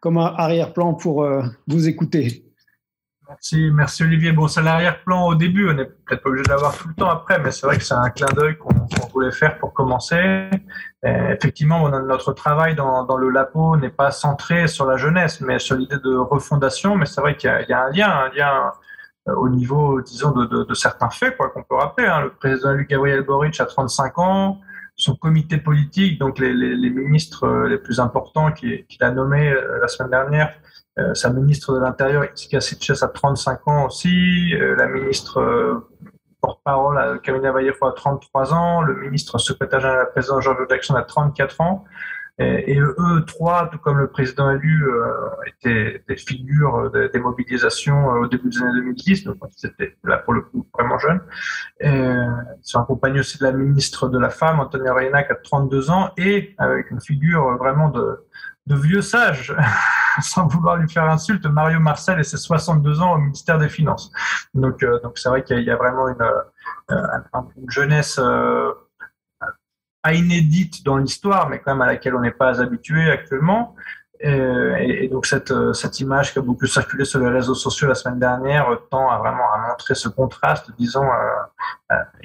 comme 0.00 0.16
arrière-plan 0.16 0.94
pour 0.94 1.28
vous 1.66 1.86
écouter. 1.86 2.49
Merci, 3.30 3.70
merci 3.72 4.02
Olivier. 4.02 4.32
Bon, 4.32 4.48
c'est 4.48 4.60
l'arrière-plan 4.60 5.24
au 5.28 5.36
début, 5.36 5.70
on 5.70 5.74
n'est 5.74 5.84
peut-être 5.84 6.20
pas 6.20 6.30
obligé 6.30 6.42
de 6.42 6.48
l'avoir 6.48 6.76
tout 6.76 6.88
le 6.88 6.94
temps 6.94 7.10
après, 7.10 7.38
mais 7.38 7.52
c'est 7.52 7.64
vrai 7.64 7.78
que 7.78 7.84
c'est 7.84 7.94
un 7.94 8.10
clin 8.10 8.26
d'œil 8.34 8.58
qu'on 8.58 8.74
voulait 9.12 9.30
faire 9.30 9.56
pour 9.58 9.72
commencer. 9.72 10.50
effectivement, 11.04 11.88
notre 11.88 12.32
travail 12.32 12.74
dans, 12.74 13.16
le 13.16 13.30
LAPO 13.30 13.76
n'est 13.76 13.90
pas 13.90 14.10
centré 14.10 14.66
sur 14.66 14.84
la 14.84 14.96
jeunesse, 14.96 15.40
mais 15.40 15.60
sur 15.60 15.76
l'idée 15.76 15.98
de 16.02 16.16
refondation. 16.16 16.96
Mais 16.96 17.06
c'est 17.06 17.20
vrai 17.20 17.36
qu'il 17.36 17.48
y, 17.68 17.72
a 17.72 17.84
un 17.84 17.90
lien, 17.90 18.10
un 18.10 18.28
lien 18.30 18.72
euh, 19.28 19.34
au 19.36 19.48
niveau, 19.48 20.00
disons, 20.00 20.32
de, 20.32 20.74
certains 20.74 21.10
faits 21.10 21.36
qu'on 21.36 21.62
peut 21.62 21.76
rappeler. 21.76 22.08
Hein. 22.08 22.22
Le 22.22 22.30
président 22.30 22.72
Luc 22.72 22.90
Gabriel 22.90 23.22
Boric 23.22 23.60
a 23.60 23.66
35 23.66 24.18
ans, 24.18 24.60
son 24.96 25.14
comité 25.14 25.56
politique, 25.56 26.18
donc 26.18 26.38
les, 26.40 26.52
ministres 26.90 27.44
euh, 27.44 27.68
les 27.68 27.78
plus 27.78 28.00
importants 28.00 28.50
qu'il 28.52 28.84
a 29.00 29.10
nommés 29.10 29.50
euh, 29.50 29.78
la 29.80 29.88
semaine 29.88 30.10
dernière, 30.10 30.48
euh, 30.48 30.69
sa 31.14 31.30
ministre 31.30 31.74
de 31.74 31.80
l'Intérieur, 31.80 32.24
Jessica 32.30 32.60
Sitches, 32.60 33.02
a 33.02 33.08
35 33.08 33.68
ans 33.68 33.86
aussi. 33.86 34.54
Euh, 34.54 34.74
la 34.76 34.86
ministre 34.86 35.40
euh, 35.40 35.88
porte-parole, 36.40 37.20
Camilla 37.22 37.52
Vallejo, 37.52 37.86
a 37.86 37.92
33 37.92 38.54
ans. 38.54 38.82
Le 38.82 38.94
ministre 38.94 39.38
secrétaire 39.38 39.80
général 39.80 40.00
de 40.00 40.04
la 40.06 40.10
présidence, 40.10 40.42
Georges 40.42 40.66
Jackson, 40.68 40.94
a 40.94 41.02
34 41.02 41.60
ans. 41.60 41.84
Et, 42.40 42.78
eux 42.80 43.24
trois, 43.26 43.68
tout 43.70 43.78
comme 43.78 43.98
le 43.98 44.06
président 44.06 44.50
élu, 44.50 44.88
étaient 45.46 46.02
des 46.08 46.16
figures 46.16 46.90
des 46.90 47.20
mobilisations 47.20 48.06
au 48.06 48.26
début 48.26 48.48
des 48.48 48.62
années 48.62 48.80
2010, 48.80 49.24
donc 49.24 49.36
c'était 49.54 49.96
là 50.04 50.16
pour 50.16 50.32
le 50.32 50.40
coup 50.40 50.66
vraiment 50.72 50.98
jeunes. 50.98 51.20
ils 51.82 52.58
sont 52.62 52.80
accompagnés 52.80 53.20
aussi 53.20 53.38
de 53.38 53.44
la 53.44 53.52
ministre 53.52 54.08
de 54.08 54.18
la 54.18 54.30
Femme, 54.30 54.58
Antonia 54.58 54.94
Reina, 54.94 55.22
qui 55.22 55.32
a 55.32 55.34
32 55.34 55.90
ans, 55.90 56.12
et 56.16 56.54
avec 56.56 56.90
une 56.90 57.00
figure 57.00 57.58
vraiment 57.58 57.90
de, 57.90 58.24
de 58.66 58.76
vieux 58.76 59.02
sage, 59.02 59.54
sans 60.22 60.46
vouloir 60.46 60.76
lui 60.76 60.88
faire 60.88 61.04
insulte, 61.04 61.44
Mario 61.46 61.80
Marcel 61.80 62.20
et 62.20 62.24
ses 62.24 62.36
62 62.36 63.00
ans 63.00 63.14
au 63.14 63.18
ministère 63.18 63.58
des 63.58 63.68
Finances. 63.68 64.12
Donc, 64.54 64.82
euh, 64.82 65.00
donc 65.00 65.18
c'est 65.18 65.28
vrai 65.28 65.42
qu'il 65.42 65.62
y, 65.62 65.70
a 65.70 65.76
vraiment 65.76 66.08
une, 66.08 66.22
euh, 66.22 67.18
une 67.56 67.70
jeunesse 67.70 68.18
euh, 68.22 68.72
pas 70.02 70.14
inédite 70.14 70.84
dans 70.84 70.96
l'histoire, 70.96 71.48
mais 71.48 71.58
quand 71.58 71.72
même 71.72 71.82
à 71.82 71.86
laquelle 71.86 72.14
on 72.14 72.20
n'est 72.20 72.30
pas 72.30 72.60
habitué 72.60 73.10
actuellement. 73.10 73.74
Et, 74.22 75.08
donc 75.10 75.24
cette, 75.24 75.52
cette 75.72 75.98
image 76.00 76.34
qui 76.34 76.38
a 76.38 76.42
beaucoup 76.42 76.66
circulé 76.66 77.06
sur 77.06 77.20
les 77.20 77.28
réseaux 77.30 77.54
sociaux 77.54 77.88
la 77.88 77.94
semaine 77.94 78.18
dernière 78.18 78.66
tend 78.90 79.08
à 79.08 79.16
vraiment 79.16 79.50
à 79.50 79.70
montrer 79.70 79.94
ce 79.94 80.10
contraste, 80.10 80.70
disons, 80.76 81.08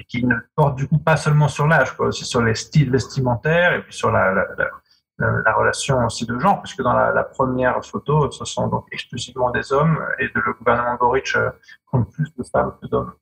qui 0.06 0.22
ne 0.26 0.36
porte 0.54 0.76
du 0.76 0.86
coup 0.86 0.98
pas 0.98 1.16
seulement 1.16 1.48
sur 1.48 1.66
l'âge, 1.66 1.94
aussi 1.98 2.26
sur 2.26 2.42
les 2.42 2.54
styles 2.54 2.90
vestimentaires 2.90 3.72
et 3.72 3.80
puis 3.80 3.94
sur 3.94 4.10
la, 4.10 4.30
la 4.30 4.44
la, 5.18 5.54
relation 5.54 6.04
aussi 6.04 6.26
de 6.26 6.38
genre, 6.38 6.60
puisque 6.62 6.82
dans 6.82 6.92
la, 6.92 7.24
première 7.24 7.82
photo, 7.84 8.30
ce 8.30 8.44
sont 8.44 8.68
donc 8.68 8.86
exclusivement 8.92 9.50
des 9.50 9.72
hommes 9.72 9.98
et 10.18 10.26
de, 10.28 10.40
le 10.44 10.52
gouvernement 10.54 10.96
Boric 10.96 11.34
euh, 11.36 11.50
compte 11.86 12.10
plus 12.12 12.32
de 12.36 12.44
femmes 12.44 12.74
que 12.80 12.86
d'hommes. 12.86 13.12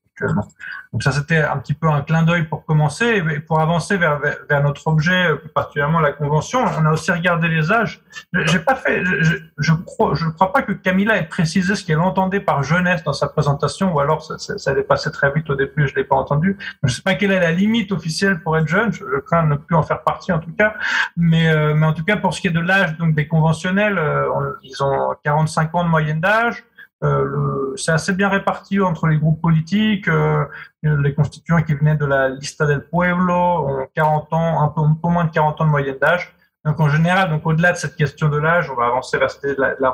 Donc 0.93 1.03
ça, 1.03 1.11
c'était 1.11 1.39
un 1.39 1.57
petit 1.59 1.75
peu 1.75 1.89
un 1.89 2.03
clin 2.03 2.23
d'œil 2.23 2.45
pour 2.45 2.65
commencer. 2.65 3.23
Et 3.31 3.41
pour 3.41 3.61
avancer 3.61 3.97
vers, 3.97 4.21
vers, 4.21 4.63
notre 4.63 4.87
objet, 4.87 5.31
euh, 5.31 5.37
plus 5.37 5.49
particulièrement 5.49 6.01
la 6.01 6.13
convention, 6.13 6.61
on 6.63 6.87
a 6.87 6.93
aussi 6.93 7.11
regardé 7.11 7.49
les 7.49 7.73
âges. 7.73 8.01
J'ai 8.33 8.61
pas 8.61 8.77
fait, 8.77 9.05
je, 9.05 9.37
je, 9.59 9.73
crois, 9.73 10.15
je 10.15 10.29
crois 10.29 10.53
pas 10.53 10.63
que 10.63 10.73
Camilla 10.73 11.17
ait 11.17 11.27
précisé 11.27 11.75
ce 11.75 11.85
qu'elle 11.85 11.99
entendait 11.99 12.41
par 12.41 12.63
jeunesse 12.63 13.03
dans 13.03 13.13
sa 13.13 13.29
présentation, 13.29 13.93
ou 13.93 14.01
alors 14.01 14.25
ça, 14.25 14.39
ça, 14.39 14.57
ça 14.57 14.73
passer 14.83 15.11
très 15.11 15.33
vite 15.33 15.49
au 15.51 15.55
début, 15.55 15.89
je 15.89 15.95
l'ai 15.95 16.05
pas 16.05 16.17
entendu. 16.17 16.57
Je 16.83 16.93
sais 16.93 17.03
pas 17.03 17.15
quelle 17.15 17.33
est 17.33 17.41
la 17.41 17.53
limite 17.53 17.93
officielle 17.93 18.41
pour 18.41 18.57
être 18.57 18.69
jeune. 18.69 18.93
Je, 18.93 19.05
crains 19.21 19.45
de 19.45 19.51
ne 19.51 19.57
plus 19.57 19.77
en 19.77 19.83
faire 19.83 20.03
partie 20.03 20.33
en 20.33 20.39
tout 20.39 20.53
cas. 20.53 20.75
Mais, 21.17 21.49
euh, 21.49 21.75
mais 21.75 21.87
en 21.87 21.93
tout 21.93 22.05
cas, 22.05 22.17
pour 22.17 22.35
ce 22.35 22.41
qui 22.41 22.49
est 22.49 22.53
de 22.53 22.61
l'âge, 22.61 22.97
donc 22.99 23.15
des 23.15 23.27
conventionnels, 23.27 23.99
euh, 23.99 24.29
ils 24.63 24.83
ont 24.83 25.15
45 25.25 25.75
ans 25.75 25.85
de 25.85 25.89
moyenne 25.89 26.21
d'âge. 26.21 26.65
Euh, 27.05 27.75
c'est 27.77 27.93
assez 27.93 28.13
bien 28.13 28.29
réparti 28.29 28.81
entre 28.81 29.07
les 29.07 29.19
groupes 29.19 29.41
politiques. 29.41 30.09
Euh, 30.09 30.47
les 30.83 31.15
constituants 31.15 31.63
qui 31.63 31.75
venaient 31.75 31.97
de 31.97 32.07
la 32.07 32.29
Lista 32.31 32.67
del 32.67 32.87
Pueblo 32.89 33.35
ont 33.35 33.87
40 33.95 34.33
ans, 34.33 34.63
un 34.63 34.69
peu, 34.69 35.09
moins 35.09 35.25
de 35.25 35.31
40 35.31 35.61
ans 35.61 35.65
de 35.67 35.71
moyenne 35.71 35.99
d'âge. 36.01 36.35
Donc 36.65 36.81
en 36.81 36.89
général, 36.89 37.31
donc 37.31 37.47
au-delà 37.47 37.73
de 37.73 37.77
cette 37.77 37.97
question 37.97 38.29
de 38.29 38.39
l'âge, 38.39 38.71
on 38.71 38.75
va 38.75 38.87
avancer 38.87 39.19
vers 39.19 39.29
la, 39.59 39.75
la 39.79 39.91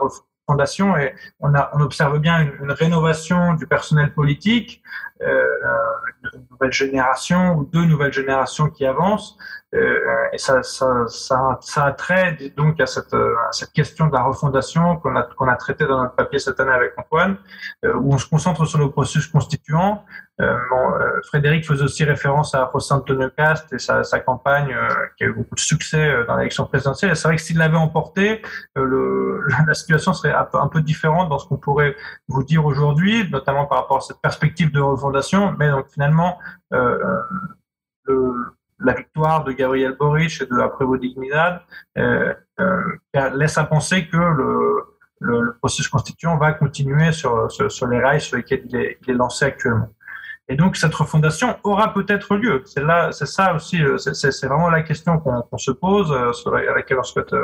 et 0.99 1.15
on, 1.41 1.55
observe 1.81 2.19
bien 2.19 2.41
une, 2.61 2.73
rénovation 2.73 3.55
du 3.55 3.67
personnel 3.67 4.13
politique, 4.13 4.83
euh, 5.23 5.45
une 6.35 6.47
nouvelle 6.51 6.73
génération 6.73 7.57
ou 7.57 7.65
deux 7.65 7.85
nouvelles 7.85 8.13
générations 8.13 8.69
qui 8.69 8.87
avancent. 8.87 9.37
Euh, 9.73 10.01
et 10.33 10.39
ça, 10.39 10.63
ça, 10.63 11.57
a 11.77 11.93
trait 11.93 12.37
donc 12.57 12.81
à 12.81 12.87
cette, 12.87 13.15
à 13.15 13.53
cette 13.53 13.73
question 13.73 14.09
de 14.09 14.13
la 14.13 14.23
refondation 14.23 14.97
qu'on 14.97 15.15
a, 15.15 15.23
qu'on 15.23 15.47
a 15.47 15.57
traité 15.57 15.87
dans 15.87 16.03
notre 16.03 16.17
papier 16.17 16.41
cette 16.41 16.59
année 16.59 16.73
avec 16.73 16.93
Antoine, 16.97 17.37
euh, 17.85 17.95
où 17.95 18.13
on 18.15 18.19
se 18.19 18.29
concentre 18.29 18.65
sur 18.65 18.79
le 18.79 18.91
processus 18.91 19.29
constituant. 19.29 20.05
Euh, 20.41 20.57
euh, 20.73 21.21
Frédéric 21.25 21.67
faisait 21.67 21.85
aussi 21.85 22.05
référence 22.05 22.55
à 22.55 22.71
Antonio 22.91 23.29
Cast 23.37 23.73
et 23.73 23.79
sa, 23.79 24.03
campagne 24.21 24.73
euh, 24.73 24.89
qui 25.17 25.25
a 25.25 25.27
eu 25.27 25.33
beaucoup 25.35 25.55
de 25.55 25.61
succès 25.61 26.25
dans 26.27 26.37
l'élection 26.37 26.65
présidentielle. 26.65 27.15
C'est 27.15 27.29
vrai 27.29 27.37
que 27.37 27.43
s'il 27.43 27.59
l'avait 27.59 27.77
emporté, 27.77 28.41
la 28.77 29.75
situation 29.75 30.13
serait 30.15 30.33
un 30.55 30.69
peu, 30.69 30.81
différente 30.81 31.29
dans 31.29 31.39
ce 31.39 31.47
qu'on 31.47 31.57
pourrait 31.57 31.97
vous 32.29 32.43
dire 32.43 32.65
aujourd'hui, 32.65 33.29
notamment 33.31 33.67
par 33.67 33.79
rapport 33.79 33.99
à 33.99 34.01
cette 34.01 34.21
perspective 34.21 34.73
de 34.73 34.81
refondation. 34.81 35.55
Mais 35.59 35.71
donc 35.71 35.87
finalement, 35.89 36.39
le, 36.71 38.55
la 38.81 38.95
victoire 38.95 39.45
de 39.45 39.53
Gabriel 39.53 39.97
Boric 39.99 40.41
et 40.41 40.47
de 40.47 40.57
la 40.57 40.69
Prévost 40.69 41.05
euh, 41.99 42.35
euh, 42.61 43.31
laisse 43.35 43.59
à 43.59 43.65
penser 43.65 44.09
que 44.09 44.17
le, 44.17 44.87
processus 45.59 45.89
constituant 45.89 46.39
va 46.39 46.53
continuer 46.53 47.13
sur, 47.13 47.49
les 47.91 48.01
rails 48.01 48.23
sur 48.23 48.39
lesquels 48.39 48.63
il 48.65 48.77
est, 48.77 48.99
il 49.03 49.11
est 49.11 49.15
lancé 49.15 49.45
actuellement. 49.45 49.91
Et 50.49 50.57
donc 50.57 50.77
cette 50.77 50.95
refondation 50.95 51.59
aura 51.63 51.93
peut-être 51.93 52.37
lieu. 52.37 52.63
C'est 52.65 52.83
là, 52.83 53.13
c'est 53.13 53.27
ça 53.27 53.55
aussi, 53.55 53.81
c'est 53.99 54.47
vraiment 54.47 54.71
la 54.71 54.83
question 54.83 55.19
qu'on 55.19 55.59
se 55.59 55.71
pose, 55.71 56.09
sur 56.33 56.53
laquelle 56.53 56.99
on 56.99 57.03
souhaite 57.03 57.35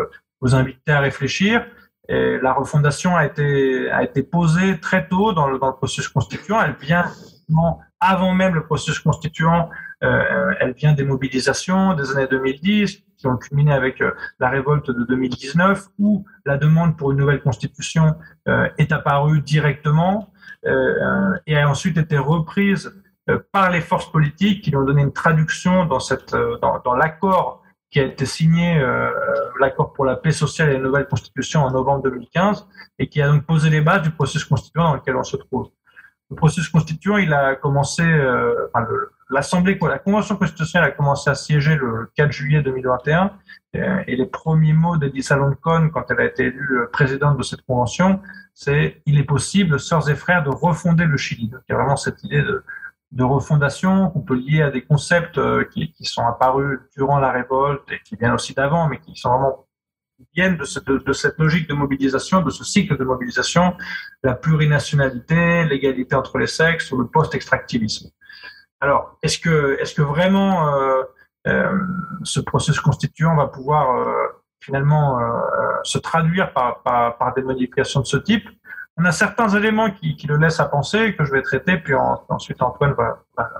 vous 0.40 0.54
inviter 0.54 0.90
à 0.90 1.00
réfléchir. 1.00 1.66
La 2.08 2.52
refondation 2.52 3.16
a 3.16 3.24
été, 3.24 4.22
posée 4.22 4.78
très 4.80 5.08
tôt 5.08 5.32
dans 5.32 5.48
le, 5.48 5.58
processus 5.58 6.08
constituant. 6.08 6.60
Elle 6.62 6.76
vient 6.80 7.06
avant 8.00 8.34
même 8.34 8.54
le 8.54 8.64
processus 8.64 8.98
constituant, 9.00 9.70
euh, 10.04 10.52
elle 10.60 10.72
vient 10.74 10.92
des 10.92 11.04
mobilisations 11.04 11.94
des 11.94 12.10
années 12.12 12.26
2010 12.26 13.02
qui 13.16 13.26
ont 13.26 13.36
culminé 13.36 13.72
avec 13.72 14.02
euh, 14.02 14.12
la 14.38 14.50
révolte 14.50 14.90
de 14.90 15.04
2019 15.04 15.86
où 15.98 16.24
la 16.44 16.58
demande 16.58 16.98
pour 16.98 17.12
une 17.12 17.18
nouvelle 17.18 17.40
constitution 17.40 18.14
euh, 18.48 18.68
est 18.78 18.92
apparue 18.92 19.40
directement 19.40 20.30
et 21.46 21.56
a 21.56 21.70
ensuite 21.70 21.96
été 21.96 22.18
reprise 22.18 22.92
par 23.52 23.70
les 23.70 23.80
forces 23.80 24.10
politiques 24.10 24.64
qui 24.64 24.70
lui 24.70 24.78
ont 24.78 24.84
donné 24.84 25.02
une 25.02 25.12
traduction 25.12 25.84
dans 25.84 26.94
l'accord 26.96 27.62
qui 27.90 28.00
a 28.00 28.04
été 28.04 28.26
signé, 28.26 28.78
euh, 28.78 29.10
l'accord 29.60 29.92
pour 29.92 30.04
la 30.04 30.16
paix 30.16 30.32
sociale 30.32 30.70
et 30.70 30.72
la 30.74 30.80
nouvelle 30.80 31.06
constitution 31.06 31.62
en 31.62 31.70
novembre 31.70 32.02
2015, 32.04 32.66
et 32.98 33.08
qui 33.08 33.22
a 33.22 33.28
donc 33.28 33.44
posé 33.44 33.70
les 33.70 33.80
bases 33.80 34.02
du 34.02 34.10
processus 34.10 34.44
constituant 34.44 34.84
dans 34.84 34.94
lequel 34.94 35.16
on 35.16 35.22
se 35.22 35.36
trouve. 35.36 35.70
Le 36.30 36.36
processus 36.36 36.68
constituant, 36.68 37.18
il 37.18 37.32
a 37.32 37.54
commencé, 37.54 38.02
euh, 38.02 38.68
enfin, 38.74 38.86
l'Assemblée, 39.30 39.78
la 39.80 39.98
Convention 39.98 40.36
constitutionnelle 40.36 40.88
a 40.88 40.92
commencé 40.92 41.30
à 41.30 41.36
siéger 41.36 41.76
le 41.76 42.10
4 42.16 42.32
juillet 42.32 42.62
2021, 42.62 43.30
euh, 43.76 44.02
et 44.06 44.16
les 44.16 44.26
premiers 44.26 44.72
mots 44.72 44.96
d'Eddie 44.96 45.22
Saloncon, 45.22 45.90
quand 45.92 46.10
elle 46.10 46.20
a 46.20 46.24
été 46.24 46.46
élue 46.46 46.80
présidente 46.92 47.38
de 47.38 47.42
cette 47.44 47.62
convention, 47.62 48.20
c'est 48.54 49.02
«il 49.06 49.18
est 49.18 49.24
possible, 49.24 49.78
sœurs 49.78 50.08
et 50.10 50.16
frères, 50.16 50.42
de 50.42 50.50
refonder 50.50 51.04
le 51.04 51.16
Chili». 51.16 51.48
Donc, 51.50 51.60
il 51.68 51.72
y 51.72 51.74
a 51.74 51.78
vraiment 51.78 51.96
cette 51.96 52.24
idée 52.24 52.42
de 52.42 52.64
de 53.12 53.24
refondation 53.24 54.10
qu'on 54.10 54.20
peut 54.20 54.34
lier 54.34 54.62
à 54.62 54.70
des 54.70 54.82
concepts 54.82 55.38
euh, 55.38 55.64
qui, 55.72 55.92
qui, 55.92 56.04
sont 56.04 56.26
apparus 56.26 56.80
durant 56.96 57.18
la 57.18 57.30
révolte 57.30 57.90
et 57.90 58.00
qui 58.04 58.16
viennent 58.16 58.32
aussi 58.32 58.52
d'avant, 58.52 58.88
mais 58.88 58.98
qui 58.98 59.14
sont 59.16 59.30
vraiment 59.30 59.66
viennent 60.34 60.56
de 60.56 60.64
cette, 60.64 60.86
de 60.86 61.12
cette, 61.12 61.38
logique 61.38 61.68
de 61.68 61.74
mobilisation, 61.74 62.40
de 62.40 62.50
ce 62.50 62.64
cycle 62.64 62.96
de 62.96 63.04
mobilisation, 63.04 63.76
la 64.22 64.34
plurinationalité, 64.34 65.64
l'égalité 65.64 66.14
entre 66.14 66.38
les 66.38 66.46
sexes 66.46 66.90
ou 66.90 66.96
le 66.96 67.06
post-extractivisme. 67.06 68.10
Alors, 68.80 69.18
est-ce 69.22 69.38
que, 69.38 69.76
est-ce 69.78 69.94
que 69.94 70.02
vraiment 70.02 70.74
euh, 70.74 71.02
euh, 71.48 71.78
ce 72.24 72.40
processus 72.40 72.80
constituant 72.80 73.36
va 73.36 73.46
pouvoir 73.46 74.06
finalement 74.60 75.18
se 75.84 75.98
traduire 75.98 76.52
par, 76.54 76.82
par, 76.82 77.34
des 77.34 77.42
modifications 77.42 78.00
de 78.00 78.06
ce 78.06 78.16
type? 78.16 78.48
On 78.98 79.04
a 79.04 79.12
certains 79.12 79.48
éléments 79.50 79.90
qui, 79.90 80.16
qui, 80.16 80.26
le 80.26 80.36
laissent 80.36 80.60
à 80.60 80.66
penser 80.66 81.14
que 81.14 81.24
je 81.24 81.32
vais 81.32 81.42
traiter, 81.42 81.76
puis 81.76 81.94
ensuite 81.94 82.62
Antoine 82.62 82.94
va, 82.94 83.18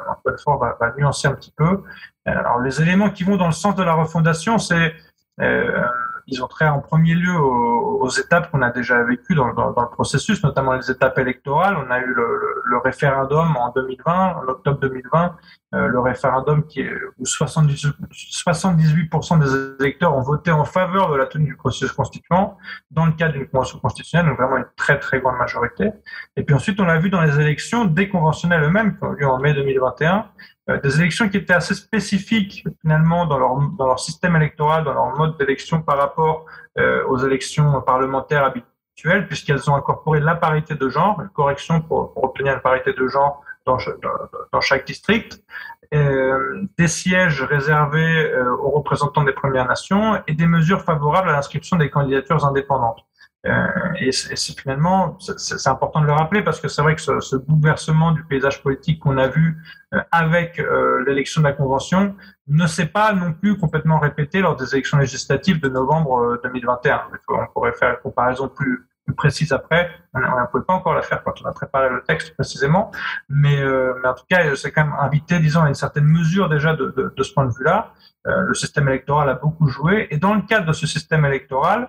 Antoine 0.09 0.39
Fort 0.39 0.59
va, 0.59 0.77
va, 0.81 0.95
nuancer 0.97 1.29
un 1.29 1.35
petit 1.35 1.53
peu. 1.55 1.83
Alors 2.25 2.61
les 2.61 2.81
éléments 2.81 3.11
qui 3.11 3.25
vont 3.25 3.37
dans 3.37 3.47
le 3.47 3.53
sens 3.53 3.75
de 3.75 3.83
la 3.83 3.93
refondation, 3.93 4.59
c'est 4.59 4.95
euh, 5.41 5.85
ils 6.27 6.43
ont 6.43 6.49
trait 6.49 6.69
en 6.69 6.81
premier 6.81 7.15
lieu 7.15 7.35
aux, 7.37 8.09
étapes 8.09 8.51
qu'on 8.51 8.63
a 8.63 8.71
déjà 8.71 9.03
vécues 9.03 9.35
dans, 9.35 9.47
le 9.47 9.91
processus, 9.91 10.43
notamment 10.45 10.75
les 10.75 10.91
étapes 10.91 11.19
électorales. 11.19 11.77
On 11.77 11.91
a 11.91 11.99
eu 11.99 12.15
le, 12.15 12.79
référendum 12.85 13.57
en 13.57 13.73
2020, 13.73 14.37
en 14.37 14.49
octobre 14.49 14.79
2020, 14.79 15.35
euh, 15.75 15.89
le 15.89 15.99
référendum 15.99 16.65
qui 16.67 16.81
est, 16.81 16.93
où 17.19 17.25
78%, 17.25 17.93
78 18.13 19.11
des 19.41 19.85
électeurs 19.85 20.15
ont 20.15 20.21
voté 20.21 20.53
en 20.53 20.65
faveur 20.65 21.11
de 21.11 21.17
la 21.17 21.27
tenue 21.27 21.47
du 21.47 21.57
processus 21.57 21.91
constituant 21.93 22.59
dans 22.91 23.07
le 23.07 23.13
cadre 23.13 23.33
d'une 23.35 23.49
convention 23.49 23.79
constitutionnelle, 23.79 24.29
donc 24.29 24.39
vraiment 24.39 24.59
une 24.59 24.69
très 24.77 24.99
très 25.01 25.21
grande 25.21 25.37
majorité. 25.37 25.91
Et 26.37 26.45
puis 26.45 26.55
ensuite, 26.55 26.79
on 26.81 26.85
l'a 26.85 26.99
vu 26.99 27.11
dans 27.11 27.23
les 27.23 27.41
élections 27.41 27.87
déconventionnelles 27.87 28.63
eux-mêmes 28.63 28.97
qui 28.97 29.05
ont 29.05 29.15
eu 29.15 29.21
lieu 29.21 29.27
en 29.27 29.39
mai 29.39 29.55
2021, 29.55 30.19
euh, 30.19 30.23
des 30.83 31.01
élections 31.01 31.29
qui 31.29 31.37
étaient 31.37 31.55
assez 31.55 31.75
spécifiques 31.75 32.65
finalement 32.83 33.27
dans 33.27 33.39
leur, 33.39 33.57
dans 33.79 33.87
leur 33.87 34.01
système 34.01 34.35
électoral, 34.35 34.85
dans 34.85 34.95
leur 34.95 35.17
mode 35.17 35.39
d'élection 35.39 35.81
par 35.81 35.97
rapport 35.97 36.45
euh, 36.79 37.05
aux 37.07 37.19
élections 37.19 37.81
parlementaires 37.83 38.45
habituelles, 38.45 39.29
puisqu'elles 39.29 39.71
ont 39.71 39.77
incorporé 39.77 40.21
la 40.21 40.35
parité 40.35 40.75
de 40.75 40.89
genre, 40.89 41.21
une 41.21 41.29
correction 41.29 41.81
pour, 41.81 42.13
obtenir 42.23 42.55
une 42.55 42.61
parité 42.61 42.93
de 42.93 43.07
genre 43.07 43.43
dans, 43.65 43.79
dans, 44.53 44.61
chaque 44.61 44.87
district, 44.87 45.43
euh, 45.95 46.67
des 46.77 46.89
sièges 46.89 47.43
réservés 47.43 48.31
euh, 48.33 48.57
aux 48.57 48.71
représentants 48.71 49.25
des 49.25 49.33
Premières 49.33 49.69
Nations 49.69 50.21
et 50.27 50.35
des 50.35 50.47
mesures 50.47 50.83
favorables 50.83 51.29
à 51.29 51.33
l'inscription 51.33 51.77
des 51.77 51.91
candidatures 51.91 52.45
indépendantes. 52.45 53.05
Euh, 53.47 53.67
et 54.01 54.13
c'est 54.13 54.37
finalement, 54.59 55.17
c'est 55.19 55.69
important 55.69 56.01
de 56.01 56.07
le 56.07 56.13
rappeler 56.13 56.43
parce 56.43 56.61
que 56.61 56.69
c'est 56.69 56.83
vrai 56.83 56.97
que 56.97 57.01
ce, 57.01 57.37
bouleversement 57.37 58.13
du 58.13 58.25
paysage 58.25 58.63
politique 58.63 59.01
qu'on 59.01 59.19
a 59.19 59.29
vu 59.29 59.57
euh, 59.95 60.01
avec 60.11 60.59
euh, 60.59 61.05
l'élection 61.07 61.43
de 61.43 61.47
la 61.47 61.53
Convention 61.53 62.15
ne 62.49 62.67
s'est 62.67 62.87
pas 62.87 63.13
non 63.13 63.33
plus 63.33 63.57
complètement 63.57 63.99
répété 63.99 64.41
lors 64.41 64.57
des 64.57 64.75
élections 64.75 64.99
législatives 64.99 65.61
de 65.61 65.69
novembre 65.69 66.41
2021. 66.43 67.03
On 67.29 67.47
pourrait 67.53 67.73
faire 67.73 67.91
une 67.91 67.97
comparaison 68.03 68.49
plus, 68.49 68.87
précise 69.17 69.53
après. 69.53 69.91
On 70.15 70.19
ne 70.19 70.47
pouvait 70.51 70.65
pas 70.65 70.75
encore 70.75 70.95
la 70.95 71.03
faire 71.03 71.23
quand 71.23 71.35
on 71.43 71.47
a 71.47 71.53
préparé 71.53 71.89
le 71.89 72.03
texte 72.03 72.35
précisément, 72.35 72.91
mais, 73.29 73.65
en 74.05 74.15
tout 74.15 74.25
cas, 74.29 74.57
c'est 74.57 74.73
quand 74.73 74.85
même 74.85 74.97
invité, 74.99 75.39
disons, 75.39 75.63
à 75.63 75.69
une 75.69 75.75
certaine 75.75 76.07
mesure 76.07 76.49
déjà 76.49 76.75
de, 76.75 77.13
ce 77.17 77.33
point 77.33 77.47
de 77.47 77.53
vue-là. 77.53 77.93
Le 78.25 78.55
système 78.55 78.89
électoral 78.89 79.29
a 79.29 79.35
beaucoup 79.35 79.69
joué, 79.69 80.09
et 80.11 80.17
dans 80.17 80.35
le 80.35 80.43
cadre 80.43 80.67
de 80.67 80.73
ce 80.73 80.89
système 80.89 81.25
électoral, 81.25 81.89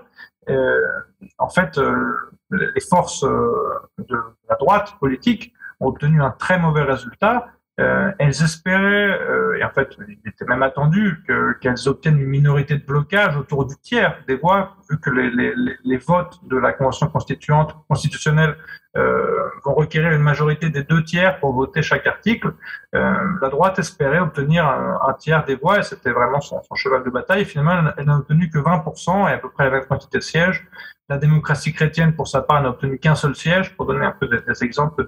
en 1.37 1.49
fait, 1.49 1.77
euh, 1.77 2.15
les 2.51 2.81
forces 2.81 3.23
euh, 3.23 3.51
de 3.97 4.17
la 4.49 4.55
droite 4.55 4.95
politique 4.99 5.53
ont 5.79 5.87
obtenu 5.87 6.21
un 6.21 6.31
très 6.31 6.59
mauvais 6.59 6.83
résultat. 6.83 7.47
Euh, 7.79 8.11
elles 8.17 8.41
espéraient, 8.41 9.19
euh, 9.21 9.59
et 9.59 9.63
en 9.63 9.69
fait, 9.69 9.95
il 10.07 10.17
était 10.25 10.45
même 10.45 10.63
attendu 10.63 11.23
qu'elles 11.61 11.87
obtiennent 11.87 12.19
une 12.19 12.27
minorité 12.27 12.75
de 12.75 12.83
blocage 12.83 13.37
autour 13.37 13.65
du 13.65 13.75
tiers 13.77 14.17
des 14.27 14.35
voix, 14.35 14.77
vu 14.89 14.99
que 14.99 15.09
les, 15.09 15.29
les, 15.31 15.53
les 15.83 15.97
votes 15.97 16.39
de 16.43 16.57
la 16.57 16.73
convention 16.73 17.07
constituante 17.07 17.75
constitutionnelle 17.87 18.55
euh, 18.95 19.49
vont 19.63 19.75
requérir 19.75 20.11
une 20.11 20.21
majorité 20.21 20.69
des 20.69 20.83
deux 20.83 21.03
tiers 21.03 21.39
pour 21.39 21.53
voter 21.53 21.81
chaque 21.81 22.07
article. 22.07 22.53
la 22.93 23.49
droite 23.49 23.77
espérait 23.79 24.19
obtenir 24.19 24.65
un, 24.65 25.13
tiers 25.13 25.45
des 25.45 25.55
voix, 25.55 25.79
et 25.79 25.83
c'était 25.83 26.11
vraiment 26.11 26.41
son, 26.41 26.61
son, 26.63 26.75
cheval 26.75 27.03
de 27.03 27.09
bataille. 27.09 27.45
Finalement, 27.45 27.91
elle 27.97 28.05
n'a 28.05 28.17
obtenu 28.17 28.49
que 28.49 28.57
20% 28.57 29.29
et 29.29 29.33
à 29.33 29.37
peu 29.37 29.49
près 29.51 29.65
la 29.65 29.71
même 29.71 29.85
quantité 29.85 30.17
de 30.17 30.23
sièges. 30.23 30.67
La 31.09 31.17
démocratie 31.17 31.71
chrétienne, 31.71 32.13
pour 32.13 32.27
sa 32.27 32.41
part, 32.41 32.61
n'a 32.61 32.69
obtenu 32.69 32.99
qu'un 32.99 33.15
seul 33.15 33.33
siège, 33.33 33.75
pour 33.77 33.85
donner 33.85 34.05
un 34.05 34.11
peu 34.11 34.27
des, 34.27 34.41
des 34.41 34.63
exemples 34.63 35.07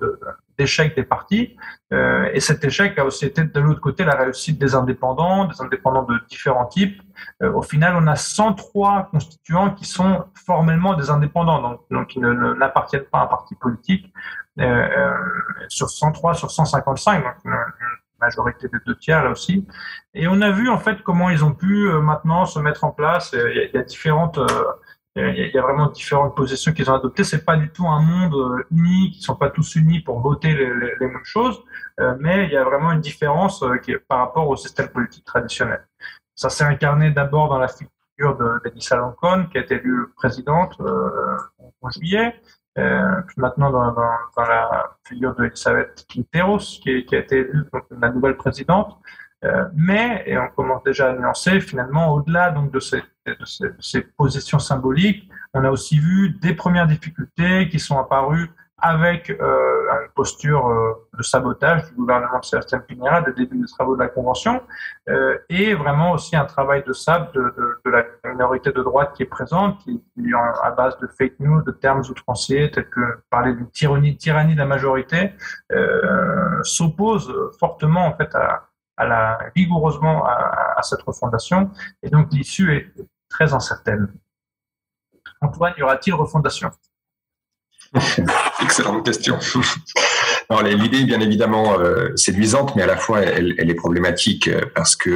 d'échecs 0.58 0.96
de, 0.96 1.02
des 1.02 1.04
partis. 1.06 1.58
Euh, 1.92 2.30
et 2.34 2.40
cet 2.40 2.64
échec 2.64 2.98
a 2.98 3.04
aussi 3.04 3.26
été, 3.26 3.44
de 3.44 3.60
l'autre 3.60 3.82
côté, 3.82 4.06
la 4.06 4.16
réussite 4.16 4.58
des 4.58 4.76
indépendants, 4.76 5.46
des 5.46 5.60
indépendants 5.62 6.04
de 6.04 6.18
différents 6.30 6.68
types. 6.68 7.02
Euh, 7.42 7.52
au 7.54 7.62
final, 7.62 7.96
on 7.96 8.08
a 8.08 8.16
103 8.16 9.10
constituants 9.12 9.72
qui 9.72 9.86
sont 9.86 10.26
formellement 10.34 10.94
des 10.96 11.10
indépendants, 11.10 11.62
donc, 11.62 11.82
donc 11.90 12.08
qui 12.08 12.20
n'appartiennent 12.20 13.06
pas 13.12 13.20
à 13.20 13.24
un 13.24 13.28
parti 13.28 13.56
politique. 13.56 14.14
Euh, 14.60 14.64
euh 14.66 15.14
sur 15.70 15.90
103 15.90 16.34
sur 16.34 16.52
155, 16.52 17.24
donc 17.24 17.34
une, 17.46 17.56
majorité 18.20 18.68
des 18.68 18.80
deux 18.86 18.98
tiers 18.98 19.24
là 19.24 19.30
aussi. 19.30 19.66
Et 20.14 20.28
on 20.28 20.42
a 20.42 20.52
vu 20.52 20.68
en 20.68 20.78
fait 20.78 21.02
comment 21.04 21.30
ils 21.30 21.46
ont 21.46 21.54
pu 21.54 21.90
maintenant 22.02 22.46
se 22.46 22.60
mettre 22.60 22.84
en 22.84 22.92
place. 22.92 23.34
Il 23.34 23.72
y 23.74 23.78
a, 23.78 23.82
différentes 23.84 24.38
il 25.16 25.52
y 25.54 25.58
a 25.58 25.62
vraiment 25.62 25.88
différentes 25.88 26.36
positions 26.36 26.74
qu'ils 26.74 26.92
ont 26.92 26.96
adoptées. 26.96 27.24
C'est 27.24 27.46
pas 27.46 27.56
du 27.56 27.70
tout 27.70 27.88
un 27.88 28.02
monde 28.02 28.66
uni, 28.72 29.12
qui 29.12 29.22
sont 29.22 29.36
pas 29.36 29.50
tous 29.50 29.76
unis 29.76 30.02
pour 30.02 30.20
voter 30.20 30.54
les, 30.54 30.66
les, 30.66 30.96
les 31.00 31.08
mêmes 31.08 31.24
choses, 31.24 31.64
mais 32.20 32.44
il 32.44 32.52
y 32.52 32.58
a 32.58 32.64
vraiment 32.66 32.92
une 32.92 33.00
différence 33.00 33.64
par 34.10 34.20
rapport 34.20 34.50
au 34.50 34.58
système 34.58 34.90
politique 34.90 35.24
traditionnel. 35.24 35.80
Ça 36.40 36.50
s'est 36.50 36.64
incarné 36.64 37.12
d'abord 37.12 37.50
dans 37.50 37.58
la 37.58 37.68
figure 37.68 38.38
de 38.38 38.96
Lancon, 38.96 39.48
qui 39.52 39.58
a 39.58 39.62
été 39.62 39.76
élue 39.76 40.08
présidente 40.16 40.74
euh, 40.80 41.36
en 41.82 41.90
juillet, 41.90 42.34
euh, 42.78 43.22
puis 43.28 43.36
maintenant 43.42 43.70
dans, 43.70 43.94
la 44.38 44.90
figure 45.06 45.36
de 45.36 45.48
Elisabeth 45.48 46.06
Quinteros, 46.08 46.80
qui, 46.82 47.06
a 47.12 47.18
été 47.18 47.40
élue 47.40 47.66
la 47.92 48.10
nouvelle 48.12 48.38
présidente. 48.38 48.98
Euh, 49.44 49.66
mais, 49.76 50.24
et 50.28 50.38
on 50.38 50.48
commence 50.56 50.82
déjà 50.84 51.10
à 51.10 51.14
nuancer, 51.14 51.60
finalement, 51.60 52.14
au-delà 52.14 52.52
donc 52.52 52.72
de 52.72 52.80
ces, 52.80 54.02
positions 54.16 54.60
symboliques, 54.60 55.30
on 55.54 55.66
a 55.66 55.70
aussi 55.70 56.00
vu 56.00 56.30
des 56.42 56.54
premières 56.54 56.88
difficultés 56.88 57.68
qui 57.68 57.80
sont 57.80 58.00
apparues 58.00 58.50
avec 58.82 59.30
euh, 59.30 60.04
une 60.04 60.12
posture 60.16 60.68
euh, 60.68 61.08
de 61.18 61.24
sabotage 61.24 61.86
du 61.90 61.96
gouvernement 61.96 62.40
de 62.40 62.46
Sébastien 62.46 62.80
Pinera 62.80 63.22
dès 63.22 63.32
le 63.32 63.34
début 63.34 63.58
des 63.58 63.68
travaux 63.68 63.96
de 63.96 64.02
la 64.02 64.08
Convention, 64.08 64.62
euh, 65.10 65.38
et 65.50 65.74
vraiment 65.74 66.12
aussi 66.12 66.36
un 66.36 66.46
travail 66.46 66.84
de 66.86 66.94
sable 66.94 67.32
de, 67.34 67.90
la 67.90 68.06
minorité 68.32 68.72
de 68.72 68.82
droite 68.82 69.14
qui 69.16 69.24
est 69.24 69.28
présente, 69.28 69.80
qui, 69.80 70.04
qui 70.14 70.34
à 70.34 70.72
base 70.72 70.98
de 71.00 71.08
fake 71.08 71.40
news, 71.40 71.62
de 71.62 71.72
termes 71.72 72.02
outranciers, 72.02 72.72
tels 72.72 72.90
que 72.90 73.20
parler 73.30 73.54
d'une 73.54 73.70
tyrannie, 73.72 74.18
tyrannie 74.18 74.54
de 74.54 74.60
la 74.60 74.66
majorité, 74.66 75.34
euh, 75.72 76.62
s'oppose 76.64 77.34
fortement 77.60 78.06
en 78.06 78.16
fait 78.16 78.34
à, 78.36 78.68
à 78.98 79.08
la, 79.08 79.40
vigoureusement 79.56 80.26
à, 80.26 80.76
à, 80.78 80.84
cette 80.84 81.02
refondation, 81.02 81.72
et 82.04 82.10
donc 82.10 82.28
l'issue 82.32 82.74
est 82.74 82.94
très 83.30 83.54
incertaine. 83.54 84.14
Antoine, 85.42 85.74
y 85.78 85.84
aura-t-il 85.84 86.14
refondation? 86.14 86.72
Excellente 88.62 89.06
question. 89.06 89.38
L'idée, 90.64 91.04
bien 91.04 91.20
évidemment, 91.20 91.80
euh, 91.80 92.16
séduisante, 92.16 92.76
mais 92.76 92.82
à 92.82 92.88
la 92.88 92.98
fois, 92.98 93.22
elle, 93.22 93.56
est 93.58 93.76
problématique 93.76 94.48
euh, 94.48 94.62
parce 94.74 94.96
que 94.96 95.10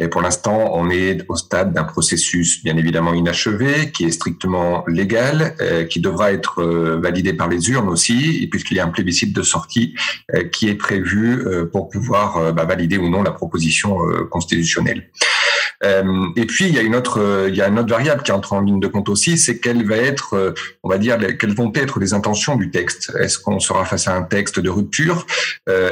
euh, 0.00 0.08
pour 0.08 0.20
l'instant, 0.20 0.72
on 0.74 0.90
est 0.90 1.24
au 1.28 1.36
stade 1.36 1.72
d'un 1.72 1.84
processus 1.84 2.62
bien 2.62 2.76
évidemment 2.76 3.14
inachevé, 3.14 3.90
qui 3.92 4.04
est 4.04 4.10
strictement 4.10 4.84
légal, 4.86 5.54
qui 5.88 6.00
devra 6.00 6.32
être 6.32 6.62
validé 7.00 7.32
par 7.32 7.48
les 7.48 7.70
urnes 7.70 7.88
aussi, 7.88 8.46
puisqu'il 8.50 8.76
y 8.76 8.80
a 8.80 8.84
un 8.84 8.90
plébiscite 8.90 9.34
de 9.34 9.42
sortie 9.42 9.94
qui 10.52 10.68
est 10.68 10.74
prévu 10.74 11.44
pour 11.72 11.88
pouvoir 11.88 12.52
bah, 12.52 12.64
valider 12.64 12.98
ou 12.98 13.08
non 13.08 13.22
la 13.22 13.30
proposition 13.30 13.98
constitutionnelle. 14.30 15.08
Euh, 15.84 16.28
et 16.36 16.46
puis 16.46 16.66
il 16.66 16.74
y 16.74 16.78
a 16.78 16.82
une 16.82 16.94
autre, 16.94 17.20
euh, 17.20 17.48
il 17.48 17.56
y 17.56 17.62
a 17.62 17.68
une 17.68 17.78
autre 17.78 17.88
variable 17.88 18.22
qui 18.22 18.32
entre 18.32 18.52
en 18.52 18.60
ligne 18.60 18.80
de 18.80 18.86
compte 18.86 19.08
aussi, 19.08 19.36
c'est 19.36 19.58
quelle 19.58 19.86
va 19.86 19.96
être, 19.96 20.34
euh, 20.34 20.54
on 20.82 20.88
va 20.88 20.98
dire, 20.98 21.18
quelles 21.38 21.54
vont 21.54 21.72
être 21.74 21.98
les 21.98 22.14
intentions 22.14 22.56
du 22.56 22.70
texte. 22.70 23.12
Est-ce 23.18 23.38
qu'on 23.38 23.58
sera 23.58 23.84
face 23.84 24.08
à 24.08 24.14
un 24.14 24.22
texte 24.22 24.60
de 24.60 24.70
rupture? 24.70 25.26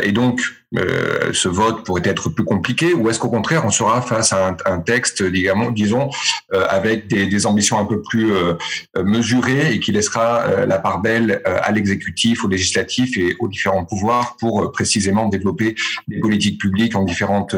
Et 0.03 0.12
donc 0.12 0.41
euh, 0.79 1.31
ce 1.33 1.49
vote 1.49 1.85
pourrait 1.85 2.03
être 2.05 2.29
plus 2.29 2.45
compliqué 2.45 2.95
ou 2.95 3.11
est-ce 3.11 3.19
qu'au 3.19 3.29
contraire 3.29 3.65
on 3.65 3.71
sera 3.71 4.03
face 4.03 4.33
à 4.33 4.51
un, 4.51 4.57
un 4.67 4.79
texte 4.79 5.21
disons, 5.25 6.11
euh, 6.53 6.65
avec 6.69 7.09
des, 7.09 7.27
des, 7.27 7.47
ambitions 7.47 7.77
un 7.77 7.85
peu 7.85 8.01
plus 8.03 8.33
euh, 8.33 8.55
mesurées 9.03 9.75
et 9.75 9.81
qui 9.81 9.91
laissera 9.91 10.65
la 10.67 10.79
part 10.79 11.01
belle 11.01 11.43
à 11.45 11.73
l'exécutif, 11.73 12.45
au 12.45 12.49
législatif 12.49 13.17
et 13.17 13.35
aux 13.41 13.49
différents 13.49 13.85
pouvoirs 13.85 14.37
pour 14.39 14.71
précisément 14.71 15.29
développer 15.29 15.75
des 16.07 16.21
politiques 16.21 16.61
publiques 16.61 16.95
en 16.95 17.03
différentes 17.03 17.55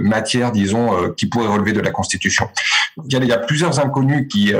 matières, 0.00 0.52
disons, 0.52 1.12
qui 1.16 1.26
pourraient 1.26 1.48
relever 1.48 1.72
de 1.72 1.80
la 1.80 1.90
Constitution. 1.90 2.48
Il 3.04 3.12
y 3.12 3.16
a, 3.16 3.18
il 3.18 3.28
y 3.28 3.32
a 3.32 3.38
plusieurs 3.38 3.80
inconnus 3.80 4.26
qui, 4.28 4.52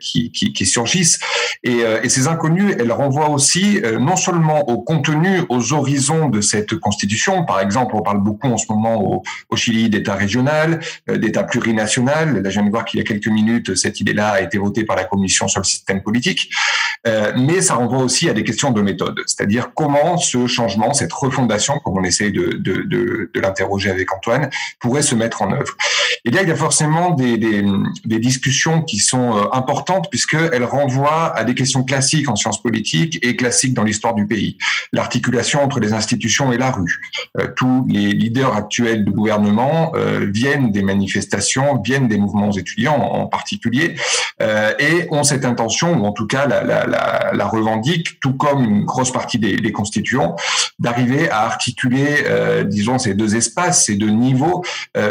qui, 0.00 0.30
qui, 0.30 0.52
qui 0.52 0.66
surgissent 0.66 1.18
et, 1.62 1.78
et, 2.02 2.08
ces 2.08 2.28
inconnus, 2.28 2.74
elles 2.78 2.92
renvoient 2.92 3.30
aussi 3.30 3.80
non 3.98 4.16
seulement 4.16 4.68
au 4.68 4.78
contenu, 4.78 5.42
aux 5.48 5.72
horizons 5.72 6.28
de 6.28 6.40
cette 6.40 6.76
Constitution, 6.76 7.39
par 7.44 7.60
exemple, 7.60 7.94
on 7.96 8.02
parle 8.02 8.22
beaucoup 8.22 8.48
en 8.48 8.58
ce 8.58 8.66
moment 8.70 9.02
au, 9.02 9.22
Chili 9.56 9.90
d'État 9.90 10.14
régional, 10.14 10.80
euh, 11.10 11.18
d'État 11.18 11.42
plurinational. 11.42 12.42
Là, 12.42 12.48
je 12.48 12.54
viens 12.54 12.64
de 12.64 12.70
voir 12.70 12.84
qu'il 12.84 12.98
y 12.98 13.02
a 13.02 13.04
quelques 13.04 13.26
minutes, 13.28 13.74
cette 13.74 14.00
idée-là 14.00 14.30
a 14.30 14.40
été 14.40 14.56
votée 14.56 14.84
par 14.84 14.96
la 14.96 15.04
Commission 15.04 15.48
sur 15.48 15.60
le 15.60 15.64
système 15.64 16.02
politique. 16.02 16.50
Euh, 17.06 17.32
mais 17.36 17.60
ça 17.62 17.74
renvoie 17.74 17.98
aussi 17.98 18.28
à 18.28 18.34
des 18.34 18.44
questions 18.44 18.70
de 18.70 18.82
méthode, 18.82 19.20
c'est-à-dire 19.26 19.72
comment 19.74 20.18
ce 20.18 20.46
changement, 20.46 20.92
cette 20.92 21.12
refondation, 21.12 21.78
comme 21.78 21.96
on 21.96 22.04
essaye 22.04 22.30
de, 22.32 22.52
de, 22.52 22.82
de, 22.82 23.30
de 23.32 23.40
l'interroger 23.40 23.90
avec 23.90 24.12
Antoine, 24.14 24.50
pourrait 24.80 25.02
se 25.02 25.14
mettre 25.14 25.42
en 25.42 25.52
œuvre. 25.52 25.76
Et 26.24 26.30
là, 26.30 26.42
il 26.42 26.48
y 26.48 26.52
a 26.52 26.56
forcément 26.56 27.10
des, 27.10 27.38
des, 27.38 27.64
des 28.04 28.18
discussions 28.18 28.82
qui 28.82 28.98
sont 28.98 29.36
euh, 29.36 29.44
importantes 29.52 30.08
puisqu'elles 30.10 30.64
renvoient 30.64 31.34
à 31.34 31.44
des 31.44 31.54
questions 31.54 31.84
classiques 31.84 32.28
en 32.28 32.36
sciences 32.36 32.62
politiques 32.62 33.18
et 33.22 33.36
classiques 33.36 33.74
dans 33.74 33.84
l'histoire 33.84 34.14
du 34.14 34.26
pays. 34.26 34.58
L'articulation 34.92 35.62
entre 35.62 35.80
les 35.80 35.92
institutions 35.92 36.52
et 36.52 36.58
la 36.58 36.70
rue, 36.70 37.00
tous 37.56 37.86
les 37.88 38.12
leaders 38.12 38.54
actuels 38.54 39.04
du 39.04 39.12
gouvernement 39.12 39.92
euh, 39.94 40.26
viennent 40.32 40.72
des 40.72 40.82
manifestations, 40.82 41.80
viennent 41.80 42.08
des 42.08 42.18
mouvements 42.18 42.50
étudiants 42.50 42.96
en 42.96 43.26
particulier, 43.26 43.94
euh, 44.42 44.72
et 44.80 45.06
ont 45.10 45.22
cette 45.22 45.44
intention, 45.44 45.92
ou 45.94 46.04
en 46.06 46.12
tout 46.12 46.26
cas 46.26 46.46
la, 46.46 46.64
la, 46.64 46.86
la, 46.86 47.30
la 47.32 47.46
revendiquent, 47.46 48.18
tout 48.20 48.34
comme 48.34 48.64
une 48.64 48.84
grosse 48.84 49.12
partie 49.12 49.38
des, 49.38 49.56
des 49.56 49.72
constituants, 49.72 50.34
d'arriver 50.78 51.30
à 51.30 51.42
articuler, 51.42 52.24
disons, 52.64 52.98
ces 52.98 53.14
deux 53.14 53.36
espaces, 53.36 53.86
ces 53.86 53.96
deux 53.96 54.10
niveaux, 54.10 54.64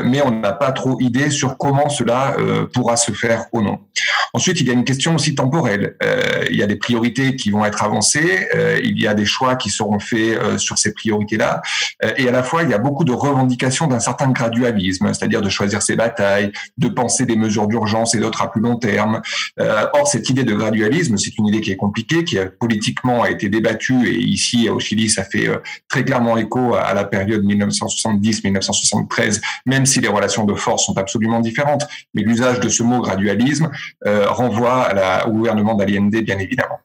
mais 0.04 0.22
on 0.22 0.32
n'a 0.32 0.54
pas 0.54 0.72
trop 0.72 1.00
idée 1.00 1.30
sur 1.30 1.58
comment 1.58 1.90
cela 1.90 2.36
pourra 2.74 2.98
se 2.98 3.12
faire 3.12 3.46
ou 3.54 3.62
non. 3.62 3.80
Ensuite, 4.34 4.62
il 4.62 4.68
y 4.68 4.70
a 4.70 4.74
une 4.74 4.84
question 4.84 5.16
aussi 5.16 5.36
temporelle. 5.36 5.96
il 6.50 6.58
y 6.58 6.64
a 6.64 6.68
des 6.68 6.76
priorités 6.76 7.36
qui 7.36 7.52
vont 7.52 7.66
être 7.66 7.84
avancées, 7.84 8.48
il 8.84 9.00
y 9.00 9.08
a 9.08 9.14
des 9.14 9.26
choix 9.26 9.56
qui 9.56 9.70
seront 9.70 10.00
faits 10.00 10.58
sur 10.58 10.78
ces 10.78 10.94
priorités-là, 10.94 11.62
euh, 12.09 12.09
et 12.18 12.28
à 12.28 12.32
la 12.32 12.44
fois, 12.44 12.64
il 12.64 12.70
y 12.70 12.74
a 12.74 12.78
beaucoup 12.78 13.04
de 13.04 13.12
revendications 13.12 13.88
d'un 13.88 14.00
certain 14.00 14.30
gradualisme, 14.32 15.14
c'est-à-dire 15.14 15.42
de 15.42 15.50
choisir 15.50 15.82
ses 15.82 15.96
batailles, 15.96 16.52
de 16.78 16.88
penser 16.88 17.26
des 17.26 17.36
mesures 17.36 17.68
d'urgence 17.68 18.16
et 18.16 18.20
d'autres 18.20 18.42
à 18.42 18.52
plus 18.52 18.62
long 18.62 18.78
terme. 18.78 19.22
Euh, 19.60 19.86
or, 19.94 20.08
cette 20.08 20.30
idée 20.30 20.44
de 20.44 20.54
gradualisme, 20.54 21.18
c'est 21.18 21.38
une 21.38 21.48
idée 21.48 21.62
qui 21.62 21.72
est 21.72 21.78
compliquée, 21.78 22.24
qui 22.24 22.38
a 22.40 22.46
politiquement 22.46 23.24
a 23.24 23.30
été 23.30 23.50
débattue, 23.50 24.08
et 24.08 24.18
ici 24.20 24.70
au 24.70 24.80
Chili, 24.80 25.10
ça 25.10 25.24
fait 25.24 25.48
euh, 25.48 25.58
très 25.88 26.04
clairement 26.04 26.38
écho 26.38 26.76
à 26.76 26.94
la 26.94 27.06
période 27.06 27.44
1970-1973, 27.46 29.42
même 29.66 29.86
si 29.86 30.00
les 30.00 30.08
relations 30.08 30.46
de 30.46 30.54
force 30.54 30.86
sont 30.86 30.98
absolument 30.98 31.40
différentes. 31.40 31.88
Mais 32.14 32.22
l'usage 32.22 32.60
de 32.60 32.70
ce 32.70 32.84
mot 32.84 33.02
gradualisme 33.02 33.70
renvoie 34.06 34.90
au 35.26 35.32
gouvernement 35.32 35.76
d'Allende, 35.76 36.16
bien 36.16 36.40
évidemment. 36.40 36.80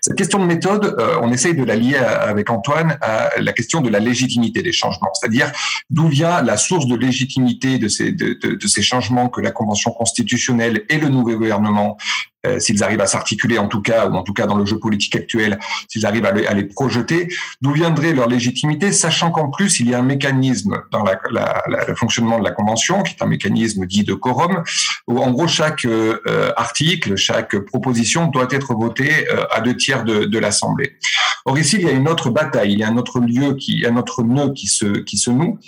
Cette 0.00 0.16
question 0.16 0.38
de 0.38 0.44
méthode, 0.44 0.96
euh, 0.98 1.18
on 1.22 1.32
essaye 1.32 1.54
de 1.54 1.64
la 1.64 1.76
lier 1.76 1.96
avec 1.96 2.50
Antoine 2.50 2.98
à 3.00 3.30
la 3.38 3.52
question 3.52 3.80
de 3.80 3.88
la 3.88 4.00
légitimité 4.00 4.62
des 4.62 4.72
changements, 4.72 5.12
c'est-à-dire 5.14 5.52
d'où 5.90 6.08
vient 6.08 6.42
la 6.42 6.56
source 6.56 6.86
de 6.86 6.96
légitimité 6.96 7.78
de 7.78 7.88
ces, 7.88 8.82
changements 8.82 9.28
que 9.28 9.40
la 9.40 9.50
Convention 9.50 9.90
constitutionnelle 9.92 10.84
et 10.88 10.98
le 10.98 11.08
nouveau 11.08 11.36
gouvernement 11.36 11.96
euh, 12.46 12.58
s'ils 12.58 12.82
arrivent 12.82 13.02
à 13.02 13.06
s'articuler 13.06 13.58
en 13.58 13.68
tout 13.68 13.82
cas, 13.82 14.08
ou 14.08 14.14
en 14.14 14.22
tout 14.22 14.32
cas 14.32 14.46
dans 14.46 14.56
le 14.56 14.64
jeu 14.64 14.78
politique 14.78 15.14
actuel, 15.14 15.58
s'ils 15.88 16.06
arrivent 16.06 16.24
à, 16.24 16.32
les 16.32 16.64
projeter, 16.64 17.28
d'où 17.60 17.72
viendrait 17.72 18.14
leur 18.14 18.28
légitimité, 18.28 18.92
sachant 18.92 19.30
qu'en 19.30 19.50
plus 19.50 19.78
il 19.80 19.90
y 19.90 19.94
a 19.94 19.98
un 19.98 20.02
mécanisme 20.02 20.80
dans 20.90 21.04
le 21.04 21.94
fonctionnement 21.96 22.38
de 22.38 22.44
la 22.44 22.52
Convention, 22.52 23.02
qui 23.02 23.14
est 23.14 23.22
un 23.22 23.26
mécanisme 23.26 23.84
dit 23.84 24.04
de 24.04 24.14
quorum, 24.14 24.62
où 25.06 25.18
en 25.18 25.30
gros 25.32 25.48
chaque 25.48 25.84
euh, 25.84 26.18
article, 26.56 27.16
chaque 27.16 27.58
proposition 27.58 28.28
doit 28.28 28.48
être 28.50 28.74
votée 28.74 29.28
euh, 29.30 29.44
à 29.50 29.60
deux 29.60 29.76
tiers 29.76 30.04
de, 30.04 30.24
de 30.24 30.38
l'Assemblée. 30.38 30.96
Or 31.44 31.58
ici 31.58 31.76
il 31.78 31.82
y 31.82 31.88
a 31.88 31.92
une 31.92 32.08
autre 32.08 32.30
bataille, 32.30 32.72
il 32.72 32.78
y 32.78 32.84
a 32.84 32.88
un 32.88 32.96
autre 32.96 33.20
lieu, 33.20 33.54
qui, 33.54 33.84
un 33.86 33.98
autre 33.98 34.22
nœud 34.22 34.54
qui 34.54 34.66
se, 34.66 34.86
qui 34.86 35.18
se 35.18 35.30
noue, 35.30 35.58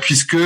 puisque 0.00 0.36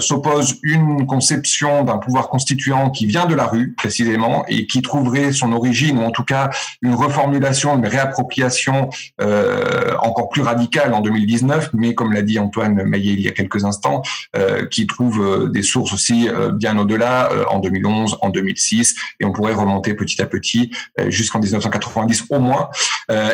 s'oppose 0.00 0.58
une 0.62 1.06
conception 1.06 1.84
d'un 1.84 1.98
pouvoir 1.98 2.28
constituant 2.28 2.90
qui 2.90 3.06
vient 3.06 3.26
de 3.26 3.34
la 3.34 3.46
rue 3.46 3.72
précisément 3.74 4.44
et 4.48 4.66
qui 4.66 4.82
trouverait 4.86 5.32
son 5.32 5.52
origine, 5.52 5.98
ou 5.98 6.02
en 6.02 6.10
tout 6.10 6.24
cas 6.24 6.50
une 6.82 6.94
reformulation, 6.94 7.76
une 7.76 7.86
réappropriation 7.86 8.90
euh, 9.20 9.94
encore 10.00 10.28
plus 10.28 10.42
radicale 10.42 10.94
en 10.94 11.00
2019, 11.00 11.70
mais 11.74 11.94
comme 11.94 12.12
l'a 12.12 12.22
dit 12.22 12.38
Antoine 12.38 12.82
Maillet 12.84 13.12
il 13.12 13.20
y 13.20 13.28
a 13.28 13.32
quelques 13.32 13.64
instants, 13.64 14.02
euh, 14.36 14.66
qui 14.66 14.86
trouve 14.86 15.20
euh, 15.20 15.48
des 15.48 15.62
sources 15.62 15.92
aussi 15.92 16.28
bien 16.54 16.78
au-delà, 16.78 17.30
en 17.50 17.58
2011, 17.58 18.18
en 18.20 18.30
2006, 18.30 18.94
et 19.20 19.24
on 19.24 19.32
pourrait 19.32 19.54
remonter 19.54 19.94
petit 19.94 20.20
à 20.22 20.26
petit 20.26 20.70
jusqu'en 21.08 21.40
1990 21.40 22.26
au 22.30 22.38
moins. 22.38 22.68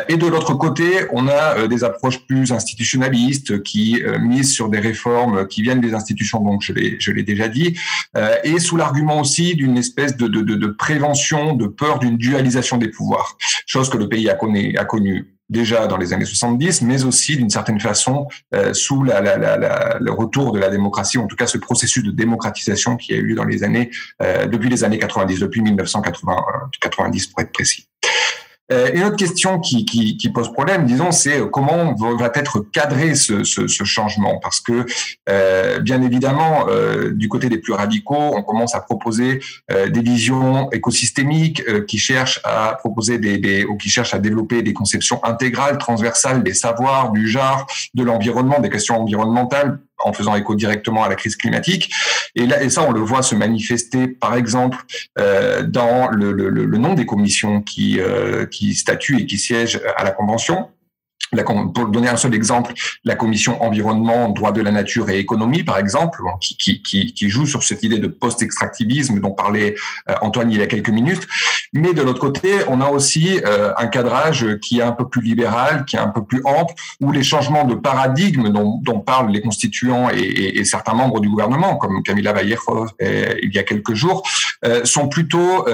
et 0.09 0.17
de 0.17 0.27
l'autre 0.27 0.55
côté, 0.55 0.85
on 1.13 1.29
a 1.29 1.67
des 1.67 1.85
approches 1.85 2.27
plus 2.27 2.53
institutionnalistes 2.53 3.63
qui 3.63 4.03
misent 4.21 4.53
sur 4.53 4.69
des 4.69 4.79
réformes 4.79 5.47
qui 5.47 5.63
viennent 5.63 5.81
des 5.81 5.95
institutions, 5.95 6.41
donc 6.41 6.63
je 6.63 6.73
l'ai, 7.13 7.23
déjà 7.23 7.49
dit, 7.49 7.79
et 8.45 8.59
sous 8.59 8.77
l'argument 8.77 9.21
aussi 9.21 9.55
d'une 9.55 9.77
espèce 9.77 10.17
de 10.17 10.67
prévention 10.67 11.42
de 11.53 11.67
peur 11.67 11.99
d'une 11.99 12.17
dualisation 12.17 12.79
des 12.79 12.89
pouvoirs, 12.89 13.37
chose 13.67 13.91
que 13.91 13.99
le 13.99 14.09
pays 14.09 14.29
a, 14.31 14.35
connu, 14.35 14.77
a 14.77 14.85
connu 14.85 15.35
déjà 15.53 15.87
dans 15.87 15.99
les 15.99 16.13
années 16.13 16.25
70, 16.25 16.83
mais 16.83 17.05
aussi 17.05 17.37
d'une 17.37 17.51
certaine 17.51 17.79
façon 17.79 18.27
euh, 18.55 18.73
sous 18.73 19.03
le 19.03 20.11
retour 20.11 20.53
de 20.53 20.59
la 20.59 20.71
démocratie, 20.71 21.19
en 21.19 21.27
tout 21.27 21.37
cas 21.37 21.47
ce 21.47 21.59
processus 21.59 22.03
de 22.03 22.11
démocratisation 22.11 22.97
qui 22.97 23.13
a 23.13 23.17
eu 23.17 23.23
lieu 23.23 23.35
dans 23.35 23.45
les 23.45 23.63
années, 23.63 23.91
euh, 24.23 24.47
depuis 24.47 24.71
les 24.71 24.83
années 24.83 24.99
90, 24.99 25.41
depuis 25.41 25.61
1990 25.61 27.27
pour 27.27 27.41
être 27.41 27.53
précis. 27.53 27.87
Euh, 28.73 28.91
une 28.95 29.05
autre 29.05 29.17
question 29.17 29.61
qui, 29.61 30.31
pose 30.33 30.53
problème, 30.53 30.87
disons, 30.87 31.13
c'est 31.13 31.41
euh, 31.41 31.47
comment 31.47 31.95
va 31.95 32.31
être 32.35 32.61
cadré 32.73 33.15
ce, 33.15 33.43
changement? 33.85 34.39
Parce 34.41 34.61
que, 34.61 34.87
euh, 35.29 35.81
bien 35.81 36.01
évidemment, 36.03 36.67
du 37.13 37.29
côté 37.29 37.49
des 37.49 37.59
plus 37.59 37.73
radicaux, 37.73 38.35
on 38.37 38.43
commence 38.43 38.75
à 38.75 38.81
proposer 38.81 39.41
des 39.69 40.01
visions 40.01 40.71
écosystémiques 40.71 41.63
qui 41.87 41.99
cherchent 41.99 42.41
à 42.45 42.77
proposer 42.79 43.19
des, 43.19 43.39
des, 43.39 43.65
ou 43.65 43.77
qui 43.77 43.89
cherchent 43.91 44.15
à 44.15 44.19
développer 44.19 44.63
des 44.63 44.73
conceptions 44.73 45.23
intégrales, 45.25 45.79
transversales 45.79 46.43
des 46.43 46.55
savoirs, 46.55 47.11
du 47.13 47.29
genre, 47.29 47.67
de 47.95 48.03
l'environnement, 48.03 48.61
des 48.61 48.71
questions 48.71 49.01
environnementales 49.01 49.81
en 50.05 50.13
faisant 50.13 50.35
écho 50.35 50.55
directement 50.55 51.05
à 51.05 51.09
la 51.09 51.15
crise 51.15 51.37
climatique. 51.37 51.93
Et, 52.35 52.47
là, 52.47 52.63
et 52.63 52.71
ça, 52.71 52.83
on 52.83 52.93
le 52.93 53.01
voit 53.01 53.23
se 53.23 53.35
manifester, 53.35 54.09
par 54.09 54.35
exemple, 54.35 54.79
euh, 55.19 55.63
dans 55.63 56.09
le, 56.09 56.33
nom 56.79 56.95
des 56.95 57.07
commissions 57.07 57.63
qui, 57.63 58.01
euh, 58.01 58.47
qui 58.47 58.75
statuent 58.75 59.21
et 59.21 59.27
qui 59.27 59.39
siègent 59.39 59.81
à 59.97 60.05
la 60.05 60.11
Convention 60.11 60.69
pour 61.75 61.87
donner 61.89 62.09
un 62.09 62.17
seul 62.17 62.35
exemple, 62.35 62.73
la 63.05 63.15
commission 63.15 63.63
environnement, 63.63 64.29
droit 64.29 64.53
de 64.53 64.61
la 64.61 64.71
nature 64.71 65.09
et 65.09 65.19
économie, 65.19 65.63
par 65.63 65.79
exemple, 65.79 66.21
qui, 66.41 66.57
qui, 66.57 66.83
qui, 66.83 67.15
qui 67.15 67.29
joue 67.31 67.47
sur 67.47 67.63
cette 67.63 67.83
idée 67.83 67.99
de 67.99 68.07
post-extractivisme 68.07 69.21
dont 69.21 69.33
parlait 69.33 69.75
euh, 70.11 70.15
Antoine 70.21 70.51
il 70.51 70.59
y 70.59 70.63
a 70.63 70.67
quelques 70.67 70.91
minutes. 70.91 71.27
Mais 71.73 71.95
de 71.95 72.03
l'autre 72.03 72.21
côté, 72.21 72.51
on 72.69 72.81
a 72.81 72.89
aussi 72.89 73.41
euh, 73.47 73.73
un 73.79 73.87
cadrage 73.87 74.59
qui 74.61 74.81
est 74.81 74.83
un 74.83 74.93
peu 74.93 75.09
plus 75.09 75.23
libéral, 75.23 75.85
qui 75.87 75.97
est 75.97 76.01
un 76.01 76.09
peu 76.09 76.23
plus 76.23 76.43
ample, 76.45 76.75
où 77.01 77.13
les 77.13 77.23
changements 77.23 77.65
de 77.65 77.75
paradigme 77.75 78.51
dont, 78.51 78.79
dont 78.83 79.01
parlent 79.01 79.31
les 79.31 79.41
constituants 79.41 80.11
et, 80.11 80.59
et, 80.59 80.65
certains 80.65 80.95
membres 80.95 81.21
du 81.21 81.29
gouvernement, 81.29 81.77
comme 81.77 82.03
Camila 82.03 82.33
Vallejo 82.33 82.87
euh, 83.03 83.35
il 83.43 83.55
y 83.55 83.59
a 83.59 83.63
quelques 83.63 83.95
jours, 83.95 84.23
sont 84.85 85.09
plutôt 85.09 85.67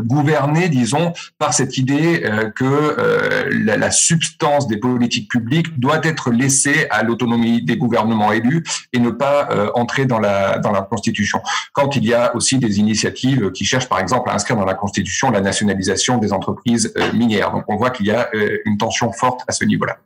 gouvernés, 0.00 0.68
disons, 0.68 1.12
par 1.38 1.52
cette 1.52 1.78
idée 1.78 2.22
que 2.54 3.50
la, 3.50 3.76
la 3.76 3.90
substance 3.90 4.68
des 4.68 4.73
des 4.74 4.80
politiques 4.80 5.30
publiques 5.30 5.78
doit 5.78 6.00
être 6.02 6.30
laissée 6.30 6.86
à 6.90 7.02
l'autonomie 7.02 7.62
des 7.62 7.76
gouvernements 7.76 8.32
élus 8.32 8.62
et 8.92 8.98
ne 8.98 9.10
pas 9.10 9.48
entrer 9.74 10.04
dans 10.06 10.18
la, 10.18 10.58
dans 10.58 10.72
la 10.72 10.82
Constitution. 10.82 11.40
Quand 11.72 11.96
il 11.96 12.04
y 12.04 12.14
a 12.14 12.34
aussi 12.36 12.58
des 12.58 12.78
initiatives 12.78 13.50
qui 13.52 13.64
cherchent, 13.64 13.88
par 13.88 14.00
exemple, 14.00 14.30
à 14.30 14.34
inscrire 14.34 14.56
dans 14.56 14.64
la 14.64 14.74
Constitution 14.74 15.30
la 15.30 15.40
nationalisation 15.40 16.18
des 16.18 16.32
entreprises 16.32 16.92
minières. 17.12 17.50
Donc 17.52 17.64
on 17.68 17.76
voit 17.76 17.90
qu'il 17.90 18.06
y 18.06 18.10
a 18.10 18.28
une 18.64 18.78
tension 18.78 19.12
forte 19.12 19.42
à 19.48 19.52
ce 19.52 19.64
niveau-là. 19.64 19.98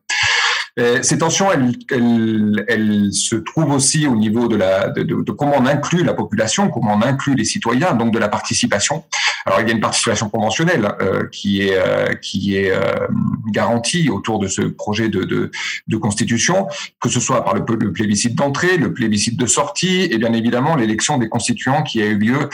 Euh, 0.78 0.98
ces 1.02 1.18
tensions, 1.18 1.50
elles, 1.50 2.64
elles, 2.68 3.12
se 3.12 3.34
trouvent 3.34 3.72
aussi 3.72 4.06
au 4.06 4.14
niveau 4.14 4.46
de, 4.46 5.30
comment 5.32 5.54
on 5.56 5.66
inclut 5.66 6.04
la 6.04 6.14
population, 6.14 6.70
comment 6.70 6.94
on 6.94 7.02
inclut 7.02 7.34
les 7.34 7.44
citoyens, 7.44 7.94
donc 7.94 8.12
de 8.12 8.18
la 8.18 8.28
participation. 8.28 9.04
Alors 9.44 9.60
il 9.60 9.68
y 9.68 9.70
a 9.70 9.74
une 9.74 9.80
participation 9.80 10.28
conventionnelle 10.28 10.88
euh, 11.00 11.26
qui 11.32 11.62
est 11.62 11.76
euh, 11.76 12.14
qui 12.14 12.56
est 12.56 12.70
euh, 12.70 13.08
garantie 13.50 14.10
autour 14.10 14.38
de 14.38 14.48
ce 14.48 14.62
projet 14.62 15.08
de, 15.08 15.24
de, 15.24 15.50
de, 15.86 15.96
constitution, 15.96 16.66
que 17.00 17.08
ce 17.08 17.20
soit 17.20 17.44
par 17.44 17.54
le, 17.54 17.64
plébiscite 17.64 18.34
d'entrée, 18.34 18.76
le 18.76 18.92
plébiscite 18.92 19.38
de 19.38 19.46
sortie, 19.46 20.08
et 20.10 20.18
bien 20.18 20.32
évidemment 20.32 20.76
l'élection 20.76 21.18
des 21.18 21.28
constituants 21.28 21.82
qui 21.82 22.02
a 22.02 22.06
eu 22.06 22.18
lieu 22.18 22.48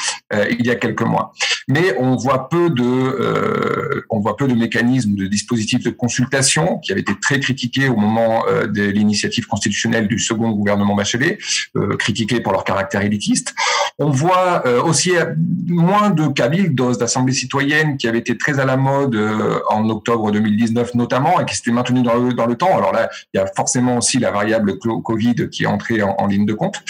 il 0.51 0.67
y 0.67 0.71
a 0.71 0.75
quelques 0.75 1.03
mois. 1.03 1.33
Mais 1.69 1.97
on 1.99 2.17
voit 2.17 2.49
peu 2.49 2.71
de 2.71 4.05
on 4.11 4.21
voit 4.21 4.37
peu 4.37 4.49
de 4.49 4.55
mécanismes, 4.55 5.15
de 5.15 5.27
dispositifs 5.27 5.83
de 5.83 5.91
consultation 5.91 6.79
qui 6.79 6.93
avaient 6.93 7.01
été 7.01 7.15
très 7.21 7.41
critiqués 7.41 7.89
au 7.89 7.97
moment 7.97 8.45
euh, 8.49 8.67
de 8.67 8.83
l'initiative 8.83 9.47
constitutionnelle 9.47 10.09
du 10.09 10.19
second 10.19 10.51
gouvernement 10.51 10.95
Bachelet, 10.95 11.39
euh, 11.77 11.97
critiquée 11.97 12.41
pour 12.41 12.53
leur 12.53 12.65
caractère 12.65 13.03
élitiste. 13.03 13.55
On 13.99 14.11
voit 14.11 14.67
euh, 14.67 14.83
aussi 14.83 15.13
moins 15.69 16.11
de 16.11 16.27
cabildos, 16.27 16.97
d'assemblées 16.97 17.33
citoyennes 17.33 17.97
qui 17.97 18.09
avaient 18.09 18.19
été 18.19 18.37
très 18.37 18.59
à 18.59 18.65
la 18.65 18.77
mode 18.77 19.17
en 19.69 19.89
octobre 19.89 20.33
2019 20.33 20.95
notamment 20.95 21.41
et 21.41 21.45
qui 21.45 21.57
s'étaient 21.57 21.71
maintenues 21.71 22.03
dans 22.03 22.17
le, 22.17 22.33
dans 22.33 22.47
le 22.47 22.57
temps. 22.57 22.77
Alors 22.77 22.93
là, 22.93 23.09
il 23.33 23.39
y 23.39 23.41
a 23.41 23.47
forcément 23.47 23.99
aussi 23.99 24.19
la 24.19 24.31
variable 24.31 24.79
Covid 24.79 25.49
qui 25.51 25.63
est 25.63 25.67
entrée 25.67 26.03
en, 26.03 26.27
ligne 26.27 26.47
de 26.47 26.55
compte. 26.55 26.83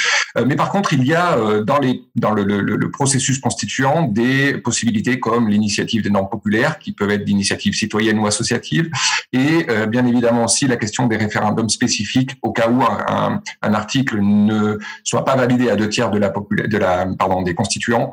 mais 0.47 0.56
par 0.56 0.70
contre, 0.70 0.93
il 0.93 1.05
y 1.05 1.14
a 1.14 1.36
dans, 1.62 1.78
les, 1.78 2.05
dans 2.16 2.32
le, 2.32 2.43
le, 2.44 2.60
le 2.60 2.90
processus 2.90 3.39
constituant 3.39 4.02
des 4.02 4.59
possibilités 4.59 5.20
comme 5.20 5.48
l'initiative 5.48 6.02
des 6.02 6.10
normes 6.10 6.28
populaires 6.28 6.78
qui 6.78 6.93
peuvent 6.93 7.10
être 7.10 7.24
d'initiatives 7.24 7.74
citoyennes 7.74 8.18
ou 8.18 8.26
associatives 8.26 8.90
et 9.32 9.66
bien 9.89 10.06
évidemment 10.06 10.44
aussi 10.44 10.66
la 10.66 10.76
question 10.76 11.06
des 11.06 11.16
référendums 11.16 11.68
spécifiques 11.68 12.36
au 12.43 12.52
cas 12.52 12.68
où 12.68 12.82
un, 12.82 13.43
un, 13.62 13.74
article 13.74 14.20
ne 14.20 14.78
soit 15.02 15.24
pas 15.24 15.36
validé 15.36 15.68
à 15.70 15.76
deux 15.76 15.89
tiers 15.89 16.10
de 16.10 16.18
la, 16.18 16.32
de 16.51 16.78
la 16.78 16.94
pardon, 17.19 17.43
des 17.43 17.55
constituants. 17.55 18.12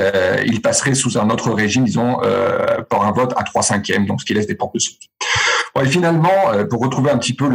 Euh, 0.00 0.42
il 0.46 0.62
passerait 0.62 0.94
sous 0.94 1.18
un 1.18 1.28
autre 1.30 1.50
régime, 1.50 1.84
disons, 1.84 2.18
euh, 2.22 2.82
par 2.88 3.06
un 3.06 3.12
vote 3.12 3.32
à 3.36 3.42
3 3.42 3.62
cinquièmes, 3.62 4.06
donc 4.06 4.20
ce 4.20 4.26
qui 4.26 4.34
laisse 4.34 4.46
des 4.46 4.54
portes 4.54 4.74
de 4.74 4.80
sortie. 4.80 5.10
Et 5.80 5.86
finalement, 5.86 6.52
euh, 6.52 6.64
pour 6.64 6.82
retrouver 6.82 7.10
un 7.10 7.16
petit 7.16 7.32
peu 7.32 7.48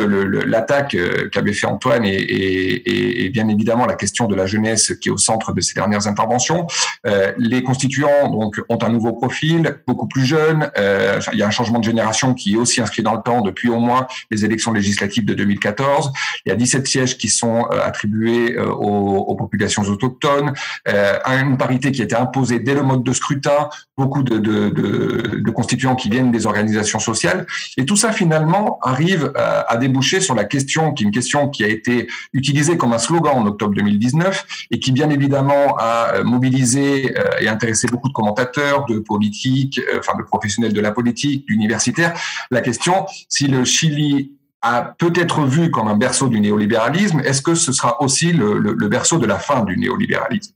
l'attaque 0.46 0.96
euh, 0.96 1.30
qu'avait 1.30 1.54
fait 1.54 1.68
Antoine 1.68 2.04
et, 2.04 2.16
et, 2.16 3.26
et, 3.26 3.30
bien 3.30 3.48
évidemment 3.48 3.86
la 3.86 3.94
question 3.94 4.28
de 4.28 4.36
la 4.36 4.48
jeunesse 4.48 4.94
qui 5.00 5.10
est 5.10 5.12
au 5.12 5.18
centre 5.18 5.54
de 5.54 5.62
ces 5.62 5.76
dernières 5.76 6.08
interventions, 6.08 6.66
euh, 7.06 7.32
les 7.38 7.62
constituants 7.62 8.30
donc 8.30 8.60
ont 8.70 8.80
un 8.82 8.90
nouveau 8.90 9.14
profil, 9.14 9.78
beaucoup 9.86 10.08
plus 10.08 10.26
jeune. 10.26 10.72
Euh, 10.78 11.20
il 11.32 11.38
y 11.38 11.44
a 11.44 11.48
un 11.48 11.52
changement 11.52 11.80
de 11.80 11.84
génération 11.84 12.34
qui 12.34 12.56
est 12.56 12.58
aussi 12.58 12.82
inscrit 12.82 13.04
dans 13.04 13.14
le 13.14 13.22
temps 13.22 13.42
depuis 13.42 13.70
au 13.70 13.80
moins 13.80 14.08
les 14.32 14.46
élections 14.46 14.74
législatives 14.74 15.26
de 15.26 15.36
2014. 15.36 16.12
Il 16.46 16.50
y 16.50 16.52
a 16.52 16.56
17 16.56 16.88
sièges 16.88 17.18
qui 17.18 17.30
sont 17.30 17.66
attribués 17.66 18.58
aux, 18.58 19.26
aux, 19.28 19.36
populations 19.36 19.84
autochtones, 19.84 20.54
une 20.88 21.58
parité 21.58 21.92
qui 21.92 22.02
a 22.02 22.06
été 22.06 22.16
imposée 22.16 22.60
dès 22.60 22.74
le 22.74 22.82
mode 22.82 23.04
de 23.04 23.14
scrutin, 23.14 23.70
beaucoup 23.96 24.24
de, 24.24 24.38
de, 24.38 24.70
de, 24.70 25.40
de 25.40 25.52
constituants 25.52 25.96
qui 25.96 26.10
viennent 26.10 26.32
des 26.32 26.48
organisations 26.48 27.00
sociales, 27.00 27.46
et 27.78 27.86
tout 27.86 27.96
ça 27.96 28.07
finalement 28.12 28.80
arrive 28.82 29.32
euh, 29.38 29.62
à 29.68 29.78
déboucher 29.78 30.20
sur 30.20 30.36
la 30.36 30.46
question, 30.46 30.94
qui 30.94 31.04
est 31.04 31.06
une 31.06 31.12
question 31.12 31.50
qui 31.50 31.64
a 31.64 31.68
été 31.68 32.08
utilisée 32.34 32.78
comme 32.78 32.94
un 32.94 32.98
slogan 32.98 33.38
en 33.38 33.46
octobre 33.46 33.74
2019 33.76 34.68
et 34.72 34.80
qui 34.80 34.92
bien 34.92 35.10
évidemment 35.10 35.76
a 35.78 36.16
euh, 36.16 36.24
mobilisé 36.24 37.18
euh, 37.18 37.24
et 37.40 37.48
intéressé 37.48 37.88
beaucoup 37.88 38.10
de 38.10 38.14
commentateurs, 38.14 38.86
de 38.86 39.00
politiques, 39.00 39.82
enfin 39.98 40.18
de 40.18 40.24
professionnels 40.24 40.74
de 40.74 40.82
la 40.82 40.92
politique, 40.92 41.48
d'universitaires. 41.48 42.14
La 42.52 42.62
question 42.62 43.06
si 43.30 43.48
le 43.48 43.66
Chili 43.66 44.34
a 44.62 44.82
peut-être 44.98 45.42
vu 45.46 45.70
comme 45.70 45.88
un 45.88 45.96
berceau 45.96 46.28
du 46.28 46.40
néolibéralisme, 46.40 47.20
est-ce 47.20 47.42
que 47.42 47.54
ce 47.54 47.72
sera 47.72 48.02
aussi 48.02 48.34
le, 48.34 48.58
le, 48.58 48.74
le, 48.74 48.88
berceau 48.88 49.20
de 49.20 49.26
la 49.26 49.38
fin 49.38 49.64
du 49.64 49.78
néolibéralisme? 49.78 50.54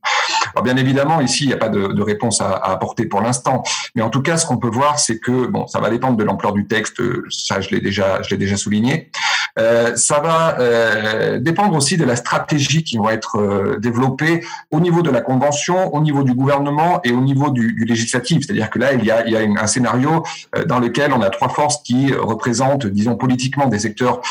Alors 0.54 0.64
bien 0.64 0.76
évidemment, 0.76 1.22
ici, 1.22 1.44
il 1.44 1.48
n'y 1.48 1.54
a 1.54 1.58
pas 1.58 1.70
de, 1.70 1.88
de 1.88 2.02
réponse 2.02 2.42
à, 2.42 2.50
à, 2.50 2.72
apporter 2.72 3.06
pour 3.06 3.22
l'instant, 3.22 3.64
mais 3.96 4.02
en 4.02 4.10
tout 4.10 4.22
cas, 4.22 4.38
ce 4.38 4.46
qu'on 4.46 4.58
peut 4.58 4.70
voir, 4.70 5.00
c'est 5.00 5.20
que 5.20 5.46
bon, 5.46 5.68
ça 5.68 5.80
va 5.80 5.90
dépendre 5.90 6.18
de 6.18 6.24
l'ampleur 6.24 6.54
du 6.54 6.66
texte. 6.66 7.02
Ça, 7.30 7.62
je 7.62 7.70
l'ai 7.70 7.80
déjà, 7.80 8.22
je 8.24 8.32
l'ai 8.32 8.38
déjà 8.38 8.58
souligné. 8.58 9.12
Euh, 9.60 9.96
ça 9.96 10.20
va 10.20 10.60
euh, 10.60 11.40
dépendre 11.40 11.76
aussi 11.76 11.98
de 11.98 12.06
la 12.06 12.16
stratégie 12.16 12.84
qui 12.84 12.98
va 12.98 13.14
être 13.14 13.38
euh, 13.38 13.78
développée 13.80 14.44
au 14.72 14.80
niveau 14.80 15.02
de 15.02 15.10
la 15.10 15.22
convention, 15.22 15.94
au 15.94 16.02
niveau 16.02 16.24
du 16.24 16.34
gouvernement 16.34 17.02
et 17.04 17.12
au 17.12 17.22
niveau 17.22 17.50
du, 17.50 17.86
législatif. 17.86 18.46
C'est-à-dire 18.46 18.70
que 18.70 18.80
là, 18.80 18.94
il 18.94 19.04
y 19.04 19.12
a, 19.12 19.42
un 19.42 19.68
scénario 19.68 20.24
dans 20.68 20.80
lequel 20.80 21.14
on 21.14 21.22
a 21.22 21.30
trois 21.30 21.50
forces 21.50 21.82
qui 21.84 22.14
représentent, 22.14 22.86
disons 22.86 23.16
politiquement, 23.16 23.68
des 23.68 23.80
secteurs 23.80 24.22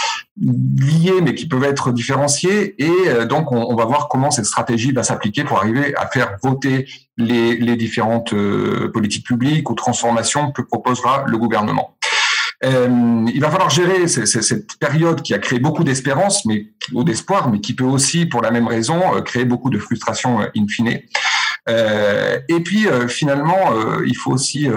liés 0.41 1.21
mais 1.23 1.35
qui 1.35 1.47
peuvent 1.47 1.65
être 1.65 1.93
différenciés. 1.93 2.75
Et 2.83 3.27
donc, 3.27 3.53
on, 3.53 3.75
va 3.75 3.85
voir 3.85 4.09
comment 4.09 4.31
cette 4.31 4.47
stratégie 4.47 4.93
va 4.93 5.03
s'appliquer 5.03 5.45
pour 5.45 5.59
arriver 5.59 5.95
à 5.97 6.07
faire 6.07 6.37
voter 6.43 6.87
les 7.19 7.77
différentes 7.77 8.35
politiques 8.93 9.27
publiques 9.27 9.69
ou 9.69 9.75
transformations 9.75 10.53
que 10.53 10.63
proposera 10.63 11.25
le 11.27 11.37
gouvernement. 11.39 11.97
Euh, 12.63 13.27
il 13.33 13.41
va 13.41 13.51
falloir 13.51 13.71
gérer 13.71 14.07
cette 14.07 14.77
période 14.79 15.23
qui 15.23 15.33
a 15.33 15.39
créé 15.39 15.59
beaucoup 15.59 15.83
d'espérance, 15.83 16.45
mais 16.45 16.67
ou 16.93 17.05
d'espoir, 17.05 17.51
mais 17.51 17.61
qui 17.61 17.75
peut 17.75 17.85
aussi, 17.85 18.27
pour 18.27 18.43
la 18.43 18.51
même 18.51 18.69
raison, 18.69 19.01
euh, 19.17 19.23
créer 19.23 19.45
beaucoup 19.45 19.71
de 19.71 19.79
frustration 19.79 20.41
euh, 20.41 20.47
in 20.57 20.67
fine. 20.69 21.01
Euh, 21.69 22.39
et 22.49 22.61
puis 22.61 22.87
finalement, 23.09 23.73
euh, 23.73 24.03
il 24.07 24.17
faut 24.17 24.33
aussi 24.33 24.69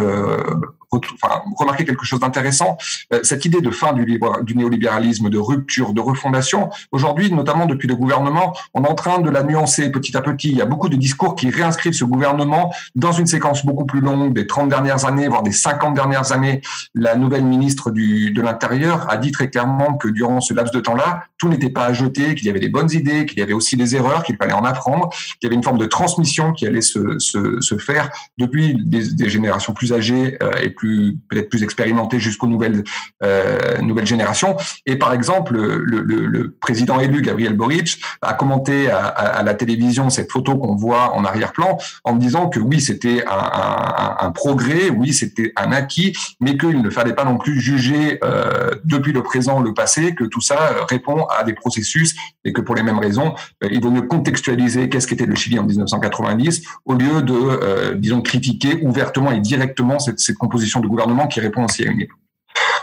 enfin, 0.98 1.42
remarquer 1.58 1.86
quelque 1.86 2.06
chose 2.06 2.20
d'intéressant. 2.20 2.78
Euh, 3.14 3.20
cette 3.24 3.46
idée 3.46 3.62
de 3.62 3.70
fin 3.70 3.94
du, 3.94 4.20
du, 4.44 4.56
néolibéralisme, 4.56 5.30
de 5.30 5.38
rupture, 5.38 5.94
de 5.94 6.02
refondation, 6.02 6.70
aujourd'hui, 6.92 7.32
notamment 7.32 7.66
depuis 7.66 7.88
le 7.88 7.96
gouvernement, 7.96 8.54
on 8.74 8.84
est 8.84 8.90
en 8.90 8.96
train 8.96 9.20
de 9.20 9.30
la 9.30 9.44
nuancer 9.44 9.92
petit 9.92 10.16
à 10.18 10.22
petit. 10.22 10.50
Il 10.50 10.58
y 10.58 10.62
a 10.62 10.66
beaucoup 10.66 10.90
de 10.90 10.96
discours 10.96 11.36
qui 11.36 11.50
réinscrivent 11.50 11.94
ce 11.94 12.06
gouvernement 12.06 12.74
dans 12.96 13.12
une 13.12 13.28
séquence 13.28 13.66
beaucoup 13.66 13.86
plus 13.86 14.02
longue 14.02 14.34
des 14.34 14.48
30 14.48 14.70
dernières 14.70 15.06
années, 15.06 15.28
voire 15.28 15.44
des 15.44 15.52
50 15.52 15.94
dernières 15.94 16.32
années. 16.32 16.62
La 16.94 17.16
nouvelle 17.16 17.44
ministre 17.44 17.92
du, 17.92 18.32
de 18.32 18.42
l'Intérieur 18.42 19.10
a 19.10 19.18
dit 19.18 19.32
très 19.32 19.50
clairement 19.50 19.96
que 19.96 20.08
durant 20.08 20.42
ce 20.42 20.54
laps 20.54 20.74
de 20.74 20.80
temps-là, 20.80 21.24
tout 21.38 21.50
n'était 21.50 21.70
pas 21.70 21.86
à 21.86 21.94
jeter, 21.94 22.36
qu'il 22.36 22.48
y 22.48 22.50
avait 22.50 22.60
des 22.60 22.70
bonnes 22.70 22.92
idées, 22.92 23.26
qu'il 23.26 23.40
y 23.40 23.42
avait 23.42 23.54
aussi 23.54 23.76
des 23.76 23.96
erreurs, 23.96 24.24
qu'il 24.24 24.38
fallait 24.38 24.54
en 24.54 24.64
apprendre, 24.64 25.10
qu'il 25.10 25.44
y 25.44 25.46
avait 25.48 25.56
une 25.56 25.64
forme 25.64 25.78
de 25.78 25.86
transmission 25.86 26.54
qui 26.54 26.66
allait 26.66 26.82
se, 26.82 27.20
se, 27.20 27.60
se 27.60 27.78
faire 27.78 28.10
depuis 28.38 28.76
des, 28.76 29.14
des, 29.14 29.30
générations 29.30 29.74
plus 29.74 29.94
âgées 29.94 30.38
euh, 30.42 30.52
et 30.62 30.70
plus 30.70 30.83
peut-être 31.30 31.50
plus 31.50 31.64
expérimenté 31.64 32.20
jusqu'aux 32.20 32.48
nouvelles 32.48 32.84
euh, 33.24 33.78
nouvelles 33.82 34.06
générations. 34.06 34.56
Et 34.86 34.96
par 34.96 35.14
exemple, 35.14 35.58
le, 35.58 36.56
président 36.62 37.00
élu 37.00 37.22
Gabriel 37.22 37.54
Boric 37.54 38.02
a 38.22 38.34
commenté 38.34 38.90
à, 38.90 39.42
la 39.44 39.54
télévision 39.54 40.10
cette 40.10 40.32
photo 40.32 40.58
qu'on 40.58 40.76
voit 40.76 41.14
en 41.16 41.26
arrière-plan 41.26 41.78
en 42.04 42.16
disant 42.16 42.48
que 42.50 42.60
oui, 42.60 42.80
c'était 42.80 43.24
un, 43.28 44.32
progrès, 44.32 44.90
oui, 44.90 45.14
c'était 45.14 45.52
un 45.56 45.72
acquis, 45.72 46.14
mais 46.40 46.58
qu'il 46.58 46.82
ne 46.82 46.90
fallait 46.90 47.14
pas 47.14 47.26
non 47.26 47.38
plus 47.38 47.60
juger 47.60 48.20
euh, 48.24 48.72
depuis 48.84 49.14
le 49.14 49.24
présent 49.24 49.60
le 49.60 49.74
passé, 49.74 50.16
que 50.16 50.24
tout 50.24 50.42
ça 50.42 50.86
répond 50.90 51.26
à 51.26 51.44
des 51.44 51.54
processus 51.54 52.16
et 52.46 52.54
que 52.54 52.62
pour 52.62 52.76
les 52.76 52.84
mêmes 52.84 53.00
raisons, 53.00 53.34
euh, 53.64 53.70
il 53.72 53.82
vaut 53.82 53.92
mieux 53.92 54.04
contextualiser 54.04 54.90
qu'est-ce 54.90 55.08
qu'était 55.08 55.26
le 55.26 55.36
Chili 55.36 55.60
en 55.60 55.64
1990 55.64 56.64
au 56.86 56.94
lieu 56.94 57.22
de, 57.22 57.94
disons, 57.96 58.22
critiquer 58.22 58.80
ouvertement 58.82 59.32
et 59.32 59.40
directement 59.40 60.00
cette 60.00 60.20
composition 60.38 60.73
de 60.80 60.88
gouvernement 60.88 61.28
qui 61.28 61.40
répond 61.40 61.66
aussi 61.66 61.86
à 61.88 61.92
une 61.92 62.02
époque. 62.02 62.18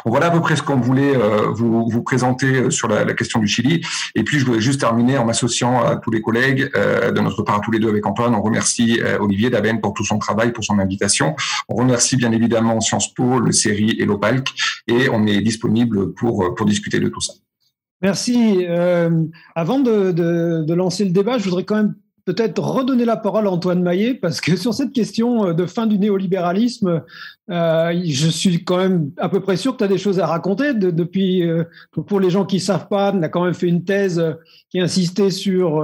voilà 0.04 0.26
à 0.26 0.30
peu 0.30 0.40
près 0.40 0.56
ce 0.56 0.62
qu'on 0.62 0.76
voulait 0.76 1.16
euh, 1.16 1.48
vous, 1.50 1.88
vous, 1.88 2.02
présenter 2.02 2.46
euh, 2.46 2.70
sur 2.70 2.88
la, 2.88 3.04
question 3.14 3.40
du 3.40 3.46
Chili. 3.46 3.84
Et 4.14 4.24
puis, 4.24 4.38
je 4.38 4.46
voulais 4.46 4.60
juste 4.60 4.80
terminer 4.80 5.18
en 5.18 5.24
m'associant 5.24 5.82
à 5.82 5.96
tous 5.96 6.10
les 6.10 6.20
collègues, 6.20 6.70
euh, 6.76 7.10
de 7.10 7.20
notre 7.20 7.42
part 7.42 7.56
à 7.56 7.60
tous 7.60 7.70
les 7.70 7.78
deux 7.78 7.88
avec 7.88 8.06
Antoine. 8.06 8.34
On 8.34 8.42
remercie 8.42 9.00
Olivier 9.20 9.50
Daben 9.50 9.80
pour 9.80 9.94
tout 9.94 10.04
son 10.04 10.18
travail, 10.18 10.52
pour 10.52 10.64
son 10.64 10.78
invitation. 10.78 11.34
On 11.68 11.74
remercie 11.74 12.16
bien 12.16 12.32
évidemment 12.32 12.80
Sciences 12.80 13.12
Po, 13.14 13.40
le 13.40 13.52
CERI 13.52 13.96
et 13.98 14.04
l'OPALC. 14.04 14.48
Et 14.86 15.08
on 15.10 15.26
est 15.26 15.40
disponible 15.40 16.14
pour, 16.14 16.54
pour 16.54 16.66
discuter 16.66 17.00
de 17.00 17.08
tout 17.08 17.20
ça. 17.20 17.34
Merci. 18.02 18.64
Avant 19.54 19.80
de, 19.80 20.12
de, 20.12 20.64
de, 20.66 20.74
lancer 20.74 21.04
le 21.04 21.10
débat, 21.10 21.38
je 21.38 21.44
voudrais 21.44 21.64
quand 21.64 21.76
même 21.76 21.94
peut-être 22.24 22.62
redonner 22.62 23.04
la 23.04 23.16
parole 23.16 23.46
à 23.46 23.50
Antoine 23.50 23.82
Maillet, 23.82 24.14
parce 24.14 24.40
que 24.40 24.56
sur 24.56 24.74
cette 24.74 24.92
question 24.92 25.52
de 25.52 25.66
fin 25.66 25.86
du 25.86 25.98
néolibéralisme, 25.98 27.02
euh, 27.50 28.00
je 28.04 28.28
suis 28.28 28.64
quand 28.64 28.76
même 28.76 29.10
à 29.18 29.28
peu 29.28 29.40
près 29.40 29.56
sûr 29.56 29.72
que 29.72 29.78
tu 29.78 29.84
as 29.84 29.88
des 29.88 29.98
choses 29.98 30.20
à 30.20 30.26
raconter. 30.26 30.74
depuis, 30.74 31.42
euh, 31.42 31.64
pour 32.06 32.20
les 32.20 32.30
gens 32.30 32.44
qui 32.44 32.60
savent 32.60 32.88
pas, 32.88 33.12
on 33.14 33.22
a 33.22 33.28
quand 33.28 33.44
même 33.44 33.54
fait 33.54 33.68
une 33.68 33.84
thèse 33.84 34.22
qui 34.70 34.80
insistait 34.80 35.30
sur 35.30 35.82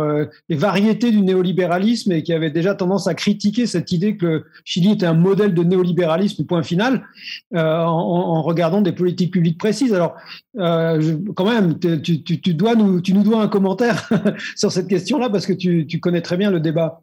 les 0.48 0.56
variétés 0.56 1.10
du 1.10 1.20
néolibéralisme 1.22 2.12
et 2.12 2.22
qui 2.22 2.32
avait 2.32 2.52
déjà 2.52 2.74
tendance 2.76 3.08
à 3.08 3.14
critiquer 3.14 3.66
cette 3.66 3.90
idée 3.90 4.16
que 4.16 4.26
le 4.26 4.44
Chili 4.64 4.92
était 4.92 5.06
un 5.06 5.14
modèle 5.14 5.54
de 5.54 5.64
néolibéralisme, 5.64 6.46
point 6.46 6.62
final, 6.62 7.04
en, 7.52 8.42
regardant 8.42 8.82
des 8.82 8.92
politiques 8.92 9.32
publiques 9.32 9.58
précises. 9.58 9.92
Alors, 9.92 10.14
quand 10.56 11.50
même, 11.50 11.80
tu, 11.80 12.44
nous, 12.54 13.22
dois 13.24 13.42
un 13.42 13.48
commentaire 13.48 14.08
sur 14.56 14.70
cette 14.70 14.86
question-là, 14.86 15.30
parce 15.30 15.46
que 15.46 15.52
tu, 15.52 15.84
tu 15.88 15.98
connais 15.98 16.22
très 16.22 16.36
bien 16.36 16.52
le 16.52 16.60
débat. 16.60 17.00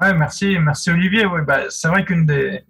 Ouais, 0.00 0.14
merci, 0.14 0.58
merci 0.58 0.90
Olivier. 0.90 1.26
Ouais, 1.26 1.42
bah, 1.46 1.62
c'est 1.68 1.88
vrai 1.88 2.04
qu'une 2.04 2.26
des, 2.26 2.62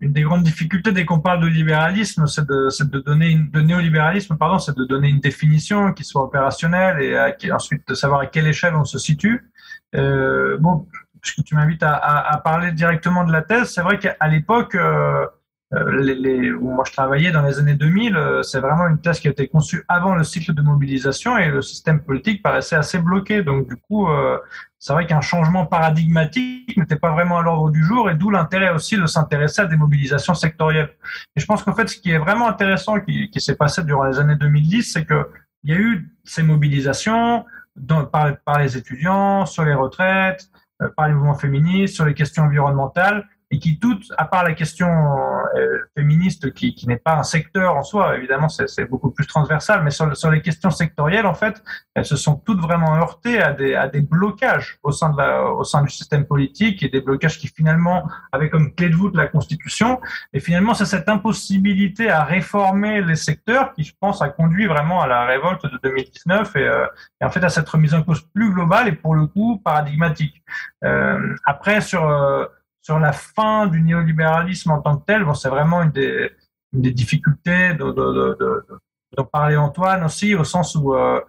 une 0.00 0.12
des 0.12 0.22
grandes 0.22 0.42
difficultés 0.42 0.92
dès 0.92 1.04
qu'on 1.04 1.20
parle 1.20 1.40
de 1.40 1.46
libéralisme, 1.46 2.26
c'est 2.26 2.46
de, 2.46 2.68
de, 2.84 2.98
donner 3.00 3.30
une, 3.30 3.50
de 3.50 3.60
néolibéralisme, 3.60 4.36
pardon, 4.36 4.58
c'est 4.58 4.76
de 4.76 4.84
donner 4.84 5.08
une 5.08 5.20
définition 5.20 5.92
qui 5.92 6.04
soit 6.04 6.22
opérationnelle 6.22 7.00
et 7.00 7.52
ensuite 7.52 7.86
de 7.88 7.94
savoir 7.94 8.20
à 8.20 8.26
quelle 8.26 8.46
échelle 8.46 8.74
on 8.74 8.84
se 8.84 8.98
situe. 8.98 9.50
Euh, 9.94 10.58
bon, 10.58 10.86
puisque 11.22 11.44
tu 11.44 11.54
m'invites 11.54 11.82
à, 11.82 11.94
à, 11.94 12.38
parler 12.38 12.72
directement 12.72 13.24
de 13.24 13.32
la 13.32 13.42
thèse, 13.42 13.70
c'est 13.70 13.82
vrai 13.82 13.98
qu'à 13.98 14.28
l'époque, 14.28 14.74
euh, 14.74 15.26
euh, 15.74 16.00
les, 16.00 16.52
où 16.52 16.70
moi 16.70 16.84
je 16.86 16.92
travaillais 16.92 17.32
dans 17.32 17.42
les 17.42 17.58
années 17.58 17.74
2000, 17.74 18.16
euh, 18.16 18.42
c'est 18.44 18.60
vraiment 18.60 18.86
une 18.86 19.00
thèse 19.00 19.18
qui 19.18 19.26
a 19.26 19.32
été 19.32 19.48
conçue 19.48 19.84
avant 19.88 20.14
le 20.14 20.22
cycle 20.22 20.54
de 20.54 20.62
mobilisation 20.62 21.36
et 21.38 21.48
le 21.48 21.60
système 21.60 22.00
politique 22.02 22.40
paraissait 22.40 22.76
assez 22.76 22.98
bloqué. 22.98 23.42
Donc 23.42 23.66
du 23.66 23.74
coup, 23.74 24.08
euh, 24.08 24.38
c'est 24.78 24.92
vrai 24.92 25.06
qu'un 25.06 25.20
changement 25.20 25.66
paradigmatique 25.66 26.76
n'était 26.76 26.96
pas 26.96 27.10
vraiment 27.10 27.38
à 27.38 27.42
l'ordre 27.42 27.70
du 27.70 27.82
jour 27.82 28.08
et 28.08 28.14
d'où 28.14 28.30
l'intérêt 28.30 28.70
aussi 28.70 28.96
de 28.96 29.06
s'intéresser 29.06 29.62
à 29.62 29.66
des 29.66 29.76
mobilisations 29.76 30.34
sectorielles. 30.34 30.90
Et 31.34 31.40
je 31.40 31.46
pense 31.46 31.64
qu'en 31.64 31.74
fait, 31.74 31.88
ce 31.88 31.96
qui 31.96 32.12
est 32.12 32.18
vraiment 32.18 32.48
intéressant 32.48 33.00
qui, 33.00 33.28
qui 33.28 33.40
s'est 33.40 33.56
passé 33.56 33.82
durant 33.82 34.04
les 34.04 34.20
années 34.20 34.36
2010, 34.36 34.84
c'est 34.84 35.04
que 35.04 35.28
il 35.64 35.74
y 35.74 35.76
a 35.76 35.80
eu 35.80 36.08
ces 36.22 36.44
mobilisations 36.44 37.44
dans, 37.74 38.04
par, 38.04 38.36
par 38.44 38.60
les 38.60 38.76
étudiants, 38.76 39.46
sur 39.46 39.64
les 39.64 39.74
retraites, 39.74 40.48
par 40.96 41.08
les 41.08 41.14
mouvements 41.14 41.34
féministes, 41.34 41.96
sur 41.96 42.04
les 42.04 42.14
questions 42.14 42.44
environnementales, 42.44 43.26
et 43.50 43.58
qui 43.58 43.78
toutes, 43.78 44.12
à 44.18 44.24
part 44.24 44.42
la 44.42 44.54
question 44.54 44.88
euh, 44.88 45.78
féministe 45.96 46.52
qui, 46.52 46.74
qui 46.74 46.88
n'est 46.88 46.96
pas 46.96 47.14
un 47.14 47.22
secteur 47.22 47.76
en 47.76 47.82
soi, 47.82 48.16
évidemment 48.16 48.48
c'est 48.48 48.84
beaucoup 48.86 49.10
plus 49.10 49.26
transversal, 49.26 49.82
mais 49.84 49.90
sur, 49.90 50.16
sur, 50.16 50.30
les 50.30 50.42
questions 50.42 50.70
sectorielles, 50.70 51.26
en 51.26 51.34
fait, 51.34 51.62
elles 51.94 52.04
se 52.04 52.16
sont 52.16 52.34
toutes 52.34 52.60
vraiment 52.60 52.96
heurtées 52.96 53.40
à 53.40 53.52
des, 53.52 53.74
à 53.74 53.88
des 53.88 54.00
blocages 54.00 54.78
au 54.82 54.90
sein, 54.90 55.10
de 55.10 55.18
la, 55.18 55.44
au 55.44 55.64
sein 55.64 55.82
du 55.82 55.90
système 55.90 56.26
politique 56.26 56.82
et 56.82 56.88
des 56.88 57.00
blocages 57.00 57.38
qui 57.38 57.48
finalement 57.48 58.08
avaient 58.32 58.50
comme 58.50 58.74
clé 58.74 58.88
de 58.88 58.96
voûte 58.96 59.16
la 59.16 59.28
Constitution. 59.28 60.00
Et 60.32 60.40
finalement, 60.40 60.74
c'est 60.74 60.84
cette 60.84 61.08
impossibilité 61.08 62.10
à 62.10 62.24
réformer 62.24 63.02
les 63.02 63.16
secteurs 63.16 63.72
qui, 63.74 63.84
je 63.84 63.94
pense, 63.98 64.22
a 64.22 64.28
conduit 64.28 64.66
vraiment 64.66 65.00
à 65.02 65.06
la 65.06 65.24
révolte 65.24 65.64
de 65.64 65.78
2019 65.82 66.56
et, 66.56 66.66
euh, 66.66 66.86
et 67.20 67.24
en 67.24 67.30
fait 67.30 67.44
à 67.44 67.48
cette 67.48 67.68
remise 67.68 67.94
en 67.94 68.02
cause 68.02 68.22
plus 68.34 68.52
globale 68.52 68.88
et 68.88 68.92
pour 68.92 69.14
le 69.14 69.26
coup 69.26 69.60
paradigmatique. 69.64 70.42
Euh, 70.84 71.34
après, 71.44 71.80
sur 71.80 72.08
euh, 72.08 72.44
sur 72.86 73.00
la 73.00 73.10
fin 73.10 73.66
du 73.66 73.82
néolibéralisme 73.82 74.70
en 74.70 74.80
tant 74.80 74.96
que 74.96 75.04
tel, 75.06 75.24
bon, 75.24 75.34
c'est 75.34 75.48
vraiment 75.48 75.82
une 75.82 75.90
des, 75.90 76.30
difficultés 76.72 77.74
de, 77.74 77.90
de, 77.90 79.22
parlait 79.32 79.56
Antoine 79.56 80.04
aussi, 80.04 80.36
au 80.36 80.44
sens 80.44 80.76
où 80.76 80.94
euh, 80.94 81.20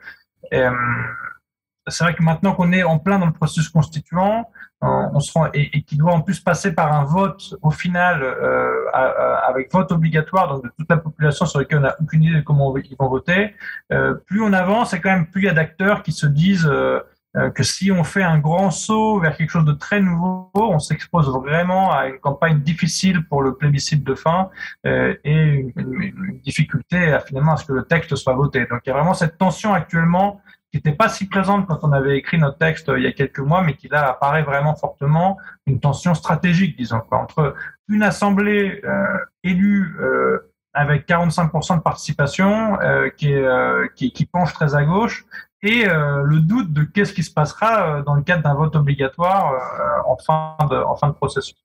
euh, 0.54 0.70
c'est 1.88 2.04
vrai 2.04 2.14
que 2.14 2.22
maintenant 2.22 2.54
qu'on 2.54 2.72
est 2.74 2.84
en 2.84 3.00
plein 3.00 3.18
dans 3.18 3.26
le 3.26 3.34
processus 3.34 3.70
constituant, 3.70 4.52
on, 4.82 5.20
se 5.20 5.32
rend, 5.34 5.48
et, 5.56 5.82
qui 5.82 5.98
doit 5.98 6.14
en 6.14 6.22
plus 6.22 6.40
passer 6.40 6.76
par 6.76 6.94
un 6.94 7.06
vote 7.06 7.56
au 7.64 7.72
final 7.72 8.22
euh, 8.22 8.92
avec 9.48 9.74
vote 9.74 9.92
obligatoire 9.92 10.50
donc 10.50 10.64
de 10.64 10.70
toute 10.78 10.92
la 10.92 10.98
population 10.98 11.48
sur 11.48 11.58
lequel 11.58 11.80
on 11.80 11.82
n'a 11.82 11.96
aucune 12.00 12.22
idée 12.22 12.36
de 12.36 12.42
comment 12.42 12.78
ils 12.78 12.96
vont 13.00 13.10
voter. 13.10 13.56
plus 14.28 14.44
on 14.44 14.54
avance, 14.54 14.94
et 14.94 15.02
quand 15.02 15.10
même 15.10 15.26
plus 15.26 15.42
il 15.42 15.46
y 15.46 15.50
a 15.50 15.54
d'acteurs 15.54 16.04
qui 16.04 16.12
se 16.12 16.28
disent 16.28 16.70
euh, 16.72 17.00
que 17.54 17.64
si 17.64 17.92
on 17.92 18.04
fait 18.04 18.24
un 18.24 18.40
grand 18.40 18.72
saut 18.72 19.20
vers 19.20 19.36
quelque 19.38 19.50
chose 19.50 19.66
de 19.66 19.74
très 19.74 20.02
nouveau, 20.02 20.50
on 20.56 20.80
s'expose 20.80 21.30
vraiment 21.30 21.92
à 21.92 22.08
une 22.08 22.20
campagne 22.20 22.60
difficile 22.60 23.26
pour 23.28 23.42
le 23.42 23.56
plébiscite 23.56 24.04
de 24.04 24.16
fin 24.16 24.50
euh, 24.86 25.16
et 25.24 25.72
une, 25.76 26.40
difficulté 26.44 27.14
à, 27.14 27.20
finalement 27.20 27.54
à 27.54 27.58
ce 27.58 27.66
que 27.66 27.74
le 27.74 27.84
texte 27.84 28.16
soit 28.16 28.34
voté. 28.34 28.66
Donc 28.66 28.82
il 28.86 28.90
y 28.90 28.92
a 28.92 28.96
vraiment 28.96 29.14
cette 29.14 29.38
tension 29.38 29.74
actuellement 29.74 30.42
qui 30.72 30.78
n'était 30.78 30.94
pas 30.94 31.10
si 31.10 31.28
présente 31.28 31.68
quand 31.68 31.80
on 31.84 31.92
avait 31.94 32.18
écrit 32.18 32.38
notre 32.38 32.58
texte 32.58 32.90
euh, 32.90 33.00
il 33.00 33.04
y 33.04 33.08
a 33.08 33.12
quelques 33.12 33.40
mois, 33.40 33.62
mais 33.62 33.76
qui 33.76 33.88
là 33.88 34.10
apparaît 34.10 34.44
vraiment 34.44 34.76
fortement, 34.76 35.38
une 35.66 35.80
tension 35.80 36.14
stratégique, 36.14 36.78
disons, 36.78 37.02
entre 37.12 37.56
une 37.88 38.04
assemblée 38.04 38.82
élue 39.44 39.96
avec 40.74 41.08
45% 41.08 41.78
de 41.78 41.82
participation 41.82 42.78
qui, 43.16 43.32
est, 43.32 43.48
qui, 43.96 44.12
qui 44.12 44.26
penche 44.26 44.54
très 44.54 44.76
à 44.76 44.84
gauche 44.84 45.26
et 45.64 45.88
euh, 45.88 46.22
le 46.24 46.40
doute 46.40 46.72
de 46.72 46.84
qu'est-ce 46.84 47.14
qui 47.14 47.24
se 47.24 47.32
passera 47.32 47.98
euh, 47.98 48.04
dans 48.04 48.14
le 48.14 48.22
cadre 48.22 48.44
d'un 48.44 48.54
vote 48.54 48.76
obligatoire 48.76 49.54
euh, 49.54 50.10
en, 50.12 50.18
fin 50.18 50.56
de, 50.70 50.76
en 50.76 50.96
fin 50.96 51.08
de 51.08 51.14
processus. 51.14 51.58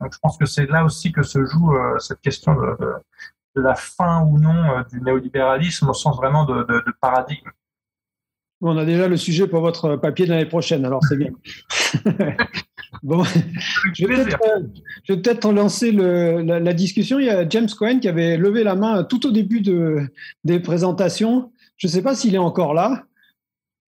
Donc, 0.00 0.12
je 0.12 0.18
pense 0.18 0.36
que 0.36 0.44
c'est 0.44 0.66
là 0.66 0.84
aussi 0.84 1.12
que 1.12 1.22
se 1.22 1.44
joue 1.46 1.74
cette 1.98 2.20
question 2.20 2.54
de, 2.54 2.76
de, 3.56 3.62
la 3.62 3.74
fin 3.74 4.22
ou 4.22 4.38
non 4.38 4.82
du 4.90 5.00
néolibéralisme 5.00 5.88
au 5.88 5.94
sens 5.94 6.16
vraiment 6.16 6.44
de, 6.44 6.62
de, 6.62 6.92
paradigme. 7.00 7.50
On 8.60 8.76
a 8.76 8.84
déjà 8.84 9.08
le 9.08 9.16
sujet 9.16 9.46
pour 9.46 9.60
votre 9.60 9.96
papier 9.96 10.26
de 10.26 10.30
l'année 10.30 10.46
prochaine, 10.46 10.84
alors 10.84 11.02
c'est 11.04 11.16
bien. 11.16 11.30
bon, 13.02 13.24
je 13.94 14.06
vais 14.06 15.16
peut-être 15.16 15.52
lancer 15.52 15.90
le, 15.90 16.42
la, 16.42 16.60
la, 16.60 16.72
discussion. 16.72 17.18
Il 17.18 17.26
y 17.26 17.30
a 17.30 17.48
James 17.48 17.68
Cohen 17.76 17.98
qui 18.00 18.08
avait 18.08 18.36
levé 18.36 18.62
la 18.62 18.74
main 18.74 19.04
tout 19.04 19.26
au 19.26 19.30
début 19.30 19.60
de, 19.60 20.08
des 20.44 20.60
présentations. 20.60 21.52
Je 21.76 21.86
ne 21.86 21.92
sais 21.92 22.02
pas 22.02 22.14
s'il 22.14 22.34
est 22.34 22.38
encore 22.38 22.74
là. 22.74 23.07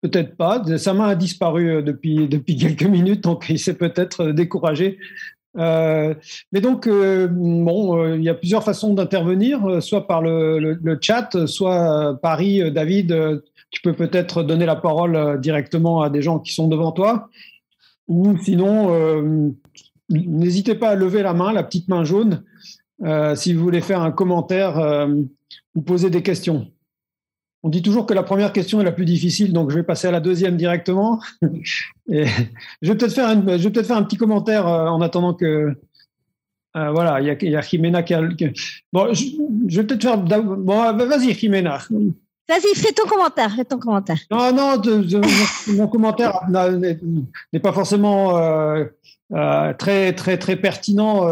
Peut-être 0.01 0.37
pas. 0.37 0.63
Sa 0.77 0.93
main 0.93 1.09
a 1.09 1.15
disparu 1.15 1.69
euh, 1.69 1.81
depuis, 1.81 2.57
quelques 2.57 2.83
minutes, 2.83 3.23
donc 3.23 3.45
il 3.49 3.59
s'est 3.59 3.73
peut-être 3.73 4.27
euh, 4.27 4.33
découragé. 4.33 4.97
Euh, 5.57 6.13
mais 6.51 6.61
donc, 6.61 6.87
bon, 6.87 8.13
il 8.13 8.23
y 8.23 8.29
a 8.29 8.35
plusieurs 8.35 8.63
façons 8.63 8.93
d'intervenir, 8.93 9.81
soit 9.81 10.05
par 10.05 10.21
le, 10.21 10.59
le, 10.59 10.99
chat, 11.01 11.47
soit 11.47 12.19
Paris, 12.21 12.71
David, 12.71 13.41
tu 13.71 13.81
peux 13.81 13.93
peut-être 13.93 14.43
donner 14.43 14.67
la 14.67 14.75
parole 14.75 15.41
directement 15.41 16.03
à 16.03 16.11
des 16.11 16.21
gens 16.21 16.37
qui 16.37 16.53
sont 16.53 16.67
devant 16.67 16.91
toi. 16.91 17.29
Ou 18.07 18.37
sinon, 18.37 19.51
n'hésitez 20.09 20.75
pas 20.75 20.89
à 20.89 20.95
lever 20.95 21.23
la 21.23 21.33
main, 21.33 21.51
la 21.51 21.63
petite 21.63 21.87
main 21.87 22.03
jaune, 22.03 22.43
si 23.33 23.51
vous 23.51 23.63
voulez 23.63 23.81
faire 23.81 24.01
un 24.01 24.11
commentaire 24.11 25.07
ou 25.73 25.81
poser 25.81 26.11
des 26.11 26.21
questions. 26.21 26.67
On 27.61 27.69
dit 27.69 27.81
toujours 27.81 28.05
que 28.05 28.13
la 28.13 28.23
première 28.23 28.53
question 28.53 28.79
est 28.79 28.85
la 28.85 28.93
plus 28.93 29.05
difficile, 29.05 29.51
donc 29.51 29.69
je 29.69 29.75
vais 29.75 29.83
passer 29.83 30.07
à 30.07 30.11
la 30.11 30.21
deuxième 30.21 30.55
directement. 30.55 31.19
Et 32.11 32.25
je 32.81 32.91
vais 32.91 32.97
peut-être 32.97 33.13
faire, 33.13 33.27
un, 33.27 33.41
je 33.57 33.63
vais 33.63 33.69
peut-être 33.69 33.87
faire 33.87 33.97
un 33.97 34.03
petit 34.03 34.17
commentaire 34.17 34.67
euh, 34.67 34.87
en 34.87 35.01
attendant 35.01 35.33
que. 35.33 35.75
Euh, 36.77 36.91
voilà, 36.91 37.19
il 37.19 37.27
y 37.27 37.29
a, 37.31 37.49
y 37.49 37.55
a 37.55 37.61
Jimena 37.61 38.03
qui 38.03 38.13
a. 38.13 38.21
Bon, 38.93 39.13
je, 39.13 39.81
vais 39.81 39.83
peut-être 39.83 40.03
faire. 40.03 40.17
Bon, 40.17 40.93
vas-y, 40.93 41.33
Jimena. 41.33 41.79
Vas-y, 42.47 42.75
fais 42.75 42.93
ton 42.93 43.07
commentaire, 43.07 43.53
fais 43.53 43.65
ton 43.65 43.77
commentaire. 43.77 44.19
Non, 44.31 44.53
non, 44.53 44.81
mon 45.67 45.87
commentaire 45.87 46.39
n'est 46.49 47.59
pas 47.59 47.73
forcément 47.73 48.37
euh, 48.37 49.73
très, 49.77 50.13
très, 50.13 50.37
très 50.37 50.55
pertinent, 50.55 51.27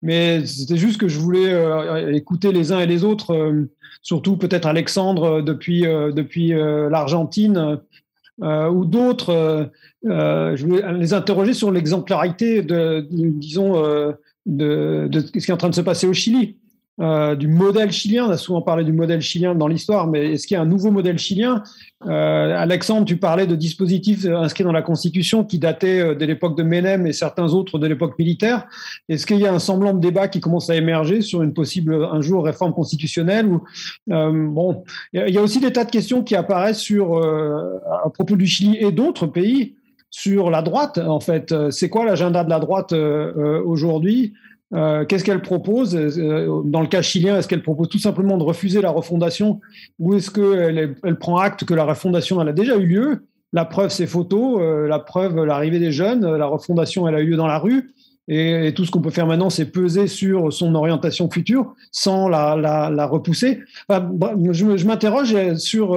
mais 0.00 0.46
c'était 0.46 0.78
juste 0.78 1.00
que 1.00 1.08
je 1.08 1.18
voulais 1.18 2.14
écouter 2.14 2.52
les 2.52 2.72
uns 2.72 2.80
et 2.80 2.86
les 2.86 3.04
autres 3.04 3.66
surtout 4.02 4.36
peut-être 4.36 4.66
Alexandre 4.66 5.38
euh, 5.38 5.42
depuis, 5.42 5.86
euh, 5.86 6.12
euh, 6.14 6.90
l'Argentine 6.90 7.80
ou 8.38 8.84
d'autres. 8.84 9.70
je 10.04 10.66
voulais 10.66 10.92
les 10.92 11.14
interroger 11.14 11.54
sur 11.54 11.70
l'exemplarité 11.70 12.62
disons, 13.10 13.82
de, 14.44 15.08
ce 15.10 15.30
qui 15.30 15.50
est 15.50 15.54
en 15.54 15.56
train 15.56 15.70
de 15.70 15.74
se 15.74 15.80
passer 15.80 16.06
au 16.06 16.12
Chili. 16.12 16.58
Euh, 16.98 17.36
du 17.36 17.46
modèle 17.46 17.92
chilien. 17.92 18.26
On 18.26 18.30
a 18.30 18.38
souvent 18.38 18.62
parlé 18.62 18.82
du 18.82 18.92
modèle 18.92 19.20
chilien 19.20 19.54
dans 19.54 19.68
l'histoire, 19.68 20.06
mais 20.06 20.32
est-ce 20.32 20.46
qu'il 20.46 20.54
y 20.54 20.58
a 20.58 20.62
un 20.62 20.66
nouveau 20.66 20.90
modèle 20.90 21.18
chilien 21.18 21.62
euh, 22.06 22.56
Alexandre, 22.56 23.04
tu 23.04 23.18
parlais 23.18 23.46
de 23.46 23.54
dispositifs 23.54 24.24
inscrits 24.24 24.64
dans 24.64 24.72
la 24.72 24.80
Constitution 24.80 25.44
qui 25.44 25.58
dataient 25.58 26.00
euh, 26.00 26.14
de 26.14 26.24
l'époque 26.24 26.56
de 26.56 26.62
Menem 26.62 27.06
et 27.06 27.12
certains 27.12 27.52
autres 27.52 27.78
de 27.78 27.86
l'époque 27.86 28.18
militaire. 28.18 28.66
Est-ce 29.10 29.26
qu'il 29.26 29.38
y 29.38 29.46
a 29.46 29.52
un 29.52 29.58
semblant 29.58 29.92
de 29.92 30.00
débat 30.00 30.28
qui 30.28 30.40
commence 30.40 30.70
à 30.70 30.74
émerger 30.74 31.20
sur 31.20 31.42
une 31.42 31.52
possible 31.52 32.02
un 32.02 32.22
jour 32.22 32.44
réforme 32.44 32.72
constitutionnelle 32.72 33.46
Bon, 34.06 34.84
il 35.12 35.28
y 35.28 35.38
a 35.38 35.42
aussi 35.42 35.60
des 35.60 35.72
tas 35.72 35.84
de 35.84 35.90
questions 35.90 36.22
qui 36.22 36.34
apparaissent 36.34 36.80
sur 36.80 37.16
à 37.18 38.08
propos 38.10 38.36
du 38.36 38.46
Chili 38.46 38.76
et 38.78 38.92
d'autres 38.92 39.26
pays 39.26 39.74
sur 40.10 40.50
la 40.50 40.62
droite. 40.62 40.98
En 40.98 41.20
fait, 41.20 41.54
c'est 41.70 41.88
quoi 41.88 42.04
l'agenda 42.04 42.44
de 42.44 42.50
la 42.50 42.58
droite 42.58 42.92
aujourd'hui? 42.92 44.34
Euh, 44.74 45.04
qu'est-ce 45.04 45.24
qu'elle 45.24 45.42
propose 45.42 45.94
euh, 45.96 46.62
Dans 46.64 46.80
le 46.80 46.88
cas 46.88 47.02
chilien, 47.02 47.38
est-ce 47.38 47.46
qu'elle 47.46 47.62
propose 47.62 47.88
tout 47.88 47.98
simplement 47.98 48.36
de 48.36 48.42
refuser 48.42 48.80
la 48.80 48.90
refondation 48.90 49.60
ou 49.98 50.14
est-ce 50.14 50.30
qu'elle 50.30 50.96
elle 51.02 51.18
prend 51.18 51.38
acte 51.38 51.64
que 51.64 51.74
la 51.74 51.84
refondation 51.84 52.40
a 52.40 52.52
déjà 52.52 52.76
eu 52.76 52.86
lieu? 52.86 53.26
La 53.52 53.64
preuve, 53.64 53.90
ces 53.90 54.06
photos, 54.06 54.60
la 54.88 54.98
preuve, 54.98 55.44
l'arrivée 55.44 55.78
des 55.78 55.92
jeunes, 55.92 56.36
la 56.36 56.46
refondation, 56.46 57.06
elle 57.08 57.14
a 57.14 57.20
eu 57.20 57.28
lieu 57.28 57.36
dans 57.36 57.46
la 57.46 57.58
rue. 57.58 57.94
Et, 58.28 58.72
tout 58.74 58.84
ce 58.84 58.90
qu'on 58.90 59.00
peut 59.00 59.10
faire 59.10 59.26
maintenant, 59.26 59.50
c'est 59.50 59.66
peser 59.66 60.08
sur 60.08 60.52
son 60.52 60.74
orientation 60.74 61.30
future 61.30 61.74
sans 61.92 62.28
la, 62.28 63.06
repousser. 63.06 63.60
je, 63.88 64.76
je 64.76 64.86
m'interroge 64.86 65.54
sur, 65.56 65.96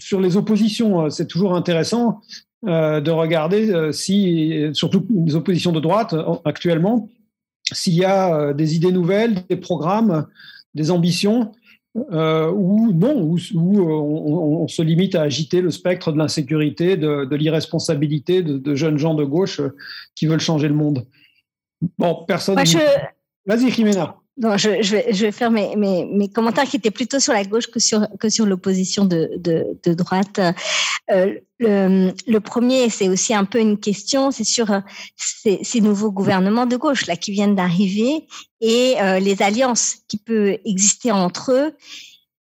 sur 0.00 0.20
les 0.20 0.36
oppositions. 0.38 1.10
C'est 1.10 1.26
toujours 1.26 1.54
intéressant 1.54 2.20
de 2.64 3.10
regarder 3.10 3.92
si, 3.92 4.70
surtout 4.72 5.06
les 5.14 5.36
oppositions 5.36 5.72
de 5.72 5.80
droite 5.80 6.16
actuellement, 6.44 7.10
s'il 7.72 7.94
y 7.94 8.04
a 8.04 8.52
des 8.52 8.76
idées 8.76 8.92
nouvelles, 8.92 9.42
des 9.48 9.56
programmes, 9.56 10.26
des 10.74 10.90
ambitions 10.90 11.52
euh, 11.94 12.50
ou 12.50 12.90
non, 12.92 13.20
où, 13.22 13.36
euh, 13.36 14.62
on, 14.62 14.66
se 14.66 14.80
limite 14.80 15.14
à 15.14 15.22
agiter 15.22 15.60
le 15.60 15.70
spectre 15.70 16.10
de 16.10 16.16
l'insécurité, 16.16 16.96
de, 16.96 17.34
l'irresponsabilité 17.34 18.42
de, 18.42 18.74
jeunes 18.74 18.96
gens 18.96 19.14
de 19.14 19.24
gauche 19.24 19.60
euh, 19.60 19.76
qui 20.14 20.26
veulent 20.26 20.40
changer 20.40 20.68
le 20.68 20.74
monde. 20.74 21.06
Bon, 21.98 22.24
personne. 22.26 22.56
Vas-y, 23.44 23.70
Jimena. 23.70 24.16
Non, 24.42 24.56
je, 24.56 25.22
vais, 25.22 25.30
faire 25.30 25.52
mes, 25.52 26.28
commentaires 26.34 26.64
qui 26.64 26.76
étaient 26.76 26.90
plutôt 26.90 27.20
sur 27.20 27.32
la 27.32 27.44
gauche 27.44 27.68
que 27.68 27.78
sur, 27.78 28.44
l'opposition 28.44 29.04
de, 29.04 29.92
droite. 29.94 30.40
Euh, 31.12 31.36
le, 31.60 32.38
premier, 32.40 32.90
c'est 32.90 33.08
aussi 33.08 33.34
un 33.34 33.44
peu 33.44 33.60
une 33.60 33.78
question, 33.78 34.32
c'est 34.32 34.42
sur 34.42 34.82
ces, 35.14 35.60
ces, 35.62 35.80
nouveaux 35.80 36.10
gouvernements 36.10 36.66
de 36.66 36.76
gauche 36.76 37.06
là 37.06 37.14
qui 37.14 37.30
viennent 37.30 37.54
d'arriver 37.54 38.26
et 38.60 38.96
euh, 39.00 39.20
les 39.20 39.42
alliances 39.42 39.98
qui 40.08 40.16
peuvent 40.16 40.58
exister 40.64 41.12
entre 41.12 41.52
eux 41.52 41.76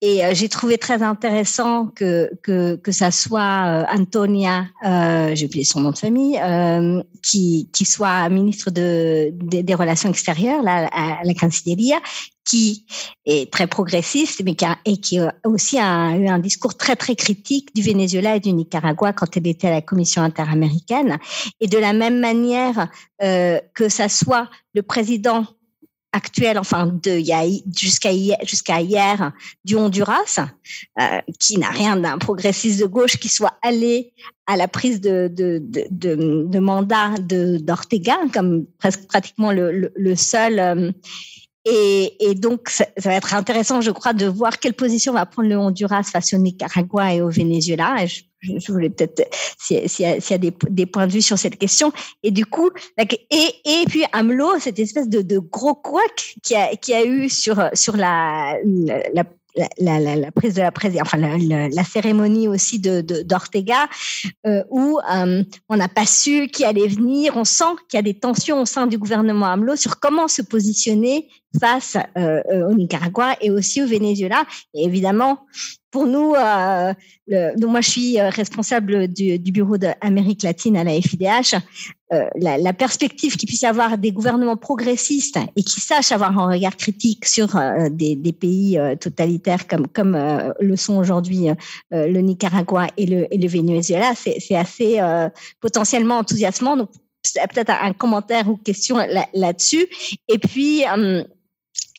et 0.07 0.23
euh, 0.23 0.35
j'ai 0.35 0.51
trouvé 0.51 0.77
très 0.77 1.03
intéressant 1.03 1.87
que, 1.87 2.31
que, 2.43 2.77
que 2.77 2.93
ça 2.93 3.11
soit 3.11 3.41
euh, 3.41 3.85
Antonia, 3.91 4.67
euh, 4.85 5.35
j'ai 5.35 5.47
oublié 5.47 5.65
son 5.65 5.81
nom 5.81 5.93
de 5.93 5.97
famille, 5.97 6.39
qui, 7.23 7.71
qui 7.73 7.87
soit 7.87 8.29
ministre 8.29 8.71
de, 8.71 9.31
des 9.33 9.75
Relations 9.75 10.11
extérieures 10.11 10.63
là, 10.63 10.91
à 10.93 11.25
la 11.25 11.33
Cancilleria, 11.33 11.97
qui 12.45 12.85
est 13.25 13.51
très 13.51 13.67
progressiste, 13.67 14.43
mais 14.45 14.55
qui 14.55 14.67
a, 14.67 14.77
et 14.85 14.99
qui 14.99 15.19
a 15.19 15.35
aussi 15.47 15.79
a 15.79 16.15
eu 16.19 16.29
un 16.29 16.39
discours 16.39 16.77
très 16.77 16.97
très 16.97 17.17
critique 17.17 17.75
du 17.75 17.81
Venezuela 17.81 18.37
et 18.37 18.41
du 18.41 18.53
Nicaragua 18.53 19.15
quand 19.15 19.35
elle 19.39 19.47
était 19.47 19.69
à 19.69 19.71
la 19.71 19.81
Commission 19.81 20.21
interaméricaine. 20.21 21.19
Et 21.61 21.67
de 21.67 21.79
la 21.79 21.95
même 21.95 22.21
manière 22.21 22.91
que 23.21 23.89
ça 23.89 24.11
soit 24.11 24.51
le 24.75 24.83
président 24.83 25.47
actuel, 26.15 26.59
enfin 26.59 26.87
de 26.87 27.19
jusqu'à 27.77 28.13
hier, 28.13 28.39
hier, 28.81 29.33
du 29.65 29.77
Honduras, 29.77 30.39
euh, 31.01 31.21
qui 31.41 31.59
n'a 31.59 31.71
rien 31.71 31.97
d'un 31.97 32.19
progressiste 32.19 32.81
de 32.81 32.87
gauche 32.87 33.17
qui 33.19 33.29
soit 33.29 33.59
allé 33.63 34.13
à 34.47 34.57
la 34.57 34.69
prise 34.69 35.01
de, 35.01 35.29
de, 35.29 36.59
mandat 36.59 37.15
d'Ortega, 37.19 38.17
comme 38.33 38.65
presque 38.79 39.07
pratiquement 39.09 39.51
le, 39.53 40.15
seul. 40.15 40.59
Euh, 40.61 40.91
et, 41.67 42.35
donc, 42.37 42.69
ça, 42.69 42.87
va 42.99 43.15
être 43.15 43.35
intéressant, 43.35 43.81
je 43.81 43.91
crois, 43.91 44.13
de 44.13 44.27
voir 44.27 44.59
quelle 44.61 44.75
position 44.75 45.15
va 45.15 45.27
prendre 45.27 45.49
le 45.49 45.59
Honduras 45.59 46.05
face 46.05 46.33
au 46.33 46.39
Nicaragua 46.39 47.15
et 47.15 47.23
au 47.23 47.31
Venezuela. 47.31 47.97
Je 48.45 48.73
voulais 48.73 48.91
peut-être 48.91 49.23
s'il 49.59 49.79
y 49.99 50.35
a, 50.35 50.39
des, 50.39 50.87
points 50.87 51.07
de 51.07 51.13
vue 51.13 51.23
sur 51.23 51.39
cette 51.39 51.59
question. 51.59 51.93
Et 52.23 52.31
du 52.31 52.47
coup, 52.47 52.71
et, 52.99 53.85
puis 53.89 54.05
AMLO, 54.13 54.59
cette 54.59 54.79
espèce 54.79 55.09
de, 55.09 55.39
gros 55.39 55.75
couac 55.75 56.37
qui 56.43 56.55
a, 56.55 56.71
a 56.71 57.05
eu 57.05 57.29
sur, 57.29 57.57
la, 57.97 58.57
prise 60.35 60.55
de 60.55 60.61
la 60.61 60.73
présidence, 60.73 61.07
enfin 61.07 61.19
la, 61.19 61.85
cérémonie 61.85 62.49
aussi 62.49 62.79
de 62.79 63.01
d'Ortega, 63.23 63.89
euh, 64.47 64.63
où 64.71 64.99
euh, 65.11 65.43
on 65.69 65.77
n'a 65.77 65.89
pas 65.89 66.07
su 66.07 66.49
qui 66.49 66.65
allait 66.65 66.89
venir. 66.89 67.37
On 67.37 67.45
sent 67.45 67.65
qu'il 67.89 67.99
y 67.99 68.01
a 68.01 68.03
des 68.03 68.15
tensions 68.15 68.61
au 68.61 68.67
sein 68.67 68.87
du 68.87 68.99
gouvernement 68.99 69.47
AMLO 69.47 69.77
sur 69.77 70.01
comment 70.01 70.29
se 70.29 70.43
positionner 70.43 71.29
face 71.59 71.97
euh, 72.17 72.43
au 72.69 72.75
Nicaragua 72.75 73.37
et 73.41 73.51
aussi 73.51 73.83
au 73.83 73.87
Venezuela. 73.87 74.45
Et 74.75 74.85
évidemment, 74.85 75.41
pour 75.91 76.07
nous, 76.07 76.35
euh, 76.35 76.93
le, 77.29 77.67
moi 77.67 77.81
je 77.81 77.91
suis 77.91 78.21
euh, 78.21 78.29
responsable 78.29 79.09
du, 79.09 79.39
du 79.39 79.53
bureau 79.53 79.79
d'Amérique 79.79 80.43
latine 80.43 80.77
à 80.77 80.85
la 80.85 81.01
FIDH. 81.01 81.57
La, 82.37 82.73
perspective 82.73 83.37
qu'il 83.37 83.49
puisse 83.49 83.63
y 83.63 83.67
avoir 83.67 83.99
des 83.99 84.13
gouvernements 84.13 84.57
progressistes 84.57 85.37
et 85.57 85.65
qui 85.65 85.81
sachent 85.81 86.13
avoir 86.13 86.39
un 86.39 86.47
regard 86.47 86.77
critique 86.77 87.25
sur 87.25 87.61
des, 87.91 88.33
pays 88.33 88.79
totalitaires 89.01 89.67
comme, 89.67 89.89
comme 89.89 90.17
le 90.61 90.77
sont 90.77 90.97
aujourd'hui 90.97 91.49
le 91.91 92.21
Nicaragua 92.21 92.87
et 92.97 93.07
le, 93.07 93.35
et 93.35 93.39
le 93.39 93.49
Venezuela, 93.49 94.13
c'est 94.15 94.55
assez 94.55 95.01
potentiellement 95.61 96.19
enthousiasmant. 96.19 96.77
Donc, 96.77 96.91
peut-être 97.53 97.71
un 97.71 97.93
commentaire 97.93 98.49
ou 98.49 98.57
question 98.59 98.99
là-dessus. 99.33 99.89
et 100.29 100.39
puis, 100.39 100.85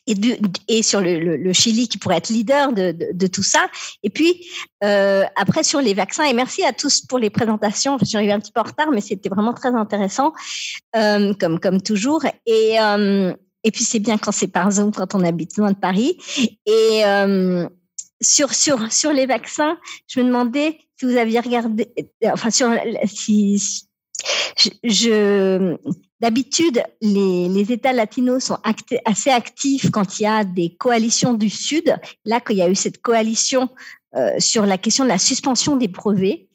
et, 0.06 0.82
sur 0.82 1.00
le, 1.00 1.52
Chili 1.52 1.88
qui 1.88 1.98
pourrait 1.98 2.18
être 2.18 2.28
leader 2.28 2.72
de, 2.72 3.26
tout 3.26 3.42
ça. 3.42 3.68
Et 4.02 4.10
puis 4.10 4.46
euh, 4.84 5.24
après 5.36 5.64
sur 5.64 5.80
les 5.80 5.94
vaccins, 5.94 6.24
et 6.24 6.32
merci 6.32 6.64
à 6.64 6.72
tous 6.72 7.02
pour 7.02 7.18
les 7.18 7.30
présentations. 7.30 7.98
Je 7.98 8.04
suis 8.04 8.16
arrivée 8.16 8.32
un 8.32 8.40
petit 8.40 8.52
peu 8.52 8.60
en 8.60 8.64
retard, 8.64 8.90
mais 8.92 9.00
c'était 9.00 9.28
vraiment 9.28 9.52
très 9.52 9.74
intéressant, 9.74 10.32
euh, 10.94 11.34
comme 11.34 11.58
comme 11.58 11.80
toujours. 11.80 12.24
Et 12.46 12.80
euh, 12.80 13.32
et 13.64 13.70
puis 13.70 13.84
c'est 13.84 13.98
bien 13.98 14.18
quand 14.18 14.32
c'est 14.32 14.48
par 14.48 14.70
Zoom 14.70 14.92
quand 14.92 15.14
on 15.14 15.24
habite 15.24 15.56
loin 15.56 15.72
de 15.72 15.76
Paris. 15.76 16.18
Et 16.66 17.02
sur 18.20 18.54
sur 18.54 18.92
sur 18.92 19.12
les 19.12 19.26
vaccins, 19.26 19.76
je 20.06 20.20
me 20.20 20.26
demandais 20.26 20.78
si 20.98 21.04
vous 21.04 21.16
aviez 21.16 21.40
regardé, 21.40 21.88
enfin 22.24 22.50
sur 22.50 22.70
si 23.04 23.60
D'habitude, 26.20 26.82
les, 27.02 27.72
États 27.72 27.92
latinos 27.92 28.44
sont 28.44 28.58
assez 29.04 29.30
actifs 29.30 29.90
quand 29.90 30.18
il 30.18 30.22
y 30.22 30.26
a 30.26 30.44
des 30.44 30.74
coalitions 30.74 31.34
du 31.34 31.50
Sud. 31.50 31.94
Là, 32.24 32.40
quand 32.40 32.54
il 32.54 32.58
y 32.58 32.62
a 32.62 32.70
eu 32.70 32.74
cette 32.74 33.02
coalition 33.02 33.68
euh, 34.14 34.30
sur 34.38 34.64
la 34.64 34.78
question 34.78 35.04
de 35.04 35.10
la 35.10 35.18
suspension 35.18 35.76
des 35.76 35.88
brevets, 35.88 36.48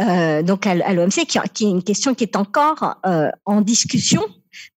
euh, 0.00 0.42
donc 0.42 0.66
à, 0.66 0.74
l'OMC, 0.92 1.26
qui, 1.26 1.38
est 1.38 1.60
une 1.60 1.84
question 1.84 2.14
qui 2.14 2.24
est 2.24 2.34
encore 2.34 2.96
euh, 3.06 3.30
en 3.44 3.60
discussion, 3.60 4.24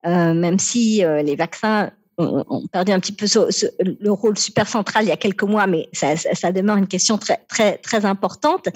même 0.03 0.59
si 0.59 0.97
les 0.97 1.35
vaccins 1.35 1.91
on, 2.17 2.67
perdait 2.67 2.93
un 2.93 2.99
petit 2.99 3.11
peu 3.11 3.25
le 3.79 4.11
rôle 4.11 4.37
super 4.37 4.67
central 4.67 5.05
il 5.05 5.09
y 5.09 5.11
a 5.11 5.17
quelques 5.17 5.43
mois, 5.43 5.67
mais 5.67 5.89
ça, 5.93 6.51
demeure 6.51 6.77
une 6.77 6.87
question 6.87 7.17
très 7.17 7.37
très 7.47 7.77
très 7.77 8.05
importante. 8.05 8.67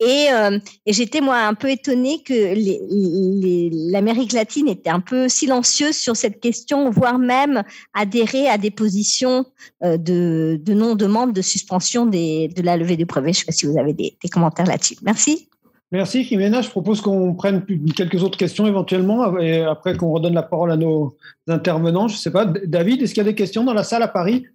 Et, 0.00 0.26
euh, 0.32 0.58
j'étais 0.86 1.20
moi 1.20 1.38
un 1.38 1.54
peu 1.54 1.70
étonnée 1.70 2.22
que 2.22 2.54
l'Amérique 3.92 4.32
latine 4.32 4.68
était 4.68 4.90
un 4.90 5.00
peu 5.00 5.28
silencieuse 5.28 5.96
sur 5.96 6.16
cette 6.16 6.40
question, 6.40 6.90
voire 6.90 7.18
même 7.18 7.62
adhérer 7.94 8.48
à 8.48 8.58
des 8.58 8.70
positions 8.70 9.44
euh, 9.84 9.96
de, 9.96 10.60
de 10.62 10.74
non-demande 10.74 11.32
de 11.32 11.42
suspension 11.42 12.06
de 12.06 12.62
la 12.62 12.76
levée 12.76 12.96
des 12.96 13.04
brevets. 13.04 13.34
Je 13.34 13.38
ne 13.38 13.40
sais 13.40 13.46
pas 13.46 13.52
si 13.52 13.66
vous 13.66 13.78
avez 13.78 13.92
des, 13.92 14.16
des 14.22 14.28
commentaires 14.28 14.66
là-dessus. 14.66 14.96
Merci. 15.02 15.48
Merci 15.90 16.24
Jimena. 16.24 16.60
Je 16.60 16.68
propose 16.68 17.00
qu'on 17.00 17.34
prenne 17.34 17.64
quelques 17.96 18.22
autres 18.22 18.36
questions 18.36 18.66
éventuellement 18.66 19.38
et 19.38 19.62
après 19.62 19.96
qu'on 19.96 20.12
redonne 20.12 20.34
la 20.34 20.42
parole 20.42 20.70
à 20.70 20.76
nos 20.76 21.16
intervenants. 21.46 22.08
Je 22.08 22.14
ne 22.14 22.18
sais 22.18 22.30
pas, 22.30 22.44
David, 22.44 23.02
est-ce 23.02 23.14
qu'il 23.14 23.22
y 23.22 23.26
a 23.26 23.30
des 23.30 23.34
questions 23.34 23.64
dans 23.64 23.72
la 23.72 23.84
salle 23.84 24.02
à 24.02 24.08
Paris? 24.08 24.46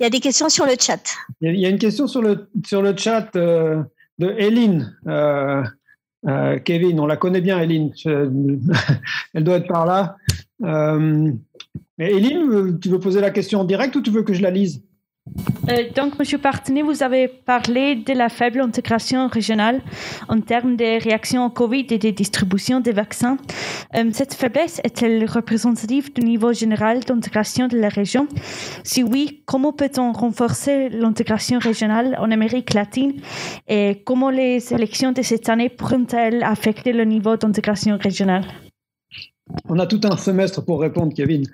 Il 0.00 0.04
y 0.04 0.06
a 0.06 0.10
des 0.10 0.20
questions 0.20 0.48
sur 0.48 0.64
le 0.64 0.72
chat. 0.78 1.02
Il 1.40 1.58
y 1.58 1.66
a 1.66 1.68
une 1.68 1.78
question 1.78 2.06
sur 2.06 2.22
le, 2.22 2.48
sur 2.64 2.82
le 2.82 2.96
chat 2.96 3.34
euh, 3.36 3.82
de 4.18 4.32
Hélène. 4.38 4.96
Euh, 5.06 5.62
euh, 6.26 6.58
Kevin, 6.60 6.98
on 7.00 7.06
la 7.06 7.16
connaît 7.16 7.40
bien, 7.40 7.60
Hélène. 7.60 7.92
Elle 9.34 9.44
doit 9.44 9.56
être 9.56 9.68
par 9.68 9.84
là. 9.84 10.16
mais 10.60 12.12
Hélène, 12.12 12.78
tu 12.80 12.88
veux 12.88 13.00
poser 13.00 13.20
la 13.20 13.30
question 13.30 13.60
en 13.60 13.64
direct 13.64 13.94
ou 13.96 14.00
tu 14.00 14.10
veux 14.10 14.22
que 14.22 14.32
je 14.32 14.42
la 14.42 14.50
lise? 14.50 14.82
Euh, 15.68 15.84
donc, 15.94 16.18
Monsieur 16.18 16.38
Partenay, 16.38 16.82
vous 16.82 17.02
avez 17.02 17.28
parlé 17.28 17.94
de 17.96 18.12
la 18.12 18.28
faible 18.28 18.60
intégration 18.60 19.28
régionale 19.28 19.82
en 20.28 20.40
termes 20.40 20.76
de 20.76 21.02
réactions 21.02 21.44
au 21.44 21.50
Covid 21.50 21.86
et 21.90 21.98
de 21.98 22.10
distribution 22.10 22.80
des 22.80 22.92
vaccins. 22.92 23.36
Euh, 23.94 24.10
cette 24.12 24.34
faiblesse 24.34 24.80
est-elle 24.84 25.24
représentative 25.28 26.12
du 26.12 26.22
niveau 26.22 26.52
général 26.52 27.00
d'intégration 27.00 27.68
de 27.68 27.78
la 27.78 27.88
région? 27.88 28.28
Si 28.82 29.02
oui, 29.02 29.42
comment 29.44 29.72
peut-on 29.72 30.12
renforcer 30.12 30.88
l'intégration 30.88 31.58
régionale 31.58 32.16
en 32.18 32.30
Amérique 32.30 32.72
latine? 32.72 33.14
Et 33.68 34.02
comment 34.04 34.30
les 34.30 34.72
élections 34.72 35.12
de 35.12 35.22
cette 35.22 35.48
année 35.48 35.68
pourront-elles 35.68 36.42
affecter 36.42 36.92
le 36.92 37.04
niveau 37.04 37.36
d'intégration 37.36 37.98
régionale? 37.98 38.46
On 39.68 39.78
a 39.78 39.86
tout 39.86 40.00
un 40.04 40.16
semestre 40.16 40.64
pour 40.64 40.80
répondre, 40.80 41.12
Kevin. 41.14 41.44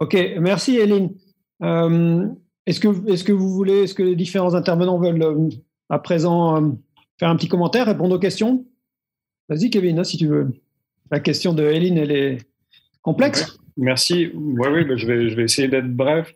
ok, 0.00 0.16
merci, 0.40 0.76
Eline. 0.76 1.10
Euh, 1.62 2.26
est-ce 2.66 2.80
que, 2.80 3.10
est 3.10 3.24
que 3.24 3.32
vous 3.32 3.50
voulez, 3.50 3.84
est-ce 3.84 3.94
que 3.94 4.02
les 4.02 4.16
différents 4.16 4.54
intervenants 4.54 4.98
veulent 4.98 5.22
euh, 5.22 5.48
à 5.90 5.98
présent 5.98 6.56
euh, 6.56 6.70
faire 7.18 7.28
un 7.28 7.36
petit 7.36 7.48
commentaire, 7.48 7.86
répondre 7.86 8.16
aux 8.16 8.18
questions? 8.18 8.64
Vas-y, 9.48 9.70
Kevin, 9.70 9.98
hein, 9.98 10.04
si 10.04 10.16
tu 10.16 10.26
veux. 10.26 10.52
La 11.10 11.20
question 11.20 11.52
de 11.52 11.62
Hélène, 11.62 11.98
elle 11.98 12.12
est 12.12 12.38
complexe. 13.02 13.58
Merci. 13.76 14.30
Oui, 14.34 14.68
oui, 14.72 14.84
bah, 14.84 14.96
je, 14.96 15.06
vais, 15.06 15.28
je 15.28 15.36
vais 15.36 15.44
essayer 15.44 15.68
d'être 15.68 15.90
bref. 15.94 16.32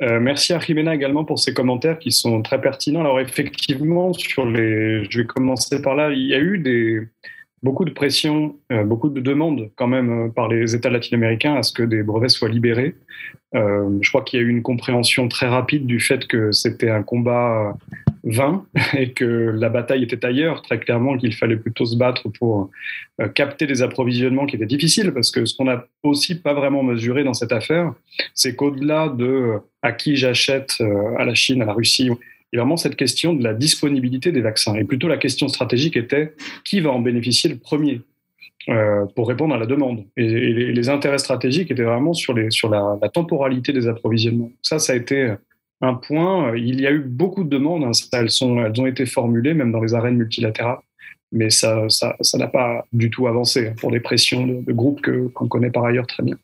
Merci 0.00 0.52
à 0.52 0.60
Jimena 0.60 0.94
également 0.94 1.24
pour 1.24 1.38
ses 1.38 1.54
commentaires 1.54 1.98
qui 1.98 2.12
sont 2.12 2.42
très 2.42 2.60
pertinents. 2.60 3.00
Alors 3.00 3.20
effectivement, 3.20 4.12
sur 4.12 4.46
les, 4.46 5.04
je 5.10 5.18
vais 5.18 5.26
commencer 5.26 5.80
par 5.80 5.96
là. 5.96 6.12
Il 6.12 6.26
y 6.26 6.34
a 6.34 6.38
eu 6.38 6.58
des, 6.58 7.00
beaucoup 7.64 7.86
de 7.86 7.90
pression, 7.90 8.56
euh, 8.70 8.84
beaucoup 8.84 9.08
de 9.08 9.20
demandes 9.20 9.70
quand 9.74 9.86
même 9.88 10.26
euh, 10.26 10.28
par 10.28 10.48
les 10.48 10.74
États 10.76 10.90
latino-américains 10.90 11.54
à 11.54 11.62
ce 11.62 11.72
que 11.72 11.82
des 11.82 12.02
brevets 12.02 12.28
soient 12.28 12.50
libérés. 12.50 12.94
Euh, 13.54 13.88
je 14.02 14.08
crois 14.10 14.22
qu'il 14.22 14.38
y 14.38 14.42
a 14.42 14.46
eu 14.46 14.50
une 14.50 14.62
compréhension 14.62 15.28
très 15.28 15.48
rapide 15.48 15.86
du 15.86 15.98
fait 15.98 16.26
que 16.26 16.52
c'était 16.52 16.90
un 16.90 17.02
combat 17.02 17.74
vain 18.22 18.66
et 18.94 19.12
que 19.12 19.24
la 19.24 19.70
bataille 19.70 20.02
était 20.02 20.26
ailleurs, 20.26 20.60
très 20.60 20.78
clairement 20.78 21.16
qu'il 21.16 21.34
fallait 21.34 21.56
plutôt 21.56 21.86
se 21.86 21.96
battre 21.96 22.28
pour 22.28 22.70
capter 23.34 23.66
des 23.66 23.80
approvisionnements 23.80 24.44
qui 24.44 24.56
étaient 24.56 24.66
difficiles, 24.66 25.12
parce 25.12 25.30
que 25.30 25.44
ce 25.44 25.56
qu'on 25.56 25.66
n'a 25.66 25.86
aussi 26.02 26.40
pas 26.40 26.52
vraiment 26.52 26.82
mesuré 26.82 27.22
dans 27.22 27.34
cette 27.34 27.52
affaire, 27.52 27.94
c'est 28.34 28.56
qu'au-delà 28.56 29.08
de 29.08 29.52
à 29.82 29.92
qui 29.92 30.16
j'achète 30.16 30.82
à 31.18 31.24
la 31.24 31.34
Chine, 31.34 31.62
à 31.62 31.64
la 31.64 31.74
Russie, 31.74 32.10
vraiment 32.56 32.76
cette 32.76 32.96
question 32.96 33.34
de 33.34 33.42
la 33.42 33.54
disponibilité 33.54 34.32
des 34.32 34.40
vaccins. 34.40 34.74
Et 34.74 34.84
plutôt 34.84 35.08
la 35.08 35.16
question 35.16 35.48
stratégique 35.48 35.96
était 35.96 36.34
qui 36.64 36.80
va 36.80 36.90
en 36.90 37.00
bénéficier 37.00 37.50
le 37.50 37.56
premier 37.56 38.00
euh, 38.68 39.04
pour 39.14 39.28
répondre 39.28 39.54
à 39.54 39.58
la 39.58 39.66
demande. 39.66 40.04
Et, 40.16 40.26
les, 40.26 40.88
intérêts 40.88 41.18
stratégiques 41.18 41.70
étaient 41.70 41.82
vraiment 41.82 42.14
sur, 42.14 42.34
les, 42.34 42.50
sur 42.50 42.68
la, 42.70 42.98
temporalité 43.12 43.72
des 43.72 43.88
approvisionnements. 43.88 44.50
Ça, 44.62 44.78
ça 44.78 44.92
a 44.92 44.96
été 44.96 45.34
un 45.80 45.94
point. 45.94 46.56
Il 46.56 46.80
y 46.80 46.86
a 46.86 46.92
eu 46.92 47.00
beaucoup 47.00 47.44
de 47.44 47.50
demandes. 47.50 47.84
Hein. 47.84 47.90
elles, 48.12 48.30
sont, 48.30 48.64
elles 48.64 48.80
ont 48.80 48.86
été 48.86 49.06
formulées 49.06 49.54
même 49.54 49.72
dans 49.72 49.80
les 49.80 49.94
arènes 49.94 50.16
multilatérales. 50.16 50.78
Mais 51.32 51.50
ça 51.50 51.82
n'a 51.82 51.88
ça, 51.90 52.46
pas 52.52 52.86
du 52.92 53.10
tout 53.10 53.26
avancé 53.26 53.72
pour 53.80 53.90
des 53.90 54.00
pressions 54.00 54.46
de, 54.46 54.62
de 54.62 54.72
groupes 54.72 55.04
qu'on 55.34 55.48
connaît 55.48 55.70
par 55.70 55.84
ailleurs 55.84 56.06
très 56.06 56.22
bien. 56.22 56.36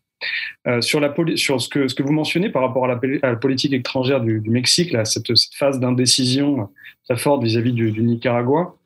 Euh, 0.67 0.81
sur, 0.81 1.01
la 1.01 1.15
sur 1.37 1.61
ce, 1.61 1.69
que, 1.69 1.93
que 1.93 2.03
vous 2.03 2.13
mentionnez 2.13 2.51
par 2.51 2.63
rapport 2.63 2.85
à 2.85 3.01
la, 3.23 3.37
politique 3.37 3.73
étrangère 3.73 4.21
du, 4.21 4.43
Mexique, 4.47 4.93
là, 4.93 5.05
cette, 5.05 5.33
phase 5.55 5.81
d'indécision 5.81 6.69
très 7.09 7.17
forte 7.17 7.43
vis-à-vis 7.43 7.73
du, 7.73 7.91
Nicaragua, 8.03 8.77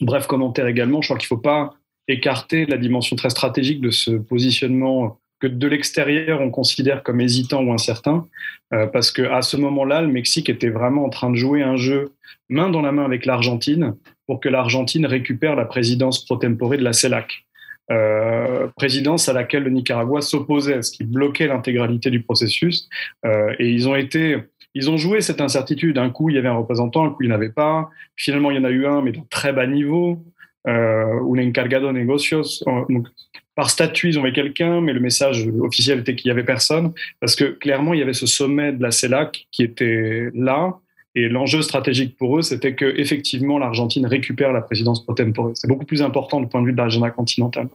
bref 0.00 0.26
commentaire 0.26 0.66
également, 0.66 1.02
je 1.02 1.08
crois 1.08 1.18
qu'il 1.18 1.26
ne 1.26 1.36
faut 1.36 1.42
pas 1.42 1.74
écarter 2.08 2.66
la 2.66 2.78
dimension 2.78 3.16
très 3.16 3.30
stratégique 3.30 3.80
de 3.80 3.90
ce 3.90 4.12
positionnement 4.12 5.18
que 5.40 5.46
de 5.46 5.66
l'extérieur 5.66 6.40
on 6.40 6.50
considère 6.50 7.02
comme 7.02 7.20
hésitant 7.20 7.62
ou 7.62 7.72
incertain, 7.72 8.26
euh, 8.72 8.86
parce 8.86 9.10
qu'à 9.10 9.42
ce 9.42 9.56
moment-là, 9.56 10.02
le 10.02 10.08
Mexique 10.08 10.48
était 10.48 10.70
vraiment 10.70 11.04
en 11.04 11.10
train 11.10 11.30
de 11.30 11.36
jouer 11.36 11.62
un 11.62 11.76
jeu 11.76 12.12
main 12.48 12.70
dans 12.70 12.82
la 12.82 12.92
main 12.92 13.04
avec 13.04 13.26
l'Argentine 13.26 13.94
pour 14.26 14.40
que 14.40 14.48
l'Argentine 14.48 15.06
récupère 15.06 15.56
la 15.56 15.64
présidence 15.64 16.24
pro 16.24 16.36
tempore 16.36 16.70
de 16.70 16.76
la 16.76 16.92
CELAC. 16.92 17.44
Euh, 17.90 18.68
présidence 18.76 19.28
à 19.28 19.32
laquelle 19.32 19.64
le 19.64 19.70
Nicaragua 19.70 20.20
s'opposait, 20.20 20.82
ce 20.82 20.92
qui 20.92 21.04
bloquait 21.04 21.48
l'intégralité 21.48 22.10
du 22.10 22.22
processus. 22.22 22.88
Euh, 23.24 23.52
et 23.58 23.68
ils 23.68 23.88
ont 23.88 23.96
été, 23.96 24.38
ils 24.74 24.90
ont 24.90 24.96
joué 24.96 25.20
cette 25.20 25.40
incertitude. 25.40 25.98
Un 25.98 26.10
coup, 26.10 26.28
il 26.28 26.36
y 26.36 26.38
avait 26.38 26.48
un 26.48 26.56
représentant, 26.56 27.04
un 27.04 27.10
coup, 27.10 27.22
il 27.22 27.28
n'y 27.28 27.32
en 27.32 27.36
avait 27.36 27.50
pas. 27.50 27.90
Finalement, 28.16 28.50
il 28.50 28.56
y 28.56 28.60
en 28.60 28.64
a 28.64 28.70
eu 28.70 28.86
un, 28.86 29.02
mais 29.02 29.12
de 29.12 29.20
très 29.28 29.52
bas 29.52 29.66
niveau. 29.66 30.24
Euh, 30.68 31.20
un 31.20 31.48
encargado 31.48 31.90
negocios. 31.90 32.62
Donc, 32.88 33.08
par 33.54 33.70
statut, 33.70 34.10
ils 34.10 34.18
ont 34.18 34.26
eu 34.26 34.32
quelqu'un, 34.32 34.80
mais 34.80 34.92
le 34.92 35.00
message 35.00 35.48
officiel 35.60 36.00
était 36.00 36.14
qu'il 36.14 36.28
n'y 36.28 36.32
avait 36.32 36.44
personne, 36.44 36.92
parce 37.18 37.34
que 37.34 37.44
clairement, 37.44 37.94
il 37.94 38.00
y 38.00 38.02
avait 38.02 38.12
ce 38.12 38.26
sommet 38.26 38.72
de 38.72 38.82
la 38.82 38.90
CELAC 38.90 39.46
qui 39.50 39.62
était 39.62 40.28
là, 40.34 40.78
et 41.14 41.28
l'enjeu 41.28 41.62
stratégique 41.62 42.16
pour 42.16 42.38
eux, 42.38 42.42
c'était 42.42 42.74
que 42.74 42.84
effectivement 42.84 43.58
l'Argentine 43.58 44.06
récupère 44.06 44.52
la 44.52 44.60
présidence 44.60 45.04
pro 45.04 45.14
tempore. 45.14 45.50
C'est 45.54 45.66
beaucoup 45.66 45.84
plus 45.84 46.02
important 46.02 46.40
du 46.40 46.46
point 46.46 46.60
de 46.60 46.66
vue 46.66 46.72
de 46.72 46.76
l'agenda 46.76 47.10
continental. 47.10 47.68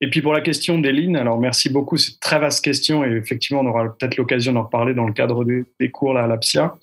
Et 0.00 0.08
puis 0.08 0.22
pour 0.22 0.32
la 0.32 0.40
question 0.40 0.78
des 0.78 1.16
alors 1.16 1.40
merci 1.40 1.68
beaucoup, 1.68 1.96
c'est 1.96 2.12
une 2.12 2.18
très 2.20 2.38
vaste 2.38 2.64
question 2.64 3.04
et 3.04 3.10
effectivement 3.10 3.62
on 3.62 3.66
aura 3.66 3.96
peut-être 3.96 4.16
l'occasion 4.16 4.52
d'en 4.52 4.64
reparler 4.64 4.94
dans 4.94 5.06
le 5.06 5.12
cadre 5.12 5.44
des, 5.44 5.90
cours 5.90 6.14
là, 6.14 6.24
à 6.24 6.26
l'APSIA. 6.26 6.76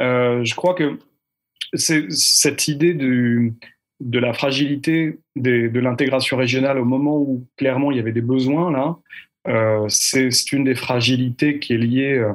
Euh, 0.00 0.44
je 0.44 0.54
crois 0.54 0.74
que 0.74 0.98
cette 1.74 2.68
idée 2.68 2.94
du, 2.94 3.54
de 4.00 4.18
la 4.18 4.32
fragilité 4.32 5.18
de 5.36 5.80
l'intégration 5.80 6.36
régionale 6.36 6.78
au 6.78 6.84
moment 6.84 7.18
où 7.18 7.46
clairement 7.56 7.90
il 7.90 7.98
y 7.98 8.00
avait 8.00 8.12
des 8.12 8.20
besoins 8.20 8.70
là, 8.70 8.96
euh, 9.48 9.86
c'est 9.88 10.52
une 10.52 10.64
des 10.64 10.74
fragilités 10.74 11.58
qui 11.58 11.74
est 11.74 11.78
liée 11.78 12.18
euh, 12.18 12.32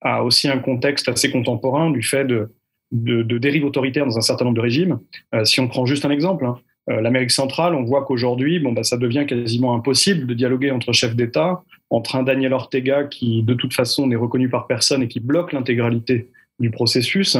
a 0.00 0.22
aussi 0.22 0.48
un 0.48 0.58
contexte 0.58 1.08
assez 1.08 1.30
contemporain 1.30 1.90
du 1.90 2.02
fait 2.02 2.24
de, 2.24 2.50
de, 2.92 3.38
dérives 3.38 3.64
autoritaires 3.64 4.06
dans 4.06 4.18
un 4.18 4.22
certain 4.22 4.44
nombre 4.44 4.56
de 4.56 4.62
régimes. 4.62 4.98
Euh, 5.34 5.44
si 5.44 5.60
on 5.60 5.68
prend 5.68 5.86
juste 5.86 6.04
un 6.04 6.10
exemple, 6.10 6.46
hein, 6.46 6.58
euh, 6.90 7.00
l'Amérique 7.00 7.30
centrale, 7.30 7.74
on 7.74 7.84
voit 7.84 8.04
qu'aujourd'hui, 8.04 8.60
bon, 8.60 8.72
bah, 8.72 8.82
ça 8.82 8.96
devient 8.96 9.26
quasiment 9.26 9.74
impossible 9.74 10.26
de 10.26 10.34
dialoguer 10.34 10.70
entre 10.70 10.92
chefs 10.92 11.14
d'État, 11.14 11.62
entre 11.90 12.16
un 12.16 12.22
Daniel 12.22 12.52
Ortega 12.52 13.04
qui, 13.04 13.42
de 13.42 13.54
toute 13.54 13.74
façon, 13.74 14.06
n'est 14.06 14.16
reconnu 14.16 14.48
par 14.48 14.66
personne 14.66 15.02
et 15.02 15.08
qui 15.08 15.20
bloque 15.20 15.52
l'intégralité 15.52 16.30
du 16.58 16.70
processus, 16.70 17.36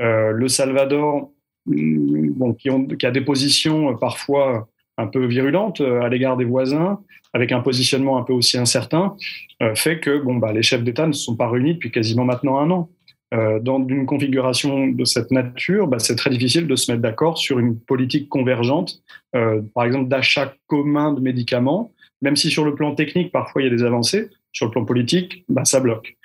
euh, 0.00 0.30
le 0.32 0.48
Salvador, 0.48 1.30
mm, 1.66 2.54
qui, 2.56 2.70
qui, 2.98 3.06
a 3.06 3.10
des 3.10 3.20
positions 3.20 3.96
parfois 3.96 4.68
un 4.98 5.06
peu 5.06 5.24
virulentes 5.24 5.80
à 5.80 6.08
l'égard 6.08 6.36
des 6.36 6.44
voisins, 6.44 7.00
avec 7.32 7.52
un 7.52 7.60
positionnement 7.60 8.18
un 8.18 8.22
peu 8.22 8.32
aussi 8.32 8.58
incertain, 8.58 9.16
euh, 9.62 9.74
fait 9.74 10.00
que 10.00 10.18
bon, 10.18 10.36
bah, 10.36 10.52
les 10.52 10.62
chefs 10.62 10.82
d'État 10.82 11.06
ne 11.06 11.12
se 11.12 11.24
sont 11.24 11.36
pas 11.36 11.48
réunis 11.48 11.74
depuis 11.74 11.90
quasiment 11.90 12.24
maintenant 12.24 12.58
un 12.58 12.70
an. 12.70 12.90
Euh, 13.34 13.60
dans 13.60 13.86
une 13.86 14.06
configuration 14.06 14.86
de 14.86 15.04
cette 15.04 15.30
nature, 15.30 15.86
bah, 15.86 15.98
c'est 15.98 16.16
très 16.16 16.30
difficile 16.30 16.66
de 16.66 16.76
se 16.76 16.90
mettre 16.90 17.02
d'accord 17.02 17.36
sur 17.36 17.58
une 17.58 17.78
politique 17.78 18.28
convergente, 18.28 19.02
euh, 19.36 19.60
par 19.74 19.84
exemple 19.84 20.08
d'achat 20.08 20.54
commun 20.66 21.12
de 21.12 21.20
médicaments, 21.20 21.92
même 22.22 22.36
si 22.36 22.50
sur 22.50 22.64
le 22.64 22.74
plan 22.74 22.94
technique, 22.94 23.30
parfois 23.30 23.62
il 23.62 23.66
y 23.66 23.68
a 23.68 23.76
des 23.76 23.84
avancées, 23.84 24.30
sur 24.52 24.66
le 24.66 24.72
plan 24.72 24.86
politique, 24.86 25.44
bah, 25.48 25.66
ça 25.66 25.80
bloque. 25.80 26.16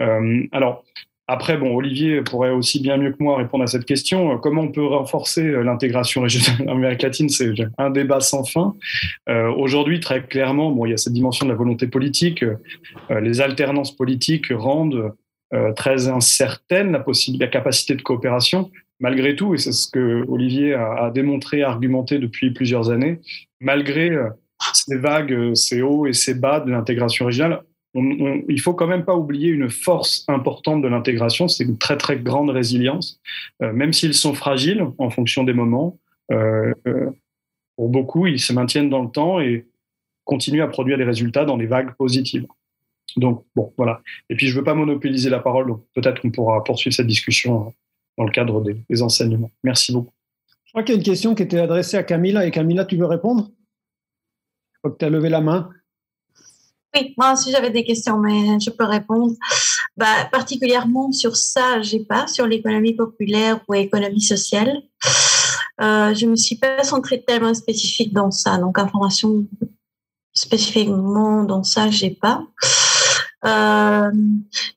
Euh, 0.00 0.44
alors, 0.50 0.84
après, 1.28 1.56
bon, 1.56 1.74
Olivier 1.74 2.22
pourrait 2.22 2.50
aussi 2.50 2.80
bien 2.80 2.96
mieux 2.96 3.10
que 3.10 3.20
moi 3.22 3.36
répondre 3.36 3.64
à 3.64 3.66
cette 3.66 3.84
question. 3.84 4.38
Comment 4.38 4.62
on 4.62 4.70
peut 4.70 4.84
renforcer 4.84 5.42
euh, 5.42 5.62
l'intégration 5.62 6.22
régionale 6.22 6.68
en 6.68 6.78
latine? 6.78 7.28
C'est 7.28 7.52
un 7.78 7.90
débat 7.90 8.20
sans 8.20 8.44
fin. 8.44 8.74
Euh, 9.28 9.50
Aujourd'hui, 9.50 9.98
très 9.98 10.22
clairement, 10.22 10.70
bon, 10.70 10.86
il 10.86 10.90
y 10.90 10.94
a 10.94 10.96
cette 10.96 11.14
dimension 11.14 11.44
de 11.46 11.50
la 11.50 11.56
volonté 11.56 11.88
politique. 11.88 12.44
Euh, 12.44 13.20
les 13.20 13.40
alternances 13.40 13.94
politiques 13.94 14.52
rendent 14.54 15.12
euh, 15.52 15.72
très 15.72 16.08
incertaine 16.08 16.92
la, 16.92 17.04
la 17.38 17.46
capacité 17.48 17.94
de 17.96 18.02
coopération. 18.02 18.70
Malgré 19.00 19.34
tout, 19.36 19.54
et 19.54 19.58
c'est 19.58 19.72
ce 19.72 19.90
que 19.90 20.24
Olivier 20.28 20.74
a, 20.74 21.06
a, 21.06 21.10
démontré, 21.10 21.62
argumenté 21.62 22.18
depuis 22.18 22.52
plusieurs 22.52 22.90
années, 22.90 23.20
malgré 23.60 24.10
euh, 24.10 24.30
ces 24.74 24.96
vagues, 24.96 25.54
ces 25.54 25.82
hauts 25.82 26.06
et 26.06 26.12
ces 26.12 26.34
bas 26.34 26.60
de 26.60 26.70
l'intégration 26.70 27.26
régionale, 27.26 27.62
on, 27.96 28.42
il 28.48 28.60
faut 28.60 28.74
quand 28.74 28.86
même 28.86 29.04
pas 29.04 29.16
oublier 29.16 29.48
une 29.50 29.70
force 29.70 30.24
importante 30.28 30.82
de 30.82 30.88
l'intégration, 30.88 31.48
c'est 31.48 31.64
une 31.64 31.78
très 31.78 31.96
très 31.96 32.18
grande 32.18 32.50
résilience, 32.50 33.20
euh, 33.62 33.72
même 33.72 33.92
s'ils 33.92 34.14
sont 34.14 34.34
fragiles 34.34 34.86
en 34.98 35.10
fonction 35.10 35.44
des 35.44 35.52
moments. 35.52 35.98
Euh, 36.32 36.74
euh, 36.86 37.10
pour 37.76 37.88
beaucoup, 37.88 38.26
ils 38.26 38.40
se 38.40 38.52
maintiennent 38.52 38.90
dans 38.90 39.02
le 39.02 39.10
temps 39.10 39.40
et 39.40 39.66
continuent 40.24 40.62
à 40.62 40.68
produire 40.68 40.98
des 40.98 41.04
résultats 41.04 41.44
dans 41.44 41.56
des 41.56 41.66
vagues 41.66 41.94
positives. 41.96 42.46
Donc 43.16 43.44
bon, 43.54 43.72
voilà. 43.76 44.02
Et 44.28 44.36
puis 44.36 44.48
je 44.48 44.56
veux 44.56 44.64
pas 44.64 44.74
monopoliser 44.74 45.30
la 45.30 45.40
parole, 45.40 45.66
donc 45.68 45.84
peut-être 45.94 46.20
qu'on 46.20 46.30
pourra 46.30 46.62
poursuivre 46.64 46.94
cette 46.94 47.06
discussion 47.06 47.72
dans 48.18 48.24
le 48.24 48.30
cadre 48.30 48.60
des, 48.62 48.76
des 48.88 49.02
enseignements. 49.02 49.50
Merci 49.62 49.92
beaucoup. 49.92 50.12
Je 50.64 50.72
crois 50.72 50.82
qu'il 50.82 50.94
y 50.94 50.98
a 50.98 50.98
une 50.98 51.04
question 51.04 51.34
qui 51.34 51.42
était 51.42 51.58
adressée 51.58 51.96
à 51.96 52.02
Camilla 52.02 52.44
et 52.46 52.50
Camilla, 52.50 52.84
tu 52.84 52.96
veux 52.96 53.06
répondre? 53.06 53.50
Je 54.72 54.78
crois 54.80 54.90
que 54.90 54.98
tu 54.98 55.04
as 55.04 55.10
levé 55.10 55.28
la 55.28 55.40
main. 55.40 55.70
Oui, 56.96 57.14
moi 57.18 57.34
aussi 57.34 57.50
j'avais 57.52 57.70
des 57.70 57.84
questions, 57.84 58.18
mais 58.18 58.58
je 58.58 58.70
peux 58.70 58.84
répondre. 58.84 59.34
Bah, 59.96 60.24
particulièrement 60.32 61.12
sur 61.12 61.36
ça, 61.36 61.82
j'ai 61.82 62.00
pas 62.00 62.26
sur 62.26 62.46
l'économie 62.46 62.94
populaire 62.94 63.60
ou 63.68 63.74
l'économie 63.74 64.22
sociale. 64.22 64.82
Euh, 65.82 66.14
je 66.14 66.26
me 66.26 66.36
suis 66.36 66.56
pas 66.56 66.84
centrée 66.84 67.22
tellement 67.22 67.52
spécifique 67.52 68.14
dans 68.14 68.30
ça, 68.30 68.56
donc 68.56 68.78
information 68.78 69.46
spécifiquement 70.32 71.44
dans 71.44 71.64
ça, 71.64 71.90
j'ai 71.90 72.10
pas. 72.10 72.44
Euh, 73.44 74.10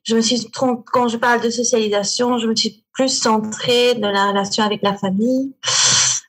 je 0.04 0.16
me 0.16 0.20
suis 0.20 0.50
quand 0.50 1.08
je 1.08 1.16
parle 1.16 1.40
de 1.40 1.48
socialisation, 1.48 2.38
je 2.38 2.46
me 2.46 2.54
suis 2.54 2.84
plus 2.92 3.08
centrée 3.08 3.94
dans 3.94 4.10
la 4.10 4.28
relation 4.28 4.62
avec 4.62 4.82
la 4.82 4.94
famille, 4.94 5.54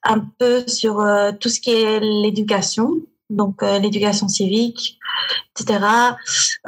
un 0.03 0.19
peu 0.39 0.63
sur 0.67 1.01
euh, 1.01 1.31
tout 1.37 1.49
ce 1.49 1.59
qui 1.59 1.71
est 1.71 1.99
l'éducation, 1.99 2.93
donc 3.29 3.63
euh, 3.63 3.79
l'éducation 3.79 4.27
civique, 4.27 4.97
etc. 5.59 5.79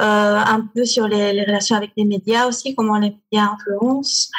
un 0.00 0.68
peu 0.74 0.84
sur 0.84 1.08
les, 1.08 1.44
relations 1.44 1.76
avec 1.76 1.92
les 1.96 2.04
médias 2.04 2.46
aussi, 2.46 2.74
comment 2.74 2.98
les 2.98 3.16
médias 3.32 3.50
influencent, 3.52 4.30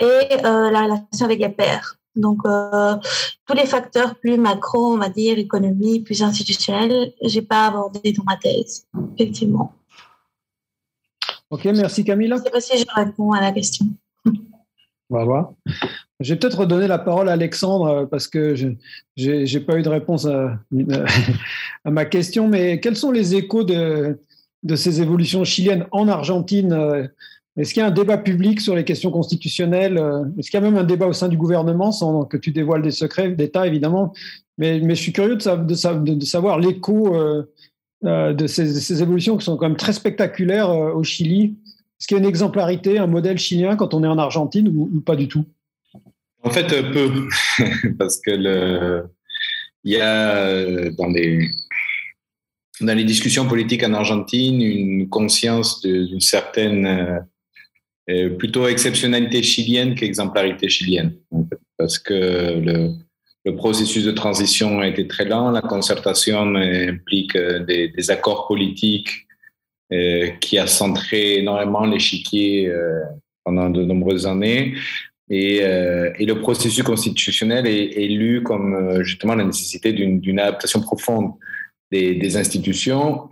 et 0.00 0.44
euh, 0.44 0.70
la 0.70 0.82
relation 0.82 1.24
avec 1.24 1.40
les 1.40 1.48
pairs. 1.48 1.96
Donc, 2.14 2.42
tous 2.42 3.54
les 3.54 3.64
facteurs 3.64 4.16
plus 4.16 4.36
macro, 4.36 4.92
on 4.92 4.98
va 4.98 5.08
dire, 5.08 5.38
économie, 5.38 6.00
plus 6.00 6.22
institutionnels, 6.22 7.14
j'ai 7.22 7.40
pas 7.40 7.68
abordé 7.68 8.12
dans 8.12 8.24
ma 8.24 8.36
thèse, 8.36 8.86
effectivement. 9.16 9.72
Ok, 11.48 11.64
merci 11.66 12.04
Camilla. 12.04 12.36
Je 12.36 12.42
sais 12.42 12.50
pas 12.50 12.60
si 12.60 12.78
je 12.78 12.84
réponds 12.94 13.32
à 13.32 13.40
la 13.40 13.52
question. 13.52 13.86
On 15.12 15.18
va 15.18 15.24
voir. 15.24 15.52
Je 16.20 16.32
vais 16.32 16.38
peut-être 16.38 16.60
redonner 16.60 16.86
la 16.86 16.98
parole 16.98 17.28
à 17.28 17.32
Alexandre 17.32 17.86
euh, 17.86 18.06
parce 18.06 18.26
que 18.26 18.54
je 18.54 18.68
n'ai 19.18 19.60
pas 19.60 19.78
eu 19.78 19.82
de 19.82 19.88
réponse 19.90 20.24
à, 20.24 20.58
à, 21.84 21.90
ma 21.90 22.06
question. 22.06 22.48
Mais 22.48 22.80
quels 22.80 22.96
sont 22.96 23.10
les 23.10 23.34
échos 23.34 23.62
de, 23.62 24.18
ces 24.74 25.02
évolutions 25.02 25.44
chiliennes 25.44 25.84
en 25.90 26.08
Argentine 26.08 27.10
Est-ce 27.58 27.74
qu'il 27.74 27.82
y 27.82 27.84
a 27.84 27.88
un 27.88 27.92
débat 27.92 28.16
public 28.16 28.62
sur 28.62 28.74
les 28.74 28.84
questions 28.84 29.10
constitutionnelles 29.10 30.02
Est-ce 30.38 30.50
qu'il 30.50 30.58
y 30.58 30.62
a 30.62 30.64
même 30.64 30.78
un 30.78 30.84
débat 30.84 31.06
au 31.06 31.12
sein 31.12 31.28
du 31.28 31.36
gouvernement, 31.36 31.92
sans 31.92 32.24
que 32.24 32.38
tu 32.38 32.50
dévoiles 32.50 32.82
des 32.82 32.90
secrets 32.90 33.32
d'État, 33.32 33.66
évidemment? 33.66 34.14
Mais, 34.56 34.80
je 34.80 34.94
suis 34.94 35.12
curieux 35.12 35.36
de, 35.36 36.24
savoir 36.24 36.58
l'écho 36.58 37.14
de 38.02 38.46
ces, 38.46 39.02
évolutions 39.02 39.36
qui 39.36 39.44
sont 39.44 39.58
quand 39.58 39.68
même 39.68 39.76
très 39.76 39.92
spectaculaires 39.92 40.70
au 40.70 41.02
Chili. 41.02 41.56
Est-ce 42.02 42.08
qu'il 42.08 42.16
y 42.16 42.20
a 42.20 42.24
une 42.24 42.28
exemplarité, 42.28 42.98
un 42.98 43.06
modèle 43.06 43.38
chilien 43.38 43.76
quand 43.76 43.94
on 43.94 44.02
est 44.02 44.08
en 44.08 44.18
Argentine 44.18 44.66
ou, 44.66 45.00
pas 45.02 45.14
du 45.14 45.28
tout? 45.28 45.44
En 46.42 46.50
fait, 46.50 46.66
peu, 46.66 47.28
parce 47.96 48.20
que 48.20 49.04
il 49.84 49.92
y 49.92 50.00
a 50.00 50.90
dans 50.98 51.06
les 51.06 51.48
dans 52.80 52.94
les 52.96 53.04
discussions 53.04 53.46
politiques 53.46 53.84
en 53.84 53.94
Argentine 53.94 54.60
une 54.60 55.08
conscience 55.08 55.80
d'une 55.82 56.18
certaine 56.18 57.24
euh, 58.10 58.30
plutôt 58.30 58.66
exceptionnalité 58.66 59.44
chilienne 59.44 59.94
qu'exemplarité 59.94 60.68
chilienne, 60.68 61.14
parce 61.78 62.00
que 62.00 62.14
le, 63.44 63.56
processus 63.56 64.04
de 64.04 64.10
transition 64.10 64.80
a 64.80 64.88
été 64.88 65.06
très 65.06 65.24
lent, 65.24 65.52
la 65.52 65.62
concertation 65.62 66.56
implique 66.56 67.36
des 67.36 68.10
accords 68.10 68.48
politiques 68.48 69.28
euh, 69.92 70.30
qui 70.40 70.58
a 70.58 70.66
centré 70.66 71.34
énormément 71.40 71.84
l'échiquier 71.84 72.66
euh, 72.68 73.00
pendant 73.44 73.68
de 73.68 73.84
nombreuses 73.84 74.26
années. 74.26 74.74
Et, 75.28 75.60
euh, 75.62 76.10
le 76.18 76.32
processus 76.40 76.82
constitutionnel 76.82 77.66
est, 77.66 78.08
lu 78.08 78.42
comme 78.42 79.02
justement 79.02 79.34
la 79.34 79.44
nécessité 79.44 79.92
d'une 79.92 80.40
adaptation 80.40 80.80
profonde 80.80 81.32
des, 81.90 82.36
institutions. 82.38 83.28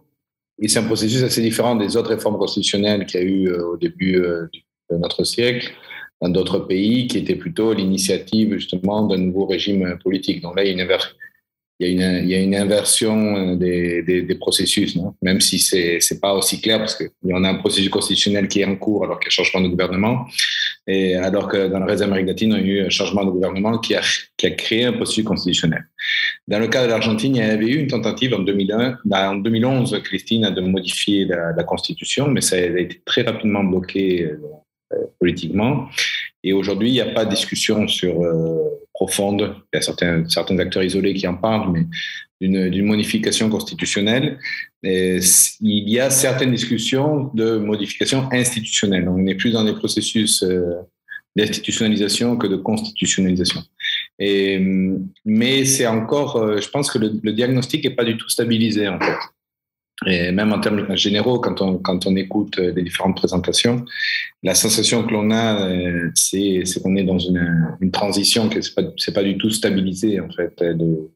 Et 0.60 0.68
c'est 0.68 0.80
un 0.80 0.84
processus 0.84 1.22
assez 1.22 1.40
différent 1.40 1.76
des 1.76 1.96
autres 1.96 2.10
réformes 2.10 2.36
constitutionnelles 2.36 3.06
qu'il 3.06 3.20
y 3.20 3.22
a 3.22 3.26
eu 3.26 3.50
au 3.52 3.78
début 3.78 4.16
de 4.16 4.96
notre 4.98 5.24
siècle 5.24 5.72
dans 6.20 6.28
d'autres 6.28 6.58
pays, 6.58 7.06
qui 7.06 7.18
étaient 7.18 7.36
plutôt 7.36 7.72
l'initiative 7.72 8.54
justement 8.54 9.06
d'un 9.06 9.16
nouveau 9.16 9.46
régime 9.46 9.98
politique. 10.04 10.42
Donc 10.42 10.56
là, 10.56 10.64
il 10.64 10.66
y 10.66 10.70
a 10.70 10.74
une 10.74 10.80
il 11.80 12.28
y 12.28 12.34
a 12.34 12.40
une, 12.40 12.54
inversion 12.54 13.36
euh, 13.36 13.56
des, 13.56 14.34
processus, 14.38 14.98
même 15.22 15.40
si 15.40 15.58
c'est 15.58 15.98
c'est 16.00 16.20
pas 16.20 16.34
aussi 16.34 16.60
clair 16.60 16.78
parce 16.78 16.94
qu'on 16.94 17.44
a 17.44 17.48
un 17.48 17.54
processus 17.54 17.88
constitutionnel 17.88 18.48
qui 18.48 18.60
est 18.60 18.66
en 18.66 18.76
cours 18.76 19.04
alors 19.04 19.18
qu'il 19.18 19.28
y 19.28 19.32
a 19.32 19.42
changement 19.42 19.62
de 19.62 19.68
gouvernement, 19.68 20.26
et 20.86 21.16
alors 21.16 21.48
que 21.48 21.68
dans 21.68 21.78
le 21.78 21.86
reste 21.86 22.00
de 22.00 22.06
l'Amérique 22.06 22.28
latine, 22.28 22.52
on 22.52 22.56
a 22.56 22.60
eu 22.60 22.84
un 22.84 22.90
changement 22.90 23.24
de 23.24 23.30
gouvernement 23.30 23.78
qui 23.78 23.94
a, 23.94 24.02
créé 24.36 24.84
un 24.84 24.92
processus 24.92 25.24
constitutionnel. 25.24 25.86
Dans 26.48 26.58
le 26.58 26.68
cas 26.68 26.84
de 26.84 26.90
l'Argentine, 26.90 27.36
il 27.36 27.38
y 27.38 27.42
avait 27.42 27.66
eu 27.66 27.78
une 27.78 27.88
tentative 27.88 28.34
en 28.34 28.40
2001, 28.40 28.98
en 29.10 29.36
2011, 29.36 30.00
Christine, 30.04 30.50
de 30.50 30.60
modifier 30.60 31.24
la, 31.24 31.52
la 31.52 31.64
constitution, 31.64 32.28
mais 32.28 32.42
ça 32.42 32.56
a 32.56 32.60
été 32.60 33.00
très 33.04 33.22
rapidement 33.22 33.64
bloqué 33.64 34.24
euh, 34.24 34.38
euh, 34.92 34.96
politiquement. 35.20 35.88
Et 36.42 36.52
aujourd'hui, 36.52 36.88
il 36.88 36.92
n'y 36.92 37.00
a 37.00 37.12
pas 37.12 37.24
de 37.24 37.30
discussion 37.30 37.86
sur 37.88 38.22
euh, 38.22 38.64
profonde. 38.94 39.54
Il 39.72 39.76
y 39.76 39.78
a 39.78 39.82
certains, 39.82 40.28
certains 40.28 40.58
acteurs 40.58 40.82
isolés 40.82 41.14
qui 41.14 41.26
en 41.26 41.36
parlent, 41.36 41.72
mais 41.72 41.86
d'une 42.40 42.86
modification 42.86 43.50
constitutionnelle. 43.50 44.38
Il 44.82 45.20
y 45.60 46.00
a 46.00 46.08
certaines 46.08 46.52
discussions 46.52 47.30
de 47.34 47.58
modification 47.58 48.28
institutionnelle. 48.32 49.08
On 49.08 49.18
n'est 49.18 49.34
plus 49.34 49.52
dans 49.52 49.64
des 49.64 49.74
processus 49.74 50.42
euh, 50.42 50.76
d'institutionnalisation 51.36 52.36
que 52.38 52.46
de 52.46 52.56
constitutionnalisation. 52.56 53.62
Mais 54.18 55.64
c'est 55.64 55.86
encore, 55.86 56.60
je 56.60 56.68
pense 56.70 56.90
que 56.90 56.98
le, 56.98 57.12
le 57.22 57.32
diagnostic 57.32 57.84
n'est 57.84 57.94
pas 57.94 58.04
du 58.04 58.16
tout 58.16 58.28
stabilisé 58.28 58.88
en 58.88 58.98
fait. 58.98 59.16
Et 60.06 60.32
même 60.32 60.52
en 60.52 60.60
termes 60.60 60.96
généraux, 60.96 61.40
quand 61.40 61.60
on, 61.60 61.76
quand 61.76 62.06
on 62.06 62.16
écoute 62.16 62.58
euh, 62.58 62.72
les 62.74 62.82
différentes 62.82 63.16
présentations, 63.16 63.84
la 64.42 64.54
sensation 64.54 65.04
que 65.04 65.12
l'on 65.12 65.30
a, 65.30 65.68
euh, 65.68 66.10
c'est, 66.14 66.62
qu'on 66.82 66.96
est 66.96 67.04
dans 67.04 67.18
une, 67.18 67.76
une 67.80 67.90
transition, 67.90 68.48
que 68.48 68.60
c'est 68.62 68.74
pas, 68.74 68.82
c'est 68.96 69.14
pas 69.14 69.22
du 69.22 69.36
tout 69.36 69.50
stabilisé, 69.50 70.18
en 70.18 70.30
fait, 70.30 70.54
de, 70.62 71.10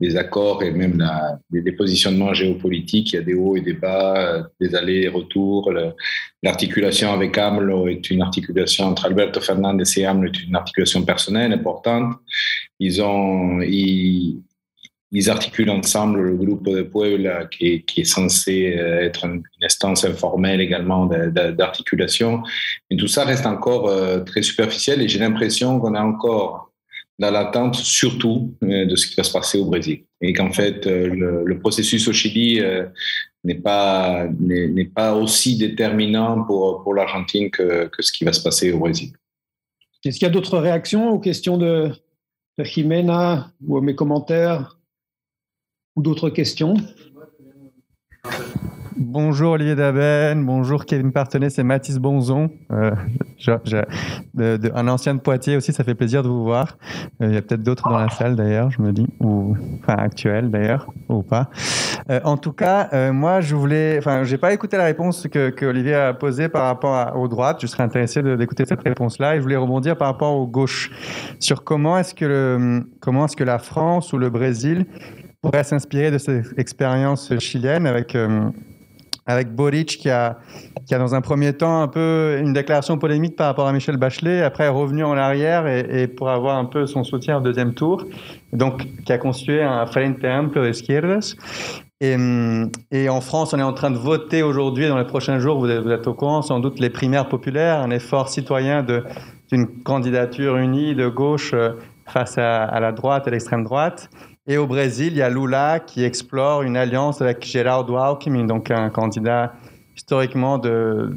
des 0.00 0.16
accords 0.16 0.62
et 0.62 0.70
même 0.70 0.98
la, 0.98 1.38
des, 1.50 1.72
positionnements 1.72 2.32
géopolitiques. 2.32 3.12
Il 3.12 3.16
y 3.16 3.18
a 3.18 3.22
des 3.22 3.34
hauts 3.34 3.56
et 3.56 3.60
des 3.60 3.72
bas, 3.72 4.16
euh, 4.16 4.42
des 4.60 4.74
allers 4.74 5.04
et 5.04 5.08
retours. 5.08 5.72
l'articulation 6.42 7.12
avec 7.12 7.36
AMLO 7.36 7.88
est 7.88 8.10
une 8.10 8.22
articulation 8.22 8.84
entre 8.84 9.06
Alberto 9.06 9.40
Fernandez 9.40 9.84
et 9.96 10.06
AMLO 10.06 10.28
est 10.28 10.44
une 10.44 10.54
articulation 10.54 11.02
personnelle 11.02 11.52
importante. 11.52 12.14
Ils 12.78 13.02
ont, 13.02 13.60
ils, 13.60 14.40
ils 15.10 15.30
articulent 15.30 15.70
ensemble 15.70 16.20
le 16.20 16.34
groupe 16.36 16.68
de 16.68 16.82
Puebla 16.82 17.46
qui 17.46 17.84
est, 17.96 18.04
censé 18.04 18.76
euh, 18.76 19.00
être 19.00 19.24
une, 19.24 19.42
instance 19.62 20.04
informelle 20.04 20.60
également 20.60 21.06
d'articulation. 21.06 22.42
Mais 22.90 22.96
tout 22.96 23.08
ça 23.08 23.24
reste 23.24 23.46
encore 23.46 23.88
euh, 23.88 24.20
très 24.20 24.42
superficiel 24.42 25.00
et 25.00 25.08
j'ai 25.08 25.18
l'impression 25.18 25.80
qu'on 25.80 25.94
est 25.94 25.98
encore 25.98 26.72
dans 27.18 27.30
l'attente 27.30 27.74
surtout 27.74 28.54
euh, 28.62 28.84
de 28.84 28.96
ce 28.96 29.06
qui 29.06 29.14
va 29.16 29.24
se 29.24 29.32
passer 29.32 29.58
au 29.58 29.64
Brésil. 29.64 30.04
Et 30.20 30.32
qu'en 30.32 30.52
fait, 30.52 30.84
le, 30.86 31.58
processus 31.58 32.06
au 32.08 32.12
Chili 32.12 32.60
n'est 33.44 33.54
pas, 33.54 34.26
n'est 34.40 34.84
pas 34.84 35.14
aussi 35.14 35.56
déterminant 35.56 36.42
pour, 36.42 36.92
l'Argentine 36.92 37.50
que, 37.50 37.86
que 37.86 38.02
ce 38.02 38.12
qui 38.12 38.24
va 38.24 38.32
se 38.32 38.42
passer 38.42 38.72
au 38.72 38.78
Brésil. 38.80 39.12
Est-ce 40.04 40.18
qu'il 40.18 40.26
y 40.26 40.30
a 40.30 40.32
d'autres 40.32 40.58
réactions 40.58 41.10
aux 41.10 41.18
questions 41.18 41.56
de, 41.56 41.90
de 42.58 42.64
Jimena 42.64 43.52
ou 43.66 43.78
à 43.78 43.80
mes 43.80 43.94
commentaires? 43.94 44.77
D'autres 46.00 46.30
questions 46.30 46.74
Bonjour 49.00 49.52
Olivier 49.52 49.76
Daben, 49.76 50.44
bonjour 50.44 50.84
Kevin 50.84 51.12
Partenay, 51.12 51.50
c'est 51.50 51.62
Mathis 51.62 51.98
Bonzon, 51.98 52.50
euh, 52.72 52.90
un 54.74 54.88
ancien 54.88 55.14
de 55.14 55.20
Poitiers 55.20 55.56
aussi, 55.56 55.72
ça 55.72 55.84
fait 55.84 55.94
plaisir 55.94 56.24
de 56.24 56.28
vous 56.28 56.42
voir. 56.42 56.76
Euh, 57.22 57.28
il 57.28 57.34
y 57.34 57.36
a 57.36 57.42
peut-être 57.42 57.62
d'autres 57.62 57.88
dans 57.88 57.98
la 57.98 58.10
salle 58.10 58.34
d'ailleurs, 58.34 58.72
je 58.72 58.82
me 58.82 58.92
dis, 58.92 59.06
ou 59.20 59.56
enfin 59.78 59.94
actuels 59.94 60.50
d'ailleurs, 60.50 60.88
ou 61.08 61.22
pas. 61.22 61.48
Euh, 62.10 62.18
en 62.24 62.36
tout 62.36 62.52
cas, 62.52 63.12
moi 63.12 63.40
je 63.40 63.54
voulais, 63.54 63.98
enfin 63.98 64.24
j'ai 64.24 64.36
pas 64.36 64.52
écouté 64.52 64.76
la 64.76 64.84
réponse 64.84 65.28
que, 65.28 65.64
Olivier 65.64 65.94
a 65.94 66.12
posée 66.12 66.48
par 66.48 66.64
rapport 66.64 66.94
à, 66.94 67.16
aux 67.16 67.28
droites, 67.28 67.58
je 67.62 67.68
serais 67.68 67.84
intéressé 67.84 68.20
d'écouter 68.20 68.64
cette 68.66 68.82
réponse-là 68.82 69.34
et 69.34 69.38
je 69.38 69.42
voulais 69.42 69.56
rebondir 69.56 69.96
par 69.96 70.08
rapport 70.08 70.34
aux 70.34 70.48
gauches 70.48 70.90
sur 71.38 71.62
comment 71.62 71.96
est-ce 71.98 72.16
que, 72.16 72.82
comment 72.98 73.26
est-ce 73.26 73.36
que 73.36 73.44
la 73.44 73.60
France 73.60 74.12
ou 74.12 74.18
le 74.18 74.28
Brésil 74.28 74.86
pourrait 75.42 75.64
s'inspirer 75.64 76.10
de 76.10 76.18
cette 76.18 76.58
expérience 76.58 77.32
chilienne 77.38 77.86
avec, 77.86 78.14
euh, 78.14 78.50
avec 79.26 79.54
Boric 79.54 79.98
qui 79.98 80.10
a, 80.10 80.38
qui 80.86 80.94
a 80.94 80.98
dans 80.98 81.14
un 81.14 81.20
premier 81.20 81.52
temps 81.52 81.82
un 81.82 81.88
peu 81.88 82.38
une 82.40 82.52
déclaration 82.52 82.98
polémique 82.98 83.36
par 83.36 83.46
rapport 83.46 83.68
à 83.68 83.72
Michel 83.72 83.96
Bachelet, 83.96 84.42
après 84.42 84.68
revenu 84.68 85.04
en 85.04 85.16
arrière 85.16 85.66
et, 85.66 86.08
pour 86.08 86.28
avoir 86.28 86.58
un 86.58 86.64
peu 86.64 86.86
son 86.86 87.04
soutien 87.04 87.38
au 87.38 87.40
deuxième 87.40 87.74
tour, 87.74 88.04
donc 88.52 88.82
qui 89.04 89.12
a 89.12 89.18
constitué 89.18 89.62
un 89.62 89.86
Frente 89.86 90.24
Amplio 90.24 90.64
de 90.64 90.70
Izquierdas. 90.70 91.36
Et, 92.00 92.16
et, 92.92 93.08
en 93.08 93.20
France, 93.20 93.52
on 93.54 93.58
est 93.58 93.62
en 93.62 93.72
train 93.72 93.90
de 93.90 93.98
voter 93.98 94.44
aujourd'hui, 94.44 94.86
dans 94.86 94.98
les 94.98 95.04
prochains 95.04 95.40
jours, 95.40 95.58
vous 95.58 95.68
êtes, 95.68 96.06
au 96.06 96.14
courant, 96.14 96.42
sans 96.42 96.60
doute, 96.60 96.78
les 96.78 96.90
primaires 96.90 97.28
populaires, 97.28 97.80
un 97.80 97.90
effort 97.90 98.28
citoyen 98.28 98.86
d'une 99.50 99.82
candidature 99.82 100.56
unie 100.58 100.94
de 100.94 101.08
gauche 101.08 101.54
euh, 101.54 101.72
face 102.06 102.38
à, 102.38 102.62
à 102.62 102.78
la 102.78 102.92
droite 102.92 103.26
et 103.26 103.32
l'extrême 103.32 103.64
droite. 103.64 104.10
Et 104.50 104.56
au 104.56 104.66
Brésil, 104.66 105.08
il 105.08 105.18
y 105.18 105.22
a 105.22 105.28
Lula 105.28 105.78
qui 105.78 106.02
explore 106.02 106.62
une 106.62 106.78
alliance 106.78 107.20
avec 107.20 107.44
Geraldo 107.44 107.96
Alckmin, 107.96 108.44
donc 108.44 108.70
un 108.70 108.88
candidat 108.88 109.52
historiquement 109.94 110.56
de 110.56 111.10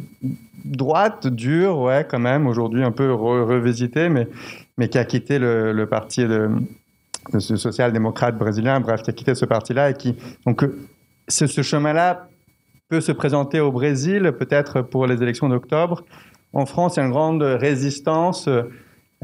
droite, 0.66 1.28
dur, 1.28 1.80
ouais, 1.80 2.06
quand 2.08 2.20
même, 2.20 2.46
aujourd'hui 2.46 2.84
un 2.84 2.92
peu 2.92 3.14
revisité, 3.14 4.10
mais, 4.10 4.28
mais 4.78 4.90
qui 4.90 4.98
a 4.98 5.06
quitté 5.06 5.40
le, 5.40 5.86
parti 5.86 6.26
de, 6.26 6.50
social-démocrate 7.40 8.38
brésilien, 8.38 8.82
bref, 8.82 9.02
qui 9.02 9.12
a 9.12 9.14
quitté 9.14 9.34
ce 9.34 9.46
parti-là 9.46 9.92
et 9.92 9.94
qui. 9.94 10.14
Donc, 10.46 10.66
ce, 11.30 11.48
ce 11.48 11.62
chemin-là 11.62 12.28
peut 12.90 13.00
se 13.00 13.14
présenter 13.14 13.62
au 13.62 13.72
Brésil, 13.72 14.34
peut-être 14.38 14.82
pour 14.82 15.08
les 15.08 15.24
élections 15.24 15.48
d'octobre. 15.48 16.04
En 16.52 16.66
France, 16.66 16.98
il 16.98 17.00
y 17.00 17.04
a 17.04 17.06
une 17.06 17.12
grande 17.12 17.44
résistance. 17.44 18.50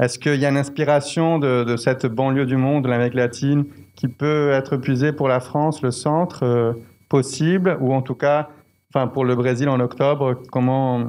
Est-ce 0.00 0.18
qu'il 0.18 0.36
y 0.36 0.46
a 0.46 0.48
une 0.48 0.56
inspiration 0.56 1.38
de, 1.38 1.64
de 1.64 1.76
cette 1.76 2.06
banlieue 2.06 2.46
du 2.46 2.56
monde, 2.56 2.84
de 2.84 2.88
l'Amérique 2.88 3.14
latine, 3.14 3.66
qui 3.98 4.06
peut 4.06 4.52
être 4.52 4.76
puisé 4.76 5.10
pour 5.12 5.26
la 5.26 5.40
France, 5.40 5.82
le 5.82 5.90
centre 5.90 6.44
euh, 6.44 6.72
possible, 7.08 7.76
ou 7.80 7.92
en 7.92 8.00
tout 8.00 8.14
cas, 8.14 8.48
enfin 8.94 9.08
pour 9.08 9.24
le 9.24 9.34
Brésil 9.34 9.68
en 9.68 9.80
octobre, 9.80 10.40
comment, 10.52 11.08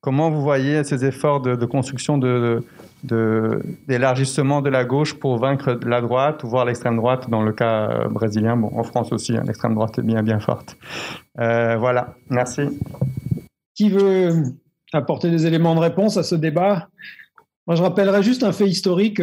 comment 0.00 0.28
vous 0.28 0.42
voyez 0.42 0.82
ces 0.82 1.04
efforts 1.04 1.40
de, 1.40 1.64
construction 1.66 2.18
de, 2.18 2.64
d'élargissement 3.04 4.60
de, 4.60 4.70
la 4.70 4.84
gauche 4.84 5.14
pour 5.14 5.38
vaincre 5.38 5.78
la 5.86 6.00
droite 6.00 6.42
ou 6.42 6.48
voir 6.48 6.64
l'extrême 6.64 6.96
droite 6.96 7.30
dans 7.30 7.44
le 7.44 7.52
cas 7.52 7.90
euh, 7.90 8.08
brésilien. 8.08 8.56
Bon, 8.56 8.72
en 8.76 8.82
France 8.82 9.12
aussi, 9.12 9.36
hein, 9.36 9.44
l'extrême 9.46 9.76
droite 9.76 9.96
est 10.00 10.02
bien, 10.02 10.24
bien 10.24 10.40
forte. 10.40 10.76
Euh, 11.38 11.76
voilà, 11.76 12.16
merci. 12.28 12.62
Qui 13.76 13.88
veut 13.88 14.32
apporter 14.92 15.30
des 15.30 15.46
éléments 15.46 15.76
de 15.76 15.80
réponse 15.80 16.16
à 16.16 16.24
ce 16.24 16.34
débat? 16.34 16.88
Moi, 17.68 17.76
je 17.76 17.82
rappellerai 17.84 18.24
juste 18.24 18.42
un 18.42 18.52
fait 18.52 18.66
historique. 18.66 19.22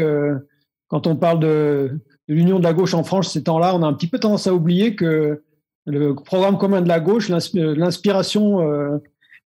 quand 0.88 1.08
on 1.08 1.16
parle 1.18 1.40
de, 1.40 2.00
de 2.30 2.34
l'union 2.34 2.60
de 2.60 2.64
la 2.64 2.74
gauche 2.74 2.94
en 2.94 3.04
France 3.04 3.34
ces 3.34 3.44
temps-là, 3.44 3.76
on 3.76 3.84
a 3.84 3.88
un 3.88 3.94
petit 3.94 4.08
peu 4.08 4.20
tendance 4.20 4.48
à 4.48 4.54
oublier 4.54 4.96
que 4.96 5.44
le 5.86 6.16
programme 6.16 6.58
commun 6.58 6.82
de 6.82 6.88
la 6.88 7.00
gauche, 7.00 7.30
l'inspiration 7.30 8.62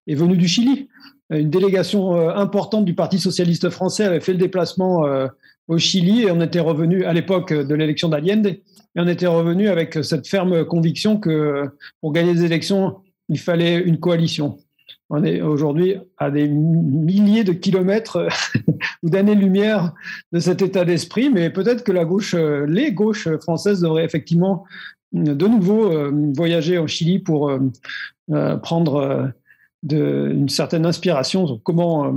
est 0.05 0.13
venue 0.13 0.37
du 0.37 0.47
Chili. 0.47 0.87
Une 1.31 1.49
délégation 1.49 2.15
importante 2.29 2.85
du 2.85 2.93
Parti 2.93 3.17
socialiste 3.17 3.69
français 3.71 4.03
avait 4.03 4.19
fait 4.19 4.33
le 4.33 4.37
déplacement 4.37 5.03
au 5.67 5.77
Chili 5.79 6.23
et 6.23 6.31
on 6.31 6.39
était 6.39 6.59
revenu 6.59 7.05
à 7.05 7.13
l'époque 7.13 7.53
de 7.53 7.73
l'élection 7.73 8.09
d'Allende 8.09 8.45
et 8.45 8.61
on 8.95 9.07
était 9.07 9.27
revenu 9.27 9.67
avec 9.67 10.03
cette 10.03 10.27
ferme 10.27 10.65
conviction 10.65 11.17
que 11.17 11.65
pour 12.01 12.13
gagner 12.13 12.33
des 12.33 12.45
élections, 12.45 12.97
il 13.29 13.39
fallait 13.39 13.79
une 13.79 13.99
coalition. 13.99 14.57
On 15.09 15.23
est 15.23 15.41
aujourd'hui 15.41 15.95
à 16.17 16.31
des 16.31 16.47
milliers 16.47 17.45
de 17.45 17.53
kilomètres 17.53 18.27
ou 19.03 19.09
d'années-lumière 19.09 19.93
de 20.33 20.39
cet 20.39 20.61
état 20.61 20.83
d'esprit, 20.83 21.29
mais 21.29 21.49
peut-être 21.49 21.83
que 21.83 21.93
la 21.93 22.03
gauche, 22.03 22.35
les 22.35 22.91
gauches 22.91 23.29
françaises 23.37 23.81
devraient 23.81 24.03
effectivement 24.03 24.65
de 25.13 25.47
nouveau 25.47 25.91
euh, 25.91 26.11
voyager 26.35 26.77
au 26.77 26.87
Chili 26.87 27.19
pour 27.19 27.49
euh, 27.49 27.59
euh, 28.31 28.57
prendre 28.57 29.31
une 29.89 30.49
certaine 30.49 30.85
inspiration 30.85 31.47
sur 31.47 31.63
comment 31.63 32.13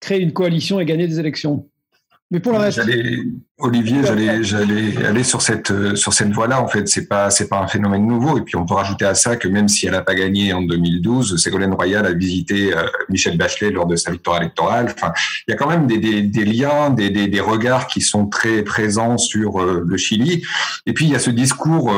créer 0.00 0.20
une 0.20 0.32
coalition 0.32 0.80
et 0.80 0.84
gagner 0.84 1.06
des 1.06 1.20
élections. 1.20 1.68
Mais 2.32 2.40
pour 2.40 2.52
le 2.52 2.58
reste, 2.58 2.80
Olivier, 3.58 4.04
j'allais, 4.04 4.42
j'allais 4.42 5.06
aller 5.06 5.22
sur 5.22 5.40
cette 5.40 5.94
sur 5.94 6.12
cette 6.12 6.32
voie-là. 6.32 6.60
En 6.60 6.66
fait, 6.66 6.88
c'est 6.88 7.06
pas 7.06 7.30
c'est 7.30 7.48
pas 7.48 7.60
un 7.60 7.68
phénomène 7.68 8.04
nouveau. 8.04 8.36
Et 8.36 8.42
puis 8.42 8.56
on 8.56 8.66
peut 8.66 8.74
rajouter 8.74 9.04
à 9.04 9.14
ça 9.14 9.36
que 9.36 9.46
même 9.46 9.68
si 9.68 9.86
elle 9.86 9.92
n'a 9.92 10.02
pas 10.02 10.16
gagné 10.16 10.52
en 10.52 10.62
2012, 10.62 11.40
Ségolène 11.40 11.72
Royal 11.72 12.04
a 12.04 12.12
visité 12.12 12.76
euh, 12.76 12.82
Michel 13.08 13.38
Bachelet 13.38 13.70
lors 13.70 13.86
de 13.86 13.94
sa 13.94 14.10
victoire 14.10 14.38
électorale. 14.42 14.92
Enfin, 14.92 15.12
il 15.46 15.52
y 15.52 15.54
a 15.54 15.56
quand 15.56 15.68
même 15.68 15.86
des, 15.86 15.98
des, 15.98 16.22
des 16.22 16.44
liens, 16.44 16.90
des, 16.90 17.10
des, 17.10 17.28
des, 17.28 17.40
regards 17.40 17.86
qui 17.86 18.00
sont 18.00 18.26
très 18.26 18.62
présents 18.64 19.18
sur 19.18 19.62
euh, 19.62 19.84
le 19.86 19.96
Chili. 19.96 20.44
Et 20.86 20.92
puis 20.94 21.04
il 21.04 21.12
y 21.12 21.16
a 21.16 21.20
ce 21.20 21.30
discours 21.30 21.92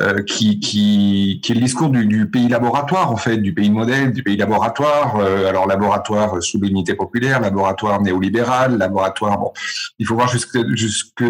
euh, 0.00 0.12
euh, 0.12 0.22
qui, 0.22 0.58
qui, 0.58 1.40
qui, 1.42 1.52
est 1.52 1.54
le 1.54 1.60
discours 1.60 1.90
du, 1.90 2.06
du, 2.06 2.26
pays 2.30 2.48
laboratoire, 2.48 3.12
en 3.12 3.16
fait, 3.16 3.36
du 3.36 3.52
pays 3.52 3.70
modèle, 3.70 4.12
du 4.12 4.22
pays 4.22 4.36
laboratoire. 4.36 5.16
Euh, 5.16 5.48
alors, 5.48 5.66
laboratoire 5.66 6.42
sous 6.42 6.58
l'unité 6.60 6.94
populaire, 6.94 7.40
laboratoire 7.40 8.00
néolibéral, 8.00 8.78
laboratoire. 8.78 9.38
Bon, 9.38 9.52
il 9.98 10.06
faut 10.06 10.14
voir 10.14 10.28
jusque, 10.28 10.58
jusque, 10.74 11.22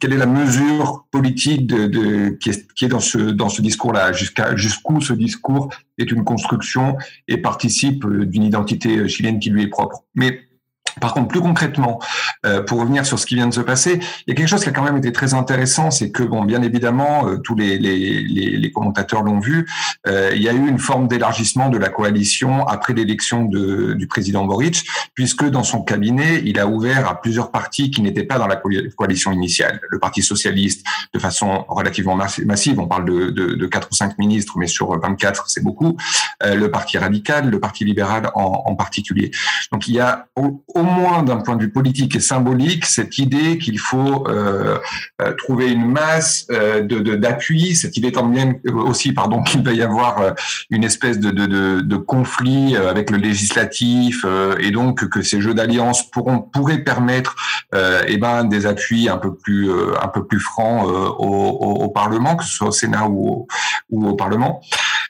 quelle 0.00 0.12
est 0.12 0.18
la 0.18 0.26
mesure 0.26 1.04
politique 1.10 1.66
de, 1.66 1.86
de 1.86 2.28
qui, 2.40 2.50
est, 2.50 2.72
qui, 2.74 2.86
est, 2.86 2.88
dans 2.88 3.00
ce, 3.00 3.18
dans 3.18 3.48
ce 3.48 3.60
discours-là, 3.60 4.12
jusqu'à 4.12 4.56
jusqu'où 4.56 5.00
ce 5.00 5.12
discours 5.12 5.68
est 5.98 6.10
une 6.10 6.24
construction 6.24 6.96
et 7.28 7.36
participe 7.36 8.06
d'une 8.06 8.44
identité 8.44 9.08
chilienne 9.08 9.38
qui 9.38 9.50
lui 9.50 9.62
est 9.62 9.68
propre. 9.68 10.04
Mais 10.14 10.40
par 11.00 11.14
contre, 11.14 11.28
plus 11.28 11.40
concrètement, 11.40 12.00
euh, 12.46 12.62
pour 12.62 12.80
revenir 12.80 13.06
sur 13.06 13.18
ce 13.18 13.26
qui 13.26 13.34
vient 13.34 13.46
de 13.46 13.54
se 13.54 13.60
passer, 13.60 14.00
il 14.26 14.30
y 14.30 14.32
a 14.32 14.34
quelque 14.34 14.48
chose 14.48 14.62
qui 14.62 14.68
a 14.68 14.72
quand 14.72 14.82
même 14.82 14.96
été 14.96 15.12
très 15.12 15.34
intéressant, 15.34 15.90
c'est 15.90 16.10
que, 16.10 16.22
bon, 16.22 16.44
bien 16.44 16.62
évidemment, 16.62 17.26
euh, 17.26 17.38
tous 17.38 17.54
les, 17.54 18.70
commentateurs 18.74 19.22
l'ont 19.22 19.38
vu, 19.38 19.66
euh, 20.06 20.32
il 20.34 20.42
y 20.42 20.48
a 20.48 20.52
eu 20.52 20.66
une 20.66 20.78
forme 20.78 21.08
d'élargissement 21.08 21.68
de 21.68 21.78
la 21.78 21.88
coalition 21.88 22.66
après 22.66 22.94
l'élection 22.94 23.44
du 23.44 24.06
président 24.06 24.44
Boric, 24.44 24.84
puisque 25.14 25.44
dans 25.44 25.64
son 25.64 25.82
cabinet, 25.82 26.42
il 26.44 26.58
a 26.58 26.66
ouvert 26.66 27.08
à 27.08 27.20
plusieurs 27.20 27.50
partis 27.50 27.90
qui 27.90 28.02
n'étaient 28.02 28.24
pas 28.24 28.38
dans 28.38 28.46
la 28.46 28.56
coalition 28.96 29.32
initiale. 29.32 29.80
Le 29.90 29.98
Parti 29.98 30.22
socialiste, 30.22 30.86
de 31.12 31.18
façon 31.18 31.64
relativement 31.68 32.16
massive, 32.16 32.80
on 32.80 32.86
parle 32.86 33.04
de, 33.04 33.30
de, 33.30 33.54
de 33.54 33.66
4 33.66 33.88
ou 33.90 33.94
5 33.94 34.18
ministres, 34.18 34.54
mais 34.56 34.66
sur 34.66 34.98
24, 34.98 35.48
c'est 35.48 35.62
beaucoup. 35.62 35.96
le 36.42 36.66
Parti 36.68 36.98
radical, 36.98 37.50
le 37.50 37.60
Parti 37.60 37.84
libéral 37.84 38.30
en, 38.34 38.74
particulier. 38.74 39.30
Donc, 39.70 39.86
il 39.88 39.94
y 39.94 40.00
a 40.00 40.26
au 40.36 40.81
moins 40.82 41.22
d'un 41.22 41.38
point 41.38 41.56
de 41.56 41.62
vue 41.62 41.70
politique 41.72 42.16
et 42.16 42.20
symbolique 42.20 42.84
cette 42.86 43.18
idée 43.18 43.58
qu'il 43.58 43.78
faut 43.78 44.26
euh, 44.28 44.78
euh, 45.20 45.32
trouver 45.34 45.70
une 45.70 45.86
masse 45.86 46.46
euh, 46.50 46.80
de 46.82 47.16
d'appui, 47.16 47.74
cette 47.74 47.96
idée 47.96 48.08
étant 48.08 48.26
bien 48.26 48.54
aussi 48.72 49.12
pardon 49.12 49.42
qu'il 49.46 49.62
va 49.62 49.72
y 49.72 49.82
avoir 49.82 50.20
euh, 50.20 50.30
une 50.70 50.84
espèce 50.84 51.18
de, 51.18 51.30
de, 51.30 51.46
de, 51.46 51.80
de 51.80 51.96
conflit 51.96 52.76
euh, 52.76 52.90
avec 52.90 53.10
le 53.10 53.18
législatif 53.18 54.24
et 54.58 54.70
donc 54.70 55.08
que 55.08 55.22
ces 55.22 55.40
jeux 55.40 55.54
d'alliance 55.54 56.08
pourront 56.10 56.40
pourraient 56.40 56.82
permettre 56.84 57.36
eh 58.06 58.16
ben 58.18 58.44
des 58.44 58.66
appuis 58.66 59.08
un 59.08 59.16
peu 59.16 59.34
plus 59.34 59.70
un 60.00 60.08
peu 60.08 60.26
plus 60.26 60.40
francs 60.40 60.86
au, 60.86 61.84
au, 61.84 61.88
Parlement, 61.88 62.36
que 62.36 62.44
ce 62.44 62.52
soit 62.52 62.68
au 62.68 62.72
Sénat 62.72 63.06
ou 63.06 63.28
au, 63.28 63.48
ou 63.90 64.06
au 64.06 64.14
Parlement. 64.14 64.60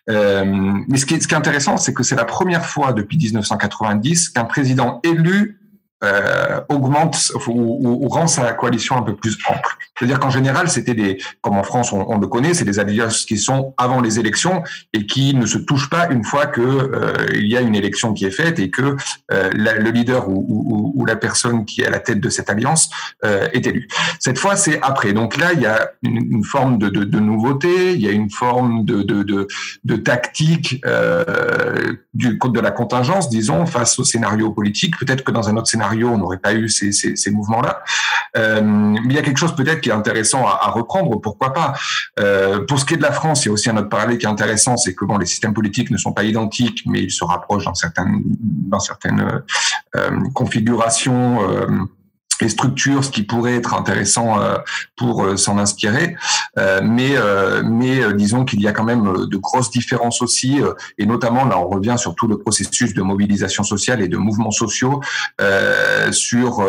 mais 0.09 0.97
ce 0.97 1.07
qui 1.07 1.15
est, 1.15 1.21
ce 1.21 1.29
qui 1.29 1.35
est 1.35 1.39
intéressant, 1.39 1.77
c'est 1.77 1.95
que 1.95 2.03
c'est 2.03 2.17
la 2.17 2.25
première 2.25 2.67
fois 2.67 2.93
depuis 2.93 3.17
1990 3.17 4.31
qu'un 4.31 4.45
président 4.45 5.01
élu 5.05 5.62
euh, 6.05 6.61
augmente 6.69 7.33
ou, 7.47 8.09
rend 8.09 8.27
sa 8.27 8.53
coalition 8.55 8.97
un 8.97 9.03
peu 9.03 9.15
plus 9.15 9.39
ample. 9.49 9.77
C'est-à-dire 9.97 10.19
qu'en 10.19 10.31
général, 10.31 10.69
c'était 10.69 10.95
des, 10.95 11.19
comme 11.43 11.57
en 11.57 11.63
France, 11.63 11.93
on, 11.93 12.19
le 12.19 12.27
connaît, 12.27 12.55
c'est 12.55 12.65
des 12.65 12.81
alliances 12.81 13.25
qui 13.25 13.39
sont 13.39 13.73
avant 13.79 14.01
les 14.01 14.19
élections 14.19 14.65
et 14.93 15.07
qui 15.07 15.33
ne 15.35 15.47
se 15.47 15.59
touchent 15.59 15.89
pas 15.89 16.09
une 16.11 16.25
fois 16.25 16.47
que 16.47 16.61
euh, 16.61 17.13
il 17.35 17.47
y 17.47 17.57
a 17.57 17.61
une 17.61 17.77
élection 17.77 18.15
qui 18.15 18.25
est 18.25 18.33
faite 18.33 18.59
et 18.59 18.69
que 18.69 18.97
euh, 19.33 19.51
le 19.55 19.91
leader 19.91 20.29
ou, 20.29 21.05
la 21.07 21.17
personne 21.17 21.65
qui 21.65 21.83
est 21.83 21.87
à 21.87 21.91
la 21.91 21.99
tête 21.99 22.21
de 22.21 22.29
cette 22.29 22.49
alliance 22.49 22.89
est 23.25 23.67
élu. 23.67 23.89
Cette 24.21 24.39
fois, 24.39 24.55
c'est 24.55 24.81
après. 24.83 25.13
Donc 25.13 25.37
là, 25.37 25.53
il 25.53 25.61
y 25.61 25.67
a 25.67 25.91
une, 26.03 26.45
forme 26.45 26.79
de, 26.79 27.19
nouveauté, 27.19 27.93
il 27.93 28.01
y 28.01 28.09
a 28.09 28.13
une 28.13 28.31
forme 28.31 28.85
de, 28.85 29.97
tactique 29.97 30.81
de 32.15 32.61
la 32.61 32.71
contingence, 32.71 33.29
disons, 33.29 33.67
face 33.67 33.99
au 33.99 34.05
scénario 34.05 34.51
politique. 34.53 34.97
Peut-être 34.97 35.25
que 35.25 35.33
dans 35.33 35.49
un 35.49 35.57
autre 35.57 35.67
scénario 35.67 35.92
on 36.05 36.19
n'aurait 36.19 36.39
pas 36.39 36.55
eu 36.55 36.69
ces, 36.69 37.31
mouvements-là. 37.31 37.83
Euh, 38.37 38.61
mais 38.63 39.01
il 39.07 39.13
y 39.13 39.19
a 39.19 39.23
quelque 39.23 39.39
chose 39.39 39.55
peut-être 39.55 39.81
qui 39.81 39.91
est 39.91 39.93
intéressant 39.93 40.47
à, 40.47 40.71
reprendre, 40.71 41.21
pourquoi 41.21 41.53
pas. 41.53 41.75
Euh, 42.19 42.65
pour 42.67 42.79
ce 42.79 42.85
qui 42.85 42.95
est 42.95 42.97
de 42.97 43.03
la 43.03 43.13
France, 43.13 43.45
il 43.45 43.49
y 43.49 43.51
a 43.51 43.53
aussi 43.53 43.71
un 43.71 43.77
autre 43.77 43.89
parallèle 43.89 44.19
qui 44.19 44.27
est 44.27 44.31
intéressant, 44.31 44.77
c'est 44.77 44.95
que 44.95 45.05
bon, 45.05 45.19
les 45.19 45.27
systèmes 45.27 45.55
politiques 45.55 45.91
ne 45.91 45.99
sont 45.99 46.13
pas 46.13 46.25
identiques, 46.25 46.83
mais 46.87 47.03
ils 47.03 47.11
se 47.11 47.25
rapprochent 47.25 47.65
dans 47.65 47.75
certaines, 47.75 48.23
dans 48.25 48.81
certaines 48.81 49.43
euh, 49.97 50.11
configurations 50.35 51.39
les 52.41 52.49
structures, 52.49 53.05
ce 53.05 53.11
qui 53.11 53.23
pourrait 53.23 53.57
être 53.57 53.75
intéressant 53.75 54.41
euh, 54.41 54.57
pour 54.97 55.25
euh, 55.25 55.37
s'en 55.37 55.59
inspirer. 55.59 56.17
Euh, 56.59 56.81
mais 56.83 57.13
mais 57.65 58.13
disons 58.15 58.45
qu'il 58.45 58.61
y 58.61 58.69
a 58.69 58.73
quand 58.73 58.85
même 58.85 59.27
de 59.27 59.37
grosses 59.37 59.71
différences 59.71 60.23
aussi, 60.23 60.61
et 60.99 61.07
notamment 61.07 61.45
là 61.45 61.59
on 61.59 61.69
revient 61.69 61.97
sur 61.99 62.15
tout 62.15 62.27
le 62.27 62.39
processus 62.39 62.95
de 62.95 63.03
mobilisation 63.03 63.63
sociale 63.63 64.03
et 64.03 64.09
de 64.09 64.17
mouvements 64.17 64.51
sociaux 64.51 65.01
sur 66.11 66.65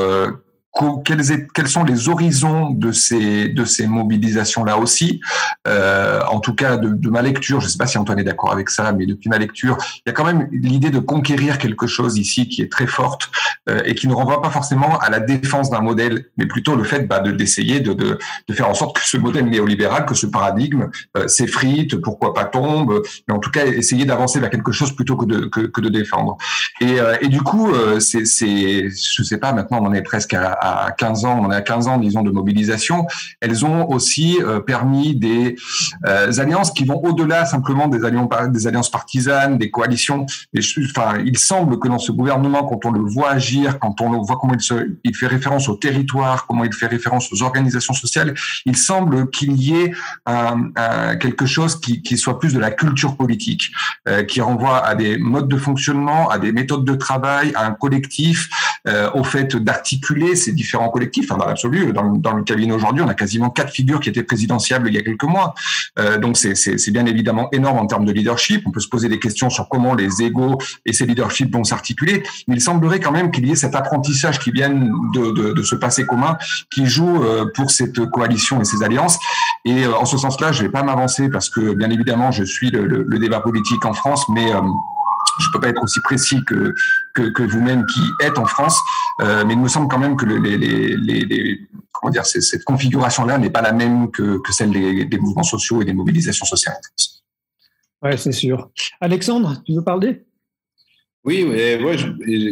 quels, 1.06 1.22
quels, 1.54 1.68
sont 1.68 1.84
les 1.84 2.10
horizons 2.10 2.72
de 2.72 2.92
ces, 2.92 3.50
de 3.50 3.64
ces 3.64 3.86
mobilisations-là 3.88 4.78
aussi. 4.78 5.22
Euh, 5.68 6.22
en 6.30 6.40
tout 6.40 6.56
cas, 6.56 6.78
de, 6.78 6.90
de, 6.90 7.10
ma 7.10 7.22
lecture, 7.22 7.60
je 7.60 7.66
ne 7.66 7.72
sais 7.72 7.78
pas 7.78 7.86
si 7.86 7.98
Antoine 7.98 8.20
est 8.20 8.24
d'accord 8.24 8.52
avec 8.52 8.70
ça, 8.70 8.92
mais 8.92 9.06
depuis 9.06 9.30
ma 9.30 9.38
lecture, 9.38 9.78
il 9.98 10.02
y 10.08 10.10
a 10.10 10.14
quand 10.14 10.26
même 10.26 10.48
l'idée 10.52 10.90
de 10.90 11.00
conquérir 11.00 11.58
quelque 11.60 11.86
chose 11.86 12.18
ici 12.18 12.48
qui 12.48 12.62
est 12.62 12.72
très 12.72 12.88
forte 12.88 13.30
euh, 13.70 13.82
et 13.86 13.94
qui 13.94 14.08
ne 14.08 14.14
renvoie 14.14 14.42
pas 14.42 14.50
forcément 14.50 14.98
à 15.00 15.10
la 15.10 15.20
défense 15.20 15.70
d'un 15.70 15.82
modèle, 15.82 16.26
mais 16.38 16.48
plutôt 16.48 16.76
le 16.76 16.84
fait 16.84 17.08
bah, 17.08 17.20
de 17.20 17.32
d'essayer 17.32 17.80
de, 17.80 17.94
de, 17.94 18.18
de, 18.48 18.54
faire 18.54 18.70
en 18.70 18.74
sorte 18.74 18.98
que 18.98 19.08
ce 19.08 19.18
modèle 19.18 19.46
néolibéral, 19.46 20.06
que 20.06 20.16
ce 20.16 20.26
paradigme 20.26 20.90
euh, 21.18 21.28
s'effrite, 21.28 22.02
pourquoi 22.02 22.34
pas 22.34 22.46
tombe, 22.46 23.02
mais 23.28 23.34
en 23.34 23.40
tout 23.40 23.52
cas 23.52 23.66
essayer 23.66 24.06
d'avancer 24.06 24.40
vers 24.40 24.50
quelque 24.50 24.72
chose 24.72 24.96
plutôt 24.96 25.18
que 25.18 25.26
de, 25.26 25.46
que, 25.46 25.62
que 25.62 25.82
de 25.82 25.90
défendre. 25.90 26.38
Et, 26.82 27.00
euh, 27.00 27.16
et 27.22 27.28
du 27.28 27.42
coup, 27.42 27.72
euh, 27.72 28.00
c'est, 28.00 28.26
je 28.26 29.24
sais 29.24 29.38
pas, 29.38 29.54
maintenant 29.54 29.80
on 29.82 29.94
est 29.94 30.02
presque 30.02 30.34
à 30.34 30.58
à 30.64 30.92
15 30.92 31.26
ans, 31.26 31.42
on 31.44 31.52
est 31.52 31.56
à 31.56 31.62
15 31.62 31.88
ans, 31.88 31.98
disons, 31.98 32.24
de 32.24 32.32
mobilisation, 32.32 33.06
elles 33.42 33.66
ont 33.66 33.90
aussi 33.90 34.40
euh, 34.42 34.62
permis 34.62 35.14
des 35.16 35.58
euh, 36.06 36.32
alliances 36.40 36.72
qui 36.72 36.86
vont 36.86 37.04
au-delà 37.04 37.46
simplement 37.46 37.88
des 37.88 38.06
alliances, 38.06 38.30
des 38.50 38.68
alliances 38.68 38.90
partisanes, 38.90 39.58
des 39.58 39.70
coalitions. 39.70 40.26
Enfin, 40.58 41.18
il 41.26 41.38
semble 41.38 41.80
que 41.80 41.90
dans 41.90 42.00
ce 42.00 42.14
gouvernement, 42.14 42.64
quand 42.64 42.86
on 42.86 42.92
le 42.92 43.02
voit 43.02 43.32
agir, 43.32 43.78
quand 43.80 44.00
on 44.00 44.12
le 44.12 44.20
voit 44.20 44.38
comment 44.40 44.54
il, 44.54 44.62
se, 44.62 44.96
il 45.04 45.16
fait 45.16 45.28
référence 45.28 45.68
au 45.68 45.76
territoire, 45.76 46.48
comment 46.48 46.64
il 46.64 46.74
fait 46.74 46.88
référence 46.88 47.32
aux 47.34 47.44
organisations 47.44 47.94
sociales, 47.94 48.34
il 48.66 48.78
semble 48.78 49.30
qu'il 49.32 49.62
y 49.62 49.76
ait 49.76 49.94
un, 50.26 50.72
quelque 51.18 51.46
chose 51.46 51.80
qui, 51.80 52.02
qui, 52.02 52.18
soit 52.18 52.40
plus 52.40 52.54
de 52.54 52.60
la 52.60 52.72
culture 52.72 53.18
politique, 53.18 53.72
euh, 54.08 54.24
qui 54.24 54.40
renvoie 54.40 54.86
à 54.86 54.96
des 54.96 55.18
modes 55.18 55.50
de 55.50 55.58
fonctionnement, 55.58 56.30
à 56.30 56.40
des 56.40 56.54
méthodes 56.54 56.86
de 56.86 56.96
travail, 56.96 57.52
à 57.56 57.66
un 57.66 57.72
collectif, 57.72 58.50
au 59.14 59.24
fait 59.24 59.56
d'articuler 59.56 60.36
différents 60.54 60.90
collectifs. 60.90 61.28
dans 61.28 61.38
l'absolu, 61.38 61.94
dans, 61.94 62.34
le 62.34 62.44
cabinet 62.44 62.74
aujourd'hui, 62.74 63.04
on 63.04 63.08
a 63.08 63.14
quasiment 63.14 63.50
quatre 63.50 63.72
figures 63.72 64.00
qui 64.00 64.10
étaient 64.10 64.24
présidentiables 64.24 64.88
il 64.88 64.96
y 64.96 64.98
a 64.98 65.02
quelques 65.02 65.24
mois. 65.24 65.54
Euh, 66.00 66.18
donc 66.18 66.38
c'est 66.38 66.92
bien 66.92 67.06
évidemment 67.06 67.50
énorme 67.52 67.80
en 67.80 67.88
termes 67.88 68.06
de 68.06 68.12
leadership. 68.12 68.64
On 68.66 68.72
peut 68.72 68.80
se 68.80 68.88
poser 68.88 69.10
des 69.10 69.20
questions 69.20 69.50
sur 69.50 69.70
comment 69.70 69.96
les 69.96 70.22
égaux 70.22 70.58
et 70.86 70.94
ces 70.94 71.06
leaderships 71.06 71.54
vont 71.54 71.64
s'articuler. 71.64 72.24
Mais 72.48 72.56
il 72.56 72.62
semblerait 72.62 73.00
quand 73.00 73.12
même 73.12 73.32
qu'il 73.32 73.48
y 73.48 73.52
ait 73.52 73.56
cet 73.56 73.76
apprentissage 73.76 74.40
qui 74.40 74.52
vienne 74.52 74.92
de, 75.14 75.54
de, 75.54 75.64
ce 75.64 75.76
passé 75.76 76.06
commun 76.06 76.38
qui 76.74 76.86
joue 76.86 77.24
euh, 77.24 77.46
pour 77.54 77.72
cette 77.72 78.06
coalition 78.10 78.62
et 78.62 78.66
ces 78.66 78.84
alliances. 78.84 79.18
Et 79.66 79.86
euh, 79.86 79.96
en 79.96 80.06
ce 80.06 80.18
sens-là, 80.18 80.52
je 80.52 80.64
vais 80.64 80.70
pas 80.70 80.84
m'avancer 80.84 81.30
parce 81.30 81.50
que 81.50 81.74
bien 81.74 81.90
évidemment, 81.90 82.32
je 82.32 82.44
suis 82.44 82.70
le, 82.70 83.20
débat 83.20 83.40
politique 83.40 83.86
en 83.86 83.94
France, 83.94 84.28
mais 84.28 84.52
je 85.40 85.50
peux 85.52 85.60
pas 85.60 85.70
être 85.70 85.82
aussi 85.84 86.00
précis 86.02 86.44
que 86.46 86.74
que, 87.14 87.30
que 87.30 87.44
vous-même 87.44 87.86
qui 87.86 88.02
êtes 88.22 88.38
en 88.38 88.46
France, 88.46 88.80
euh, 89.22 89.44
mais 89.46 89.54
il 89.54 89.60
me 89.60 89.68
semble 89.68 89.88
quand 89.88 90.00
même 90.00 90.16
que 90.16 90.26
les, 90.26 90.58
les, 90.58 90.98
les, 90.98 91.60
comment 91.92 92.12
dire, 92.12 92.26
cette 92.26 92.64
configuration-là 92.64 93.38
n'est 93.38 93.50
pas 93.50 93.62
la 93.62 93.72
même 93.72 94.12
que, 94.12 94.40
que 94.40 94.52
celle 94.52 94.72
des, 94.72 95.06
des, 95.06 95.18
mouvements 95.18 95.44
sociaux 95.44 95.82
et 95.82 95.86
des 95.86 95.94
mobilisations 95.94 96.46
sociales. 96.46 96.76
Ouais, 98.02 98.18
c'est 98.18 98.32
sûr. 98.32 98.70
Alexandre, 99.00 99.62
tu 99.66 99.74
veux 99.74 99.84
parler? 99.84 100.24
Oui, 101.24 101.46
mais 101.46 101.82
ouais, 101.82 101.96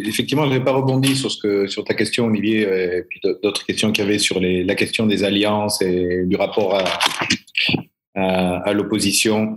effectivement, 0.07 0.45
je 0.45 0.51
n'ai 0.51 0.63
pas 0.63 0.71
rebondi 0.71 1.15
sur, 1.15 1.29
ce 1.29 1.41
que, 1.41 1.67
sur 1.67 1.83
ta 1.83 1.93
question, 1.93 2.27
Olivier, 2.27 2.61
et 2.61 3.03
puis 3.03 3.19
d'autres 3.43 3.65
questions 3.65 3.91
qu'il 3.91 4.05
y 4.05 4.07
avait 4.07 4.19
sur 4.19 4.39
les, 4.39 4.63
la 4.63 4.75
question 4.75 5.07
des 5.07 5.25
alliances 5.25 5.81
et 5.81 6.23
du 6.25 6.37
rapport 6.37 6.75
à, 6.75 6.85
à, 8.15 8.57
à 8.59 8.73
l'opposition. 8.73 9.53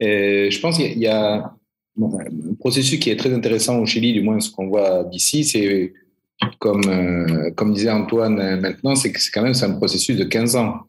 Je 0.00 0.60
pense 0.60 0.76
qu'il 0.76 0.98
y 0.98 1.08
a 1.08 1.52
un 2.00 2.54
processus 2.58 2.98
qui 2.98 3.10
est 3.10 3.16
très 3.16 3.32
intéressant 3.32 3.78
au 3.78 3.86
Chili, 3.86 4.12
du 4.12 4.22
moins 4.22 4.40
ce 4.40 4.50
qu'on 4.50 4.68
voit 4.68 5.04
d'ici, 5.04 5.44
c'est 5.44 5.92
comme, 6.58 6.82
euh, 6.86 7.50
comme 7.52 7.72
disait 7.72 7.90
Antoine 7.90 8.38
euh, 8.40 8.60
maintenant, 8.60 8.94
c'est 8.94 9.12
que 9.12 9.20
c'est 9.20 9.30
quand 9.30 9.42
même 9.42 9.54
un 9.60 9.72
processus 9.72 10.16
de 10.16 10.24
15 10.24 10.56
ans 10.56 10.80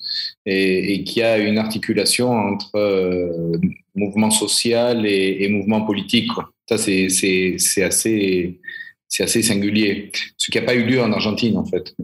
et, 0.46 0.94
et 0.94 1.04
qui 1.04 1.22
a 1.22 1.38
une 1.38 1.58
articulation 1.58 2.32
entre 2.32 2.76
euh, 2.76 3.58
mouvement 3.96 4.30
social 4.30 5.06
et, 5.06 5.48
mouvement 5.50 5.82
politique. 5.82 6.30
Ça, 6.68 6.78
c'est, 6.78 7.08
assez, 7.82 8.60
c'est 9.08 9.24
assez 9.24 9.42
singulier. 9.42 10.12
Ce 10.38 10.52
qui 10.52 10.58
n'a 10.60 10.64
pas 10.64 10.76
eu 10.76 10.84
lieu 10.84 11.02
en 11.02 11.12
Argentine, 11.12 11.58
en 11.58 11.66
fait. 11.66 11.96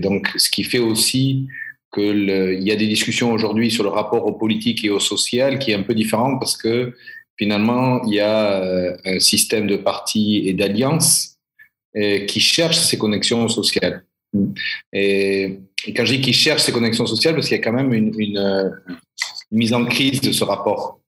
Donc, 0.00 0.28
ce 0.36 0.48
qui 0.48 0.64
fait 0.64 0.78
aussi 0.78 1.46
qu'il 1.92 2.62
y 2.62 2.70
a 2.70 2.76
des 2.76 2.86
discussions 2.86 3.32
aujourd'hui 3.32 3.70
sur 3.70 3.84
le 3.84 3.90
rapport 3.90 4.26
au 4.26 4.32
politique 4.32 4.84
et 4.84 4.90
au 4.90 5.00
social 5.00 5.58
qui 5.58 5.72
est 5.72 5.74
un 5.74 5.82
peu 5.82 5.94
différent 5.94 6.38
parce 6.38 6.56
que 6.56 6.94
finalement, 7.40 8.02
il 8.04 8.14
y 8.14 8.20
a 8.20 8.62
euh, 8.62 8.96
un 9.04 9.18
système 9.18 9.66
de 9.66 9.76
partis 9.76 10.42
et 10.46 10.52
d'alliances 10.52 11.38
euh, 11.96 12.26
qui 12.26 12.40
cherchent 12.40 12.80
ces 12.80 12.98
connexions 12.98 13.48
sociales. 13.48 14.04
Et, 14.92 15.58
quand 15.96 16.04
je 16.04 16.14
dis 16.14 16.20
qu'ils 16.20 16.34
cherchent 16.34 16.62
ces 16.62 16.72
connexions 16.72 17.06
sociales, 17.06 17.34
parce 17.34 17.48
qu'il 17.48 17.56
y 17.56 17.60
a 17.60 17.64
quand 17.64 17.72
même 17.72 17.92
une, 17.94 18.12
une 18.18 18.70
mise 19.50 19.72
en 19.72 19.84
crise 19.86 20.20
de 20.20 20.32
ce 20.32 20.44
rapport 20.44 21.00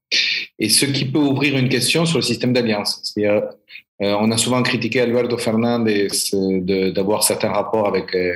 et 0.59 0.69
ce 0.69 0.87
qui 0.87 1.05
peut 1.05 1.19
ouvrir 1.19 1.57
une 1.57 1.69
question 1.69 2.07
sur 2.07 2.19
le 2.19 2.23
système 2.23 2.53
d'alliance. 2.53 3.15
Euh, 3.19 3.41
on 4.21 4.31
a 4.31 4.39
souvent 4.39 4.63
critiqué 4.63 5.01
Alberto 5.01 5.37
Fernandez 5.39 6.09
d'avoir 6.97 7.23
certains 7.23 7.53
rapports 7.53 7.87
avec 7.87 8.15
euh, 8.15 8.33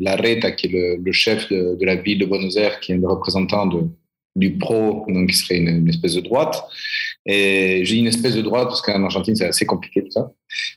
Larreta, 0.00 0.52
qui 0.52 0.68
est 0.68 0.98
le, 0.98 1.12
chef 1.12 1.48
de, 1.50 1.84
la 1.84 1.96
ville 1.96 2.20
de 2.20 2.26
Buenos 2.26 2.56
Aires, 2.56 2.80
qui 2.80 2.92
est 2.92 2.96
le 2.96 3.08
représentant 3.08 3.68
du 4.36 4.52
pro, 4.52 5.04
donc 5.08 5.30
qui 5.30 5.36
serait 5.36 5.58
une, 5.58 5.88
espèce 5.88 6.14
de 6.14 6.20
droite. 6.20 6.64
Et 7.26 7.84
j'ai 7.84 7.96
une 7.96 8.06
espèce 8.06 8.36
de 8.36 8.42
droite 8.42 8.68
parce 8.68 8.80
qu'en 8.82 9.02
Argentine, 9.02 9.34
c'est 9.34 9.46
assez 9.46 9.66
compliqué 9.66 10.04
tout 10.04 10.10
ça. 10.12 10.30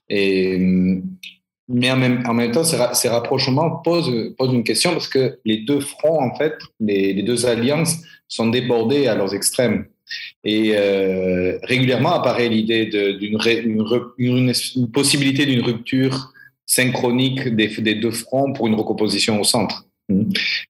Et, 0.10 0.58
mais 1.72 1.92
en 1.92 1.98
même, 1.98 2.52
temps, 2.52 2.64
ces, 2.64 3.10
rapprochements 3.10 3.70
posent, 3.84 4.12
une 4.40 4.64
question 4.64 4.92
parce 4.92 5.08
que 5.08 5.38
les 5.46 5.58
deux 5.58 5.80
fronts, 5.80 6.20
en 6.20 6.36
fait, 6.36 6.56
les, 6.80 7.22
deux 7.22 7.46
alliances 7.46 7.98
sont 8.28 8.48
débordées 8.48 9.06
à 9.06 9.14
leurs 9.14 9.36
extrêmes. 9.36 9.86
Et 10.44 10.72
euh, 10.74 11.60
régulièrement 11.62 12.14
apparaît 12.14 12.50
l'idée 12.50 12.88
d'une 12.88 13.38
une, 14.18 14.54
une, 14.76 14.92
possibilité 14.92 15.46
d'une 15.46 15.62
rupture 15.62 16.34
synchronique 16.66 17.48
des, 17.50 17.96
deux 17.96 18.12
fronts 18.12 18.54
pour 18.54 18.66
une 18.66 18.74
recomposition 18.74 19.40
au 19.40 19.44
centre. 19.44 19.86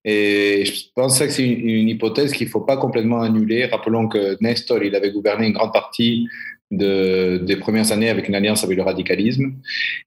Et 0.05 0.65
je 0.65 0.83
pense 0.95 1.19
que 1.19 1.29
c'est 1.29 1.47
une, 1.47 1.89
hypothèse 1.89 2.33
qu'il 2.33 2.47
ne 2.47 2.51
faut 2.51 2.61
pas 2.61 2.77
complètement 2.77 3.21
annuler. 3.21 3.65
Rappelons 3.65 4.07
que 4.07 4.37
Nestor, 4.41 4.83
il 4.83 4.95
avait 4.95 5.11
gouverné 5.11 5.47
une 5.47 5.53
grande 5.53 5.73
partie 5.73 6.27
de, 6.71 7.41
des 7.43 7.55
premières 7.55 7.91
années 7.91 8.09
avec 8.09 8.27
une 8.27 8.35
alliance 8.35 8.63
avec 8.63 8.77
le 8.77 8.83
radicalisme. 8.83 9.53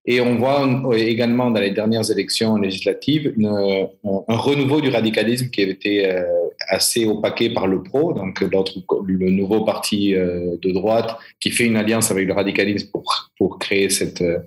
Et 0.06 0.20
on 0.20 0.36
voit 0.36 0.68
également 0.96 1.50
dans 1.50 1.60
les 1.60 1.70
dernières 1.70 2.10
élections 2.10 2.56
législatives 2.56 3.34
un 3.42 4.36
renouveau 4.36 4.80
du 4.80 4.88
radicalisme 4.88 5.50
qui 5.50 5.62
avait 5.62 5.72
été 5.72 6.06
euh, 6.08 6.22
assez 6.68 7.04
opaqué 7.04 7.50
par 7.50 7.66
le 7.66 7.82
PRO, 7.82 8.12
donc 8.12 8.40
le 8.40 9.30
nouveau 9.30 9.64
parti 9.64 10.14
euh, 10.14 10.56
de 10.60 10.70
droite 10.70 11.16
qui 11.40 11.50
fait 11.50 11.64
une 11.64 11.76
alliance 11.76 12.10
avec 12.10 12.26
le 12.26 12.32
radicalisme 12.32 12.88
pour, 12.92 13.30
pour 13.36 13.58
créer 13.58 13.90
cette, 13.90 14.22
euh, 14.22 14.38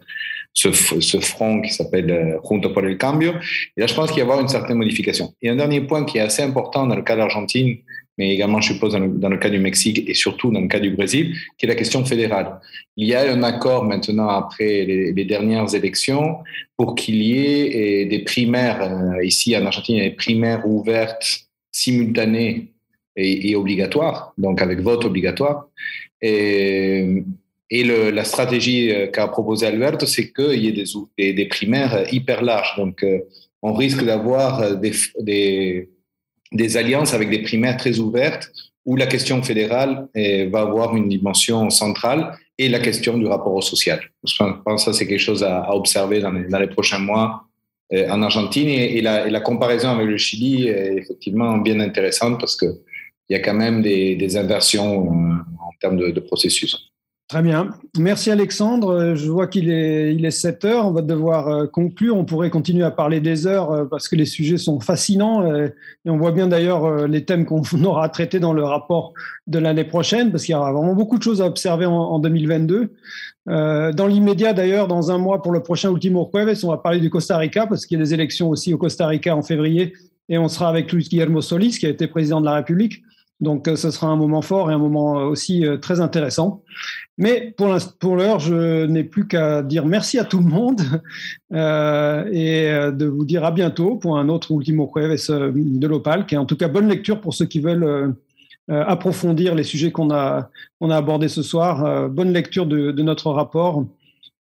ce, 0.55 0.71
ce 0.71 1.19
front 1.19 1.61
qui 1.61 1.71
s'appelle 1.71 2.39
Junto 2.49 2.69
por 2.69 2.85
el 2.85 2.97
Cambio. 2.97 3.33
Et 3.75 3.81
là, 3.81 3.87
je 3.87 3.93
pense 3.93 4.11
qu'il 4.11 4.15
va 4.15 4.19
y 4.19 4.21
avoir 4.23 4.39
une 4.39 4.47
certaine 4.47 4.77
modification. 4.77 5.33
Et 5.41 5.49
un 5.49 5.55
dernier 5.55 5.81
point 5.81 6.05
qui 6.05 6.17
est 6.17 6.21
assez 6.21 6.41
important 6.41 6.87
dans 6.87 6.95
le 6.95 7.03
cas 7.03 7.15
d'Argentine, 7.15 7.77
mais 8.17 8.33
également, 8.33 8.61
je 8.61 8.71
suppose, 8.73 8.93
dans 8.93 9.29
le, 9.29 9.37
cas 9.37 9.49
du 9.49 9.59
Mexique 9.59 10.07
et 10.07 10.13
surtout 10.13 10.49
dans 10.49 10.61
le 10.61 10.69
cas 10.69 10.79
du 10.79 10.91
Brésil, 10.91 11.35
qui 11.57 11.65
est 11.65 11.69
la 11.69 11.75
question 11.75 12.05
fédérale. 12.05 12.61
Il 12.95 13.07
y 13.07 13.13
a 13.13 13.29
un 13.29 13.43
accord 13.43 13.83
maintenant 13.83 14.29
après 14.29 14.85
les, 14.85 15.25
dernières 15.25 15.75
élections 15.75 16.37
pour 16.77 16.95
qu'il 16.95 17.21
y 17.21 17.37
ait 17.37 18.05
des 18.05 18.19
primaires. 18.19 18.81
Euh, 18.81 19.25
ici, 19.25 19.55
en 19.57 19.65
Argentine, 19.65 19.95
il 19.95 20.03
y 20.03 20.05
a 20.05 20.09
des 20.09 20.15
primaires 20.15 20.65
ouvertes, 20.65 21.49
simultanées 21.73 22.71
et, 23.17 23.49
et 23.49 23.55
obligatoires, 23.57 24.33
donc 24.37 24.61
avec 24.61 24.79
vote 24.79 25.03
obligatoire. 25.03 25.67
Et, 26.21 27.21
et 27.69 27.83
la 27.83 28.23
stratégie 28.23 28.91
euh, 28.91 29.07
qu'a 29.07 29.27
proposé 29.27 29.65
Alberto, 29.65 30.05
c'est 30.05 30.31
qu'il 30.31 30.63
y 30.63 30.67
ait 30.67 31.33
des, 31.33 31.45
primaires 31.45 32.13
hyper 32.13 32.43
larges. 32.43 32.75
Donc, 32.77 33.03
euh, 33.03 33.19
on 33.61 33.73
risque 33.73 34.03
d'avoir 34.03 34.77
des, 34.77 35.89
alliances 36.75 37.13
avec 37.13 37.29
des 37.29 37.39
primaires 37.39 37.77
très 37.77 37.99
ouvertes 37.99 38.51
où 38.85 38.95
la 38.95 39.07
question 39.07 39.41
fédérale 39.41 40.07
va 40.51 40.61
avoir 40.61 40.95
une 40.95 41.09
dimension 41.09 41.71
centrale 41.71 42.37
et 42.59 42.69
la 42.69 42.79
question 42.79 43.17
du 43.17 43.25
rapport 43.25 43.55
au 43.55 43.61
social. 43.61 43.99
Je 44.23 44.35
pense 44.63 44.85
que 44.85 44.91
ça, 44.91 44.93
c'est 44.93 45.07
quelque 45.07 45.17
chose 45.17 45.43
à, 45.43 45.73
observer 45.73 46.19
dans 46.21 46.59
les, 46.59 46.67
prochains 46.67 46.99
mois 46.99 47.45
en 47.91 48.21
Argentine 48.21 48.69
et, 48.69 49.01
la, 49.01 49.39
comparaison 49.41 49.89
avec 49.89 50.05
le 50.05 50.17
Chili 50.17 50.67
est 50.67 50.97
effectivement 50.97 51.57
bien 51.57 51.79
intéressante 51.79 52.39
parce 52.39 52.55
qu'il 52.55 52.77
y 53.29 53.33
a 53.33 53.39
quand 53.39 53.55
même 53.55 53.81
des, 53.81 54.37
inversions 54.37 55.07
euh, 55.07 55.33
en 55.59 55.71
termes 55.81 55.97
de 55.97 56.19
processus. 56.19 56.91
Très 57.27 57.41
bien. 57.41 57.71
Merci 57.97 58.29
Alexandre. 58.29 59.15
Je 59.15 59.31
vois 59.31 59.47
qu'il 59.47 59.71
est, 59.71 60.13
il 60.13 60.25
est 60.25 60.31
7 60.31 60.63
heures. 60.63 60.85
On 60.85 60.91
va 60.91 61.01
devoir 61.01 61.47
euh, 61.47 61.65
conclure. 61.65 62.15
On 62.15 62.23
pourrait 62.23 62.51
continuer 62.51 62.83
à 62.83 62.91
parler 62.91 63.19
des 63.19 63.47
heures 63.47 63.71
euh, 63.71 63.85
parce 63.85 64.07
que 64.07 64.15
les 64.15 64.27
sujets 64.27 64.59
sont 64.59 64.79
fascinants. 64.79 65.41
Euh, 65.41 65.69
et 66.05 66.11
on 66.11 66.17
voit 66.17 66.31
bien 66.31 66.47
d'ailleurs 66.47 67.07
les 67.07 67.25
thèmes 67.25 67.45
qu'on 67.45 67.63
aura 67.83 68.09
traités 68.09 68.39
dans 68.39 68.53
le 68.53 68.63
rapport 68.63 69.13
de 69.47 69.57
l'année 69.57 69.85
prochaine 69.85 70.31
parce 70.31 70.43
qu'il 70.43 70.53
y 70.53 70.55
aura 70.55 70.71
vraiment 70.71 70.93
beaucoup 70.93 71.17
de 71.17 71.23
choses 71.23 71.41
à 71.41 71.47
observer 71.47 71.87
en, 71.87 72.19
2022. 72.19 72.93
dans 73.47 74.07
l'immédiat 74.07 74.53
d'ailleurs, 74.53 74.87
dans 74.87 75.09
un 75.09 75.17
mois 75.17 75.41
pour 75.41 75.51
le 75.51 75.63
prochain 75.63 75.91
Ultimo 75.91 76.29
Jueves, 76.31 76.63
on 76.63 76.69
va 76.69 76.77
parler 76.77 76.99
du 76.99 77.09
Costa 77.09 77.37
Rica 77.37 77.65
parce 77.65 77.87
qu'il 77.87 77.97
y 77.97 78.01
a 78.01 78.03
des 78.03 78.13
élections 78.13 78.49
aussi 78.49 78.71
au 78.71 78.77
Costa 78.77 79.07
Rica 79.07 79.35
en 79.35 79.41
février 79.41 79.93
et 80.29 80.37
on 80.37 80.47
sera 80.47 80.69
avec 80.69 80.91
Luis 80.91 81.07
Guillermo 81.09 81.41
Solis 81.41 81.79
qui 81.79 81.87
a 81.87 81.89
été 81.89 82.05
président 82.05 82.39
de 82.39 82.45
la 82.45 82.53
République. 82.53 83.01
Donc, 83.41 83.67
ce 83.67 83.91
sera 83.91 84.07
un 84.07 84.15
moment 84.15 84.41
fort 84.41 84.71
et 84.71 84.73
un 84.73 84.77
moment 84.77 85.15
aussi 85.25 85.65
très 85.81 85.99
intéressant. 85.99 86.63
Mais 87.17 87.55
pour 87.57 88.15
l'heure, 88.15 88.39
je 88.39 88.85
n'ai 88.85 89.05
plus 89.05 89.27
qu'à 89.27 89.61
dire 89.63 89.85
merci 89.85 90.19
à 90.19 90.25
tout 90.25 90.39
le 90.39 90.49
monde 90.49 90.81
euh, 91.53 92.25
et 92.31 92.69
euh, 92.69 92.91
de 92.91 93.05
vous 93.05 93.23
dire 93.23 93.45
à 93.45 93.51
bientôt 93.51 93.95
pour 93.95 94.17
un 94.17 94.27
autre 94.27 94.51
Ultimo 94.51 94.91
Jueves 94.93 95.29
euh, 95.29 95.51
de 95.53 95.87
l'Opal, 95.87 96.25
qui 96.25 96.35
en 96.35 96.45
tout 96.45 96.57
cas 96.57 96.67
bonne 96.67 96.89
lecture 96.89 97.21
pour 97.21 97.33
ceux 97.33 97.45
qui 97.45 97.59
veulent 97.59 98.15
approfondir 98.67 99.53
les 99.53 99.63
sujets 99.63 99.91
qu'on 99.91 100.09
a, 100.09 100.49
on 100.81 100.89
a 100.89 100.97
abordés 100.97 101.27
ce 101.27 101.43
soir. 101.43 102.09
bonne 102.09 102.33
lecture 102.33 102.65
de, 102.65 102.91
notre 103.03 103.29
rapport 103.29 103.85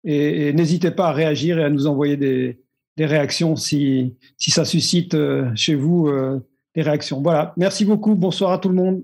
et, 0.04 0.46
et 0.46 0.52
n'hésitez 0.52 0.92
pas 0.92 1.08
à 1.08 1.12
réagir 1.12 1.58
et 1.58 1.64
à 1.64 1.70
nous 1.70 1.88
envoyer 1.88 2.16
des, 2.16 2.60
des 2.96 3.06
réactions 3.06 3.56
si, 3.56 4.14
si 4.38 4.52
ça 4.52 4.64
suscite 4.64 5.16
chez 5.56 5.74
vous 5.74 6.08
des 6.76 6.82
réactions. 6.82 7.20
Voilà, 7.20 7.52
merci 7.56 7.84
beaucoup, 7.84 8.14
bonsoir 8.14 8.52
à 8.52 8.58
tout 8.58 8.68
le 8.68 8.76
monde. 8.76 9.02